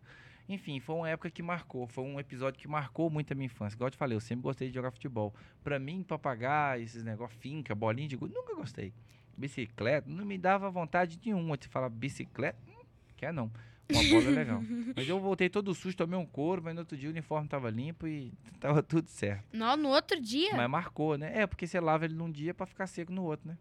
Enfim, 0.50 0.80
foi 0.80 0.96
uma 0.96 1.10
época 1.10 1.30
que 1.30 1.42
marcou, 1.42 1.88
foi 1.88 2.04
um 2.04 2.20
episódio 2.20 2.60
que 2.60 2.68
marcou 2.68 3.10
muito 3.10 3.32
a 3.32 3.36
minha 3.36 3.46
infância. 3.46 3.76
Igual 3.76 3.88
eu 3.88 3.92
te 3.92 3.98
falei, 3.98 4.16
eu 4.16 4.20
sempre 4.22 4.44
gostei 4.44 4.68
de 4.68 4.74
jogar 4.74 4.92
futebol. 4.92 5.34
Pra 5.64 5.80
mim, 5.80 6.04
papagaio, 6.04 6.84
esses 6.84 7.04
negócios, 7.04 7.40
finca, 7.42 7.74
bolinha 7.74 8.08
de 8.08 8.16
gude, 8.18 8.34
nunca 8.34 8.54
gostei. 8.54 8.94
Bicicleta, 9.38 10.10
não 10.10 10.26
me 10.26 10.38
dava 10.38 10.70
vontade 10.70 11.20
nenhuma. 11.26 11.58
Te 11.58 11.68
falar 11.68 11.90
bicicleta, 11.90 12.58
hum, 12.68 12.84
quer 13.16 13.34
não. 13.34 13.50
Uma 13.92 14.04
bola 14.04 14.28
é 14.28 14.32
legal. 14.32 14.62
Mas 14.96 15.08
eu 15.08 15.20
voltei 15.20 15.50
todo 15.50 15.74
sujo, 15.74 15.96
tomei 15.96 16.18
um 16.18 16.26
couro, 16.26 16.62
mas 16.64 16.74
no 16.74 16.82
outro 16.82 16.96
dia 16.98 17.10
o 17.10 17.12
uniforme 17.12 17.48
tava 17.48 17.70
limpo 17.70 18.08
e 18.08 18.32
tava 18.60 18.82
tudo 18.84 19.08
certo. 19.10 19.46
No, 19.52 19.76
no 19.76 19.90
outro 19.90 20.20
dia. 20.22 20.56
Mas 20.56 20.70
marcou, 20.70 21.18
né? 21.18 21.32
É, 21.42 21.48
porque 21.48 21.68
você 21.68 21.80
lava 21.80 22.06
ele 22.06 22.14
num 22.14 22.32
dia 22.32 22.54
pra 22.54 22.66
ficar 22.66 22.88
seco 22.88 23.12
no 23.12 23.24
outro, 23.24 23.48
né? 23.50 23.58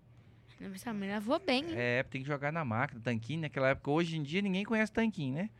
Mas 0.60 0.86
a 0.86 0.92
mãe 0.94 1.10
lavou 1.10 1.40
bem. 1.40 1.64
hein? 1.64 1.74
É, 1.74 2.02
tem 2.04 2.22
que 2.22 2.28
jogar 2.28 2.52
na 2.52 2.64
máquina, 2.64 3.00
tanquinho, 3.02 3.40
naquela 3.40 3.70
época. 3.70 3.90
Hoje 3.90 4.16
em 4.16 4.22
dia 4.22 4.40
ninguém 4.40 4.64
conhece 4.64 4.92
tanquinho, 4.92 5.34
né? 5.34 5.50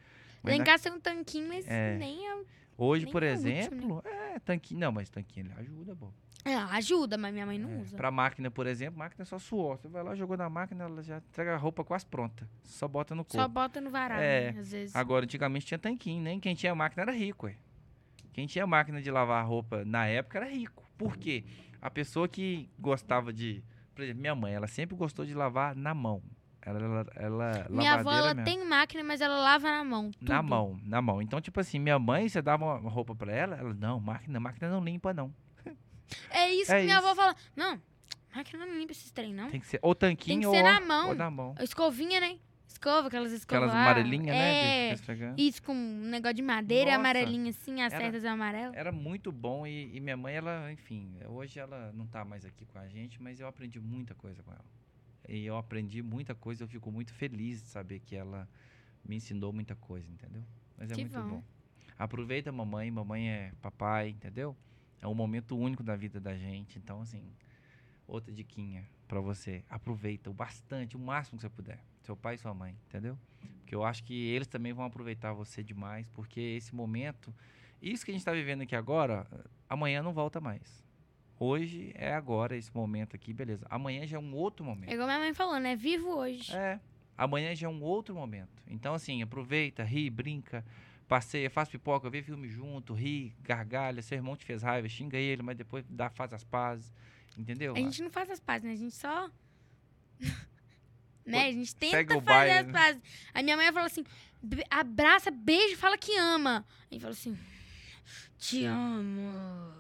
Mas 0.42 0.56
Lá 0.56 0.62
em 0.62 0.64
casa 0.64 0.82
tem 0.84 0.92
um 0.92 1.00
tanquinho, 1.00 1.48
mas 1.48 1.66
É. 1.68 1.96
nem 1.96 2.28
é. 2.28 2.42
Hoje, 2.76 3.04
nem 3.04 3.12
por 3.12 3.22
é 3.22 3.32
útil, 3.34 3.44
né? 3.44 3.58
exemplo, 3.60 4.02
é 4.04 4.38
tanquinho. 4.40 4.80
Não, 4.80 4.90
mas 4.92 5.08
tanquinho 5.08 5.46
ele 5.46 5.54
ajuda, 5.60 5.94
bom. 5.94 6.12
É, 6.44 6.54
ajuda, 6.56 7.16
mas 7.16 7.32
minha 7.32 7.46
mãe 7.46 7.56
não 7.56 7.70
É, 7.70 7.76
usa. 7.82 7.96
Pra 7.96 8.10
máquina, 8.10 8.50
por 8.50 8.66
exemplo, 8.66 8.98
máquina 8.98 9.22
é 9.22 9.24
só 9.24 9.38
suor. 9.38 9.76
Você 9.78 9.86
vai 9.86 10.02
lá, 10.02 10.16
jogou 10.16 10.36
na 10.36 10.50
máquina, 10.50 10.84
ela 10.84 11.00
já 11.02 11.18
entrega 11.18 11.54
a 11.54 11.56
roupa 11.56 11.84
quase 11.84 12.04
pronta. 12.04 12.48
Só 12.64 12.88
bota 12.88 13.14
no 13.14 13.24
Só 13.28 13.38
corpo. 13.38 13.48
bota 13.54 13.80
no 13.80 13.90
varal, 13.90 14.18
É. 14.20 14.50
né, 14.52 14.58
às 14.58 14.72
vezes. 14.72 14.96
Agora, 14.96 15.24
antigamente 15.24 15.66
tinha 15.66 15.78
tanquinho, 15.78 16.20
nem 16.20 16.40
quem 16.40 16.54
tinha 16.56 16.74
máquina 16.74 17.02
era 17.02 17.12
rico, 17.12 17.46
ué. 17.46 17.54
Quem 18.32 18.46
tinha 18.46 18.66
máquina 18.66 19.00
de 19.00 19.10
lavar 19.10 19.46
roupa 19.46 19.84
na 19.84 20.06
época 20.06 20.38
era 20.38 20.48
rico. 20.48 20.82
Por 20.98 21.16
quê? 21.16 21.44
A 21.80 21.88
pessoa 21.90 22.26
que 22.26 22.68
gostava 22.78 23.32
de. 23.32 23.62
Por 23.94 24.02
exemplo, 24.02 24.20
minha 24.22 24.34
mãe, 24.34 24.54
ela 24.54 24.66
sempre 24.66 24.96
gostou 24.96 25.24
de 25.24 25.34
lavar 25.34 25.76
na 25.76 25.94
mão. 25.94 26.22
Ela, 26.64 26.78
ela, 26.80 27.06
ela 27.16 27.68
Minha 27.68 27.94
avó, 27.94 28.12
ela 28.12 28.34
mesmo. 28.34 28.44
tem 28.44 28.64
máquina, 28.64 29.02
mas 29.02 29.20
ela 29.20 29.36
lava 29.36 29.68
na 29.68 29.82
mão. 29.84 30.10
Na 30.20 30.38
tudo. 30.38 30.48
mão, 30.48 30.80
na 30.84 31.02
mão. 31.02 31.20
Então, 31.20 31.40
tipo 31.40 31.58
assim, 31.58 31.78
minha 31.78 31.98
mãe, 31.98 32.28
você 32.28 32.40
dava 32.40 32.64
uma 32.78 32.88
roupa 32.90 33.14
pra 33.14 33.32
ela, 33.32 33.56
ela, 33.56 33.74
não, 33.74 33.98
máquina, 34.00 34.38
máquina 34.38 34.70
não 34.70 34.82
limpa, 34.82 35.12
não. 35.12 35.34
É 36.30 36.50
isso 36.54 36.70
É 36.72 36.78
que 36.78 36.84
minha 36.84 36.98
isso. 36.98 37.06
avó 37.06 37.14
fala. 37.14 37.34
Não, 37.56 37.80
máquina 38.34 38.64
não 38.66 38.78
limpa 38.78 38.92
esses 38.92 39.10
trem, 39.10 39.34
não. 39.34 39.48
Tem 39.50 39.58
que 39.60 39.66
ser 39.66 39.78
ou 39.82 39.94
tanquinho 39.94 40.50
ser 40.50 40.58
ou, 40.58 40.62
na 40.62 40.80
mão. 40.80 41.08
ou 41.08 41.14
na 41.14 41.30
mão. 41.30 41.54
Escovinha, 41.60 42.20
né? 42.20 42.38
Escova, 42.68 43.08
aquelas 43.08 43.32
escovas 43.32 43.68
Aquelas 43.70 43.74
amarelinhas, 43.86 44.26
né? 44.36 44.94
de 44.96 45.12
É, 45.12 45.34
isso 45.36 45.62
com 45.62 45.72
um 45.74 46.08
negócio 46.08 46.34
de 46.34 46.42
madeira, 46.42 46.86
Nossa. 46.86 47.00
amarelinha 47.00 47.50
assim, 47.50 47.82
as 47.82 47.92
Era- 47.92 48.02
cerdas 48.04 48.24
amarelas. 48.24 48.74
Era 48.76 48.90
muito 48.90 49.30
bom 49.30 49.66
e, 49.66 49.94
e 49.94 50.00
minha 50.00 50.16
mãe, 50.16 50.34
ela, 50.36 50.72
enfim, 50.72 51.16
hoje 51.26 51.58
ela 51.60 51.92
não 51.92 52.06
tá 52.06 52.24
mais 52.24 52.44
aqui 52.44 52.64
com 52.64 52.78
a 52.78 52.88
gente, 52.88 53.20
mas 53.22 53.38
eu 53.40 53.46
aprendi 53.46 53.78
muita 53.78 54.14
coisa 54.14 54.42
com 54.42 54.50
ela. 54.52 54.64
E 55.28 55.44
eu 55.44 55.56
aprendi 55.56 56.02
muita 56.02 56.34
coisa, 56.34 56.64
eu 56.64 56.68
fico 56.68 56.90
muito 56.90 57.12
feliz 57.12 57.62
de 57.62 57.68
saber 57.68 58.00
que 58.00 58.16
ela 58.16 58.48
me 59.04 59.16
ensinou 59.16 59.52
muita 59.52 59.74
coisa, 59.76 60.10
entendeu? 60.10 60.42
Mas 60.76 60.90
é 60.90 60.94
Que 60.94 61.00
muito 61.02 61.14
bom. 61.22 61.28
bom. 61.36 61.44
Aproveita 61.98 62.50
a 62.50 62.52
mamãe, 62.52 62.90
mamãe 62.90 63.28
é 63.30 63.52
papai, 63.60 64.10
entendeu? 64.10 64.56
É 65.00 65.06
um 65.06 65.14
momento 65.14 65.56
único 65.56 65.82
da 65.82 65.96
vida 65.96 66.20
da 66.20 66.36
gente, 66.36 66.78
então 66.78 67.00
assim, 67.00 67.22
outra 68.06 68.32
diquinha 68.32 68.88
pra 69.08 69.20
você, 69.20 69.64
aproveita 69.68 70.30
o 70.30 70.32
bastante, 70.32 70.96
o 70.96 70.98
máximo 70.98 71.36
que 71.38 71.42
você 71.42 71.48
puder. 71.50 71.84
Seu 72.02 72.16
pai 72.16 72.34
e 72.36 72.38
sua 72.38 72.54
mãe, 72.54 72.76
entendeu? 72.88 73.18
Porque 73.60 73.74
eu 73.74 73.84
acho 73.84 74.02
que 74.04 74.14
eles 74.14 74.48
também 74.48 74.72
vão 74.72 74.84
aproveitar 74.84 75.32
você 75.32 75.62
demais, 75.62 76.08
porque 76.10 76.40
esse 76.40 76.74
momento, 76.74 77.34
isso 77.80 78.04
que 78.04 78.10
a 78.10 78.14
gente 78.14 78.20
está 78.20 78.32
vivendo 78.32 78.62
aqui 78.62 78.74
agora, 78.74 79.26
amanhã 79.68 80.02
não 80.02 80.12
volta 80.12 80.40
mais. 80.40 80.84
Hoje 81.38 81.92
é 81.96 82.14
agora, 82.14 82.56
esse 82.56 82.74
momento 82.74 83.16
aqui, 83.16 83.32
beleza. 83.32 83.66
Amanhã 83.68 84.06
já 84.06 84.16
é 84.16 84.20
um 84.20 84.34
outro 84.34 84.64
É 84.64 84.68
momento. 84.68 84.92
igual 84.92 85.06
minha 85.08 85.18
mãe 85.18 85.34
falou, 85.34 85.58
né? 85.58 85.74
Vivo 85.74 86.08
hoje. 86.16 86.54
É. 86.54 86.78
Amanhã 87.18 87.54
já 87.54 87.66
é 87.66 87.70
um 87.70 87.82
outro 87.82 88.14
momento. 88.14 88.62
Então, 88.68 88.94
assim, 88.94 89.22
aproveita, 89.22 89.82
ri, 89.82 90.08
brinca, 90.08 90.64
passeia, 91.08 91.50
faz 91.50 91.68
pipoca, 91.68 92.08
vê 92.08 92.22
filme 92.22 92.48
junto, 92.48 92.94
ri, 92.94 93.34
gargalha. 93.42 94.00
Seu 94.02 94.16
irmão 94.16 94.36
te 94.36 94.44
fez 94.44 94.62
raiva, 94.62 94.88
xinga 94.88 95.16
ele, 95.16 95.42
mas 95.42 95.56
depois 95.56 95.84
dá, 95.88 96.08
faz 96.10 96.32
as 96.32 96.44
pazes. 96.44 96.92
Entendeu? 97.36 97.74
A 97.74 97.78
gente 97.78 98.02
não 98.02 98.10
faz 98.10 98.30
as 98.30 98.38
pazes, 98.40 98.62
né? 98.64 98.72
A 98.72 98.76
gente 98.76 98.94
só. 98.94 99.28
né? 101.26 101.46
A 101.48 101.52
gente 101.52 101.74
tenta 101.74 101.96
Segue 101.98 102.14
fazer 102.14 102.24
baile, 102.26 102.52
as 102.58 102.66
né? 102.66 102.72
pazes. 102.72 103.02
A 103.34 103.42
minha 103.42 103.56
mãe 103.56 103.72
falou 103.72 103.86
assim: 103.86 104.04
"Be- 104.42 104.64
abraça, 104.70 105.30
beijo, 105.30 105.76
fala 105.76 105.96
que 105.98 106.16
ama. 106.18 106.64
Aí 106.90 106.98
falou 107.00 107.12
assim: 107.12 107.36
te 108.38 108.64
amo. 108.64 109.72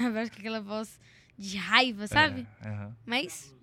Abraça 0.06 0.30
com 0.30 0.38
aquela 0.38 0.60
voz 0.60 0.98
de 1.38 1.56
raiva, 1.56 2.06
sabe? 2.06 2.46
É. 2.64 2.88
Mas 3.04 3.54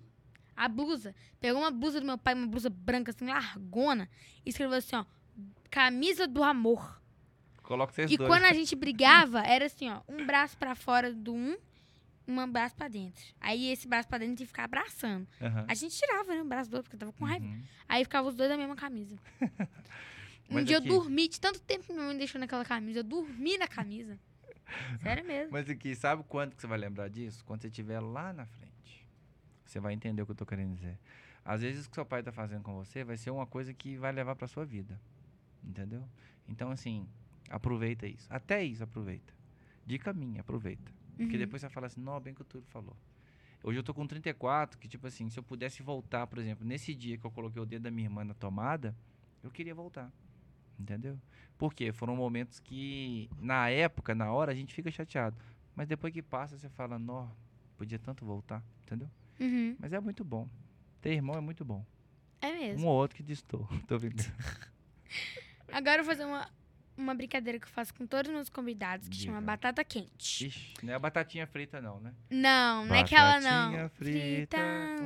a 0.56 0.68
blusa. 0.68 1.14
Pegou 1.40 1.60
uma 1.62 1.70
blusa 1.70 2.00
do 2.00 2.06
meu 2.06 2.18
pai, 2.18 2.34
uma 2.34 2.46
blusa 2.46 2.68
branca, 2.70 3.10
assim, 3.10 3.26
largona, 3.26 4.08
e 4.44 4.50
escreveu 4.50 4.76
assim, 4.78 4.96
ó. 4.96 5.04
Camisa 5.70 6.26
do 6.26 6.42
amor. 6.42 7.00
Coloca 7.62 7.92
vocês 7.92 8.10
E 8.10 8.16
dois. 8.16 8.28
quando 8.28 8.44
a 8.44 8.52
gente 8.54 8.74
brigava, 8.74 9.40
era 9.42 9.66
assim, 9.66 9.88
ó. 9.90 10.00
Um 10.08 10.24
braço 10.26 10.56
pra 10.56 10.74
fora 10.74 11.12
do 11.12 11.34
um, 11.34 11.56
um 12.26 12.46
braço 12.50 12.74
pra 12.74 12.88
dentro. 12.88 13.22
Aí 13.40 13.70
esse 13.70 13.86
braço 13.86 14.08
pra 14.08 14.18
dentro 14.18 14.36
tinha 14.36 14.46
que 14.46 14.52
ficar 14.52 14.64
abraçando. 14.64 15.28
A 15.68 15.74
gente 15.74 15.96
tirava, 15.96 16.34
né? 16.34 16.42
O 16.42 16.44
braço 16.46 16.70
do 16.70 16.76
outro, 16.76 16.90
porque 16.90 16.96
tava 16.98 17.12
com 17.12 17.24
raiva. 17.24 17.44
Uhum. 17.44 17.62
Aí 17.88 18.02
ficava 18.04 18.26
os 18.28 18.34
dois 18.34 18.48
na 18.50 18.56
mesma 18.56 18.74
camisa. 18.74 19.16
um 20.50 20.54
Mas 20.54 20.66
dia 20.66 20.78
aqui- 20.78 20.88
eu 20.88 20.94
dormi, 20.94 21.28
de 21.28 21.38
tanto 21.40 21.60
tempo 21.60 21.84
que 21.84 21.92
minha 21.92 22.04
mãe 22.06 22.16
deixou 22.16 22.40
naquela 22.40 22.64
camisa. 22.64 23.00
Eu 23.00 23.04
dormi 23.04 23.58
na 23.58 23.68
camisa. 23.68 24.18
Sério 25.00 25.24
mesmo. 25.24 25.52
Mas 25.52 25.68
aqui, 25.68 25.94
sabe 25.94 26.22
quando 26.28 26.54
que 26.54 26.60
você 26.60 26.66
vai 26.66 26.78
lembrar 26.78 27.08
disso? 27.08 27.44
Quando 27.44 27.62
você 27.62 27.68
estiver 27.68 28.00
lá 28.00 28.32
na 28.32 28.46
frente. 28.46 29.06
Você 29.64 29.80
vai 29.80 29.92
entender 29.92 30.22
o 30.22 30.26
que 30.26 30.32
eu 30.32 30.36
tô 30.36 30.46
querendo 30.46 30.74
dizer. 30.74 30.98
Às 31.44 31.62
vezes 31.62 31.86
o 31.86 31.88
que 31.90 31.94
seu 31.94 32.04
pai 32.04 32.22
tá 32.22 32.32
fazendo 32.32 32.62
com 32.62 32.74
você 32.74 33.04
vai 33.04 33.16
ser 33.16 33.30
uma 33.30 33.46
coisa 33.46 33.72
que 33.72 33.96
vai 33.96 34.12
levar 34.12 34.34
pra 34.36 34.46
sua 34.46 34.64
vida. 34.64 35.00
Entendeu? 35.62 36.06
Então, 36.48 36.70
assim, 36.70 37.06
aproveita 37.50 38.06
isso. 38.06 38.26
Até 38.30 38.62
isso, 38.62 38.82
aproveita. 38.84 39.32
Dica 39.86 40.12
minha, 40.12 40.40
aproveita. 40.40 40.92
Porque 41.16 41.32
Uhum. 41.34 41.38
depois 41.38 41.60
você 41.60 41.66
vai 41.66 41.74
falar 41.74 41.86
assim, 41.88 42.00
não, 42.00 42.18
bem 42.20 42.34
que 42.34 42.42
o 42.42 42.44
Túlio 42.44 42.66
falou. 42.68 42.96
Hoje 43.62 43.78
eu 43.78 43.82
tô 43.82 43.92
com 43.92 44.06
34, 44.06 44.78
que 44.78 44.86
tipo 44.86 45.06
assim, 45.06 45.28
se 45.30 45.38
eu 45.38 45.42
pudesse 45.42 45.82
voltar, 45.82 46.26
por 46.26 46.38
exemplo, 46.38 46.64
nesse 46.66 46.94
dia 46.94 47.18
que 47.18 47.24
eu 47.26 47.30
coloquei 47.30 47.60
o 47.60 47.66
dedo 47.66 47.82
da 47.82 47.90
minha 47.90 48.06
irmã 48.06 48.24
na 48.24 48.34
tomada, 48.34 48.94
eu 49.42 49.50
queria 49.50 49.74
voltar. 49.74 50.12
Entendeu? 50.78 51.18
Porque 51.56 51.92
foram 51.92 52.14
momentos 52.14 52.60
que, 52.60 53.28
na 53.40 53.68
época, 53.68 54.14
na 54.14 54.32
hora, 54.32 54.52
a 54.52 54.54
gente 54.54 54.72
fica 54.72 54.90
chateado. 54.90 55.36
Mas 55.74 55.88
depois 55.88 56.12
que 56.12 56.22
passa, 56.22 56.56
você 56.56 56.68
fala, 56.68 56.98
nó, 56.98 57.26
podia 57.76 57.98
tanto 57.98 58.24
voltar. 58.24 58.62
Entendeu? 58.84 59.10
Uhum. 59.40 59.76
Mas 59.78 59.92
é 59.92 60.00
muito 60.00 60.24
bom. 60.24 60.48
Ter 61.00 61.12
irmão 61.12 61.36
é 61.36 61.40
muito 61.40 61.64
bom. 61.64 61.84
É 62.40 62.52
mesmo. 62.52 62.86
Um 62.86 62.88
ou 62.88 62.96
outro 62.96 63.16
que 63.16 63.22
distou. 63.22 63.68
Tô 63.86 63.98
brincando. 63.98 64.32
Agora 65.72 66.00
eu 66.00 66.04
vou 66.04 66.14
fazer 66.14 66.24
uma 66.24 66.48
uma 66.98 67.14
brincadeira 67.14 67.58
que 67.58 67.64
eu 67.66 67.70
faço 67.70 67.94
com 67.94 68.06
todos 68.06 68.28
os 68.28 68.34
meus 68.34 68.48
convidados, 68.50 69.08
que 69.08 69.16
Diga. 69.16 69.26
chama 69.32 69.40
batata 69.40 69.84
quente. 69.84 70.46
Ixi, 70.48 70.74
não 70.82 70.92
é 70.92 70.96
a 70.96 70.98
batatinha 70.98 71.46
frita, 71.46 71.80
não, 71.80 72.00
né? 72.00 72.12
Não, 72.28 72.84
não 72.84 72.94
é 72.94 73.00
aquela 73.00 73.40
não. 73.40 73.72
Batatinha 73.72 73.88
frita. 73.90 74.56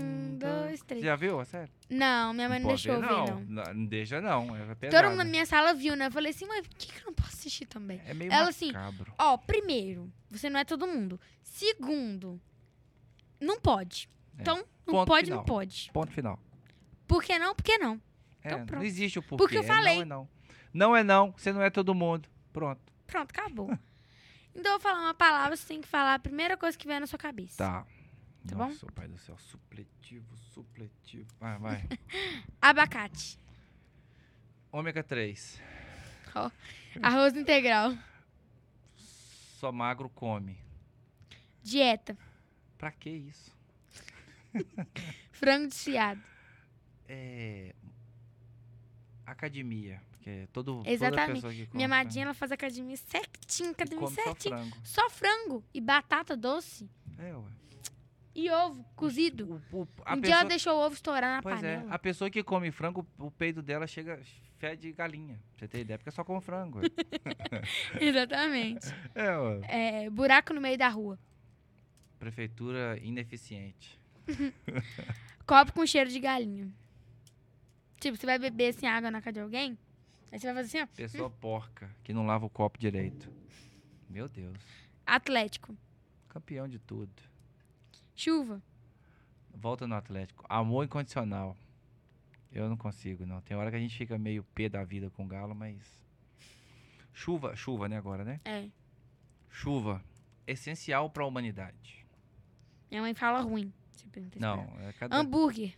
um, 0.03 0.39
dois, 0.39 0.81
Você 0.81 0.85
três. 0.87 1.05
já 1.05 1.15
viu 1.17 1.39
a 1.39 1.45
série? 1.45 1.71
Não, 1.91 2.33
minha 2.33 2.49
mãe 2.49 2.59
não 2.59 2.71
pode 2.71 2.83
deixou 2.83 3.01
ver, 3.01 3.07
não. 3.09 3.27
não. 3.27 3.41
não. 3.65 3.75
Não 3.75 3.85
deixa, 3.87 4.21
não. 4.21 4.57
É 4.57 4.75
Todo 4.89 5.05
mundo 5.11 5.19
na 5.19 5.25
minha 5.25 5.45
sala 5.47 5.75
viu, 5.75 5.95
né? 5.95 6.07
Eu 6.07 6.11
falei 6.11 6.31
assim, 6.31 6.47
mãe, 6.47 6.63
por 6.63 6.75
que, 6.77 6.93
que 6.93 7.01
eu 7.01 7.07
não 7.07 7.15
posso 7.15 7.35
assistir 7.37 7.67
também? 7.67 8.01
É 8.07 8.15
meio 8.15 8.33
Ela, 8.33 8.49
assim, 8.49 8.73
macabro. 8.73 9.13
Ó, 9.19 9.37
primeiro, 9.37 10.11
você 10.31 10.49
não 10.49 10.59
é 10.59 10.65
todo 10.65 10.87
mundo. 10.87 11.21
Segundo, 11.43 12.41
não 13.41 13.61
pode. 13.61 14.09
É. 14.39 14.43
Então, 14.43 14.57
não 14.87 14.95
Ponto 14.95 15.07
pode, 15.09 15.25
final. 15.27 15.39
não 15.39 15.45
pode. 15.45 15.91
Ponto 15.93 16.13
final. 16.13 16.39
Por 17.07 17.23
que 17.23 17.39
não? 17.39 17.55
Por 17.55 17.63
que 17.63 17.77
não? 17.79 18.01
É, 18.43 18.49
Então 18.49 18.67
pronto. 18.67 18.81
não 18.81 18.87
existe 18.87 19.19
o 19.19 19.23
porquê. 19.23 19.37
Porque 19.45 19.59
eu 19.59 19.63
é 19.63 19.67
falei. 19.67 19.97
Não 19.97 20.03
é 20.03 20.05
não. 20.07 20.29
Não 20.73 20.97
é 20.97 21.03
não. 21.03 21.33
Você 21.33 21.53
não 21.53 21.63
é 21.63 21.71
todo 21.71 21.95
mundo. 21.95 22.29
Pronto. 22.53 22.81
Pronto, 23.07 23.31
acabou. 23.31 23.71
então, 24.55 24.73
eu 24.73 24.79
vou 24.79 24.81
falar 24.81 25.01
uma 25.01 25.15
palavra, 25.15 25.57
você 25.57 25.67
tem 25.67 25.81
que 25.81 25.89
falar 25.89 26.15
a 26.15 26.19
primeira 26.19 26.57
coisa 26.57 26.77
que 26.77 26.87
vier 26.87 27.01
na 27.01 27.07
sua 27.07 27.19
cabeça. 27.19 27.59
Tá. 27.59 27.87
Tá 28.47 28.57
bom? 28.57 28.67
Nossa, 28.67 28.87
pai 28.93 29.07
do 29.07 29.19
céu. 29.19 29.37
Supletivo, 29.39 30.37
supletivo. 30.53 31.29
Vai, 31.39 31.59
vai. 31.59 31.89
Abacate. 32.61 33.39
Ômega 34.73 35.03
3. 35.03 35.61
Arroz 37.03 37.37
integral. 37.37 37.97
Só 38.97 39.71
magro 39.71 40.09
come. 40.09 40.59
Dieta. 41.63 42.17
Pra 42.79 42.91
que 42.91 43.11
isso? 43.11 43.53
Frango 45.31 45.69
desfiado. 45.69 46.21
É. 47.07 47.75
Academia. 49.25 50.03
Porque 50.23 50.47
todo, 50.53 50.77
toda 50.79 50.89
Exatamente. 50.91 51.35
pessoa 51.35 51.53
que 51.53 51.67
come. 51.67 51.77
Minha 51.77 51.89
madrinha, 51.89 52.25
ela 52.27 52.35
faz 52.35 52.53
academia 52.53 52.97
certinho, 52.97 53.71
academia 53.71 54.05
come 54.05 54.15
só 54.15 54.23
certinho. 54.23 54.57
frango. 54.57 54.77
Só 54.85 55.11
frango 55.11 55.65
e 55.75 55.81
batata 55.81 56.37
doce. 56.37 56.89
É, 57.19 57.35
ué. 57.35 57.43
E 58.35 58.49
ovo 58.49 58.85
cozido. 58.95 59.61
O- 59.73 59.79
o- 59.81 59.83
um 59.83 59.87
dia 59.87 60.21
pessoa- 60.21 60.35
ela 60.41 60.45
deixou 60.49 60.75
o 60.75 60.87
ovo 60.87 60.95
estourar 60.95 61.37
na 61.37 61.43
Pois 61.43 61.63
é, 61.63 61.77
panela. 61.79 61.93
a 61.95 61.99
pessoa 61.99 62.31
que 62.31 62.43
come 62.45 62.71
frango, 62.71 63.05
o 63.19 63.31
peido 63.33 63.61
dela 63.63 63.85
chega, 63.87 64.21
fede 64.59 64.93
galinha. 64.93 65.35
Pra 65.57 65.67
você 65.67 65.69
ter 65.69 65.81
ideia, 65.81 65.99
porque 65.99 66.11
só 66.13 66.23
come 66.25 66.41
frango. 66.41 66.79
Exatamente. 68.01 68.87
é, 69.15 69.37
ué. 69.39 69.61
É, 70.05 70.11
buraco 70.11 70.55
no 70.55 70.61
meio 70.61 70.79
da 70.79 70.89
rua. 70.89 71.19
Prefeitura 72.19 72.97
ineficiente. 73.03 74.01
Copo 75.45 75.73
com 75.73 75.85
cheiro 75.85 76.09
de 76.09 76.21
galinha. 76.21 76.73
Tipo, 78.01 78.17
você 78.17 78.25
vai 78.27 78.39
beber 78.39 78.69
assim 78.69 78.87
água 78.87 79.11
na 79.11 79.21
casa 79.21 79.35
de 79.35 79.41
alguém, 79.41 79.77
aí 80.33 80.39
você 80.41 80.47
vai 80.53 80.63
fazer 80.65 80.79
assim, 80.79 80.91
ó. 80.93 80.97
Pessoa 80.97 81.31
porca, 81.31 81.91
que 82.03 82.13
não 82.13 82.27
lava 82.27 82.47
o 82.47 82.51
copo 82.51 82.79
direito. 82.79 83.31
Meu 84.09 84.29
Deus. 84.29 84.57
Atlético. 85.07 85.77
Campeão 86.29 86.69
de 86.69 86.79
tudo. 86.79 87.13
Chuva. 88.15 88.63
Volta 89.55 89.87
no 89.87 89.95
Atlético. 89.95 90.45
Amor 90.49 90.85
incondicional. 90.85 91.57
Eu 92.51 92.69
não 92.69 92.77
consigo, 92.77 93.25
não. 93.25 93.41
Tem 93.41 93.57
hora 93.57 93.71
que 93.71 93.77
a 93.77 93.81
gente 93.81 93.97
fica 93.97 94.19
meio 94.19 94.43
pé 94.55 94.69
da 94.69 94.85
vida 94.85 95.11
com 95.11 95.25
o 95.25 95.29
galo, 95.29 95.55
mas. 95.55 96.01
Chuva, 97.13 97.55
chuva, 97.55 97.89
né, 97.89 97.97
agora, 97.97 98.25
né? 98.25 98.41
É. 98.45 98.69
Chuva. 99.51 100.03
Essencial 100.47 101.09
pra 101.11 101.27
humanidade. 101.27 102.05
Minha 102.91 103.03
mãe 103.03 103.15
fala 103.15 103.41
ruim. 103.41 103.73
Não, 104.39 104.65
é 104.81 104.93
cadê? 104.93 105.15
Hambúrguer. 105.15 105.75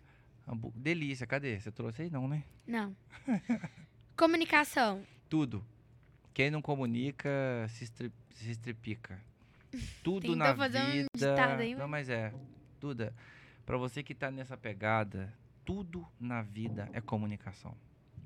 Hambú- 0.49 0.73
Delícia, 0.75 1.27
cadê? 1.27 1.61
Você 1.61 1.71
trouxe 1.71 2.03
aí 2.03 2.11
não, 2.11 2.27
né? 2.27 2.45
Não. 2.67 2.97
Comunicação. 4.17 5.03
Tudo. 5.29 5.65
Quem 6.33 6.51
não 6.51 6.62
comunica 6.62 7.29
se, 7.69 7.85
estri- 7.85 8.12
se 8.35 8.51
estripica. 8.51 9.21
Tudo 10.03 10.37
na 10.37 10.55
fazer 10.55 10.81
um 10.83 10.91
vida. 10.93 11.09
ditado 11.17 11.61
aí, 11.61 11.75
Não, 11.75 11.89
mas 11.89 12.09
é. 12.09 12.33
Duda, 12.81 13.15
pra 13.65 13.77
você 13.77 14.03
que 14.03 14.15
tá 14.15 14.31
nessa 14.31 14.57
pegada, 14.57 15.33
tudo 15.65 16.07
na 16.21 16.43
vida 16.43 16.89
é 16.93 17.01
comunicação. 17.01 17.75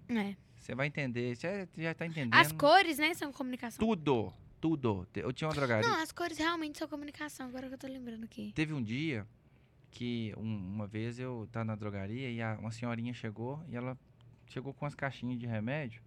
É. 0.08 0.34
Você 0.58 0.74
vai 0.74 0.88
entender, 0.88 1.36
você 1.36 1.68
já- 1.76 1.94
tá 1.94 2.04
entendendo. 2.06 2.34
As 2.34 2.50
cores, 2.52 2.98
né, 2.98 3.14
são 3.14 3.32
comunicação. 3.32 3.78
Tudo, 3.78 4.32
tudo. 4.60 5.06
Eu 5.14 5.32
tinha 5.32 5.48
uma 5.48 5.54
drogaria. 5.54 5.88
Não, 5.88 6.02
as 6.02 6.10
cores 6.12 6.36
realmente 6.36 6.78
são 6.78 6.88
comunicação, 6.88 7.46
agora 7.48 7.68
que 7.68 7.74
eu 7.74 7.78
tô 7.78 7.86
lembrando 7.86 8.24
aqui. 8.24 8.52
Teve 8.54 8.72
um 8.74 8.82
dia 8.82 9.24
que 9.90 10.34
um- 10.36 10.42
uma 10.74 10.86
vez 10.86 11.18
eu 11.18 11.48
tava 11.52 11.64
na 11.66 11.76
drogaria 11.76 12.28
e 12.30 12.42
a- 12.42 12.58
uma 12.60 12.72
senhorinha 12.72 13.14
chegou 13.14 13.62
e 13.68 13.76
ela 13.76 13.96
chegou 14.48 14.72
com 14.74 14.86
as 14.86 14.94
caixinhas 14.94 15.38
de 15.38 15.46
remédio 15.46 16.00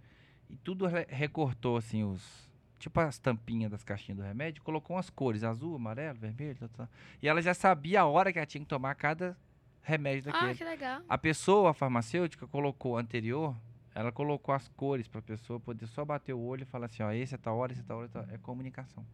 e 0.50 0.56
tudo 0.58 0.86
re- 0.88 1.06
recortou 1.10 1.78
assim 1.78 2.04
os 2.04 2.50
tipo 2.80 3.00
as 3.00 3.20
tampinhas 3.20 3.70
das 3.70 3.84
caixinhas 3.84 4.18
do 4.18 4.24
remédio, 4.24 4.64
colocou 4.64 4.96
umas 4.96 5.10
cores 5.10 5.44
azul, 5.44 5.76
amarelo, 5.76 6.18
vermelho, 6.18 6.58
tal, 6.60 6.70
tal. 6.70 6.90
e 7.22 7.28
ela 7.28 7.42
já 7.42 7.54
sabia 7.54 8.02
a 8.02 8.06
hora 8.06 8.34
que 8.34 8.40
ela 8.40 8.46
tinha 8.46 8.62
que 8.64 8.68
tomar 8.68 8.96
cada 8.96 9.38
remédio 9.84 10.32
daquele. 10.32 10.52
Ah, 10.52 10.56
que 10.56 10.64
legal. 10.64 11.02
A 11.08 11.18
pessoa, 11.18 11.72
a 11.72 11.74
farmacêutica, 11.76 12.48
colocou 12.48 12.98
anterior, 12.98 13.56
ela 13.94 14.12
colocou 14.12 14.54
as 14.56 14.68
cores 14.70 15.08
para 15.08 15.20
a 15.20 15.24
pessoa 15.24 15.60
poder 15.60 15.86
só 15.88 16.04
bater 16.04 16.34
o 16.34 16.40
olho 16.40 16.64
e 16.64 16.66
falar 16.66 16.88
assim, 16.88 17.04
ó, 17.04 17.12
esse 17.12 17.36
é 17.36 17.38
tal 17.38 17.56
hora, 17.58 17.72
esse 17.72 17.82
é 17.82 17.86
tal 17.86 17.98
hora, 18.00 18.06
é 18.08 18.10
tal- 18.10 18.26
é 18.34 18.38
comunicação. 18.40 19.06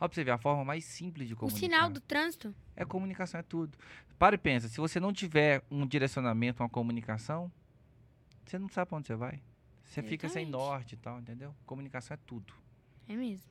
Ó, 0.00 0.06
pra 0.08 0.14
você 0.14 0.22
ver, 0.24 0.30
a 0.30 0.38
forma 0.38 0.64
mais 0.64 0.84
simples 0.84 1.26
de 1.28 1.34
O 1.34 1.36
comunicar. 1.36 1.58
sinal 1.60 1.90
do 1.90 2.00
trânsito. 2.00 2.54
É 2.76 2.84
comunicação, 2.84 3.40
é 3.40 3.42
tudo. 3.42 3.76
Para 4.18 4.36
e 4.36 4.38
pensa, 4.38 4.68
se 4.68 4.76
você 4.78 5.00
não 5.00 5.12
tiver 5.12 5.62
um 5.70 5.84
direcionamento, 5.86 6.62
uma 6.62 6.68
comunicação, 6.68 7.50
você 8.44 8.58
não 8.58 8.68
sabe 8.68 8.88
pra 8.88 8.98
onde 8.98 9.06
você 9.06 9.14
vai. 9.16 9.42
Você 9.84 10.02
fica 10.02 10.28
sem 10.28 10.46
norte 10.46 10.94
e 10.94 10.96
tal, 10.96 11.18
entendeu? 11.18 11.54
Comunicação 11.66 12.14
é 12.14 12.18
tudo. 12.26 12.52
É 13.08 13.14
mesmo. 13.16 13.50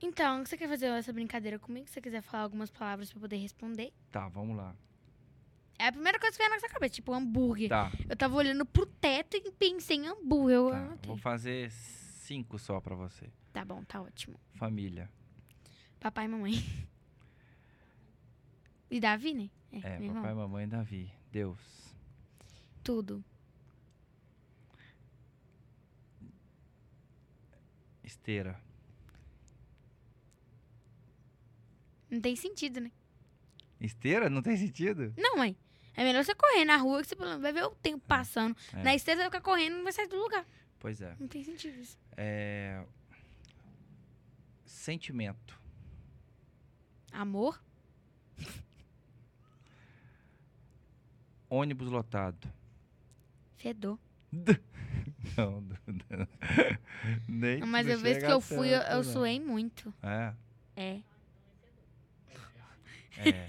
Então, 0.00 0.44
você 0.44 0.56
quer 0.56 0.68
fazer 0.68 0.86
essa 0.86 1.12
brincadeira 1.12 1.58
comigo? 1.58 1.86
Se 1.86 1.94
você 1.94 2.00
quiser 2.00 2.20
falar 2.22 2.42
algumas 2.42 2.70
palavras 2.70 3.08
pra 3.08 3.16
eu 3.18 3.20
poder 3.22 3.36
responder. 3.36 3.92
Tá, 4.10 4.28
vamos 4.28 4.56
lá. 4.56 4.74
É 5.78 5.86
a 5.86 5.92
primeira 5.92 6.18
coisa 6.18 6.36
que 6.36 6.42
vem 6.42 6.50
na 6.52 6.60
sua 6.60 6.68
cabeça, 6.68 6.94
tipo 6.94 7.12
hambúrguer. 7.12 7.68
Tá, 7.68 7.90
Eu 8.08 8.16
tava 8.16 8.34
olhando 8.36 8.66
pro 8.66 8.84
teto 8.84 9.36
e 9.36 9.50
pensei 9.52 9.96
em 9.96 10.06
hambúrguer. 10.08 10.56
Eu 10.56 10.70
tá. 10.70 10.76
anotei. 10.76 11.08
Vou 11.08 11.16
fazer 11.16 11.70
cinco 11.70 12.58
só 12.58 12.80
pra 12.80 12.94
você. 12.94 13.30
Tá 13.52 13.64
bom, 13.64 13.82
tá 13.84 14.00
ótimo. 14.02 14.38
Família. 14.54 15.08
Papai 16.00 16.24
e 16.26 16.28
mamãe. 16.28 16.52
E 18.90 19.00
Davi, 19.00 19.32
né? 19.32 19.50
É, 19.72 19.98
meu 19.98 20.12
papai, 20.14 20.30
irmão. 20.30 20.48
mamãe, 20.48 20.68
Davi. 20.68 21.10
Deus. 21.30 21.58
Tudo. 22.84 23.24
Esteira. 28.12 28.60
Não 32.10 32.20
tem 32.20 32.36
sentido, 32.36 32.78
né? 32.78 32.92
Esteira? 33.80 34.28
Não 34.28 34.42
tem 34.42 34.54
sentido? 34.54 35.14
Não, 35.16 35.38
mãe. 35.38 35.56
É 35.94 36.04
melhor 36.04 36.22
você 36.22 36.34
correr 36.34 36.66
na 36.66 36.76
rua 36.76 37.00
que 37.00 37.08
você 37.08 37.14
vai 37.14 37.52
ver 37.52 37.64
o 37.64 37.70
tempo 37.70 38.04
passando. 38.06 38.54
É. 38.74 38.82
Na 38.82 38.94
esteira 38.94 39.18
você 39.18 39.28
vai 39.28 39.38
ficar 39.38 39.50
correndo 39.50 39.72
e 39.72 39.76
não 39.76 39.84
vai 39.84 39.92
sair 39.94 40.08
do 40.08 40.16
lugar. 40.16 40.46
Pois 40.78 41.00
é. 41.00 41.16
Não 41.18 41.26
tem 41.26 41.42
sentido 41.42 41.80
isso. 41.80 41.98
É. 42.14 42.84
Sentimento. 44.66 45.58
Amor? 47.12 47.62
Ônibus 51.48 51.90
lotado. 51.90 52.46
Fedor. 53.56 53.98
Não. 55.36 55.64
Nem 57.28 57.60
Não, 57.60 57.66
mas 57.66 57.88
a 57.88 57.96
vez 57.96 58.18
que 58.22 58.30
eu 58.30 58.40
fui, 58.40 58.68
eu, 58.68 58.80
eu 58.80 58.96
não. 58.96 59.04
suei 59.04 59.38
muito. 59.40 59.92
É, 60.02 60.32
É. 60.76 61.00
é. 63.18 63.46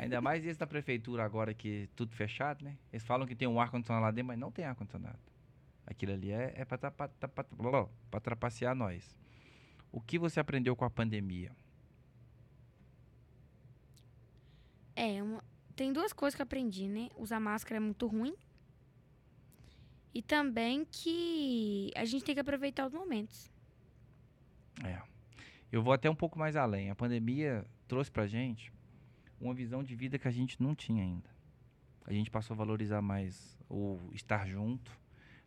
Ainda 0.02 0.20
mais 0.20 0.44
esse 0.44 0.58
da 0.58 0.66
prefeitura 0.66 1.24
agora 1.24 1.54
que 1.54 1.88
tudo 1.96 2.14
fechado, 2.14 2.64
né? 2.64 2.76
Eles 2.92 3.04
falam 3.06 3.26
que 3.26 3.34
tem 3.34 3.48
um 3.48 3.60
ar-condicionado 3.60 4.04
lá 4.04 4.10
dentro, 4.10 4.28
mas 4.28 4.38
não 4.38 4.50
tem 4.52 4.64
ar-condicionado. 4.64 5.18
Aquilo 5.86 6.12
ali 6.12 6.30
é, 6.32 6.52
é 6.56 6.64
pra 6.64 8.20
trapacear 8.20 8.74
nós. 8.74 9.16
O 9.92 10.00
que 10.00 10.18
você 10.18 10.40
aprendeu 10.40 10.74
com 10.76 10.84
a 10.84 10.90
pandemia? 10.90 11.52
É, 14.94 15.22
uma- 15.22 15.44
tem 15.74 15.92
duas 15.92 16.12
coisas 16.12 16.34
que 16.34 16.42
eu 16.42 16.44
aprendi, 16.44 16.88
né? 16.88 17.08
Usar 17.16 17.38
máscara 17.40 17.76
é 17.76 17.80
muito 17.80 18.06
ruim. 18.06 18.34
E 20.14 20.22
também 20.22 20.84
que 20.90 21.90
a 21.94 22.04
gente 22.04 22.24
tem 22.24 22.34
que 22.34 22.40
aproveitar 22.40 22.86
os 22.86 22.92
momentos. 22.92 23.50
É. 24.84 25.00
Eu 25.70 25.82
vou 25.82 25.92
até 25.92 26.08
um 26.08 26.14
pouco 26.14 26.38
mais 26.38 26.56
além. 26.56 26.90
A 26.90 26.94
pandemia 26.94 27.64
trouxe 27.88 28.10
pra 28.10 28.26
gente 28.26 28.72
uma 29.40 29.52
visão 29.54 29.82
de 29.82 29.94
vida 29.94 30.18
que 30.18 30.28
a 30.28 30.30
gente 30.30 30.62
não 30.62 30.74
tinha 30.74 31.02
ainda. 31.02 31.28
A 32.06 32.12
gente 32.12 32.30
passou 32.30 32.54
a 32.54 32.56
valorizar 32.56 33.02
mais 33.02 33.58
o 33.68 33.98
estar 34.14 34.46
junto, 34.46 34.90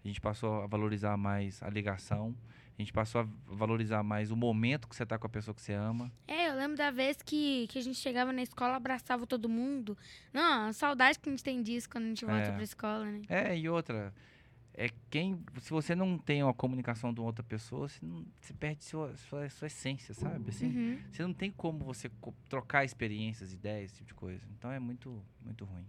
a 0.03 0.07
gente 0.07 0.19
passou 0.19 0.61
a 0.61 0.67
valorizar 0.67 1.15
mais 1.17 1.63
a 1.63 1.69
ligação, 1.69 2.35
a 2.77 2.81
gente 2.81 2.91
passou 2.91 3.21
a 3.21 3.27
valorizar 3.47 4.03
mais 4.03 4.29
o 4.29 4.35
momento 4.35 4.87
que 4.87 4.95
você 4.95 5.05
tá 5.05 5.17
com 5.17 5.25
a 5.25 5.29
pessoa 5.29 5.55
que 5.55 5.61
você 5.61 5.73
ama. 5.73 6.11
É, 6.27 6.49
eu 6.49 6.55
lembro 6.55 6.75
da 6.77 6.91
vez 6.91 7.21
que, 7.21 7.65
que 7.67 7.79
a 7.79 7.81
gente 7.81 7.97
chegava 7.97 8.33
na 8.33 8.41
escola, 8.41 8.75
abraçava 8.75 9.25
todo 9.25 9.47
mundo. 9.47 9.97
Não, 10.33 10.67
a 10.67 10.73
saudade 10.73 11.17
que 11.17 11.29
a 11.29 11.31
gente 11.31 11.43
tem 11.43 11.63
disso 11.63 11.89
quando 11.89 12.03
a 12.05 12.07
gente 12.07 12.25
volta 12.25 12.41
É. 12.41 12.51
pra 12.51 12.63
escola, 12.63 13.05
né? 13.05 13.21
É, 13.29 13.57
e 13.57 13.69
outra, 13.69 14.13
é 14.85 14.89
quem. 15.09 15.43
Se 15.59 15.69
você 15.71 15.93
não 15.93 16.17
tem 16.17 16.41
uma 16.41 16.53
comunicação 16.53 17.13
com 17.13 17.21
outra 17.23 17.43
pessoa, 17.43 17.87
você, 17.89 17.99
não, 18.05 18.25
você 18.39 18.53
perde 18.53 18.83
sua, 18.83 19.15
sua, 19.17 19.49
sua 19.49 19.67
essência, 19.67 20.13
sabe? 20.13 20.49
Assim, 20.49 20.67
Uhum. 20.67 20.99
Você 21.11 21.21
não 21.23 21.33
tem 21.33 21.51
como 21.51 21.83
você 21.83 22.09
co- 22.21 22.33
trocar 22.47 22.85
experiências, 22.85 23.51
ideias, 23.53 23.91
esse 23.91 23.95
tipo 23.97 24.07
de 24.07 24.13
coisa. 24.13 24.43
Então 24.57 24.71
é 24.71 24.79
muito, 24.79 25.23
muito 25.41 25.65
ruim. 25.65 25.85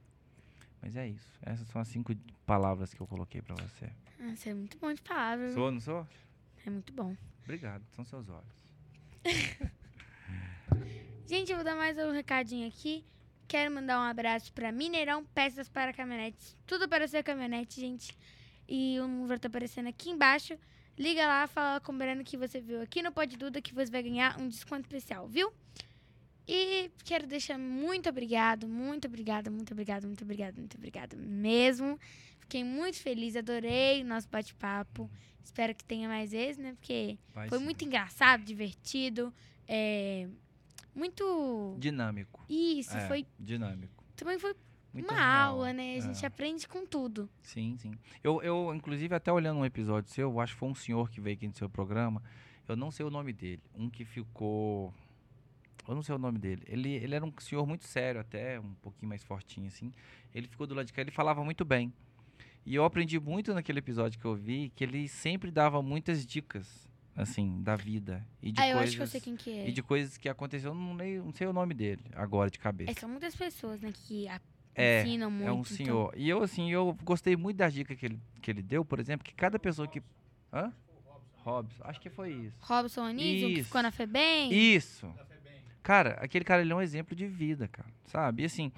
Mas 0.83 0.97
é 0.97 1.07
isso. 1.09 1.29
Essas 1.43 1.69
são 1.69 1.81
as 1.81 1.89
cinco 1.89 2.15
palavras 2.45 2.93
que 2.93 3.01
eu 3.01 3.07
coloquei 3.07 3.41
pra 3.43 3.55
você. 3.55 3.91
Ah, 4.19 4.35
Você 4.35 4.51
é 4.51 4.55
muito 4.55 4.77
bom 4.79 4.93
de 4.93 5.03
palavras. 5.03 5.53
Sou, 5.55 5.71
não 5.71 5.81
sou? 5.81 6.07
É 6.67 6.71
muito 6.71 6.93
bom. 6.93 7.15
Obrigado, 7.45 7.85
são 7.93 8.05
seus 8.05 8.29
olhos. 8.29 8.67
Gente, 11.27 11.51
eu 11.53 11.57
vou 11.57 11.65
dar 11.65 11.77
mais 11.77 11.97
um 11.99 12.11
recadinho 12.13 12.67
aqui. 12.67 13.05
Quero 13.47 13.73
mandar 13.75 13.99
um 14.01 14.03
abraço 14.03 14.53
pra 14.53 14.73
Mineirão 14.73 15.25
Peças 15.25 15.69
para 15.69 15.93
Caminhonetes. 15.93 16.57
Tudo 16.67 16.89
para 16.89 17.07
sua 17.09 17.23
caminhonete, 17.23 17.81
gente. 17.81 18.17
E 18.71 19.01
o 19.01 19.09
número 19.09 19.41
tá 19.41 19.49
aparecendo 19.49 19.89
aqui 19.89 20.11
embaixo. 20.11 20.57
Liga 20.97 21.27
lá, 21.27 21.47
fala 21.49 21.81
com 21.81 21.93
o 21.93 21.99
Breno 21.99 22.23
que 22.23 22.37
você 22.37 22.61
viu 22.61 22.81
aqui 22.81 23.03
no 23.03 23.11
Pode 23.11 23.37
Duda 23.37 23.61
que 23.61 23.75
você 23.75 23.91
vai 23.91 24.03
ganhar 24.03 24.41
um 24.41 24.47
desconto 24.49 24.83
especial, 24.83 25.27
viu? 25.27 25.53
E 26.47 26.91
quero 27.05 27.27
deixar 27.27 27.59
muito 27.59 28.09
obrigado, 28.09 28.69
muito 28.69 29.09
obrigada, 29.09 29.51
muito 29.51 29.73
obrigado, 29.73 30.07
muito 30.07 30.23
obrigado, 30.23 30.57
muito 30.57 30.77
obrigado 30.77 31.17
mesmo. 31.17 31.99
Fiquei 32.39 32.63
muito 32.63 32.99
feliz, 32.99 33.35
adorei 33.35 34.03
o 34.03 34.07
nosso 34.07 34.29
bate-papo. 34.29 35.11
Espero 35.43 35.75
que 35.75 35.85
tenha 35.85 36.09
mais 36.09 36.31
vezes, 36.31 36.59
né? 36.59 36.73
Porque 36.75 37.19
Vai 37.35 37.49
foi 37.49 37.59
sim. 37.59 37.65
muito 37.65 37.85
engraçado, 37.85 38.45
divertido, 38.45 39.33
é, 39.67 40.29
muito... 40.95 41.77
dinâmico. 41.79 42.45
Isso, 42.49 42.97
É, 42.97 43.09
foi... 43.09 43.27
dinâmico. 43.39 44.05
Também 44.17 44.39
foi 44.39 44.55
Uma 44.93 45.21
aula, 45.23 45.73
né? 45.73 45.97
A 45.97 46.01
gente 46.01 46.25
É. 46.25 46.27
aprende 46.27 46.67
com 46.67 46.85
tudo. 46.85 47.29
Sim, 47.43 47.77
sim. 47.79 47.93
Eu, 48.25 48.43
eu, 48.43 48.75
inclusive, 48.75 49.15
até 49.15 49.33
olhando 49.33 49.61
um 49.61 49.65
episódio 49.65 50.11
seu, 50.11 50.31
eu 50.31 50.41
acho 50.41 50.55
que 50.55 50.59
foi 50.59 50.69
um 50.69 50.75
senhor 50.75 51.09
que 51.11 51.21
veio 51.21 51.37
aqui 51.37 51.47
no 51.47 51.55
seu 51.55 51.69
programa. 51.69 52.23
Eu 52.67 52.77
não 52.77 52.91
sei 52.91 53.05
o 53.07 53.11
nome 53.11 53.33
dele. 53.33 53.63
Um 53.75 53.89
que 53.89 54.05
ficou. 54.05 54.93
Eu 55.89 55.95
não 55.95 56.03
sei 56.03 56.15
o 56.15 56.19
nome 56.19 56.39
dele. 56.39 56.63
Ele, 56.67 56.91
ele 56.93 57.15
era 57.15 57.25
um 57.25 57.33
senhor 57.41 57.67
muito 57.67 57.85
sério, 57.85 58.21
até, 58.21 58.61
um 58.61 58.75
pouquinho 58.75 59.09
mais 59.09 59.23
fortinho, 59.25 59.67
assim. 59.67 59.93
Ele 60.35 60.47
ficou 60.47 60.67
do 60.67 60.75
lado 60.75 60.87
de 60.87 60.93
cá, 60.93 61.01
ele 61.01 61.11
falava 61.11 61.43
muito 61.45 61.65
bem. 61.65 61.93
E 62.65 62.75
eu 62.75 62.85
aprendi 62.85 63.19
muito 63.19 63.55
naquele 63.55 63.79
episódio 63.79 64.19
que 64.21 64.25
eu 64.25 64.35
vi, 64.37 64.71
que 64.77 64.85
ele 64.85 65.09
sempre 65.09 65.51
dava 65.51 65.83
muitas 65.83 66.25
dicas, 66.27 66.89
assim, 67.17 67.61
da 67.63 67.75
vida. 67.75 68.25
E 68.43 68.53
de 68.53 68.61
ah, 68.61 68.69
eu 68.69 68.77
coisas, 68.77 68.89
acho 68.91 68.97
que 68.99 69.03
eu 69.03 69.07
sei 69.07 69.21
quem 69.21 69.37
que 69.37 69.51
é. 69.51 69.69
E 69.69 69.73
de 69.73 69.83
coisas 69.83 70.17
que 70.19 70.29
aconteceu, 70.29 70.71
eu 70.71 70.75
não, 70.75 70.95
não 70.95 71.33
sei 71.33 71.47
o 71.47 71.53
nome 71.53 71.75
dele 71.75 72.05
agora 72.15 72.51
de 72.51 72.59
cabeça. 72.59 72.91
É, 72.91 72.95
são 72.95 73.09
muitas 73.09 73.35
pessoas, 73.35 73.81
né, 73.81 73.91
que 73.93 74.29
É, 74.75 75.03
ensinam 75.03 75.31
muito. 75.31 75.49
É 75.49 75.53
um 75.53 75.61
então- 75.61 75.77
senhor. 75.77 76.13
E 76.17 76.29
eu, 76.29 76.43
assim, 76.43 76.71
eu 76.71 76.97
gostei 77.05 77.37
muito 77.37 77.57
das 77.57 77.73
dicas 77.73 77.97
que 77.99 78.07
ele, 78.07 78.21
que 78.41 78.51
ele 78.51 78.63
deu, 78.63 78.85
por 78.85 78.99
exemplo, 79.01 79.25
que 79.25 79.35
cada 79.35 79.59
pessoa 79.59 79.87
que. 79.89 80.03
Hã? 80.53 80.73
Robson, 81.43 81.83
acho 81.85 82.01
que 82.01 82.11
foi 82.11 82.33
isso. 82.33 82.57
Robson 82.61 83.03
Anísio, 83.03 83.49
que 83.49 83.55
Isso. 83.55 83.65
ficou 83.65 83.83
na 83.83 83.91
FEBEM. 83.91 84.53
Isso! 84.53 85.11
Cara, 85.83 86.11
aquele 86.21 86.45
cara 86.45 86.61
ele 86.61 86.71
é 86.73 86.77
um 86.77 86.83
exemplo 86.83 87.17
de 87.17 87.27
vida, 87.27 87.67
cara. 87.67 87.89
Sabe? 88.05 88.43
E 88.43 88.47
assim, 88.47 88.71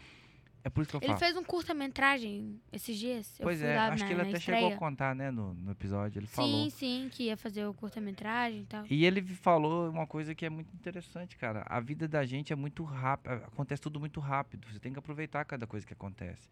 é 0.64 0.70
por 0.70 0.82
isso 0.82 0.90
que 0.90 0.96
eu 0.96 1.00
Ele 1.00 1.06
falo. 1.08 1.18
fez 1.18 1.36
um 1.36 1.42
curta-metragem 1.44 2.60
esses 2.72 2.96
dias. 2.96 3.36
Pois 3.42 3.60
é, 3.62 3.76
acho 3.78 4.02
na, 4.02 4.06
que 4.06 4.12
ele 4.12 4.20
até 4.22 4.38
estreia. 4.38 4.60
chegou 4.60 4.74
a 4.74 4.78
contar, 4.78 5.14
né, 5.14 5.30
no, 5.30 5.54
no 5.54 5.70
episódio. 5.72 6.18
Ele 6.20 6.26
Sim, 6.26 6.32
falou. 6.34 6.70
sim, 6.70 7.08
que 7.10 7.24
ia 7.24 7.36
fazer 7.36 7.66
o 7.66 7.74
curta-metragem 7.74 8.60
e 8.60 8.64
tal. 8.66 8.84
E 8.88 9.04
ele 9.04 9.22
falou 9.22 9.90
uma 9.90 10.06
coisa 10.06 10.34
que 10.34 10.46
é 10.46 10.50
muito 10.50 10.72
interessante, 10.74 11.36
cara. 11.36 11.64
A 11.68 11.80
vida 11.80 12.06
da 12.06 12.24
gente 12.24 12.52
é 12.52 12.56
muito 12.56 12.84
rápida, 12.84 13.36
acontece 13.46 13.82
tudo 13.82 13.98
muito 13.98 14.20
rápido. 14.20 14.66
Você 14.72 14.78
tem 14.78 14.92
que 14.92 14.98
aproveitar 14.98 15.44
cada 15.44 15.66
coisa 15.66 15.86
que 15.86 15.92
acontece. 15.92 16.48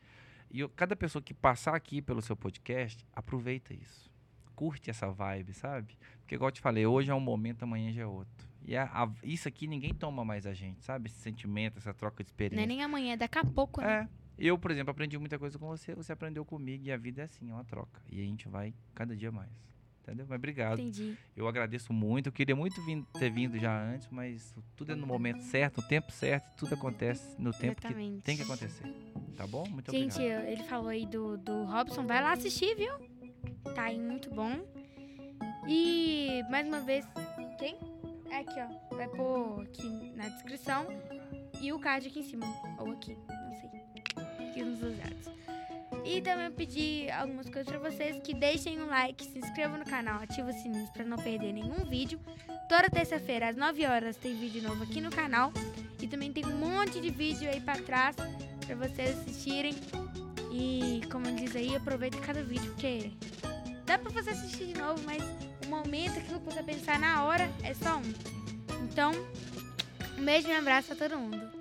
E 0.50 0.60
eu- 0.60 0.68
cada 0.68 0.96
pessoa 0.96 1.22
que 1.22 1.32
passar 1.32 1.74
aqui 1.76 2.02
pelo 2.02 2.20
seu 2.20 2.34
podcast, 2.36 3.06
aproveita 3.14 3.72
isso. 3.72 4.10
Curte 4.56 4.90
essa 4.90 5.08
vibe, 5.10 5.54
sabe? 5.54 5.96
Porque, 6.20 6.34
igual 6.34 6.48
eu 6.48 6.52
te 6.52 6.60
falei, 6.60 6.84
hoje 6.84 7.10
é 7.10 7.14
um 7.14 7.20
momento, 7.20 7.62
amanhã 7.62 7.92
já 7.92 8.02
é 8.02 8.06
outro. 8.06 8.49
E 8.64 8.76
a- 8.76 8.84
a- 8.92 9.10
isso 9.22 9.48
aqui 9.48 9.66
ninguém 9.66 9.92
toma 9.94 10.24
mais 10.24 10.46
a 10.46 10.52
gente, 10.54 10.84
sabe? 10.84 11.06
Esse 11.08 11.18
sentimento, 11.20 11.78
essa 11.78 11.92
troca 11.94 12.22
de 12.22 12.28
Não 12.28 12.32
é 12.32 12.34
experiência. 12.34 12.66
nem 12.66 12.82
amanhã, 12.82 13.14
é 13.14 13.16
daqui 13.16 13.38
a 13.38 13.44
pouco, 13.44 13.80
né? 13.80 14.08
É. 14.16 14.20
Eu, 14.38 14.58
por 14.58 14.70
exemplo, 14.70 14.90
aprendi 14.90 15.18
muita 15.18 15.38
coisa 15.38 15.58
com 15.58 15.66
você, 15.66 15.94
você 15.94 16.12
aprendeu 16.12 16.44
comigo 16.44 16.84
e 16.86 16.92
a 16.92 16.96
vida 16.96 17.22
é 17.22 17.24
assim, 17.24 17.50
é 17.50 17.52
uma 17.52 17.64
troca. 17.64 18.00
E 18.10 18.20
a 18.20 18.24
gente 18.24 18.48
vai 18.48 18.72
cada 18.94 19.14
dia 19.16 19.30
mais. 19.30 19.50
Entendeu? 20.02 20.24
Mas 20.28 20.36
obrigado. 20.38 20.80
Entendi. 20.80 21.14
Eu 21.36 21.46
agradeço 21.46 21.92
muito. 21.92 22.28
Eu 22.28 22.32
queria 22.32 22.56
muito 22.56 22.82
vin- 22.84 23.04
ter 23.18 23.30
vindo 23.30 23.58
já 23.58 23.78
antes, 23.82 24.08
mas 24.10 24.54
tudo 24.74 24.92
é 24.92 24.94
no 24.94 25.06
momento 25.06 25.42
certo, 25.42 25.82
no 25.82 25.86
tempo 25.86 26.10
certo, 26.10 26.56
tudo 26.56 26.74
acontece 26.74 27.36
no 27.38 27.52
tempo 27.52 27.80
que 27.80 27.86
Exatamente. 27.86 28.22
tem 28.22 28.34
que 28.36 28.42
acontecer. 28.42 28.84
Tá 29.36 29.46
bom? 29.46 29.66
Muito 29.68 29.90
Gente, 29.92 30.14
obrigado. 30.14 30.44
ele 30.46 30.62
falou 30.64 30.88
aí 30.88 31.04
do, 31.06 31.36
do 31.36 31.64
Robson. 31.64 32.06
Vai 32.06 32.22
lá 32.22 32.32
assistir, 32.32 32.74
viu? 32.76 32.92
Tá 33.74 33.84
aí 33.84 33.98
muito 33.98 34.30
bom. 34.30 34.58
E 35.68 36.42
mais 36.50 36.66
uma 36.66 36.80
vez, 36.80 37.04
quem? 37.58 37.76
É 38.30 38.38
aqui, 38.38 38.54
ó. 38.60 38.96
Vai 38.96 39.08
pôr 39.08 39.62
aqui 39.62 40.12
na 40.14 40.28
descrição. 40.28 40.86
E 41.60 41.72
o 41.72 41.78
card 41.78 42.08
aqui 42.08 42.20
em 42.20 42.22
cima. 42.22 42.46
Ou 42.78 42.92
aqui, 42.92 43.16
não 43.28 43.54
sei. 43.54 44.48
Aqui 44.48 44.62
nos 44.62 44.78
dois. 44.78 44.96
E 46.04 46.22
também 46.22 46.50
pedir 46.50 47.10
algumas 47.10 47.46
coisas 47.50 47.66
pra 47.66 47.78
vocês 47.78 48.18
que 48.22 48.32
deixem 48.32 48.80
um 48.80 48.86
like, 48.86 49.22
se 49.24 49.38
inscrevam 49.38 49.78
no 49.78 49.84
canal, 49.84 50.22
ativem 50.22 50.54
os 50.54 50.62
sininhos 50.62 50.88
pra 50.90 51.04
não 51.04 51.18
perder 51.18 51.52
nenhum 51.52 51.84
vídeo. 51.84 52.18
Toda 52.68 52.88
terça-feira, 52.88 53.50
às 53.50 53.56
9 53.56 53.84
horas, 53.84 54.16
tem 54.16 54.34
vídeo 54.34 54.62
novo 54.62 54.82
aqui 54.82 55.00
no 55.00 55.10
canal. 55.10 55.52
E 56.00 56.06
também 56.06 56.32
tem 56.32 56.46
um 56.46 56.56
monte 56.56 57.00
de 57.00 57.10
vídeo 57.10 57.50
aí 57.50 57.60
pra 57.60 57.76
trás 57.76 58.16
pra 58.16 58.74
vocês 58.76 59.18
assistirem. 59.18 59.74
E 60.50 61.02
como 61.12 61.30
diz 61.36 61.54
aí, 61.54 61.76
aproveita 61.76 62.18
cada 62.18 62.42
vídeo, 62.42 62.72
porque 62.72 63.12
dá 63.84 63.98
pra 63.98 64.10
você 64.10 64.30
assistir 64.30 64.68
de 64.68 64.80
novo, 64.80 65.02
mas 65.04 65.22
momento, 65.70 66.18
aquilo 66.18 66.40
que 66.40 66.52
você 66.52 66.62
pensar 66.62 66.98
na 66.98 67.24
hora, 67.24 67.48
é 67.62 67.72
só 67.72 67.96
um. 67.96 68.14
Então, 68.84 69.12
um 70.18 70.24
beijo 70.24 70.48
e 70.48 70.52
um 70.52 70.58
abraço 70.58 70.88
pra 70.94 71.08
todo 71.08 71.18
mundo. 71.18 71.59